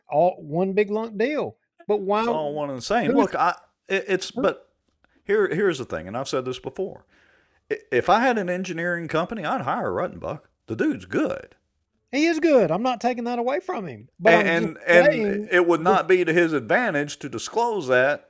all 0.10 0.36
one 0.40 0.74
big 0.74 0.91
lump 0.91 1.18
deal. 1.18 1.57
But 1.88 2.02
why 2.02 2.19
it's 2.22 2.28
all 2.28 2.53
one 2.53 2.69
and 2.69 2.80
the 2.80 2.84
same. 2.84 3.11
Look, 3.11 3.36
I 3.36 3.56
it, 3.88 4.06
it's 4.07 4.32
but 4.32 4.69
here 5.24 5.53
here's 5.53 5.78
the 5.78 5.86
thing, 5.86 6.07
and 6.07 6.18
I've 6.18 6.30
said 6.30 6.45
this 6.45 6.60
before. 6.60 7.06
If 7.69 8.10
I 8.10 8.22
had 8.22 8.38
an 8.38 8.49
engineering 8.49 9.10
company, 9.10 9.44
I'd 9.44 9.61
hire 9.61 9.91
Ruttenbuck. 9.91 10.41
The 10.68 10.76
dude's 10.76 11.06
good, 11.06 11.56
he 12.12 12.26
is 12.28 12.40
good. 12.40 12.72
I'm 12.72 12.84
not 12.84 13.02
taking 13.02 13.26
that 13.26 13.40
away 13.40 13.60
from 13.60 13.88
him. 13.88 14.10
But 14.20 14.34
and 14.46 14.78
and, 14.88 15.08
and 15.08 15.50
it 15.52 15.68
would 15.68 15.82
not 15.82 16.08
be 16.08 16.24
to 16.26 16.34
his 16.34 16.54
advantage 16.54 17.18
to 17.20 17.30
disclose 17.30 17.88
that 17.88 18.30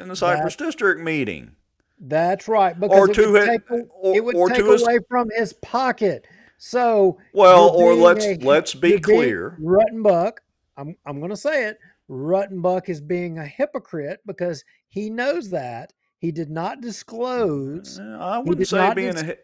in 0.00 0.08
the 0.08 0.16
Cypress 0.16 0.56
District 0.56 1.00
meeting. 1.00 1.52
That's 2.00 2.48
right. 2.48 2.78
Because 2.78 3.10
it 3.10 3.14
to 3.14 3.32
would 3.32 3.46
hi- 3.48 3.56
take, 3.58 3.70
or- 3.70 4.16
it 4.16 4.24
would 4.24 4.34
or 4.34 4.48
take 4.48 4.58
to 4.58 4.72
his- 4.72 4.82
away 4.82 4.98
from 5.08 5.28
his 5.36 5.52
pocket. 5.54 6.26
So 6.58 7.18
Well, 7.32 7.70
or 7.70 7.94
let's 7.94 8.24
a- 8.24 8.36
let's 8.36 8.74
be 8.74 8.98
clear. 8.98 9.56
Ruttenbuck, 9.60 10.38
I'm 10.76 10.96
I'm 11.06 11.18
going 11.18 11.30
to 11.30 11.36
say 11.36 11.66
it. 11.66 11.78
Ruttenbuck 12.10 12.88
is 12.88 13.00
being 13.00 13.38
a 13.38 13.46
hypocrite 13.46 14.20
because 14.26 14.64
he 14.88 15.10
knows 15.10 15.50
that 15.50 15.92
he 16.18 16.30
did 16.32 16.50
not 16.50 16.80
disclose. 16.80 17.98
Uh, 17.98 18.18
I 18.20 18.38
wouldn't 18.38 18.66
say 18.68 18.92
being 18.94 19.12
dis- 19.12 19.22
a 19.22 19.36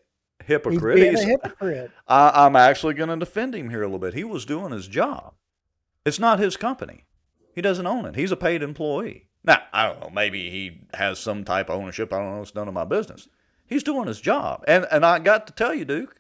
hypocrite. 0.49 0.99
He's 0.99 1.23
He's- 1.23 1.25
a 1.25 1.27
hypocrite. 1.27 1.91
I, 2.09 2.47
I'm 2.47 2.57
actually 2.57 2.95
going 2.95 3.11
to 3.11 3.17
defend 3.17 3.55
him 3.55 3.71
here 3.71 3.83
a 3.83 3.87
little 3.87 3.99
bit. 4.01 4.15
He 4.15 4.25
was 4.25 4.45
doing 4.45 4.73
his 4.73 4.89
job. 4.89 5.35
It's 6.05 6.19
not 6.19 6.39
his 6.41 6.57
company. 6.57 7.05
He 7.55 7.61
doesn't 7.63 7.87
own 7.87 8.05
it. 8.07 8.17
He's 8.17 8.33
a 8.33 8.37
paid 8.37 8.63
employee. 8.63 9.27
Now, 9.45 9.63
I 9.73 9.87
don't 9.87 10.01
know. 10.01 10.11
Maybe 10.11 10.51
he 10.51 10.81
has 10.95 11.19
some 11.19 11.45
type 11.45 11.69
of 11.71 11.79
ownership. 11.81 12.13
I 12.13 12.19
don't 12.19 12.35
know. 12.37 12.43
It's 12.43 12.55
none 12.55 12.67
of 12.69 12.75
my 12.75 12.85
business. 12.85 13.29
He's 13.67 13.83
doing 13.83 14.07
his 14.09 14.21
job. 14.21 14.65
And 14.67 14.87
and 14.91 15.05
I 15.05 15.19
got 15.19 15.47
to 15.47 15.53
tell 15.53 15.75
you, 15.75 15.85
Duke, 15.85 16.17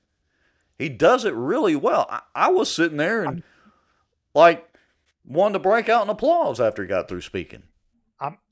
he 0.78 0.88
does 0.88 1.24
it 1.24 1.34
really 1.34 1.74
well. 1.76 2.06
I, 2.10 2.20
I 2.34 2.48
was 2.50 2.72
sitting 2.72 2.98
there 2.98 3.24
and 3.24 3.42
like 4.34 4.68
wanted 5.24 5.55
to 5.55 5.59
break 5.60 5.88
out 5.88 6.05
in 6.05 6.10
applause 6.10 6.60
after 6.60 6.82
he 6.82 6.88
got 6.88 7.09
through 7.09 7.22
speaking. 7.22 7.62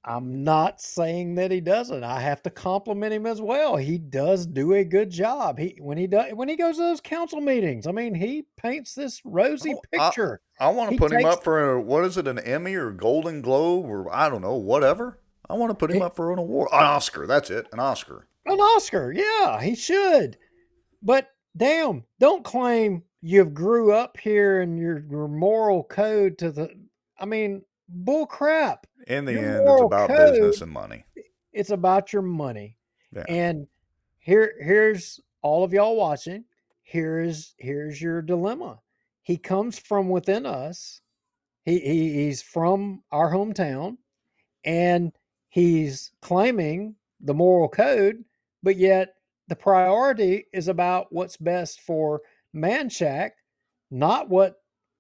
I'm 0.09 0.45
not 0.45 0.81
saying 0.81 1.35
that 1.35 1.51
he 1.51 1.61
doesn't. 1.61 2.05
I 2.05 2.21
have 2.21 2.41
to 2.45 2.51
compliment 2.51 3.13
him 3.13 3.27
as 3.27 3.41
well. 3.41 3.75
He 3.75 3.99
does 3.99 4.47
do 4.47 4.75
a 4.75 4.85
good 4.85 5.11
job. 5.11 5.59
He 5.59 5.77
when 5.81 5.99
he 5.99 6.07
does 6.07 6.33
when 6.33 6.49
he 6.49 6.55
goes 6.55 6.77
to 6.77 6.83
those 6.83 7.01
council 7.01 7.41
meetings. 7.41 7.89
I 7.89 7.93
mean, 7.93 8.15
he 8.15 8.45
paints 8.57 8.95
this 8.95 9.21
rosy 9.25 9.75
Oh, 9.75 9.81
picture. 9.91 10.41
I 10.61 10.69
want 10.69 10.93
to 10.93 10.97
put 10.97 11.13
him 11.13 11.25
up 11.25 11.43
for 11.43 11.73
a, 11.73 11.81
what 11.81 12.05
is 12.05 12.17
it, 12.17 12.29
an 12.29 12.39
Emmy 12.39 12.77
or 12.77 12.93
Golden 12.93 13.43
Globe 13.43 13.87
or 13.87 14.15
I 14.15 14.29
don't 14.29 14.43
know, 14.43 14.55
whatever. 14.55 15.19
I 15.51 15.55
want 15.55 15.71
to 15.71 15.75
put 15.75 15.91
him 15.91 16.03
up 16.03 16.15
for 16.15 16.33
an 16.33 16.39
award, 16.39 16.69
an 16.73 16.85
Oscar. 16.85 17.27
That's 17.27 17.51
it, 17.51 17.67
an 17.73 17.81
Oscar. 17.81 18.29
An 18.47 18.61
Oscar, 18.61 19.13
yeah, 19.13 19.61
he 19.61 19.75
should. 19.75 20.39
But 21.03 21.31
damn, 21.57 22.05
don't 22.21 22.45
claim 22.45 23.03
you've 23.23 23.55
grew 23.55 23.93
up 23.93 24.17
here 24.19 24.61
and 24.61 24.79
your 24.79 25.05
your 25.11 25.27
moral 25.27 25.83
code 25.83 26.39
to 26.39 26.53
the. 26.53 26.71
I 27.19 27.25
mean, 27.25 27.63
bull 27.89 28.27
crap. 28.27 28.87
In 29.07 29.25
the 29.25 29.33
Your 29.33 29.61
end, 29.61 29.69
it's 29.69 29.83
about 29.83 30.09
code- 30.09 30.33
business 30.33 30.61
and 30.61 30.73
money. 30.73 31.05
It's 31.53 31.71
about 31.71 32.13
your 32.13 32.23
money. 32.23 32.77
Yeah. 33.13 33.25
And 33.29 33.67
here 34.19 34.55
here's 34.61 35.21
all 35.43 35.65
of 35.65 35.73
y'all 35.73 35.97
watching. 35.97 36.45
Here 36.83 37.21
is 37.21 37.55
here's 37.59 38.01
your 38.01 38.21
dilemma. 38.23 38.81
He 39.23 39.37
comes 39.37 39.79
from 39.79 40.09
within 40.09 40.45
us. 40.47 41.01
He, 41.65 41.79
he 41.79 42.13
he's 42.15 42.43
from 42.43 43.03
our 43.11 43.33
hometown 43.33 43.97
and 44.65 45.13
he's 45.49 46.13
claiming 46.21 46.95
the 47.21 47.35
moral 47.35 47.69
code, 47.69 48.25
but 48.63 48.77
yet 48.77 49.15
the 49.49 49.57
priority 49.57 50.47
is 50.53 50.69
about 50.69 51.07
what's 51.11 51.37
best 51.37 51.81
for 51.81 52.21
Manchac, 52.55 53.31
not 53.91 54.29
what 54.29 54.57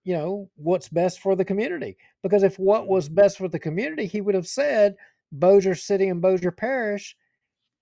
you 0.06 0.14
know 0.14 0.48
what's 0.54 0.88
best 0.88 1.20
for 1.20 1.34
the 1.34 1.44
community. 1.44 1.96
Because 2.22 2.44
if 2.44 2.58
what 2.60 2.82
mm-hmm. 2.82 2.92
was 2.92 3.08
best 3.08 3.38
for 3.38 3.48
the 3.48 3.58
community, 3.58 4.06
he 4.06 4.20
would 4.20 4.36
have 4.36 4.46
said 4.46 4.94
Bossier 5.32 5.74
City 5.74 6.08
and 6.08 6.22
Bossier 6.22 6.52
Parish 6.52 7.16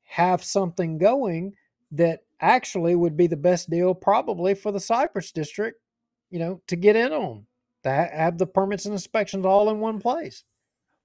have 0.04 0.42
something 0.42 0.96
going 0.96 1.52
that 1.92 2.20
actually 2.40 2.96
would 2.96 3.14
be 3.16 3.26
the 3.26 3.36
best 3.36 3.68
deal 3.68 3.94
probably 3.94 4.54
for 4.54 4.72
the 4.72 4.80
Cypress 4.80 5.32
district, 5.32 5.80
you 6.30 6.38
know, 6.38 6.62
to 6.66 6.76
get 6.76 6.96
in 6.96 7.12
on 7.12 7.44
to 7.82 7.90
ha- 7.90 8.16
have 8.16 8.38
the 8.38 8.46
permits 8.46 8.86
and 8.86 8.94
inspections 8.94 9.44
all 9.44 9.68
in 9.68 9.78
one 9.78 10.00
place. 10.00 10.44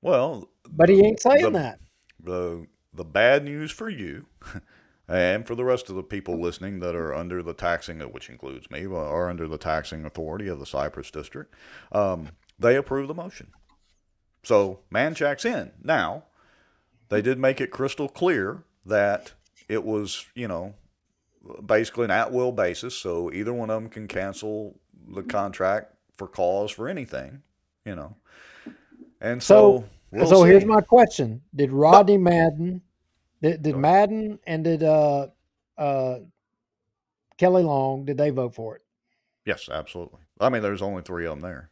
Well, 0.01 0.49
But 0.71 0.87
he 0.87 1.05
ain't 1.05 1.19
saying 1.19 1.43
the, 1.43 1.49
that. 1.51 1.79
The 2.23 2.65
the 2.93 3.03
bad 3.03 3.43
news 3.43 3.71
for 3.71 3.89
you, 3.89 4.25
and 5.09 5.47
for 5.47 5.55
the 5.55 5.65
rest 5.65 5.89
of 5.89 5.95
the 5.95 6.03
people 6.03 6.39
listening 6.39 6.79
that 6.79 6.95
are 6.95 7.13
under 7.15 7.41
the 7.41 7.53
taxing, 7.53 7.99
which 7.99 8.29
includes 8.29 8.69
me, 8.69 8.85
are 8.85 9.29
under 9.29 9.47
the 9.47 9.57
taxing 9.57 10.05
authority 10.05 10.47
of 10.47 10.59
the 10.59 10.65
Cypress 10.65 11.09
District, 11.09 11.53
um, 11.91 12.29
they 12.59 12.75
approve 12.75 13.07
the 13.07 13.15
motion. 13.15 13.47
So 14.43 14.79
Manchac's 14.91 15.45
in 15.45 15.71
now. 15.83 16.25
They 17.09 17.23
did 17.23 17.39
make 17.39 17.59
it 17.59 17.71
crystal 17.71 18.07
clear 18.07 18.63
that 18.85 19.33
it 19.67 19.83
was, 19.83 20.27
you 20.35 20.47
know, 20.47 20.75
basically 21.65 22.05
an 22.05 22.11
at 22.11 22.31
will 22.31 22.51
basis. 22.51 22.95
So 22.95 23.31
either 23.33 23.53
one 23.53 23.71
of 23.71 23.81
them 23.81 23.89
can 23.89 24.07
cancel 24.07 24.79
the 25.07 25.23
contract 25.23 25.93
for 26.17 26.27
cause 26.27 26.69
for 26.69 26.87
anything, 26.87 27.41
you 27.83 27.95
know. 27.95 28.15
And 29.19 29.41
so, 29.41 29.79
So, 29.79 29.89
we'll 30.11 30.27
so 30.27 30.43
here's 30.43 30.65
my 30.65 30.81
question: 30.81 31.41
Did 31.55 31.71
Rodney 31.71 32.17
Madden, 32.17 32.81
did, 33.41 33.61
did 33.63 33.77
Madden, 33.77 34.39
and 34.45 34.63
did 34.63 34.83
uh 34.83 35.27
uh 35.77 36.19
Kelly 37.37 37.63
Long, 37.63 38.05
did 38.05 38.17
they 38.17 38.29
vote 38.31 38.53
for 38.53 38.75
it? 38.75 38.81
Yes, 39.45 39.69
absolutely. 39.71 40.19
I 40.39 40.49
mean, 40.49 40.61
there's 40.61 40.81
only 40.81 41.01
three 41.01 41.25
of 41.25 41.31
them 41.31 41.41
there. 41.41 41.69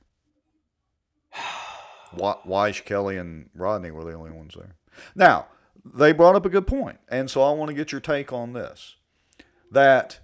Weish, 2.15 2.85
Kelly, 2.85 3.17
and 3.17 3.49
Rodney 3.53 3.91
were 3.91 4.05
the 4.05 4.13
only 4.13 4.31
ones 4.31 4.55
there. 4.57 4.75
Now, 5.15 5.47
they 5.85 6.11
brought 6.13 6.35
up 6.35 6.45
a 6.45 6.49
good 6.49 6.67
point, 6.67 6.99
and 7.09 7.29
so 7.29 7.41
I 7.41 7.51
want 7.51 7.69
to 7.69 7.75
get 7.75 7.91
your 7.91 8.01
take 8.01 8.31
on 8.31 8.53
this. 8.53 8.95
That, 9.71 10.21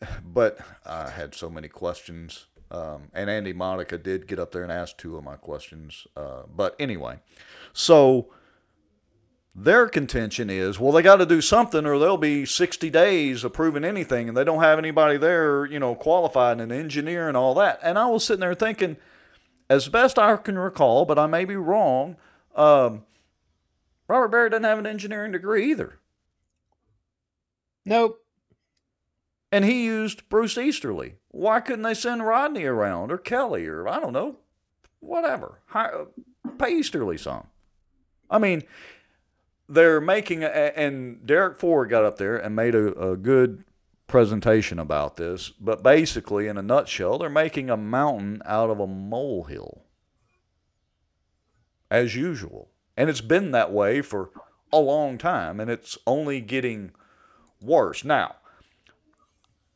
but 0.24 0.58
I 0.84 1.10
had 1.10 1.34
so 1.34 1.48
many 1.48 1.68
questions, 1.68 2.46
um, 2.70 3.08
and 3.12 3.30
Andy 3.30 3.52
Monica 3.52 3.98
did 3.98 4.26
get 4.26 4.38
up 4.38 4.52
there 4.52 4.62
and 4.62 4.72
ask 4.72 4.96
two 4.96 5.16
of 5.16 5.24
my 5.24 5.36
questions. 5.36 6.06
Uh, 6.16 6.42
but 6.54 6.76
anyway, 6.78 7.20
so 7.72 8.28
their 9.54 9.88
contention 9.88 10.50
is, 10.50 10.80
well, 10.80 10.92
they 10.92 11.02
got 11.02 11.16
to 11.16 11.26
do 11.26 11.40
something, 11.40 11.86
or 11.86 11.98
they'll 11.98 12.16
be 12.16 12.44
60 12.44 12.90
days 12.90 13.44
approving 13.44 13.84
anything, 13.84 14.28
and 14.28 14.36
they 14.36 14.42
don't 14.42 14.62
have 14.62 14.78
anybody 14.78 15.16
there, 15.16 15.64
you 15.64 15.78
know, 15.78 15.94
qualified 15.94 16.60
and 16.60 16.72
engineer 16.72 17.28
and 17.28 17.36
all 17.36 17.54
that. 17.54 17.78
And 17.82 17.98
I 17.98 18.06
was 18.06 18.24
sitting 18.24 18.40
there 18.40 18.54
thinking, 18.54 18.96
as 19.70 19.88
best 19.88 20.18
I 20.18 20.36
can 20.36 20.58
recall, 20.58 21.04
but 21.04 21.18
I 21.18 21.26
may 21.26 21.44
be 21.44 21.56
wrong, 21.56 22.16
um, 22.56 23.04
Robert 24.08 24.28
Barry 24.28 24.50
doesn't 24.50 24.64
have 24.64 24.78
an 24.78 24.86
engineering 24.86 25.32
degree 25.32 25.70
either. 25.70 25.98
Nope. 27.84 28.20
And 29.52 29.64
he 29.64 29.84
used 29.84 30.28
Bruce 30.28 30.58
Easterly. 30.58 31.14
Why 31.28 31.60
couldn't 31.60 31.82
they 31.82 31.94
send 31.94 32.26
Rodney 32.26 32.64
around 32.64 33.12
or 33.12 33.18
Kelly 33.18 33.66
or 33.66 33.88
I 33.88 34.00
don't 34.00 34.12
know, 34.12 34.36
whatever? 34.98 35.60
Hire, 35.66 36.06
pay 36.58 36.76
Easterly 36.76 37.16
some. 37.16 37.46
I 38.28 38.38
mean, 38.38 38.64
they're 39.68 40.00
making, 40.00 40.42
a, 40.42 40.48
and 40.48 41.24
Derek 41.26 41.56
Ford 41.58 41.90
got 41.90 42.04
up 42.04 42.18
there 42.18 42.36
and 42.36 42.54
made 42.56 42.74
a, 42.74 43.12
a 43.12 43.16
good 43.16 43.64
presentation 44.06 44.78
about 44.78 45.16
this, 45.16 45.50
but 45.50 45.82
basically, 45.82 46.46
in 46.46 46.56
a 46.56 46.62
nutshell, 46.62 47.18
they're 47.18 47.28
making 47.28 47.70
a 47.70 47.76
mountain 47.76 48.42
out 48.44 48.70
of 48.70 48.80
a 48.80 48.86
molehill, 48.86 49.82
as 51.90 52.14
usual. 52.14 52.70
And 52.96 53.10
it's 53.10 53.20
been 53.20 53.50
that 53.50 53.72
way 53.72 54.02
for 54.02 54.30
a 54.72 54.78
long 54.78 55.18
time, 55.18 55.60
and 55.60 55.70
it's 55.70 55.98
only 56.06 56.40
getting 56.40 56.92
worse. 57.60 58.04
Now, 58.04 58.36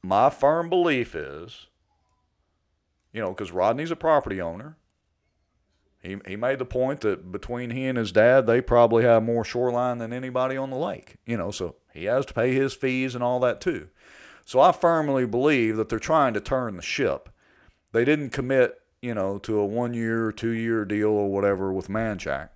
my 0.02 0.30
firm 0.30 0.70
belief 0.70 1.14
is, 1.14 1.66
you 3.12 3.20
know, 3.20 3.30
because 3.30 3.50
Rodney's 3.50 3.90
a 3.90 3.96
property 3.96 4.40
owner. 4.40 4.76
He, 6.00 6.16
he 6.26 6.36
made 6.36 6.58
the 6.58 6.64
point 6.64 7.00
that 7.00 7.32
between 7.32 7.70
he 7.70 7.86
and 7.86 7.98
his 7.98 8.12
dad, 8.12 8.46
they 8.46 8.60
probably 8.60 9.04
have 9.04 9.22
more 9.22 9.44
shoreline 9.44 9.98
than 9.98 10.12
anybody 10.12 10.56
on 10.56 10.70
the 10.70 10.76
lake. 10.76 11.16
You 11.26 11.36
know, 11.36 11.50
so 11.50 11.76
he 11.92 12.04
has 12.04 12.26
to 12.26 12.34
pay 12.34 12.54
his 12.54 12.74
fees 12.74 13.14
and 13.14 13.24
all 13.24 13.40
that 13.40 13.60
too. 13.60 13.88
So 14.44 14.60
I 14.60 14.72
firmly 14.72 15.26
believe 15.26 15.76
that 15.76 15.88
they're 15.88 15.98
trying 15.98 16.34
to 16.34 16.40
turn 16.40 16.76
the 16.76 16.82
ship. 16.82 17.28
They 17.92 18.04
didn't 18.04 18.30
commit, 18.30 18.80
you 19.02 19.14
know, 19.14 19.38
to 19.40 19.58
a 19.58 19.66
one 19.66 19.92
year 19.92 20.26
or 20.26 20.32
two 20.32 20.50
year 20.50 20.84
deal 20.84 21.10
or 21.10 21.30
whatever 21.30 21.72
with 21.72 21.88
Manchac. 21.88 22.50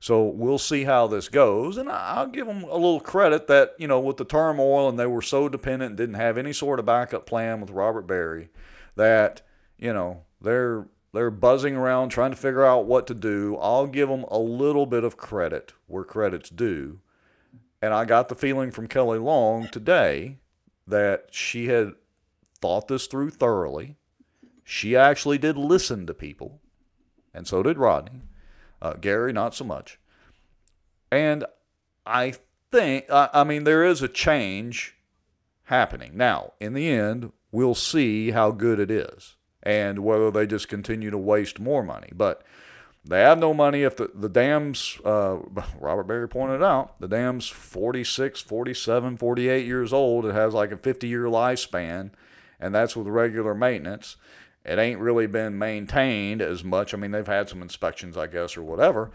So 0.00 0.24
we'll 0.24 0.58
see 0.58 0.82
how 0.82 1.06
this 1.06 1.28
goes. 1.28 1.76
And 1.76 1.88
I'll 1.88 2.26
give 2.26 2.48
them 2.48 2.64
a 2.64 2.74
little 2.74 2.98
credit 2.98 3.46
that, 3.46 3.74
you 3.78 3.86
know, 3.86 4.00
with 4.00 4.16
the 4.16 4.24
turmoil 4.24 4.88
and 4.88 4.98
they 4.98 5.06
were 5.06 5.22
so 5.22 5.48
dependent 5.48 5.90
and 5.90 5.96
didn't 5.96 6.16
have 6.16 6.36
any 6.36 6.52
sort 6.52 6.80
of 6.80 6.86
backup 6.86 7.24
plan 7.24 7.60
with 7.60 7.70
Robert 7.70 8.08
Barry 8.08 8.48
that, 8.96 9.42
you 9.78 9.92
know, 9.92 10.24
they're 10.40 10.86
they're 11.12 11.30
buzzing 11.30 11.76
around 11.76 12.08
trying 12.08 12.30
to 12.30 12.36
figure 12.36 12.64
out 12.64 12.86
what 12.86 13.06
to 13.06 13.14
do. 13.14 13.56
I'll 13.60 13.86
give 13.86 14.08
them 14.08 14.24
a 14.28 14.38
little 14.38 14.86
bit 14.86 15.04
of 15.04 15.16
credit 15.16 15.72
where 15.86 16.04
credit's 16.04 16.48
due. 16.48 17.00
And 17.82 17.92
I 17.92 18.04
got 18.04 18.28
the 18.28 18.34
feeling 18.34 18.70
from 18.70 18.88
Kelly 18.88 19.18
Long 19.18 19.68
today 19.68 20.38
that 20.86 21.26
she 21.30 21.66
had 21.66 21.92
thought 22.60 22.88
this 22.88 23.06
through 23.06 23.30
thoroughly. 23.30 23.96
She 24.64 24.96
actually 24.96 25.38
did 25.38 25.56
listen 25.58 26.06
to 26.06 26.14
people, 26.14 26.60
and 27.34 27.46
so 27.46 27.62
did 27.62 27.76
Rodney. 27.76 28.22
Uh, 28.80 28.94
Gary, 28.94 29.32
not 29.32 29.54
so 29.54 29.64
much. 29.64 29.98
And 31.10 31.44
I 32.06 32.34
think, 32.70 33.10
I, 33.10 33.28
I 33.34 33.44
mean, 33.44 33.64
there 33.64 33.84
is 33.84 34.00
a 34.00 34.08
change 34.08 34.96
happening. 35.64 36.12
Now, 36.16 36.52
in 36.60 36.72
the 36.72 36.88
end, 36.88 37.32
we'll 37.50 37.74
see 37.74 38.30
how 38.30 38.52
good 38.52 38.78
it 38.80 38.90
is 38.90 39.36
and 39.62 40.00
whether 40.00 40.30
they 40.30 40.46
just 40.46 40.68
continue 40.68 41.10
to 41.10 41.18
waste 41.18 41.60
more 41.60 41.82
money. 41.82 42.10
But 42.14 42.42
they 43.04 43.20
have 43.20 43.38
no 43.38 43.52
money 43.52 43.82
if 43.82 43.96
the, 43.96 44.10
the 44.14 44.28
dam's, 44.28 44.98
uh, 45.04 45.38
Robert 45.80 46.04
Barry 46.04 46.28
pointed 46.28 46.62
out, 46.62 46.98
the 47.00 47.08
dam's 47.08 47.48
46, 47.48 48.40
47, 48.40 49.16
48 49.16 49.66
years 49.66 49.92
old. 49.92 50.26
It 50.26 50.34
has 50.34 50.54
like 50.54 50.72
a 50.72 50.76
50 50.76 51.08
year 51.08 51.24
lifespan, 51.24 52.10
and 52.60 52.74
that's 52.74 52.96
with 52.96 53.08
regular 53.08 53.54
maintenance. 53.54 54.16
It 54.64 54.78
ain't 54.78 55.00
really 55.00 55.26
been 55.26 55.58
maintained 55.58 56.40
as 56.40 56.62
much. 56.62 56.94
I 56.94 56.96
mean, 56.96 57.10
they've 57.10 57.26
had 57.26 57.48
some 57.48 57.62
inspections, 57.62 58.16
I 58.16 58.28
guess, 58.28 58.56
or 58.56 58.62
whatever. 58.62 59.10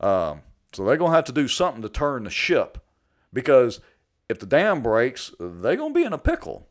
Um, 0.00 0.42
so 0.72 0.84
they're 0.84 0.96
going 0.96 1.10
to 1.10 1.16
have 1.16 1.24
to 1.24 1.32
do 1.32 1.48
something 1.48 1.82
to 1.82 1.88
turn 1.88 2.24
the 2.24 2.30
ship 2.30 2.78
because 3.32 3.80
if 4.28 4.38
the 4.38 4.46
dam 4.46 4.82
breaks, 4.82 5.32
they're 5.40 5.76
going 5.76 5.92
to 5.92 6.00
be 6.00 6.04
in 6.04 6.12
a 6.12 6.18
pickle. 6.18 6.68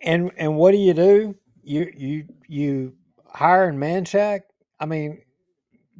And 0.00 0.30
and 0.36 0.56
what 0.56 0.72
do 0.72 0.78
you 0.78 0.94
do? 0.94 1.34
You 1.62 1.90
you 1.96 2.24
you 2.46 2.94
hire 3.26 3.68
in 3.68 3.76
Manchac? 3.78 4.42
I 4.80 4.86
mean, 4.86 5.22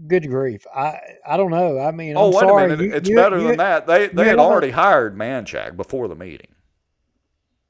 good 0.07 0.29
grief! 0.29 0.65
I 0.75 0.99
I 1.27 1.37
don't 1.37 1.51
know. 1.51 1.79
I 1.81 1.91
mean, 1.91 2.17
oh 2.17 2.29
I'm 2.29 2.33
wait 2.33 2.41
sorry. 2.41 2.65
a 2.65 2.69
minute, 2.69 2.85
you- 2.85 2.95
it's 2.95 3.09
you- 3.09 3.17
better 3.17 3.39
you- 3.39 3.49
than 3.49 3.57
that. 3.59 3.87
They 3.87 4.05
you 4.05 4.09
they 4.11 4.23
had 4.25 4.39
haven't- 4.39 4.45
already 4.45 4.71
hired 4.71 5.17
Manchac 5.17 5.77
before 5.77 6.09
the 6.09 6.15
meeting. 6.15 6.49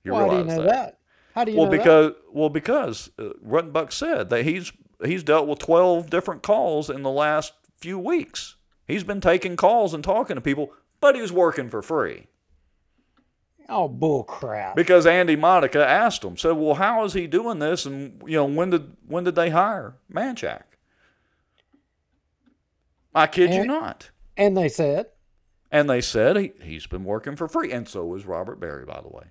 You 0.04 0.12
Why 0.12 0.20
do 0.20 0.24
you 0.24 0.30
realize 0.42 0.56
know 0.56 0.62
that? 0.64 0.70
that? 0.72 0.98
How 1.34 1.44
do 1.44 1.52
you 1.52 1.58
well, 1.58 1.66
know 1.66 1.72
that? 1.72 1.78
because 1.78 2.12
well, 2.32 2.48
because 2.50 3.10
uh, 3.18 3.30
Ruttenbuck 3.46 3.92
said 3.92 4.28
that 4.30 4.44
he's 4.44 4.72
he's 5.04 5.22
dealt 5.22 5.46
with 5.48 5.58
twelve 5.58 6.10
different 6.10 6.42
calls 6.42 6.90
in 6.90 7.02
the 7.02 7.10
last 7.10 7.52
few 7.78 7.98
weeks. 7.98 8.56
He's 8.86 9.04
been 9.04 9.20
taking 9.20 9.56
calls 9.56 9.92
and 9.94 10.02
talking 10.04 10.36
to 10.36 10.40
people, 10.40 10.72
but 11.00 11.14
he 11.14 11.20
was 11.22 11.32
working 11.32 11.68
for 11.70 11.82
free 11.82 12.26
Oh, 13.68 13.88
bull 13.88 14.24
crap! 14.24 14.76
because 14.76 15.06
Andy 15.06 15.36
Monica 15.36 15.86
asked 15.86 16.24
him, 16.24 16.36
said, 16.36 16.52
"Well, 16.52 16.74
how 16.74 17.04
is 17.04 17.12
he 17.12 17.26
doing 17.26 17.58
this? 17.58 17.84
And 17.84 18.22
you 18.26 18.36
know, 18.36 18.46
when 18.46 18.70
did 18.70 18.96
when 19.06 19.24
did 19.24 19.34
they 19.34 19.50
hire 19.50 19.96
Manchac?" 20.12 20.62
I 23.14 23.26
kid 23.26 23.52
you 23.52 23.64
not. 23.64 24.10
And 24.36 24.56
they 24.56 24.68
said, 24.68 25.06
And 25.70 25.90
they 25.90 26.00
said 26.00 26.36
he, 26.36 26.52
he's 26.62 26.86
been 26.86 27.04
working 27.04 27.34
for 27.36 27.48
free. 27.48 27.72
And 27.72 27.88
so 27.88 28.14
is 28.14 28.24
Robert 28.24 28.60
Barry, 28.60 28.84
by 28.84 29.00
the 29.00 29.08
way. 29.08 29.24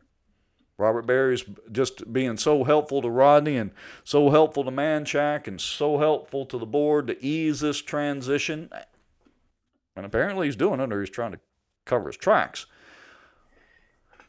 Robert 0.77 1.07
Barry's 1.07 1.43
just 1.71 2.11
being 2.11 2.37
so 2.37 2.63
helpful 2.63 3.01
to 3.01 3.09
Rodney 3.09 3.57
and 3.57 3.71
so 4.03 4.29
helpful 4.29 4.63
to 4.63 4.71
Manchac 4.71 5.47
and 5.47 5.59
so 5.59 5.97
helpful 5.97 6.45
to 6.45 6.57
the 6.57 6.67
board 6.67 7.07
to 7.07 7.25
ease 7.25 7.61
this 7.61 7.81
transition. 7.81 8.69
And 9.95 10.05
apparently 10.05 10.47
he's 10.47 10.55
doing 10.55 10.79
it 10.79 10.91
or 10.91 10.99
he's 10.99 11.09
trying 11.09 11.31
to 11.31 11.39
cover 11.85 12.09
his 12.09 12.17
tracks. 12.17 12.67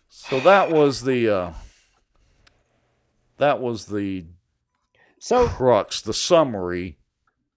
So 0.08 0.40
that 0.40 0.70
was 0.70 1.02
the 1.02 1.28
uh, 1.28 1.52
that 3.38 3.60
was 3.60 3.86
the 3.86 4.24
so 5.18 5.48
crux, 5.48 6.00
the 6.00 6.14
summary, 6.14 6.98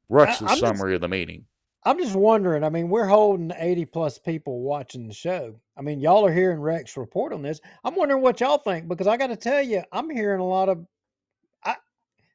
Rex's 0.10 0.42
I'm 0.44 0.48
just- 0.50 0.60
summary 0.62 0.96
of 0.96 1.02
the 1.02 1.08
meeting. 1.08 1.46
I'm 1.84 1.98
just 1.98 2.16
wondering. 2.16 2.64
I 2.64 2.70
mean, 2.70 2.90
we're 2.90 3.08
holding 3.08 3.52
80 3.58 3.86
plus 3.86 4.20
people 4.20 4.60
watching 4.62 5.08
the 5.08 5.16
show. 5.16 5.56
I 5.76 5.82
mean, 5.82 6.00
y'all 6.00 6.24
are 6.28 6.32
hearing 6.32 6.60
Rex 6.60 6.96
report 6.96 7.34
on 7.34 7.42
this. 7.42 7.60
I'm 7.84 7.96
wondering 7.96 8.22
what 8.22 8.40
y'all 8.40 8.60
think 8.60 8.88
because 8.88 9.08
I 9.08 9.18
got 9.18 9.28
to 9.28 9.36
tell 9.36 9.64
you, 9.64 9.82
I'm 9.92 10.08
hearing 10.12 10.42
a 10.42 10.46
lot 10.48 10.70
of 10.70 10.86
I, 11.66 11.78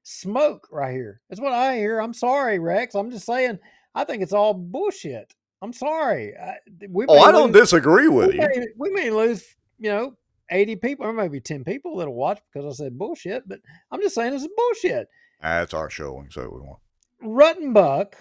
smoke 0.03 0.67
right 0.73 0.93
here. 0.93 1.21
That's 1.29 1.41
what 1.41 1.53
I 1.53 1.77
hear. 1.77 2.01
I'm 2.01 2.13
sorry, 2.13 2.59
Rex. 2.59 2.97
I'm 2.97 3.13
just 3.13 3.25
saying. 3.25 3.61
I 3.95 4.03
think 4.03 4.21
it's 4.21 4.33
all 4.33 4.53
bullshit. 4.53 5.33
I'm 5.63 5.73
sorry. 5.73 6.37
I, 6.37 6.57
we 6.91 7.07
Oh, 7.09 7.21
I 7.21 7.31
don't 7.31 7.53
lose- 7.53 7.63
disagree 7.71 8.09
with 8.09 8.31
we 8.31 8.35
you. 8.35 8.41
May, 8.41 8.67
we 8.77 8.91
may 8.91 9.11
lose, 9.11 9.45
you 9.79 9.91
know, 9.91 10.17
80 10.51 10.77
people 10.77 11.07
or 11.07 11.13
maybe 11.13 11.41
10 11.41 11.65
people 11.65 11.97
that'll 11.97 12.15
watch 12.15 12.41
because 12.53 12.81
I 12.81 12.85
said 12.85 12.99
bullshit. 12.99 13.49
But 13.49 13.61
I'm 13.91 14.01
just 14.01 14.15
saying 14.15 14.35
it's 14.35 14.47
bullshit. 14.57 15.09
Ah, 15.43 15.61
that's 15.61 15.75
our 15.75 15.91
showing, 15.91 16.29
so 16.31 16.43
we 16.43 16.61
want. 16.61 16.81
Ruttenbuck, 17.23 18.15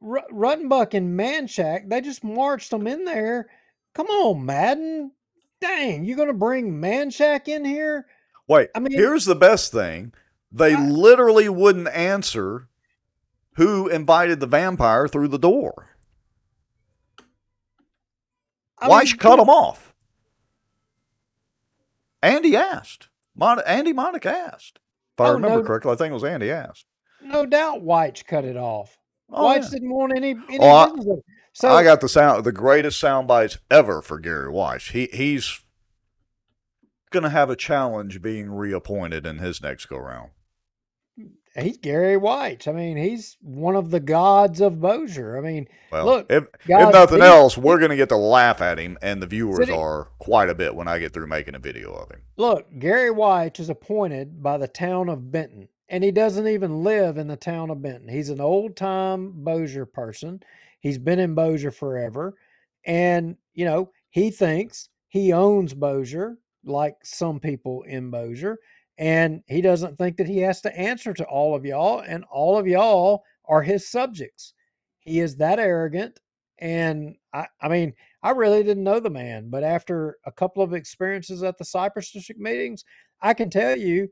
Ru- 0.00 0.20
Ruttenbuck 0.32 0.94
and 0.94 1.18
Manchac, 1.18 1.88
they 1.88 2.00
just 2.00 2.22
marched 2.22 2.70
them 2.70 2.86
in 2.86 3.04
there. 3.04 3.48
Come 3.94 4.06
on, 4.08 4.44
Madden. 4.44 5.12
Dang, 5.60 6.04
you're 6.04 6.16
gonna 6.16 6.32
bring 6.34 6.80
Manchac 6.80 7.48
in 7.48 7.64
here? 7.64 8.06
Wait, 8.46 8.68
I 8.74 8.80
mean- 8.80 8.92
here's 8.92 9.24
the 9.24 9.34
best 9.34 9.72
thing. 9.72 10.12
They 10.52 10.76
literally 10.76 11.48
wouldn't 11.48 11.88
answer 11.88 12.68
who 13.56 13.88
invited 13.88 14.38
the 14.40 14.46
vampire 14.46 15.08
through 15.08 15.28
the 15.28 15.38
door. 15.38 15.96
I 18.78 18.88
Why 18.88 19.04
mean, 19.04 19.16
cut 19.16 19.36
them 19.36 19.48
off? 19.48 19.93
Andy 22.24 22.56
asked. 22.56 23.08
Mon- 23.36 23.62
Andy 23.66 23.92
Monic 23.92 24.26
asked. 24.26 24.78
If 25.16 25.20
I 25.20 25.28
Oh, 25.28 25.32
remember 25.34 25.58
no. 25.58 25.64
correctly, 25.64 25.92
I 25.92 25.96
think 25.96 26.10
it 26.10 26.14
was 26.14 26.24
Andy 26.24 26.50
asked. 26.50 26.86
No 27.22 27.46
doubt, 27.46 27.82
White's 27.82 28.22
cut 28.22 28.44
it 28.44 28.56
off. 28.56 28.98
Oh, 29.30 29.44
White's 29.44 29.66
yeah. 29.72 29.78
didn't 29.78 29.94
want 29.94 30.12
any 30.16 30.30
any 30.48 30.58
Oh, 30.60 30.68
I- 30.70 30.86
business. 30.86 31.06
of 31.06 31.18
it. 31.18 31.24
So 31.52 31.68
I 31.70 31.84
got 31.84 32.00
the 32.00 32.08
sound, 32.08 32.44
the 32.44 32.50
greatest 32.52 32.98
sound 32.98 33.28
bites 33.28 33.58
ever 33.70 34.02
for 34.02 34.18
Gary 34.18 34.50
Weiss. 34.50 34.88
He 34.88 35.08
he's 35.12 35.60
going 37.10 37.22
to 37.22 37.28
have 37.30 37.48
a 37.48 37.54
challenge 37.54 38.20
being 38.20 38.50
reappointed 38.50 39.24
in 39.24 39.38
his 39.38 39.62
next 39.62 39.86
go 39.86 39.98
round? 39.98 40.30
He's 41.56 41.76
Gary 41.78 42.16
White. 42.16 42.66
I 42.66 42.72
mean, 42.72 42.96
he's 42.96 43.36
one 43.40 43.76
of 43.76 43.90
the 43.90 44.00
gods 44.00 44.60
of 44.60 44.80
Bossier. 44.80 45.38
I 45.38 45.40
mean, 45.40 45.68
Well, 45.92 46.04
look, 46.04 46.26
if, 46.28 46.44
if 46.62 46.68
nothing 46.68 47.20
these- 47.20 47.28
else, 47.28 47.56
we're 47.56 47.78
going 47.78 47.90
to 47.90 47.96
get 47.96 48.08
to 48.08 48.16
laugh 48.16 48.60
at 48.60 48.78
him, 48.78 48.98
and 49.02 49.22
the 49.22 49.26
viewers 49.28 49.58
City- 49.58 49.72
are 49.72 50.08
quite 50.18 50.48
a 50.48 50.54
bit 50.54 50.74
when 50.74 50.88
I 50.88 50.98
get 50.98 51.12
through 51.12 51.28
making 51.28 51.54
a 51.54 51.60
video 51.60 51.92
of 51.92 52.10
him. 52.10 52.22
Look, 52.36 52.66
Gary 52.80 53.12
White 53.12 53.60
is 53.60 53.68
appointed 53.68 54.42
by 54.42 54.58
the 54.58 54.66
town 54.66 55.08
of 55.08 55.30
Benton, 55.30 55.68
and 55.88 56.02
he 56.02 56.10
doesn't 56.10 56.48
even 56.48 56.82
live 56.82 57.18
in 57.18 57.28
the 57.28 57.36
town 57.36 57.70
of 57.70 57.80
Benton. 57.80 58.08
He's 58.08 58.30
an 58.30 58.40
old 58.40 58.74
time 58.76 59.44
Bossier 59.44 59.86
person. 59.86 60.42
He's 60.80 60.98
been 60.98 61.20
in 61.20 61.36
Bossier 61.36 61.70
forever. 61.70 62.34
And, 62.84 63.36
you 63.54 63.64
know, 63.64 63.92
he 64.10 64.30
thinks 64.30 64.88
he 65.08 65.32
owns 65.32 65.72
Bossier, 65.72 66.36
like 66.64 66.96
some 67.04 67.38
people 67.38 67.82
in 67.84 68.10
Bossier. 68.10 68.58
And 68.98 69.42
he 69.46 69.60
doesn't 69.60 69.98
think 69.98 70.16
that 70.18 70.28
he 70.28 70.38
has 70.38 70.60
to 70.62 70.78
answer 70.78 71.12
to 71.14 71.24
all 71.24 71.54
of 71.54 71.64
y'all, 71.64 72.00
and 72.00 72.24
all 72.30 72.56
of 72.56 72.66
y'all 72.66 73.24
are 73.46 73.62
his 73.62 73.88
subjects. 73.88 74.54
He 75.00 75.20
is 75.20 75.36
that 75.36 75.58
arrogant. 75.58 76.20
And 76.58 77.16
I, 77.32 77.46
I 77.60 77.68
mean, 77.68 77.94
I 78.22 78.30
really 78.30 78.62
didn't 78.62 78.84
know 78.84 79.00
the 79.00 79.10
man, 79.10 79.50
but 79.50 79.64
after 79.64 80.18
a 80.24 80.32
couple 80.32 80.62
of 80.62 80.72
experiences 80.72 81.42
at 81.42 81.58
the 81.58 81.64
Cypress 81.64 82.12
District 82.12 82.40
meetings, 82.40 82.84
I 83.20 83.34
can 83.34 83.50
tell 83.50 83.76
you 83.76 84.08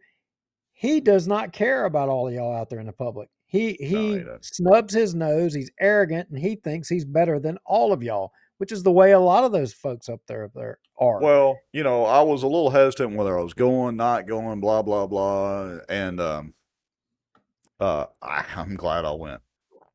he 0.73 1.01
does 1.01 1.29
not 1.29 1.53
care 1.53 1.85
about 1.85 2.09
all 2.09 2.27
of 2.27 2.35
y'all 2.35 2.55
out 2.55 2.69
there 2.69 2.81
in 2.81 2.87
the 2.87 2.93
public. 2.93 3.29
He 3.47 3.77
he 3.79 4.19
doesn't. 4.19 4.45
snubs 4.45 4.95
his 4.95 5.15
nose, 5.15 5.55
he's 5.55 5.71
arrogant, 5.79 6.31
and 6.31 6.39
he 6.39 6.57
thinks 6.57 6.89
he's 6.89 7.05
better 7.05 7.39
than 7.39 7.59
all 7.65 7.93
of 7.93 8.03
y'all, 8.03 8.33
which 8.63 8.71
is 8.71 8.85
the 8.85 8.93
way 8.93 9.11
a 9.11 9.19
lot 9.19 9.43
of 9.43 9.51
those 9.51 9.73
folks 9.73 10.09
up 10.09 10.21
there 10.29 10.45
up 10.45 10.53
there 10.55 10.79
are. 10.97 11.21
Well, 11.21 11.59
you 11.73 11.83
know, 11.83 12.05
I 12.05 12.23
was 12.23 12.45
a 12.45 12.47
little 12.47 12.71
hesitant 12.71 13.17
whether 13.17 13.37
I 13.37 13.43
was 13.43 13.55
going, 13.55 13.97
not 13.97 14.29
going, 14.29 14.61
blah 14.61 14.83
blah 14.83 15.09
blah, 15.09 15.79
and 15.89 16.21
um, 16.21 16.55
uh, 17.81 18.07
I, 18.23 18.45
I'm 18.57 18.77
glad 18.77 19.05
I 19.05 19.11
went 19.11 19.43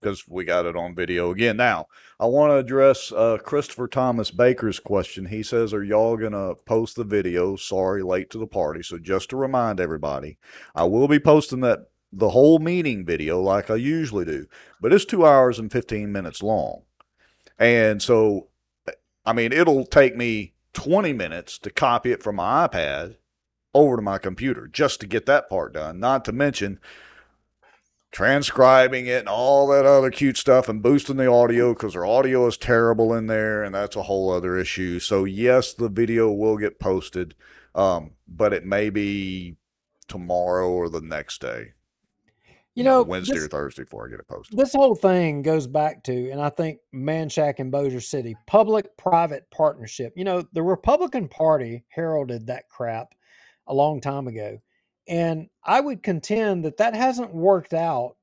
because 0.02 0.28
we 0.28 0.44
got 0.44 0.66
it 0.66 0.76
on 0.76 0.96
video 0.96 1.32
again. 1.32 1.56
Now, 1.56 1.86
I 2.20 2.26
want 2.26 2.52
to 2.52 2.58
address 2.58 3.14
uh, 3.14 3.38
Christopher 3.38 3.88
Thomas 3.88 4.32
Baker's 4.32 4.82
question. 4.82 5.28
He 5.28 5.44
says, 5.44 5.74
"Are 5.74 5.82
y'all 5.82 6.18
gonna 6.18 6.56
post 6.66 6.98
the 6.98 7.06
video?" 7.06 7.56
Sorry, 7.56 8.04
late 8.04 8.30
to 8.32 8.38
the 8.38 8.48
party. 8.48 8.84
So 8.84 8.98
just 8.98 9.30
to 9.30 9.38
remind 9.38 9.80
everybody, 9.80 10.40
I 10.76 10.84
will 10.84 11.08
be 11.08 11.20
posting 11.20 11.62
that 11.62 11.86
the 12.12 12.32
whole 12.32 12.60
meeting 12.60 13.06
video 13.06 13.42
like 13.42 13.72
I 13.72 13.76
usually 13.76 14.26
do, 14.26 14.46
but 14.82 14.92
it's 14.92 15.06
two 15.06 15.26
hours 15.26 15.58
and 15.58 15.72
fifteen 15.72 16.12
minutes 16.12 16.44
long, 16.44 16.82
and 17.58 18.02
so 18.02 18.50
I 19.28 19.34
mean, 19.34 19.52
it'll 19.52 19.86
take 19.86 20.16
me 20.16 20.54
20 20.72 21.12
minutes 21.12 21.60
to 21.60 21.70
copy 21.70 22.14
it 22.14 22.24
from 22.24 22.38
my 22.38 22.66
iPad 22.66 23.18
over 23.74 23.98
to 23.98 24.02
my 24.02 24.18
computer 24.18 24.68
just 24.68 25.02
to 25.02 25.06
get 25.06 25.26
that 25.26 25.50
part 25.50 25.74
done, 25.74 26.00
not 26.00 26.24
to 26.26 26.32
mention 26.32 26.80
transcribing 28.10 29.06
it 29.06 29.20
and 29.20 29.28
all 29.28 29.68
that 29.68 29.86
other 29.86 30.10
cute 30.10 30.38
stuff 30.38 30.70
and 30.70 30.82
boosting 30.82 31.18
the 31.18 31.30
audio 31.30 31.74
because 31.74 31.92
their 31.92 32.06
audio 32.06 32.48
is 32.48 32.56
terrible 32.56 33.14
in 33.14 33.28
there 33.28 33.64
and 33.64 33.76
that's 33.76 33.98
a 33.98 34.04
whole 34.04 34.32
other 34.32 34.58
issue. 34.58 34.98
So, 34.98 35.26
yes, 35.26 35.74
the 35.74 35.90
video 35.90 36.32
will 36.32 36.58
get 36.58 36.80
posted, 36.80 37.36
um, 37.76 38.12
but 38.30 38.54
it 38.54 38.66
may 38.66 38.90
be 38.90 39.58
tomorrow 40.08 40.70
or 40.70 40.88
the 40.88 41.02
next 41.02 41.42
day. 41.42 41.74
You 42.78 42.84
know, 42.84 43.04
Wednesday 43.04 43.36
this- 43.36 43.46
or 43.46 43.48
Thursday 43.48 43.84
before 43.84 44.06
I 44.08 44.10
get 44.10 44.20
it 44.20 44.28
posted. 44.28 44.58
this 44.58 44.74
whole 44.74 44.96
thing 44.96 45.42
goes 45.42 45.68
back 45.68 46.04
to, 46.04 46.30
and 46.32 46.42
I 46.42 46.50
think 46.50 46.80
Manchac 46.94 47.60
and 47.60 47.72
Bossier 47.72 48.00
City, 48.00 48.36
public-private 48.46 49.50
partnership. 49.52 50.14
You 50.16 50.24
know, 50.24 50.44
the 50.54 50.64
Republican 50.64 51.28
Party 51.28 51.84
heralded 51.90 52.48
that 52.48 52.70
crap 52.70 53.14
a 53.68 53.74
long 53.74 54.00
time 54.00 54.28
ago, 54.28 54.60
and 55.08 55.50
I 55.64 55.80
would 55.82 56.04
contend 56.04 56.66
that 56.66 56.78
that 56.78 56.96
hasn't 56.96 57.34
worked 57.34 57.74
out 57.74 58.16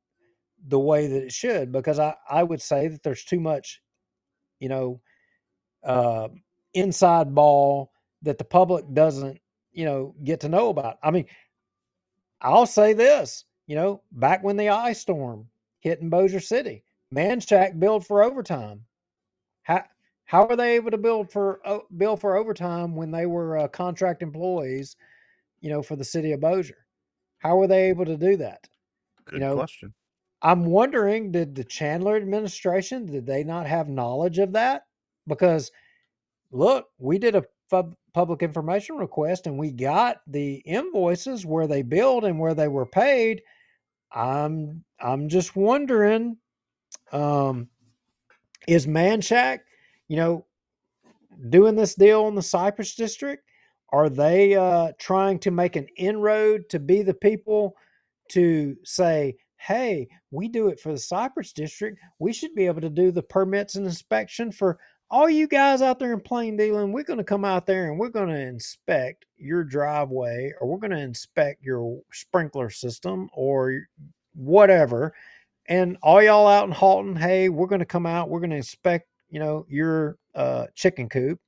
the 0.66 0.78
way 0.80 1.06
that 1.08 1.22
it 1.22 1.32
should 1.32 1.72
because 1.72 1.98
I 1.98 2.14
I 2.30 2.42
would 2.42 2.62
say 2.62 2.88
that 2.88 3.02
there's 3.02 3.24
too 3.24 3.40
much, 3.40 3.82
you 4.60 4.68
know, 4.68 5.00
uh, 5.82 6.28
inside 6.72 7.34
ball 7.34 7.92
that 8.22 8.38
the 8.38 8.44
public 8.44 8.84
doesn't, 8.94 9.38
you 9.72 9.84
know, 9.84 10.14
get 10.24 10.40
to 10.40 10.48
know 10.48 10.70
about. 10.70 10.96
I 11.02 11.10
mean, 11.10 11.26
I'll 12.40 12.66
say 12.66 12.94
this, 12.94 13.44
you 13.66 13.76
know, 13.76 14.02
back 14.12 14.42
when 14.42 14.56
the 14.56 14.68
ice 14.68 15.00
storm 15.00 15.48
hit 15.80 16.00
in 16.00 16.10
Bossier 16.10 16.40
City, 16.40 16.84
Manchac 17.14 17.78
billed 17.78 18.06
for 18.06 18.22
overtime. 18.22 18.84
How 19.62 19.84
how 20.26 20.46
were 20.46 20.56
they 20.56 20.76
able 20.76 20.90
to 20.90 20.98
build 20.98 21.30
for 21.30 21.60
o- 21.66 21.86
bill 21.96 22.16
for 22.16 22.36
overtime 22.36 22.96
when 22.96 23.10
they 23.10 23.26
were 23.26 23.58
uh, 23.58 23.68
contract 23.68 24.22
employees, 24.22 24.96
you 25.60 25.70
know, 25.70 25.82
for 25.82 25.96
the 25.96 26.04
city 26.04 26.32
of 26.32 26.40
Bossier? 26.40 26.86
How 27.38 27.56
were 27.56 27.66
they 27.66 27.88
able 27.88 28.06
to 28.06 28.16
do 28.16 28.36
that? 28.38 28.66
Good 29.26 29.40
know, 29.40 29.54
question. 29.54 29.94
I'm 30.42 30.66
wondering, 30.66 31.32
did 31.32 31.54
the 31.54 31.64
Chandler 31.64 32.16
administration 32.16 33.06
did 33.06 33.26
they 33.26 33.44
not 33.44 33.66
have 33.66 33.88
knowledge 33.88 34.38
of 34.38 34.52
that? 34.52 34.86
Because 35.26 35.70
look, 36.52 36.88
we 36.98 37.18
did 37.18 37.34
a 37.34 37.44
pub- 37.70 37.96
public 38.12 38.42
information 38.42 38.96
request 38.96 39.46
and 39.46 39.58
we 39.58 39.70
got 39.70 40.20
the 40.26 40.56
invoices 40.66 41.46
where 41.46 41.66
they 41.66 41.82
billed 41.82 42.24
and 42.24 42.38
where 42.38 42.54
they 42.54 42.68
were 42.68 42.86
paid. 42.86 43.42
I'm 44.14 44.84
I'm 45.00 45.28
just 45.28 45.56
wondering, 45.56 46.36
um, 47.12 47.68
is 48.68 48.86
Manchac, 48.86 49.60
you 50.08 50.16
know, 50.16 50.46
doing 51.50 51.74
this 51.74 51.94
deal 51.94 52.28
in 52.28 52.34
the 52.34 52.42
Cypress 52.42 52.94
District? 52.94 53.44
Are 53.92 54.08
they 54.08 54.54
uh, 54.54 54.92
trying 54.98 55.38
to 55.40 55.50
make 55.50 55.76
an 55.76 55.86
inroad 55.96 56.68
to 56.70 56.78
be 56.78 57.02
the 57.02 57.14
people 57.14 57.74
to 58.30 58.76
say, 58.84 59.36
hey, 59.56 60.08
we 60.30 60.48
do 60.48 60.68
it 60.68 60.80
for 60.80 60.92
the 60.92 60.98
Cypress 60.98 61.52
District. 61.52 61.98
We 62.18 62.32
should 62.32 62.54
be 62.54 62.66
able 62.66 62.80
to 62.82 62.90
do 62.90 63.10
the 63.10 63.22
permits 63.22 63.76
and 63.76 63.86
inspection 63.86 64.52
for 64.52 64.78
all 65.10 65.28
you 65.28 65.46
guys 65.46 65.82
out 65.82 65.98
there 65.98 66.12
in 66.12 66.20
plain 66.20 66.56
dealing. 66.56 66.92
We're 66.92 67.04
going 67.04 67.18
to 67.18 67.24
come 67.24 67.44
out 67.44 67.66
there 67.66 67.90
and 67.90 67.98
we're 67.98 68.08
going 68.08 68.28
to 68.28 68.40
inspect 68.40 69.26
your 69.36 69.64
driveway 69.64 70.52
or 70.60 70.68
we're 70.68 70.78
going 70.78 70.90
to 70.90 71.00
inspect 71.00 71.62
your 71.62 72.00
sprinkler 72.12 72.70
system 72.70 73.28
or 73.32 73.86
whatever. 74.34 75.14
And 75.66 75.96
all 76.02 76.22
y'all 76.22 76.48
out 76.48 76.66
in 76.66 76.72
Haughton, 76.72 77.16
hey, 77.16 77.48
we're 77.48 77.66
going 77.66 77.78
to 77.78 77.86
come 77.86 78.06
out, 78.06 78.28
we're 78.28 78.40
going 78.40 78.50
to 78.50 78.56
inspect, 78.56 79.08
you 79.30 79.40
know, 79.40 79.64
your 79.68 80.18
uh, 80.34 80.66
chicken 80.74 81.08
coop 81.08 81.40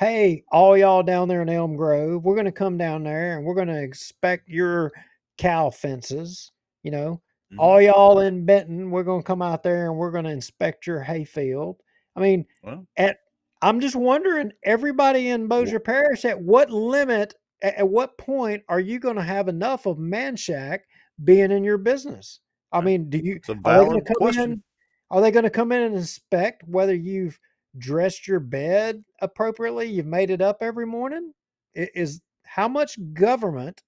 hey, 0.00 0.42
all 0.50 0.78
y'all 0.78 1.02
down 1.02 1.28
there 1.28 1.42
in 1.42 1.48
Elm 1.50 1.76
Grove, 1.76 2.24
we're 2.24 2.34
going 2.34 2.46
to 2.46 2.52
come 2.52 2.78
down 2.78 3.04
there 3.04 3.36
and 3.36 3.44
we're 3.44 3.54
going 3.54 3.68
to 3.68 3.82
inspect 3.82 4.48
your 4.48 4.90
cow 5.36 5.68
fences. 5.68 6.52
You 6.82 6.90
know, 6.90 7.20
all 7.58 7.82
y'all 7.82 8.20
in 8.20 8.46
Benton, 8.46 8.90
we're 8.90 9.02
going 9.02 9.20
to 9.20 9.26
come 9.26 9.42
out 9.42 9.62
there 9.62 9.90
and 9.90 9.98
we're 9.98 10.10
going 10.10 10.24
to 10.24 10.30
inspect 10.30 10.86
your 10.86 11.02
hayfield. 11.02 11.76
I 12.20 12.22
mean, 12.22 12.46
Well, 12.62 12.86
at 12.96 13.18
I'm 13.62 13.80
just 13.80 13.96
wondering, 13.96 14.52
everybody 14.64 15.28
in 15.28 15.46
Bossier 15.46 15.80
Parish, 15.80 16.24
at 16.24 16.40
what 16.40 16.70
limit, 16.70 17.34
at, 17.62 17.76
at 17.76 17.88
what 17.88 18.16
point 18.18 18.62
are 18.68 18.80
you 18.80 18.98
going 18.98 19.16
to 19.16 19.22
have 19.22 19.48
enough 19.48 19.86
of 19.86 19.98
Manchac 19.98 20.80
being 21.24 21.50
in 21.50 21.64
your 21.64 21.78
business? 21.78 22.40
I 22.72 22.80
mean, 22.80 23.10
do 23.10 23.18
you 23.18 23.40
are 23.64 23.80
they 23.80 23.84
going 23.86 24.00
to 24.00 24.04
come 24.04 24.16
question. 24.18 24.52
in? 24.52 24.62
Are 25.10 25.20
they 25.20 25.30
going 25.30 25.44
to 25.44 25.50
come 25.50 25.72
in 25.72 25.82
and 25.82 25.96
inspect 25.96 26.62
whether 26.66 26.94
you've 26.94 27.38
dressed 27.78 28.28
your 28.28 28.40
bed 28.40 29.02
appropriately? 29.20 29.86
You've 29.86 30.06
made 30.06 30.30
it 30.30 30.40
up 30.40 30.58
every 30.60 30.86
morning? 30.86 31.32
Is 31.74 32.20
how 32.44 32.68
much 32.68 32.98
government 33.12 33.82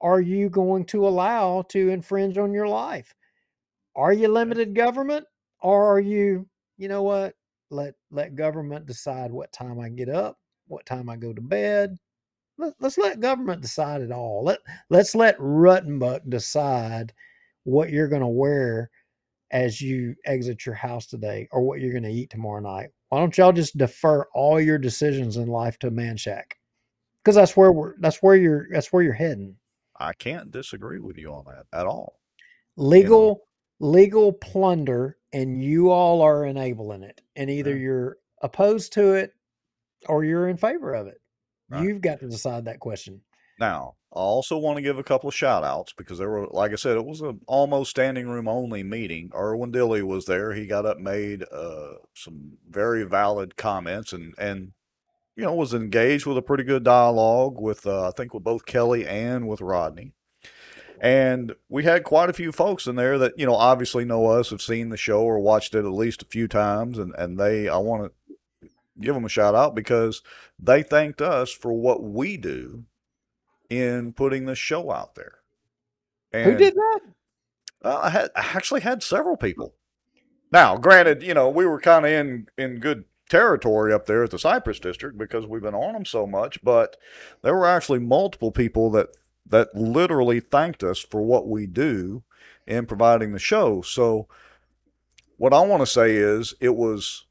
are 0.00 0.20
you 0.20 0.50
going 0.50 0.84
to 0.86 1.06
allow 1.06 1.62
to 1.70 1.88
infringe 1.88 2.36
on 2.36 2.52
your 2.52 2.68
life? 2.68 3.14
Are 3.94 4.12
you 4.12 4.28
limited 4.28 4.74
government 4.74 5.24
or 5.60 5.94
are 5.94 6.00
you, 6.00 6.46
you 6.76 6.88
know 6.88 7.02
what? 7.02 7.34
Let 7.70 7.94
let 8.10 8.36
government 8.36 8.86
decide 8.86 9.32
what 9.32 9.52
time 9.52 9.80
I 9.80 9.88
get 9.88 10.08
up, 10.08 10.38
what 10.68 10.86
time 10.86 11.08
I 11.08 11.16
go 11.16 11.32
to 11.32 11.40
bed. 11.40 11.96
Let, 12.58 12.74
let's 12.80 12.96
let 12.96 13.20
government 13.20 13.60
decide 13.60 14.00
it 14.00 14.12
all. 14.12 14.44
Let 14.44 14.60
let's 14.88 15.14
let 15.14 15.38
Ruttenbuck 15.38 16.20
decide 16.28 17.12
what 17.64 17.90
you're 17.90 18.08
going 18.08 18.22
to 18.22 18.28
wear 18.28 18.90
as 19.50 19.80
you 19.80 20.14
exit 20.24 20.66
your 20.66 20.74
house 20.74 21.06
today 21.06 21.48
or 21.52 21.62
what 21.62 21.80
you're 21.80 21.92
going 21.92 22.02
to 22.02 22.10
eat 22.10 22.30
tomorrow 22.30 22.60
night. 22.60 22.90
Why 23.08 23.20
don't 23.20 23.36
y'all 23.36 23.52
just 23.52 23.76
defer 23.78 24.26
all 24.34 24.60
your 24.60 24.78
decisions 24.78 25.36
in 25.36 25.46
life 25.46 25.78
to 25.80 25.90
Manchac? 25.90 26.52
Because 27.22 27.36
that's 27.36 27.56
where 27.56 27.72
we're 27.72 27.94
that's 27.98 28.22
where 28.22 28.36
you're 28.36 28.68
that's 28.70 28.92
where 28.92 29.02
you're 29.02 29.12
heading. 29.12 29.56
I 29.98 30.12
can't 30.12 30.50
disagree 30.50 31.00
with 31.00 31.16
you 31.18 31.32
on 31.32 31.44
that 31.46 31.66
at 31.78 31.86
all. 31.86 32.20
Legal 32.76 33.42
legal 33.80 34.32
plunder 34.32 35.18
and 35.36 35.62
you 35.62 35.90
all 35.90 36.22
are 36.22 36.46
enabling 36.46 37.02
it. 37.02 37.20
And 37.36 37.50
either 37.50 37.76
you're 37.76 38.16
opposed 38.40 38.94
to 38.94 39.12
it 39.12 39.32
or 40.08 40.24
you're 40.24 40.48
in 40.48 40.56
favor 40.56 40.94
of 40.94 41.08
it. 41.08 41.20
You've 41.82 42.00
got 42.00 42.20
to 42.20 42.28
decide 42.28 42.64
that 42.64 42.80
question. 42.80 43.20
Now, 43.60 43.96
I 44.14 44.18
also 44.18 44.56
want 44.56 44.76
to 44.76 44.82
give 44.82 44.98
a 44.98 45.02
couple 45.02 45.28
of 45.28 45.34
shout 45.34 45.62
outs 45.62 45.92
because 45.92 46.16
there 46.16 46.30
were, 46.30 46.46
like 46.46 46.72
I 46.72 46.76
said, 46.76 46.96
it 46.96 47.04
was 47.04 47.20
an 47.20 47.40
almost 47.46 47.90
standing 47.90 48.28
room 48.28 48.48
only 48.48 48.82
meeting. 48.82 49.30
Erwin 49.34 49.72
Dilly 49.72 50.02
was 50.02 50.24
there. 50.24 50.54
He 50.54 50.66
got 50.66 50.86
up, 50.86 50.98
made 50.98 51.44
uh, 51.52 51.94
some 52.14 52.52
very 52.70 53.02
valid 53.02 53.56
comments, 53.56 54.14
and, 54.14 54.32
and 54.38 54.72
you 55.36 55.44
know, 55.44 55.54
was 55.54 55.74
engaged 55.74 56.24
with 56.24 56.38
a 56.38 56.42
pretty 56.42 56.64
good 56.64 56.84
dialogue 56.84 57.60
with, 57.60 57.86
uh, 57.86 58.08
I 58.08 58.10
think, 58.12 58.32
with 58.32 58.44
both 58.44 58.64
Kelly 58.64 59.06
and 59.06 59.46
with 59.46 59.60
Rodney. 59.60 60.14
And 61.00 61.54
we 61.68 61.84
had 61.84 62.04
quite 62.04 62.30
a 62.30 62.34
few 62.34 62.52
folks 62.52 62.86
in 62.86 62.96
there 62.96 63.18
that, 63.18 63.38
you 63.38 63.46
know, 63.46 63.54
obviously 63.54 64.04
know 64.04 64.26
us, 64.26 64.50
have 64.50 64.62
seen 64.62 64.88
the 64.88 64.96
show 64.96 65.22
or 65.22 65.38
watched 65.38 65.74
it 65.74 65.84
at 65.84 65.92
least 65.92 66.22
a 66.22 66.26
few 66.26 66.48
times. 66.48 66.98
And, 66.98 67.14
and 67.16 67.38
they, 67.38 67.68
I 67.68 67.76
want 67.76 68.12
to 68.62 68.68
give 69.00 69.14
them 69.14 69.24
a 69.24 69.30
shout 69.30 69.54
out 69.54 69.74
because 69.74 70.22
they 70.58 70.82
thanked 70.82 71.20
us 71.20 71.50
for 71.52 71.72
what 71.72 72.02
we 72.02 72.36
do 72.36 72.84
in 73.68 74.12
putting 74.12 74.46
the 74.46 74.54
show 74.54 74.90
out 74.90 75.14
there. 75.14 75.38
Who 76.32 76.54
did 76.56 76.74
that? 76.74 77.00
Well, 77.82 77.98
I 77.98 78.10
had 78.10 78.30
I 78.36 78.40
actually 78.54 78.82
had 78.82 79.02
several 79.02 79.36
people. 79.36 79.74
Now, 80.52 80.76
granted, 80.76 81.22
you 81.22 81.34
know, 81.34 81.48
we 81.48 81.66
were 81.66 81.80
kind 81.80 82.04
of 82.04 82.12
in 82.12 82.46
in 82.58 82.78
good 82.78 83.04
territory 83.28 83.92
up 83.92 84.06
there 84.06 84.24
at 84.24 84.30
the 84.30 84.38
Cypress 84.38 84.78
District 84.78 85.16
because 85.16 85.46
we've 85.46 85.62
been 85.62 85.74
on 85.74 85.94
them 85.94 86.04
so 86.04 86.26
much, 86.26 86.62
but 86.62 86.96
there 87.42 87.54
were 87.54 87.66
actually 87.66 87.98
multiple 87.98 88.52
people 88.52 88.90
that 88.90 89.08
that 89.48 89.74
literally 89.74 90.40
thanked 90.40 90.82
us 90.82 90.98
for 90.98 91.22
what 91.22 91.48
we 91.48 91.66
do 91.66 92.22
in 92.66 92.86
providing 92.86 93.32
the 93.32 93.38
show. 93.38 93.82
So 93.82 94.28
what 95.36 95.52
I 95.52 95.60
want 95.60 95.82
to 95.82 95.86
say 95.86 96.16
is 96.16 96.54
it 96.60 96.74
was 96.74 97.26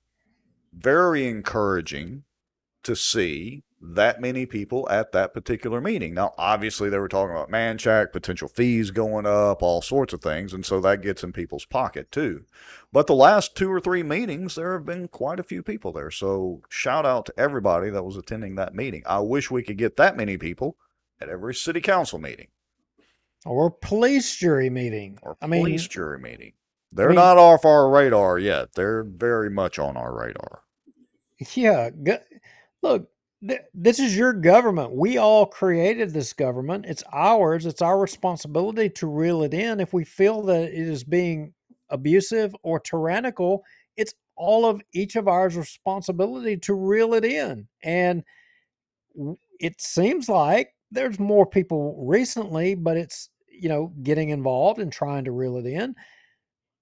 very 0.74 1.28
encouraging 1.28 2.24
to 2.84 2.96
see 2.96 3.64
that 3.82 4.22
many 4.22 4.46
people 4.46 4.88
at 4.90 5.12
that 5.12 5.34
particular 5.34 5.80
meeting. 5.80 6.14
Now, 6.14 6.34
obviously, 6.38 6.90
they 6.90 6.98
were 6.98 7.08
talking 7.08 7.36
about 7.36 7.52
Manchac, 7.52 8.12
potential 8.12 8.48
fees 8.48 8.90
going 8.90 9.26
up, 9.26 9.62
all 9.62 9.82
sorts 9.82 10.14
of 10.14 10.22
things, 10.22 10.54
and 10.54 10.66
so 10.66 10.80
that 10.82 11.02
gets 11.02 11.24
in 11.24 11.34
people's 11.34 11.66
pocket 11.66 12.12
too. 12.12 12.46
But 12.92 13.08
the 13.08 13.16
last 13.16 13.56
two 13.56 13.72
or 13.72 13.80
three 13.80 14.02
meetings, 14.02 14.56
there 14.56 14.74
have 14.74 14.86
been 14.86 15.08
quite 15.08 15.40
a 15.40 15.44
few 15.44 15.62
people 15.62 15.92
there. 15.92 16.10
So, 16.10 16.62
shout 16.70 17.06
out 17.06 17.28
to 17.28 17.34
everybody 17.38 17.90
that 17.90 18.04
was 18.04 18.18
attending 18.18 18.56
that 18.56 18.74
meeting. 18.74 19.04
I 19.06 19.20
wish 19.20 19.52
we 19.52 19.64
could 19.64 19.78
get 19.78 19.98
that 19.98 20.18
many 20.18 20.38
people 20.38 20.78
at 21.22 21.30
every 21.30 21.54
city 21.56 21.82
council 21.82 22.20
meeting 22.20 22.48
Or 23.46 23.70
police 23.72 24.36
jury 24.36 24.70
meeting. 24.70 25.18
or 25.22 25.38
I 25.42 25.48
mean, 25.48 25.62
police 25.62 25.88
jury 25.88 26.20
meeting. 26.20 26.54
They're 26.92 27.10
mean- 27.10 27.16
not 27.16 27.38
off 27.38 27.66
our 27.66 27.90
radar 27.90 28.40
yet. 28.40 28.74
They're 28.74 29.04
very 29.04 29.50
much 29.50 29.80
on 29.80 29.98
our 29.98 30.14
radar. 30.18 30.62
Yeah. 31.54 31.90
Go, 31.90 32.18
look, 32.82 33.10
th- 33.48 33.62
this 33.74 34.00
is 34.00 34.16
your 34.16 34.32
government. 34.34 34.94
We 34.94 35.18
all 35.18 35.46
created 35.46 36.14
this 36.14 36.32
government. 36.34 36.86
It's 36.88 37.04
ours. 37.12 37.66
It's 37.66 37.82
our 37.82 38.00
responsibility 38.00 38.90
to 38.92 39.08
reel 39.08 39.44
it 39.44 39.54
in. 39.54 39.80
If 39.82 39.94
we 39.94 40.04
feel 40.06 40.42
that 40.44 40.64
it 40.64 40.74
is 40.74 41.04
being 41.04 41.54
abusive 41.90 42.56
or 42.64 42.80
tyrannical, 42.80 43.64
it's 43.98 44.14
all 44.38 44.66
of 44.66 44.82
each 44.94 45.16
of 45.16 45.28
ours 45.28 45.56
responsibility 45.58 46.58
to 46.58 46.74
reel 46.74 47.14
it 47.14 47.24
in. 47.26 47.68
And 47.84 48.24
it 49.60 49.80
seems 49.82 50.28
like 50.30 50.75
there's 50.96 51.20
more 51.20 51.46
people 51.46 52.04
recently, 52.08 52.74
but 52.76 52.98
it's, 52.98 53.30
you 53.48 53.70
know, 53.70 53.94
getting 54.02 54.30
involved 54.30 54.80
and 54.80 54.92
trying 54.92 55.26
to 55.26 55.32
reel 55.32 55.58
it 55.58 55.66
in 55.66 55.96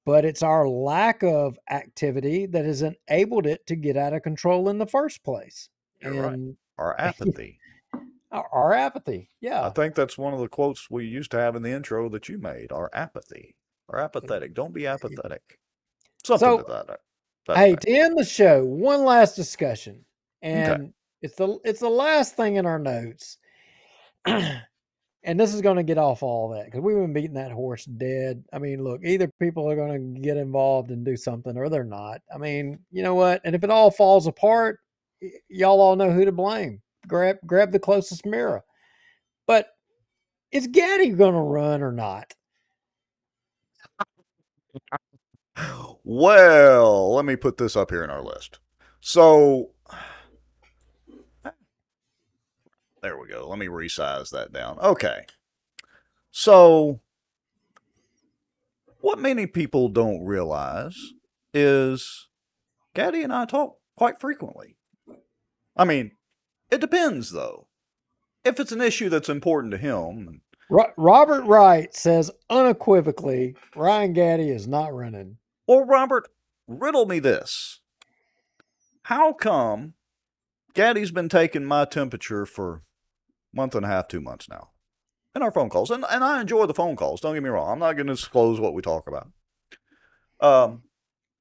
but 0.06 0.26
it's 0.26 0.44
our 0.44 0.68
lack 0.68 1.24
of 1.24 1.58
activity 1.70 2.46
that 2.48 2.66
has 2.66 2.82
enabled 2.82 3.46
it 3.46 3.66
to 3.68 3.76
get 3.76 3.98
out 3.98 4.14
of 4.14 4.22
control 4.22 4.70
in 4.70 4.78
the 4.78 4.86
first 4.86 5.24
place. 5.24 5.70
You're 6.02 6.14
right. 6.30 6.40
Our 6.78 6.96
apathy. 7.00 7.60
our, 8.32 8.48
our 8.52 8.74
apathy. 8.74 9.30
Yeah. 9.40 9.66
I 9.66 9.70
think 9.70 9.96
that's 9.96 10.18
one 10.18 10.34
of 10.34 10.40
the 10.40 10.50
quotes 10.50 10.90
we 10.90 11.06
used 11.06 11.32
to 11.32 11.40
have 11.40 11.56
in 11.56 11.62
the 11.64 11.72
intro 11.72 12.10
that 12.10 12.28
you 12.28 12.38
made. 12.38 12.72
Our 12.72 12.90
apathy. 12.94 13.56
Our 13.90 14.00
apathetic. 14.00 14.54
Don't 14.54 14.74
be 14.74 14.88
apathetic. 14.88 15.60
Something 16.26 16.48
So, 16.48 16.58
to 16.60 16.64
that. 16.68 16.90
Uh, 16.90 16.96
that 17.48 17.58
Hey, 17.58 17.76
to 17.76 17.90
end 17.90 18.18
the 18.18 18.26
show, 18.26 18.64
one 18.66 19.04
last 19.04 19.36
discussion. 19.36 20.06
And 20.42 20.94
it's 21.22 21.36
the 21.36 21.58
it's 21.64 21.80
the 21.80 21.90
last 21.90 22.36
thing 22.36 22.58
in 22.58 22.66
our 22.66 22.80
notes. 22.80 23.38
And 24.26 25.40
this 25.40 25.54
is 25.54 25.62
going 25.62 25.78
to 25.78 25.84
get 25.84 25.98
off 25.98 26.24
all 26.24 26.50
that 26.50 26.66
because 26.66 26.82
we've 26.82 26.96
been 26.96 27.14
beating 27.14 27.36
that 27.36 27.52
horse 27.52 27.86
dead. 27.86 28.44
I 28.52 28.60
mean, 28.60 28.84
look, 28.84 29.02
either 29.04 29.30
people 29.40 29.70
are 29.70 29.76
going 29.76 30.16
to 30.16 30.22
get 30.22 30.38
involved 30.38 30.92
and 30.92 31.06
do 31.06 31.16
something 31.18 31.58
or 31.58 31.70
they're 31.70 31.84
not. 31.84 32.22
I 32.34 32.38
mean, 32.38 32.80
you 32.92 33.04
know 33.04 33.16
what? 33.16 33.42
And 33.46 33.56
if 33.56 33.64
it 33.64 33.70
all 33.70 33.92
falls 33.92 34.28
apart, 34.28 34.80
y- 35.22 35.32
y'all 35.50 35.82
all 35.82 35.96
know 35.96 36.12
who 36.12 36.26
to 36.26 36.32
blame. 36.32 36.82
Grab 37.08 37.38
grab 37.46 37.72
the 37.72 37.80
closest 37.80 38.26
mirror. 38.26 38.64
But 39.48 39.68
is 40.52 40.68
Gaddy 40.68 41.10
going 41.10 41.34
to 41.34 41.40
run 41.40 41.82
or 41.82 41.92
not? 41.92 42.34
Well, 46.04 47.14
let 47.16 47.26
me 47.26 47.36
put 47.36 47.58
this 47.58 47.76
up 47.76 47.90
here 47.92 48.04
in 48.04 48.10
our 48.10 48.24
list. 48.24 48.60
So 49.00 49.73
there 53.04 53.20
we 53.20 53.28
go. 53.28 53.48
Let 53.48 53.60
me 53.60 53.68
resize 53.68 54.30
that 54.32 54.54
down. 54.54 54.80
Okay. 54.80 55.26
So 56.32 57.02
what 59.02 59.20
many 59.20 59.46
people 59.46 59.90
don't 59.90 60.24
realize 60.26 60.98
is 61.54 62.30
Gaddy 62.96 63.22
and 63.22 63.34
I 63.34 63.46
talk 63.46 63.76
quite 63.98 64.22
frequently. 64.22 64.78
I 65.76 65.84
mean, 65.84 66.12
it 66.72 66.80
depends 66.80 67.32
though. 67.32 67.68
If 68.46 68.60
it's 68.60 68.72
an 68.72 68.82
issue 68.82 69.10
that's 69.10 69.30
important 69.30 69.72
to 69.72 69.78
him, 69.78 70.42
Robert 70.98 71.44
Wright 71.44 71.94
says 71.94 72.32
unequivocally 72.50 73.56
Ryan 73.76 74.14
Gaddy 74.14 74.50
is 74.50 74.68
not 74.68 74.94
running. 74.94 75.38
Well, 75.68 75.86
Robert, 75.86 76.30
riddle 76.68 77.06
me 77.06 77.20
this. 77.20 77.82
How 79.04 79.34
come 79.34 79.94
Gaddy's 80.74 81.12
been 81.12 81.30
taking 81.30 81.66
my 81.66 81.84
temperature 81.86 82.46
for 82.46 82.82
month 83.54 83.76
and 83.76 83.86
a 83.86 83.90
half, 83.90 84.08
two 84.08 84.22
months 84.22 84.50
now? 84.50 84.70
And 85.36 85.44
our 85.44 85.52
phone 85.52 85.70
calls. 85.70 85.90
And, 85.90 86.06
and 86.10 86.24
I 86.24 86.42
enjoy 86.42 86.66
the 86.66 86.74
phone 86.74 86.96
calls. 86.96 87.22
Don't 87.22 87.34
get 87.34 87.44
me 87.44 87.50
wrong. 87.50 87.72
I'm 87.72 87.80
not 87.80 87.94
going 87.94 88.08
to 88.08 88.14
disclose 88.14 88.60
what 88.60 88.74
we 88.74 88.82
talk 88.82 89.08
about. 89.08 89.30
Um, 90.40 90.84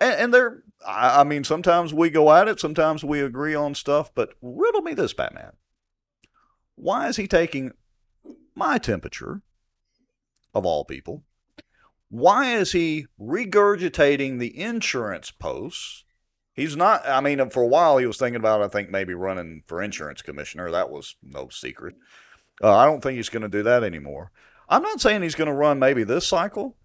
and, 0.00 0.14
and 0.14 0.34
they're, 0.34 0.62
I, 0.86 1.20
I 1.20 1.24
mean, 1.24 1.44
sometimes 1.44 1.92
we 1.92 2.08
go 2.10 2.32
at 2.32 2.48
it, 2.48 2.60
sometimes 2.60 3.04
we 3.04 3.20
agree 3.20 3.54
on 3.54 3.74
stuff, 3.74 4.10
but 4.14 4.30
riddle 4.40 4.82
me 4.82 4.94
this, 4.94 5.12
Batman. 5.12 5.52
Why 6.74 7.08
is 7.08 7.16
he 7.16 7.26
taking 7.26 7.72
my 8.54 8.78
temperature, 8.78 9.42
of 10.54 10.66
all 10.66 10.84
people, 10.84 11.24
why 12.08 12.54
is 12.54 12.72
he 12.72 13.06
regurgitating 13.20 14.38
the 14.38 14.58
insurance 14.58 15.30
posts? 15.30 16.04
He's 16.54 16.76
not, 16.76 17.06
I 17.08 17.20
mean, 17.20 17.48
for 17.50 17.62
a 17.62 17.66
while 17.68 17.96
he 17.96 18.06
was 18.06 18.18
thinking 18.18 18.36
about, 18.36 18.62
I 18.62 18.68
think, 18.68 18.90
maybe 18.90 19.14
running 19.14 19.62
for 19.66 19.82
insurance 19.82 20.20
commissioner. 20.20 20.70
That 20.70 20.90
was 20.90 21.16
no 21.22 21.48
secret. 21.48 21.94
Uh, 22.62 22.76
I 22.76 22.84
don't 22.84 23.02
think 23.02 23.16
he's 23.16 23.30
going 23.30 23.42
to 23.42 23.48
do 23.48 23.62
that 23.62 23.82
anymore. 23.82 24.30
I'm 24.68 24.82
not 24.82 25.00
saying 25.00 25.22
he's 25.22 25.34
going 25.34 25.48
to 25.48 25.54
run 25.54 25.78
maybe 25.78 26.04
this 26.04 26.26
cycle, 26.26 26.76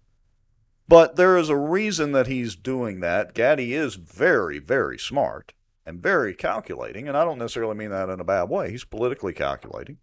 but 0.88 1.16
there 1.16 1.36
is 1.36 1.48
a 1.48 1.56
reason 1.56 2.12
that 2.12 2.26
he's 2.26 2.56
doing 2.56 3.00
that. 3.00 3.34
Gaddy 3.34 3.74
is 3.74 3.96
very, 3.96 4.58
very 4.58 4.98
smart 4.98 5.52
and 5.84 6.02
very 6.02 6.34
calculating, 6.34 7.06
and 7.06 7.16
I 7.16 7.24
don't 7.24 7.38
necessarily 7.38 7.74
mean 7.76 7.90
that 7.90 8.08
in 8.08 8.20
a 8.20 8.24
bad 8.24 8.48
way. 8.48 8.70
He's 8.70 8.84
politically 8.84 9.32
calculating. 9.32 9.98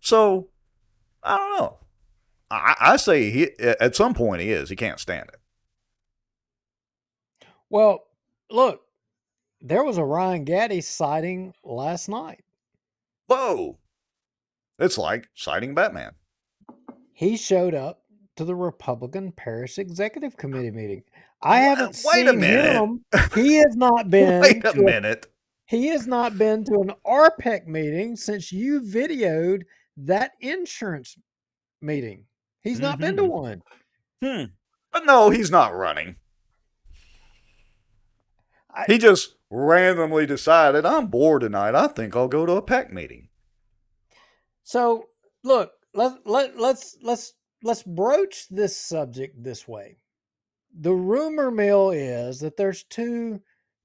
So, 0.00 0.48
I 1.22 1.36
don't 1.36 1.58
know. 1.58 1.78
I, 2.50 2.74
I 2.80 2.96
say 2.96 3.30
he 3.30 3.50
at 3.60 3.94
some 3.94 4.14
point 4.14 4.42
he 4.42 4.50
is. 4.50 4.70
He 4.70 4.76
can't 4.76 4.98
stand 4.98 5.28
it. 5.28 5.40
Well, 7.68 8.06
look, 8.50 8.82
there 9.60 9.84
was 9.84 9.98
a 9.98 10.04
Ryan 10.04 10.44
Gaddy 10.44 10.80
sighting 10.80 11.52
last 11.64 12.08
night. 12.08 12.44
Whoa! 13.26 13.78
It's 14.78 14.98
like 14.98 15.28
sighting 15.34 15.74
Batman. 15.74 16.12
He 17.12 17.36
showed 17.36 17.74
up 17.74 18.02
to 18.36 18.44
the 18.44 18.54
Republican 18.54 19.32
Parish 19.32 19.78
Executive 19.78 20.36
Committee 20.36 20.70
meeting. 20.70 21.02
I 21.42 21.58
haven't 21.60 22.00
wait 22.04 22.26
a 22.26 22.30
seen 22.30 22.40
minute. 22.40 22.74
him. 22.74 23.04
He 23.34 23.56
has 23.56 23.76
not 23.76 24.10
been. 24.10 24.40
Wait 24.40 24.64
a 24.64 24.72
to 24.72 24.82
minute. 24.82 25.26
He 25.66 25.86
has 25.88 26.06
not 26.06 26.36
been 26.36 26.64
to 26.64 26.80
an 26.80 26.92
RPEC 27.06 27.66
meeting 27.66 28.16
since 28.16 28.50
you 28.50 28.80
videoed 28.80 29.62
that 29.98 30.32
insurance 30.40 31.16
meeting. 31.80 32.24
He's 32.62 32.80
not 32.80 32.98
been 32.98 33.16
to 33.16 33.22
Mhm. 33.22 33.28
one. 33.30 33.62
Hmm. 34.22 34.44
But 34.92 35.06
no, 35.06 35.30
he's 35.30 35.50
not 35.50 35.74
running. 35.74 36.16
He 38.86 38.98
just 38.98 39.34
randomly 39.50 40.26
decided 40.26 40.86
I'm 40.86 41.08
bored 41.08 41.42
tonight. 41.42 41.74
I 41.74 41.88
think 41.88 42.14
I'll 42.14 42.28
go 42.28 42.46
to 42.46 42.52
a 42.52 42.62
PEC 42.62 42.92
meeting. 42.92 43.28
So 44.62 45.06
look, 45.42 45.72
let 45.94 46.18
let 46.24 46.58
let's 46.58 46.96
let's 47.02 47.34
let's 47.62 47.82
broach 47.82 48.48
this 48.48 48.76
subject 48.76 49.42
this 49.42 49.66
way. 49.66 49.98
The 50.78 50.92
rumor 50.92 51.50
mill 51.50 51.90
is 51.90 52.40
that 52.40 52.56
there's 52.56 52.84
two 52.84 53.40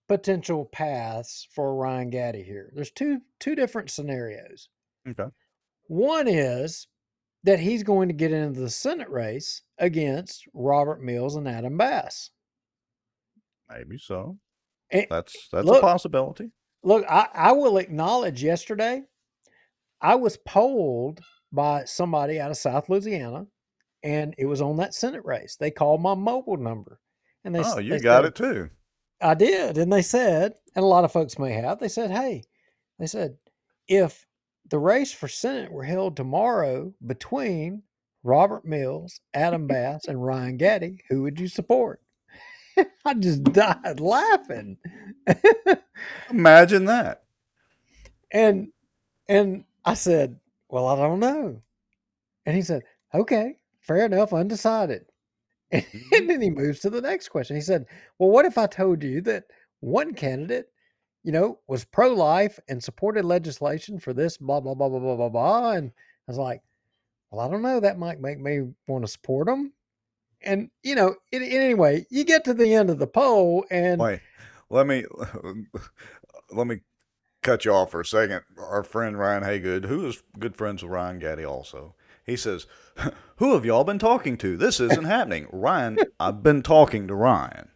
potential 0.08 0.66
paths 0.66 1.48
for 1.52 1.76
Ryan 1.76 2.12
Gaddy 2.12 2.44
here. 2.44 2.72
There's 2.76 2.92
two 2.92 3.22
two 3.40 3.56
different 3.56 3.90
scenarios. 3.90 4.70
Okay. 5.08 5.30
One 5.88 6.28
is 6.28 6.88
that 7.44 7.60
he's 7.60 7.84
going 7.84 8.08
to 8.10 8.14
get 8.14 8.32
into 8.32 8.60
the 8.60 8.70
Senate 8.70 9.10
race 9.10 9.62
against 9.78 10.48
Robert 10.54 11.02
Mills 11.02 11.36
and 11.36 11.48
Adam 11.48 11.78
Bass. 11.78 12.32
Maybe 13.70 13.98
so. 13.98 14.38
And 14.92 15.08
That's 15.10 15.48
that's 15.52 15.66
look, 15.66 15.80
a 15.80 15.82
possibility. 15.82 16.52
look, 16.84 17.06
I, 17.10 17.28
I 17.34 17.52
will 17.54 17.78
acknowledge 17.78 18.44
yesterday, 18.44 19.04
I 20.02 20.16
was 20.16 20.38
polled 20.38 21.22
by 21.52 21.86
somebody 21.86 22.40
out 22.40 22.52
of 22.52 22.58
South 22.58 22.90
Louisiana, 22.90 23.48
and 24.04 24.36
it 24.38 24.46
was 24.46 24.62
on 24.62 24.78
that 24.78 24.94
Senate 24.94 25.26
race. 25.26 25.56
They 25.60 25.72
called 25.72 26.02
my 26.02 26.14
mobile 26.16 26.58
number, 26.58 27.00
and 27.44 27.56
they 27.56 27.64
Oh, 27.64 27.80
you 27.80 27.92
they 27.92 28.00
got 28.00 28.24
said, 28.24 28.26
it 28.26 28.36
too. 28.36 28.70
I 29.22 29.34
did, 29.34 29.78
and 29.78 29.92
they 29.92 30.02
said, 30.04 30.56
and 30.76 30.84
a 30.84 30.88
lot 30.88 31.06
of 31.06 31.12
folks 31.12 31.40
may 31.40 31.54
have. 31.54 31.80
They 31.80 31.88
said, 31.90 32.12
"Hey, 32.12 32.44
they 33.00 33.08
said 33.08 33.38
if 33.88 34.26
the 34.70 34.80
race 34.80 35.12
for 35.14 35.28
Senate 35.28 35.72
were 35.72 35.84
held 35.84 36.16
tomorrow 36.18 36.94
between 37.06 37.84
Robert 38.24 38.66
Mills, 38.66 39.20
Adam 39.34 39.68
Bass, 39.68 40.08
and 40.08 40.24
Ryan 40.24 40.58
Gaddy, 40.58 41.02
who 41.10 41.24
would 41.24 41.40
you 41.40 41.48
support?" 41.48 42.02
I 43.06 43.14
just 43.16 43.44
died 43.44 44.00
laughing. 44.00 44.78
Imagine 46.30 46.86
that. 46.86 47.24
And 48.32 48.70
and 49.28 49.66
I 49.84 49.94
said, 49.94 50.40
"Well, 50.70 50.88
I 50.88 50.96
don't 50.96 51.20
know." 51.20 51.62
And 52.46 52.56
he 52.56 52.62
said, 52.62 52.84
"Okay, 53.14 53.58
fair 53.80 54.06
enough, 54.06 54.34
undecided." 54.34 55.06
And 55.72 55.84
mm-hmm. 55.84 56.28
then 56.28 56.42
he 56.42 56.50
moves 56.50 56.80
to 56.82 56.90
the 56.90 57.02
next 57.02 57.30
question. 57.30 57.56
He 57.56 57.62
said, 57.62 57.86
"Well, 58.20 58.30
what 58.30 58.46
if 58.46 58.58
I 58.58 58.68
told 58.68 59.04
you 59.04 59.22
that 59.22 59.46
one 59.80 60.14
candidate, 60.14 60.68
you 61.24 61.32
know, 61.32 61.60
was 61.68 61.84
pro-life 61.86 62.60
and 62.70 62.84
supported 62.84 63.26
legislation 63.26 64.00
for 64.00 64.14
this 64.14 64.38
blah 64.38 64.60
blah 64.60 64.76
blah 64.76 64.90
blah 64.90 65.00
blah 65.00 65.16
blah 65.16 65.30
blah?" 65.30 65.72
And 65.72 65.90
I 65.90 66.32
was 66.32 66.38
like, 66.38 66.62
"Well, 67.32 67.46
I 67.46 67.50
don't 67.52 67.64
know. 67.64 67.80
That 67.80 68.00
might 68.00 68.20
make 68.20 68.40
me 68.40 68.62
want 68.88 69.06
to 69.06 69.12
support 69.12 69.50
him." 69.50 69.74
And 70.46 70.70
you 70.84 70.96
know, 70.96 71.16
it, 71.32 71.42
anyway, 71.42 72.06
you 72.10 72.24
get 72.24 72.44
to 72.46 72.54
the 72.54 72.74
end 72.74 72.90
of 72.90 73.00
the 73.00 73.08
poll, 73.08 73.66
and 73.70 74.00
Wait, 74.00 74.22
let 74.70 74.88
me 74.88 75.06
let 76.52 76.68
me 76.68 76.82
cut 77.42 77.66
you 77.66 77.72
off 77.72 77.92
for 77.92 78.02
a 78.02 78.06
second. 78.06 78.42
Our 78.58 78.84
friend 78.84 79.18
Ryan 79.18 79.44
Haygood, 79.44 79.86
who 79.86 80.08
is 80.08 80.24
good 80.40 80.56
friends 80.56 80.84
with 80.84 80.92
Ryan 80.92 81.20
Gaddy, 81.20 81.46
also, 81.46 81.96
he 82.26 82.36
says, 82.36 82.68
"Who 83.38 83.54
have 83.54 83.66
y'all 83.66 83.84
been 83.84 84.00
talking 84.00 84.38
to? 84.38 84.56
This 84.56 84.80
isn't 84.80 85.06
happening." 85.06 85.48
Ryan, 85.52 85.98
I've 86.20 86.44
been 86.44 86.62
talking 86.62 87.08
to 87.08 87.16
Ryan. 87.16 87.70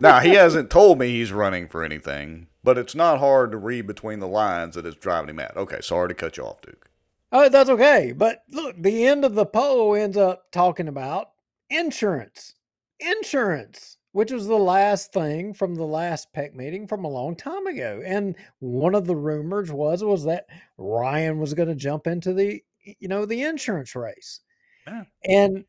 now 0.00 0.20
he 0.20 0.30
hasn't 0.30 0.70
told 0.70 0.98
me 0.98 1.08
he's 1.08 1.30
running 1.30 1.68
for 1.68 1.84
anything, 1.84 2.48
but 2.64 2.78
it's 2.78 2.94
not 2.94 3.18
hard 3.18 3.52
to 3.52 3.58
read 3.58 3.86
between 3.86 4.18
the 4.18 4.26
lines 4.26 4.74
that 4.74 4.86
it's 4.86 4.96
driving 4.96 5.30
him 5.30 5.36
mad. 5.36 5.52
Okay, 5.56 5.80
sorry 5.80 6.08
to 6.08 6.14
cut 6.14 6.36
you 6.36 6.44
off, 6.44 6.60
Duke. 6.62 6.88
Oh, 7.32 7.48
that's 7.48 7.70
okay. 7.70 8.12
But 8.16 8.42
look, 8.50 8.76
the 8.80 9.06
end 9.06 9.24
of 9.24 9.34
the 9.34 9.46
poll 9.46 9.94
ends 9.94 10.16
up 10.16 10.50
talking 10.52 10.88
about 10.88 11.30
insurance. 11.70 12.54
Insurance, 13.00 13.98
which 14.12 14.30
was 14.32 14.46
the 14.46 14.56
last 14.56 15.12
thing 15.12 15.52
from 15.52 15.74
the 15.74 15.84
last 15.84 16.32
PEC 16.32 16.54
meeting 16.54 16.86
from 16.86 17.04
a 17.04 17.10
long 17.10 17.36
time 17.36 17.66
ago. 17.66 18.02
And 18.04 18.36
one 18.60 18.94
of 18.94 19.06
the 19.06 19.16
rumors 19.16 19.72
was 19.72 20.02
was 20.02 20.24
that 20.24 20.46
Ryan 20.78 21.38
was 21.38 21.54
going 21.54 21.68
to 21.68 21.74
jump 21.74 22.06
into 22.06 22.32
the 22.32 22.62
you 23.00 23.08
know 23.08 23.26
the 23.26 23.42
insurance 23.42 23.94
race. 23.94 24.40
Yeah. 24.86 25.04
And 25.24 25.64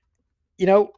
you 0.57 0.67
know, 0.67 0.91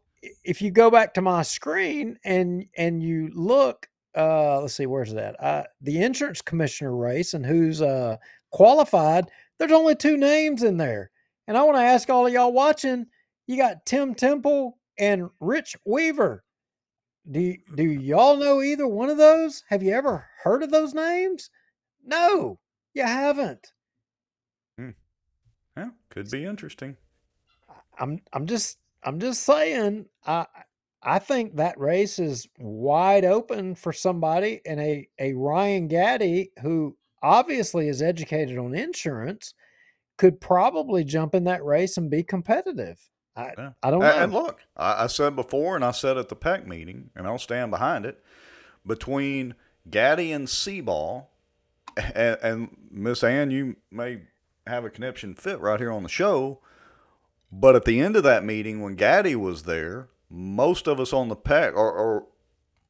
if 0.44 0.62
you 0.62 0.72
go 0.72 0.92
back 0.92 1.14
to 1.14 1.22
my 1.22 1.42
screen 1.42 2.20
and 2.24 2.66
and 2.78 3.02
you 3.02 3.32
look 3.34 3.88
uh 4.18 4.60
let's 4.62 4.74
see 4.74 4.86
where's 4.86 5.14
that 5.14 5.42
uh 5.42 5.64
the 5.82 6.02
insurance 6.02 6.42
commissioner 6.42 6.96
race 6.96 7.34
and 7.34 7.46
who's 7.46 7.82
uh 7.82 8.18
qualified 8.52 9.26
there's 9.60 9.72
only 9.72 9.96
two 9.96 10.18
names 10.18 10.64
in 10.64 10.78
there 10.78 11.12
and 11.48 11.58
i 11.58 11.64
want 11.64 11.78
to 11.78 11.84
ask 11.84 12.10
all 12.10 12.26
of 12.28 12.34
y'all 12.34 12.54
watching 12.54 13.06
you 13.48 13.58
got 13.58 13.86
tim 13.86 14.16
temple 14.16 14.78
and 14.98 15.30
rich 15.40 15.76
weaver 15.86 16.44
do 17.32 17.40
y- 17.40 17.58
do 17.76 17.84
y'all 17.84 18.38
know 18.38 18.62
either 18.62 18.88
one 18.88 19.10
of 19.10 19.18
those 19.18 19.64
have 19.70 19.84
you 19.84 19.94
ever 19.94 20.26
heard 20.44 20.64
of 20.64 20.72
those 20.72 20.94
names 20.94 21.50
no 22.06 22.60
you 22.94 23.04
haven't 23.04 23.74
Hmm. 24.78 24.92
Yeah, 25.78 25.90
could 26.10 26.32
be 26.32 26.46
interesting. 26.46 26.98
I'm 28.00 28.20
I'm 28.34 28.46
just 28.46 28.78
I'm 29.04 29.20
just 29.20 29.44
saying 29.44 30.06
I 30.26 30.46
I 31.02 31.20
think 31.20 31.56
that 31.56 31.80
race 31.80 32.20
is 32.20 32.48
wide 32.58 33.26
open 33.26 33.76
for 33.76 33.94
somebody 33.94 34.62
and 34.66 34.80
a 34.80 35.08
a 35.20 35.34
Ryan 35.34 35.88
Gaddy 35.88 36.52
who 36.62 36.98
obviously 37.22 37.88
is 37.90 38.02
educated 38.02 38.58
on 38.58 38.76
insurance 38.76 39.54
could 40.18 40.40
probably 40.42 41.04
jump 41.04 41.34
in 41.36 41.46
that 41.46 41.64
race 41.64 41.98
and 41.98 42.10
be 42.10 42.24
competitive. 42.24 43.00
I 43.36 43.54
Yeah. 43.58 43.72
I 43.82 43.92
don't 43.92 44.02
A- 44.04 44.16
And 44.24 44.32
know. 44.34 44.42
look, 44.44 44.60
I, 44.76 45.04
I 45.04 45.08
said 45.08 45.36
before, 45.36 45.76
and 45.76 45.86
I 45.86 45.92
said 45.92 46.18
at 46.18 46.30
the 46.30 46.36
PEC 46.36 46.68
meeting, 46.68 47.10
and 47.16 47.26
I'll 47.26 47.38
stand 47.38 47.72
behind 47.72 48.06
it. 48.06 48.22
Between 48.86 49.56
Gaddy 49.90 50.32
and 50.32 50.48
Seabaugh, 50.48 51.26
and, 51.98 52.38
and 52.42 52.78
Miss 52.92 53.24
Ann, 53.24 53.52
you 53.52 53.78
may 53.92 54.22
have 54.68 54.84
a 54.86 54.90
connection 54.90 55.34
fit 55.36 55.60
right 55.60 55.80
here 55.80 55.92
on 55.92 56.04
the 56.04 56.10
show. 56.10 56.60
But 57.52 57.76
at 57.76 57.86
the 57.86 58.00
end 58.00 58.16
of 58.16 58.24
that 58.24 58.44
meeting, 58.44 58.82
when 58.82 58.96
Gaddy 58.96 59.36
was 59.36 59.64
there, 59.64 60.10
most 60.30 60.88
of 60.88 61.00
us 61.00 61.14
on 61.14 61.30
the 61.30 61.36
PEC, 61.36 61.74
or, 61.74 61.92
or 61.92 62.28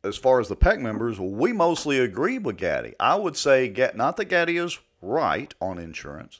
as 0.03 0.17
far 0.17 0.39
as 0.39 0.47
the 0.47 0.55
PEC 0.55 0.79
members, 0.79 1.19
we 1.19 1.51
mostly 1.53 1.99
agree 1.99 2.37
with 2.37 2.57
Gaddy. 2.57 2.95
I 2.99 3.15
would 3.15 3.35
say, 3.35 3.73
not 3.95 4.17
that 4.17 4.25
Gaddy 4.25 4.57
is 4.57 4.79
right 5.01 5.53
on 5.61 5.77
insurance, 5.77 6.39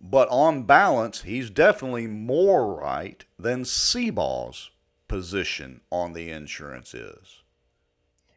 but 0.00 0.28
on 0.28 0.64
balance, 0.64 1.22
he's 1.22 1.50
definitely 1.50 2.06
more 2.06 2.74
right 2.74 3.24
than 3.38 3.64
Seabaugh's 3.64 4.70
position 5.08 5.80
on 5.90 6.12
the 6.12 6.30
insurance 6.30 6.94
is. 6.94 7.42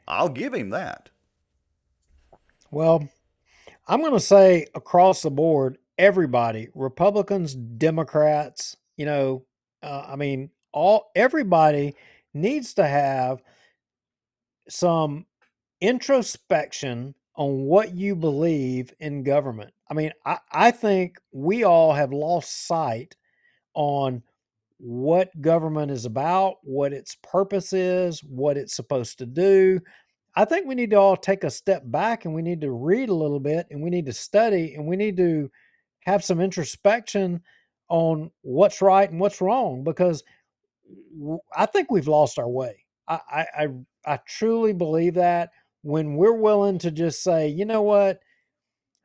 I'll 0.07 0.30
give 0.30 0.53
him 0.53 0.69
that. 0.69 1.10
Well, 2.72 3.07
I'm 3.88 4.02
going 4.02 4.14
to 4.14 4.19
say 4.19 4.68
across 4.76 5.22
the 5.22 5.32
board, 5.32 5.77
everybody, 5.98 6.69
Republicans, 6.76 7.56
Democrats, 7.56 8.77
you 8.98 9.06
know, 9.06 9.45
uh, 9.82 10.06
I 10.10 10.15
mean, 10.15 10.49
all 10.72 11.11
everybody 11.15 11.95
needs 12.34 12.73
to 12.76 12.86
have 12.86 13.41
some 14.69 15.25
introspection 15.81 17.13
on 17.35 17.63
what 17.63 17.93
you 17.95 18.15
believe 18.15 18.93
in 18.99 19.23
government. 19.23 19.73
I 19.89 19.93
mean, 19.93 20.11
I, 20.25 20.37
I 20.51 20.71
think 20.71 21.17
we 21.31 21.63
all 21.63 21.93
have 21.93 22.13
lost 22.13 22.67
sight 22.67 23.15
on 23.73 24.23
what 24.77 25.29
government 25.41 25.91
is 25.91 26.05
about, 26.05 26.55
what 26.63 26.93
its 26.93 27.15
purpose 27.23 27.73
is, 27.73 28.23
what 28.23 28.57
it's 28.57 28.75
supposed 28.75 29.17
to 29.19 29.25
do. 29.25 29.79
I 30.35 30.45
think 30.45 30.67
we 30.67 30.75
need 30.75 30.91
to 30.91 30.97
all 30.97 31.15
take 31.15 31.43
a 31.43 31.49
step 31.49 31.83
back 31.85 32.25
and 32.25 32.33
we 32.33 32.41
need 32.41 32.61
to 32.61 32.71
read 32.71 33.09
a 33.09 33.13
little 33.13 33.39
bit 33.39 33.67
and 33.71 33.81
we 33.81 33.89
need 33.89 34.05
to 34.07 34.13
study 34.13 34.75
and 34.75 34.85
we 34.85 34.95
need 34.95 35.17
to 35.17 35.49
have 36.01 36.23
some 36.23 36.41
introspection 36.41 37.41
on 37.89 38.31
what's 38.41 38.81
right 38.81 39.09
and 39.09 39.19
what's 39.19 39.41
wrong 39.41 39.83
because 39.83 40.23
I 41.55 41.65
think 41.65 41.89
we've 41.89 42.07
lost 42.07 42.37
our 42.37 42.49
way. 42.49 42.83
I, 43.07 43.45
I, 43.57 43.67
I, 44.06 44.19
truly 44.27 44.73
believe 44.73 45.15
that 45.15 45.49
when 45.82 46.15
we're 46.15 46.34
willing 46.34 46.80
to 46.80 46.91
just 46.91 47.23
say, 47.23 47.48
you 47.48 47.65
know 47.65 47.82
what, 47.82 48.19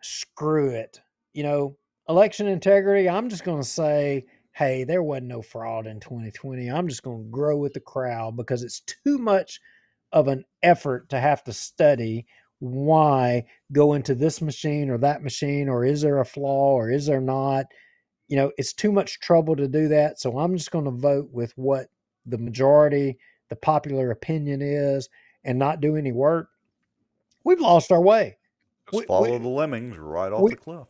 screw 0.02 0.70
it, 0.70 1.01
you 1.32 1.43
know, 1.43 1.77
election 2.09 2.47
integrity, 2.47 3.09
I'm 3.09 3.28
just 3.28 3.44
going 3.44 3.62
to 3.62 3.68
say, 3.68 4.24
hey, 4.52 4.85
there 4.85 5.02
wasn't 5.02 5.28
no 5.28 5.43
fraud 5.43 5.86
in 5.86 6.01
2020. 6.01 6.68
I'm 6.68 6.89
just 6.89 7.02
going 7.02 7.24
to 7.24 7.31
grow 7.31 7.56
with 7.56 7.74
the 7.74 7.81
crowd 7.81 8.36
because 8.36 8.62
it's 8.62 8.81
too 8.81 9.18
much 9.18 9.60
of 10.12 10.28
an 10.28 10.44
effort 10.62 11.09
to 11.10 11.20
have 11.20 11.44
to 11.44 11.52
study 11.52 12.27
why 12.59 13.44
go 13.72 13.94
into 13.94 14.14
this 14.14 14.43
machine 14.43 14.90
or 14.90 14.98
that 14.98 15.22
machine 15.22 15.68
or 15.68 15.85
is 15.85 16.02
there 16.02 16.20
a 16.20 16.24
flaw 16.24 16.72
or 16.72 16.90
is 16.90 17.06
there 17.06 17.20
not? 17.20 17.66
You 18.28 18.36
know 18.36 18.52
it's 18.59 18.72
too 18.72 18.93
much 18.93 19.18
trouble 19.18 19.56
to 19.56 19.66
do 19.66 19.89
that 19.89 20.20
so 20.20 20.39
i'm 20.39 20.56
just 20.56 20.70
going 20.70 20.85
to 20.85 20.93
vote 20.93 21.28
with 21.32 21.52
what 21.56 21.89
the 22.27 22.39
majority 22.39 23.18
the 23.51 23.56
popular 23.56 24.10
opinion 24.10 24.62
is 24.62 25.09
and 25.44 25.59
not 25.59 25.81
do 25.81 25.97
any 25.97 26.12
work 26.12 26.48
we've 27.44 27.60
lost 27.60 27.90
our 27.93 28.01
way. 28.02 28.36
Just 28.90 29.02
We- 29.02 29.06
follow 29.06 29.32
we- 29.32 29.39
the 29.39 29.48
lemmings 29.48 29.97
right 29.98 30.32
off 30.32 30.43
we- 30.43 30.51
the 30.51 30.56
cliff. 30.56 30.86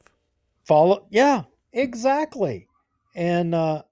follow 0.65 1.07
yeah 1.11 1.43
exactly. 1.73 2.67
And 3.15 3.55
uh 3.55 3.83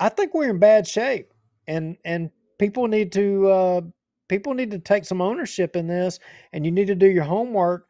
i 0.00 0.08
think 0.08 0.34
we're 0.34 0.50
in 0.50 0.58
bad 0.58 0.86
shape 0.86 1.32
and 1.68 1.96
and 2.04 2.30
people 2.58 2.86
need 2.88 3.12
to 3.12 3.48
uh 3.48 3.80
people 4.28 4.54
need 4.54 4.70
to 4.72 4.78
take 4.78 5.04
some 5.04 5.20
ownership 5.20 5.76
in 5.76 5.86
this 5.86 6.18
and 6.52 6.64
you 6.64 6.72
need 6.72 6.86
to 6.88 6.94
do 6.94 7.06
your 7.06 7.24
homework. 7.24 7.86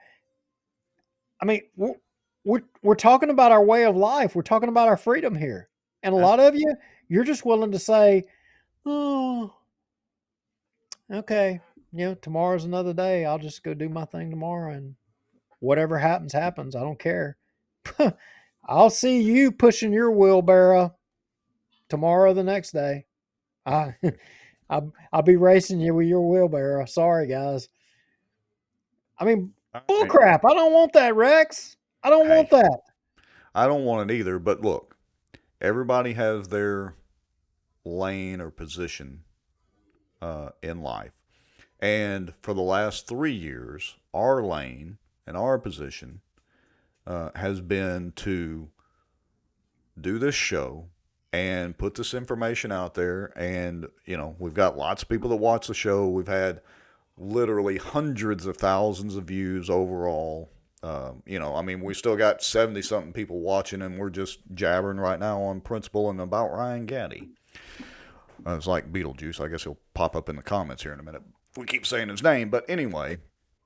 I 1.40 1.44
mean 1.47 1.62
we're 1.77 1.94
we're, 2.47 2.62
we're 2.82 2.94
talking 2.94 3.31
about 3.31 3.52
our 3.52 3.65
way 3.65 3.85
of 3.86 3.97
life. 3.97 4.35
We're 4.36 4.43
talking 4.43 4.69
about 4.69 4.86
our 4.89 4.98
freedom 4.98 5.35
here. 5.35 5.70
And 6.02 6.15
a 6.15 6.19
lot 6.19 6.40
of 6.40 6.55
you 6.55 6.74
you're 7.09 7.24
just 7.24 7.44
willing 7.47 7.73
to 7.73 7.78
say 7.78 8.24
oh 8.86 9.55
okay 11.12 11.60
you 11.93 12.06
know 12.06 12.14
tomorrow's 12.14 12.64
another 12.64 12.93
day 12.93 13.24
i'll 13.24 13.39
just 13.39 13.62
go 13.62 13.74
do 13.74 13.89
my 13.89 14.05
thing 14.05 14.31
tomorrow 14.31 14.72
and 14.72 14.94
whatever 15.60 15.98
happens 15.98 16.32
happens 16.32 16.74
i 16.74 16.81
don't 16.81 16.98
care 16.98 17.36
I'll 18.66 18.90
see 18.90 19.20
you 19.20 19.52
pushing 19.52 19.93
your 19.93 20.10
wheelbarrow 20.10 20.94
tomorrow, 21.89 22.32
the 22.32 22.44
next 22.44 22.72
day. 22.72 23.05
I, 23.66 23.94
I'll, 24.70 24.93
I'll 25.12 25.22
be 25.22 25.36
racing 25.36 25.81
you 25.81 25.94
with 25.94 26.06
your 26.06 26.22
wheelbarrow. 26.22 26.86
Sorry, 26.86 27.26
guys. 27.26 27.68
I 29.18 29.24
mean, 29.24 29.52
Bull 29.86 30.06
crap. 30.06 30.44
I 30.44 30.55
don't 30.55 30.72
want 30.72 30.93
that, 30.94 31.14
Rex. 31.14 31.76
I 32.02 32.10
don't 32.10 32.28
want 32.28 32.51
that. 32.51 32.81
I 33.55 33.66
don't 33.66 33.85
want 33.85 34.10
it 34.10 34.14
either, 34.14 34.39
but 34.39 34.62
look, 34.62 34.97
everybody 35.60 36.14
has 36.14 36.48
their 36.48 36.97
lane 37.85 38.40
or 38.40 38.51
position 38.51 39.23
uh, 40.20 40.51
in 40.62 40.82
life. 40.82 41.12
And 41.81 42.32
for 42.41 42.55
the 42.55 42.62
last 42.62 43.07
three 43.07 43.35
years, 43.35 43.97
our 44.12 44.43
lane 44.43 44.99
and 45.27 45.36
our 45.36 45.59
position 45.59 46.20
uh, 47.07 47.31
has 47.35 47.61
been 47.61 48.12
to 48.16 48.70
do 50.01 50.19
this 50.19 50.35
show 50.35 50.89
and 51.32 51.77
put 51.77 51.95
this 51.95 52.15
information 52.15 52.73
out 52.73 52.95
there. 52.95 53.32
And, 53.36 53.86
you 54.07 54.16
know, 54.16 54.36
we've 54.39 54.55
got 54.55 54.77
lots 54.77 55.03
of 55.03 55.09
people 55.09 55.31
that 55.31 55.36
watch 55.36 55.66
the 55.66 55.74
show. 55.74 56.09
We've 56.09 56.28
had 56.28 56.61
literally 57.16 57.77
hundreds 57.77 58.47
of 58.47 58.57
thousands 58.57 59.16
of 59.16 59.24
views 59.24 59.69
overall. 59.69 60.51
Um, 60.82 61.23
you 61.27 61.39
know, 61.39 61.55
I 61.55 61.62
mean, 61.62 61.81
we 61.81 61.95
still 61.95 62.16
got 62.16 62.43
70 62.43 62.82
something 62.82 63.12
people 63.12 63.41
watching, 63.41 63.82
and 63.82 63.99
we're 63.99 64.11
just 64.11 64.41
jabbering 64.53 64.99
right 64.99 65.19
now 65.19 65.41
on 65.43 65.61
principle 65.61 66.11
and 66.11 66.20
about 66.20 66.53
Ryan 66.53 66.86
Gaddy. 66.86 67.31
Uh, 68.46 68.56
it's 68.56 68.66
like 68.66 68.92
Beetlejuice. 68.92 69.40
I 69.40 69.48
guess 69.48 69.64
he'll 69.64 69.78
pop 69.94 70.14
up 70.14 70.28
in 70.28 70.36
the 70.36 70.42
comments 70.42 70.82
here 70.82 70.92
in 70.92 71.00
a 71.00 71.02
minute. 71.02 71.22
We 71.56 71.66
keep 71.66 71.86
saying 71.86 72.08
his 72.08 72.22
name, 72.22 72.50
but 72.50 72.64
anyway, 72.68 73.18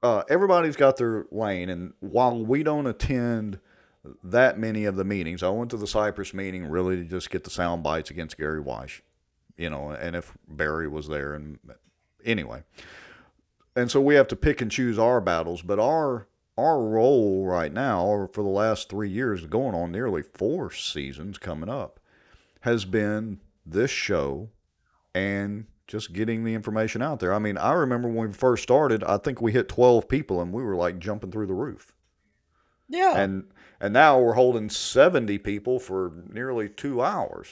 uh, 0.03 0.23
everybody's 0.29 0.77
got 0.77 0.97
their 0.99 1.27
lane, 1.31 1.69
and 1.69 1.95
while 2.01 2.45
we 2.45 2.63
don't 2.63 2.87
attend 2.87 3.59
that 4.23 4.59
many 4.59 4.85
of 4.85 4.97
the 4.97 5.05
meetings, 5.05 5.43
I 5.43 5.49
went 5.49 5.71
to 5.71 5.77
the 5.77 5.87
Cypress 5.87 6.33
meeting 6.33 6.67
really 6.67 6.97
to 6.97 7.05
just 7.05 7.31
get 7.31 7.45
the 7.45 7.51
sound 7.51 7.83
bites 7.83 8.11
against 8.11 8.37
Gary 8.37 8.63
Weish, 8.63 9.01
you 9.57 9.71
know, 9.71 9.91
and 9.91 10.15
if 10.15 10.37
Barry 10.47 10.87
was 10.87 11.09
there, 11.09 11.35
and 11.35 11.59
anyway, 12.25 12.63
and 13.75 13.91
so 13.91 14.01
we 14.01 14.15
have 14.15 14.29
to 14.29 14.37
pick 14.37 14.61
and 14.61 14.71
choose 14.71 14.99
our 14.99 15.21
battles, 15.21 15.63
but 15.63 15.79
our 15.79 16.29
our 16.57 16.81
role 16.81 17.47
right 17.47 17.73
now, 17.73 18.05
or 18.05 18.29
for 18.29 18.43
the 18.43 18.49
last 18.49 18.89
three 18.89 19.09
years, 19.09 19.47
going 19.47 19.75
on 19.75 19.93
nearly 19.93 20.23
four 20.23 20.73
seasons 20.73 21.39
coming 21.39 21.69
up, 21.69 22.01
has 22.63 22.85
been 22.85 23.41
this 23.65 23.91
show 23.91 24.51
and 25.15 25.67
just 25.87 26.13
getting 26.13 26.45
the 26.45 26.55
information 26.55 27.03
out 27.03 27.19
there. 27.19 27.33
I 27.33 27.39
mean, 27.39 27.57
I 27.57 27.73
remember 27.73 28.09
when 28.09 28.29
we 28.29 28.35
first 28.35 28.63
started, 28.63 29.03
I 29.05 29.17
think 29.17 29.41
we 29.41 29.53
hit 29.53 29.69
12 29.69 30.09
people 30.09 30.41
and 30.41 30.53
we 30.53 30.63
were 30.63 30.77
like 30.77 30.99
jumping 30.99 31.33
through 31.33 31.47
the 31.47 31.55
roof. 31.55 31.93
Yeah. 32.89 33.19
And 33.19 33.45
and 33.81 33.93
now 33.93 34.21
we're 34.21 34.35
holding 34.35 34.71
70 34.71 35.39
people 35.39 35.79
for 35.79 36.13
nearly 36.29 36.69
2 36.69 37.01
hours. 37.01 37.49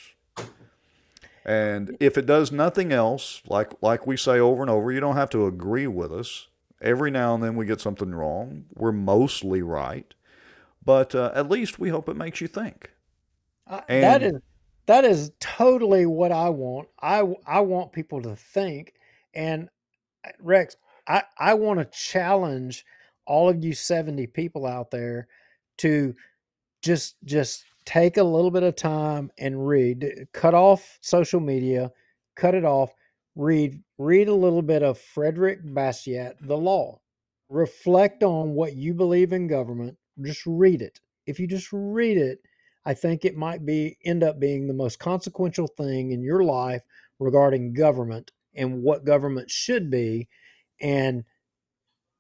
And 1.45 1.97
if 2.01 2.19
it 2.19 2.27
does 2.27 2.51
nothing 2.51 2.93
else, 2.93 3.41
like 3.47 3.71
like 3.81 4.07
we 4.07 4.17
say 4.17 4.39
over 4.39 4.63
and 4.63 4.71
over, 4.71 4.93
you 4.93 5.01
don't 5.01 5.17
have 5.17 5.31
to 5.31 5.47
agree 5.47 5.87
with 5.87 6.13
us. 6.13 6.49
Every 6.83 7.11
now 7.11 7.35
and 7.35 7.43
then 7.43 7.57
we 7.57 7.65
get 7.65 7.81
something 7.81 8.15
wrong. 8.15 8.67
We're 8.75 8.93
mostly 8.93 9.63
right. 9.63 10.13
But 10.85 11.15
uh, 11.15 11.33
at 11.35 11.49
least 11.49 11.79
we 11.79 11.89
hope 11.89 12.09
it 12.09 12.17
makes 12.17 12.41
you 12.41 12.49
think. 12.49 12.93
Uh, 13.67 13.81
that 13.89 14.23
is 14.23 14.41
that 14.87 15.05
is 15.05 15.33
totally 15.41 16.07
what 16.07 16.33
I 16.33 16.49
want. 16.51 16.89
I 17.01 17.23
I 17.47 17.61
want 17.61 17.93
people 17.93 18.23
to 18.23 18.37
think. 18.37 18.95
And 19.35 19.69
uh, 20.27 20.31
Rex, 20.41 20.77
I 21.09 21.25
I 21.39 21.55
want 21.55 21.81
to 21.81 21.87
challenge 21.99 22.85
all 23.27 23.49
of 23.49 23.65
you 23.65 23.75
70 23.75 24.27
people 24.29 24.67
out 24.67 24.91
there 24.91 25.29
to 25.79 26.15
just 26.83 27.17
just 27.25 27.65
take 27.85 28.17
a 28.17 28.23
little 28.23 28.51
bit 28.51 28.63
of 28.63 28.77
time 28.77 29.31
and 29.39 29.67
read. 29.67 30.29
Cut 30.33 30.55
off 30.55 30.99
social 31.01 31.41
media, 31.41 31.91
cut 32.37 32.55
it 32.55 32.65
off. 32.65 32.95
Read 33.37 33.83
read 33.99 34.29
a 34.29 34.35
little 34.35 34.63
bit 34.63 34.83
of 34.83 34.99
Frederick 34.99 35.65
Bastiat, 35.65 36.35
The 36.43 36.57
Law. 36.57 37.01
Reflect 37.49 38.23
on 38.23 38.55
what 38.55 38.75
you 38.75 38.95
believe 38.95 39.33
in 39.33 39.47
government. 39.47 39.97
Just 40.23 40.43
read 40.47 40.83
it. 40.83 41.01
If 41.27 41.39
you 41.41 41.47
just 41.47 41.69
read 41.73 42.19
it, 42.19 42.41
I 42.87 42.95
think 42.95 43.25
it 43.25 43.37
might 43.37 43.67
be 43.67 43.99
end 44.05 44.23
up 44.23 44.41
being 44.41 44.67
the 44.67 44.73
most 44.73 44.99
consequential 44.99 45.67
thing 45.67 46.13
in 46.13 46.23
your 46.23 46.45
life 46.45 46.83
regarding 47.19 47.75
government 47.75 48.31
and 48.55 48.83
what 48.83 49.05
government 49.05 49.51
should 49.51 49.91
be. 49.91 50.29
And 50.81 51.25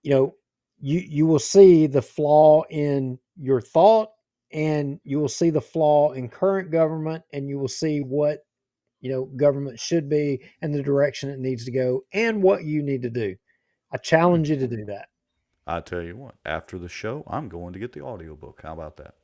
you 0.03 0.11
know, 0.11 0.35
you 0.81 1.01
you 1.01 1.27
will 1.27 1.39
see 1.39 1.87
the 1.87 2.03
flaw 2.03 2.65
in 2.69 3.19
your 3.41 3.61
thought 3.61 4.11
and 4.53 5.01
you 5.05 5.19
will 5.19 5.29
see 5.29 5.51
the 5.51 5.61
flaw 5.61 6.13
in 6.13 6.29
current 6.29 6.71
government 6.71 7.25
and 7.33 7.49
you 7.49 7.59
will 7.59 7.69
see 7.69 8.01
what 8.01 8.45
you 9.01 9.11
know 9.11 9.25
government 9.37 9.79
should 9.79 10.09
be 10.09 10.41
and 10.63 10.75
the 10.75 10.83
direction 10.83 11.31
it 11.31 11.39
needs 11.39 11.65
to 11.65 11.71
go 11.71 12.05
and 12.13 12.43
what 12.43 12.65
you 12.65 12.83
need 12.83 13.03
to 13.03 13.11
do 13.11 13.35
i 13.93 13.97
challenge 13.97 14.49
you 14.49 14.57
to 14.57 14.69
do 14.69 14.85
that 14.85 15.09
I 15.67 15.81
tell 15.81 16.03
you 16.03 16.17
what, 16.17 16.37
after 16.45 16.79
the 16.79 16.89
show, 16.89 17.25
I'm 17.27 17.49
going 17.49 17.73
to 17.73 17.81
get 17.81 17.93
the 17.93 18.03
audiobook. 18.03 18.61
How 18.63 18.73
about 18.73 18.97
that? 18.99 19.15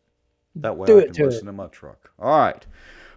That 0.56 0.76
way 0.76 0.86
Do 0.86 1.00
I 1.00 1.04
can 1.04 1.12
to 1.14 1.24
listen 1.24 1.46
it. 1.46 1.50
in 1.50 1.56
my 1.56 1.66
truck. 1.68 2.10
All 2.18 2.38
right. 2.38 2.66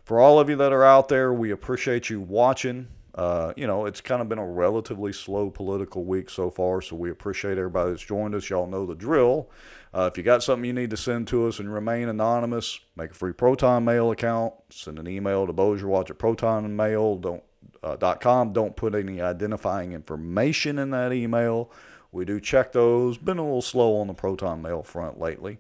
For 0.03 0.19
all 0.19 0.39
of 0.39 0.49
you 0.49 0.55
that 0.57 0.71
are 0.71 0.83
out 0.83 1.09
there, 1.09 1.33
we 1.33 1.51
appreciate 1.51 2.09
you 2.09 2.21
watching. 2.21 2.87
Uh, 3.15 3.53
you 3.55 3.65
know, 3.65 3.85
it's 3.85 4.01
kind 4.01 4.21
of 4.21 4.27
been 4.27 4.37
a 4.37 4.45
relatively 4.45 5.13
slow 5.13 5.49
political 5.49 6.03
week 6.03 6.29
so 6.29 6.49
far, 6.49 6.81
so 6.81 6.95
we 6.97 7.09
appreciate 7.09 7.57
everybody 7.57 7.91
that's 7.91 8.03
joined 8.03 8.35
us. 8.35 8.49
Y'all 8.49 8.67
know 8.67 8.85
the 8.85 8.93
drill. 8.93 9.49
Uh, 9.93 10.09
if 10.11 10.17
you 10.17 10.23
got 10.23 10.43
something 10.43 10.65
you 10.65 10.73
need 10.73 10.89
to 10.89 10.97
send 10.97 11.25
to 11.29 11.47
us 11.47 11.57
and 11.57 11.73
remain 11.73 12.09
anonymous, 12.09 12.81
make 12.97 13.11
a 13.11 13.13
free 13.13 13.31
Proton 13.31 13.85
Mail 13.85 14.11
account. 14.11 14.53
Send 14.69 14.99
an 14.99 15.07
email 15.07 15.47
to 15.47 15.53
Bossierwatch 15.53 16.09
at 16.09 16.19
protonmail 16.19 17.21
don't, 17.21 17.43
uh, 17.81 17.95
dot 17.95 18.19
com. 18.19 18.51
Don't 18.51 18.75
put 18.75 18.93
any 18.93 19.21
identifying 19.21 19.93
information 19.93 20.77
in 20.77 20.89
that 20.89 21.13
email. 21.13 21.71
We 22.11 22.25
do 22.25 22.41
check 22.41 22.73
those. 22.73 23.17
Been 23.17 23.37
a 23.37 23.43
little 23.43 23.61
slow 23.61 23.95
on 23.97 24.07
the 24.07 24.13
Proton 24.13 24.61
Mail 24.61 24.83
front 24.83 25.17
lately. 25.19 25.59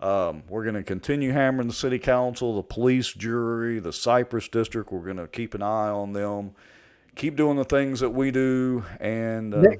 Um, 0.00 0.44
we're 0.48 0.64
going 0.64 0.76
to 0.76 0.82
continue 0.82 1.32
hammering 1.32 1.68
the 1.68 1.74
city 1.74 1.98
council, 1.98 2.56
the 2.56 2.62
police 2.62 3.12
jury, 3.12 3.78
the 3.80 3.92
Cypress 3.92 4.48
district. 4.48 4.92
We're 4.92 5.00
going 5.00 5.18
to 5.18 5.28
keep 5.28 5.54
an 5.54 5.62
eye 5.62 5.88
on 5.88 6.12
them. 6.12 6.52
Keep 7.16 7.36
doing 7.36 7.56
the 7.56 7.64
things 7.64 8.00
that 8.00 8.10
we 8.10 8.30
do. 8.30 8.84
And 8.98 9.54
uh, 9.54 9.60
Ne- 9.60 9.78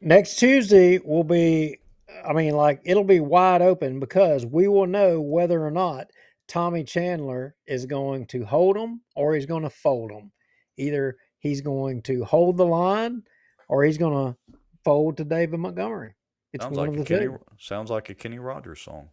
next 0.00 0.38
tuesday 0.38 0.98
will 1.04 1.24
be 1.24 1.78
i 2.26 2.32
mean 2.32 2.54
like 2.54 2.80
it'll 2.84 3.04
be 3.04 3.20
wide 3.20 3.60
open 3.60 4.00
because 4.00 4.46
we 4.46 4.66
will 4.66 4.86
know 4.86 5.20
whether 5.20 5.64
or 5.64 5.70
not 5.70 6.10
tommy 6.48 6.82
chandler 6.82 7.54
is 7.66 7.84
going 7.84 8.24
to 8.26 8.44
hold 8.44 8.76
them 8.76 9.00
or 9.14 9.34
he's 9.34 9.44
going 9.44 9.62
to 9.62 9.70
fold 9.70 10.10
them 10.10 10.32
either 10.78 11.16
he's 11.38 11.60
going 11.60 12.00
to 12.00 12.24
hold 12.24 12.56
the 12.56 12.64
line 12.64 13.22
or 13.68 13.84
he's 13.84 13.98
going 13.98 14.32
to 14.32 14.56
fold 14.84 15.18
to 15.18 15.24
david 15.24 15.60
montgomery 15.60 16.14
it's 16.52 16.64
sounds 16.64 16.76
one 16.76 16.96
like 16.96 17.06
Kenny, 17.06 17.28
sounds 17.58 17.90
like 17.90 18.08
a 18.08 18.14
Kenny 18.14 18.40
Rogers 18.40 18.80
song. 18.80 19.10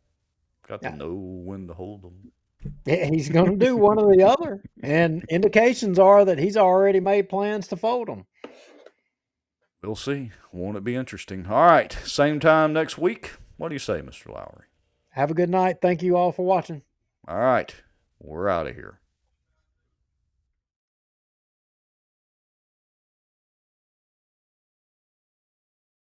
Got 0.68 0.82
to 0.82 0.96
know 0.96 1.14
when 1.14 1.68
to 1.68 1.74
hold 1.74 2.02
them. 2.02 2.32
Yeah, 2.86 3.06
he's 3.06 3.30
going 3.30 3.58
to 3.58 3.66
do 3.66 3.78
one 3.78 4.00
or 4.00 4.14
the 4.14 4.24
other 4.24 4.62
and 4.82 5.24
indications 5.30 6.00
are 6.00 6.26
that 6.26 6.40
he's 6.40 6.58
already 6.58 7.00
made 7.00 7.30
plans 7.30 7.68
to 7.68 7.78
fold 7.78 8.08
them 8.08 8.26
We'll 9.84 9.96
see. 9.96 10.32
Won't 10.52 10.76
it 10.76 10.84
be 10.84 10.96
interesting? 10.96 11.46
All 11.46 11.66
right. 11.66 11.94
Same 12.04 12.40
time 12.40 12.74
next 12.74 12.98
week. 12.98 13.34
What 13.58 13.70
do 13.70 13.76
you 13.76 13.80
say, 13.80 14.02
Mr. 14.02 14.34
Lowry? 14.34 14.66
have 15.12 15.32
a 15.32 15.34
good 15.34 15.50
night 15.50 15.78
thank 15.82 16.04
you 16.04 16.16
all 16.16 16.32
for 16.32 16.46
watching 16.46 16.82
All 17.28 17.40
right. 17.40 17.74
We're 18.20 18.50
out 18.50 18.68
of 18.68 18.76
here. 18.76 19.00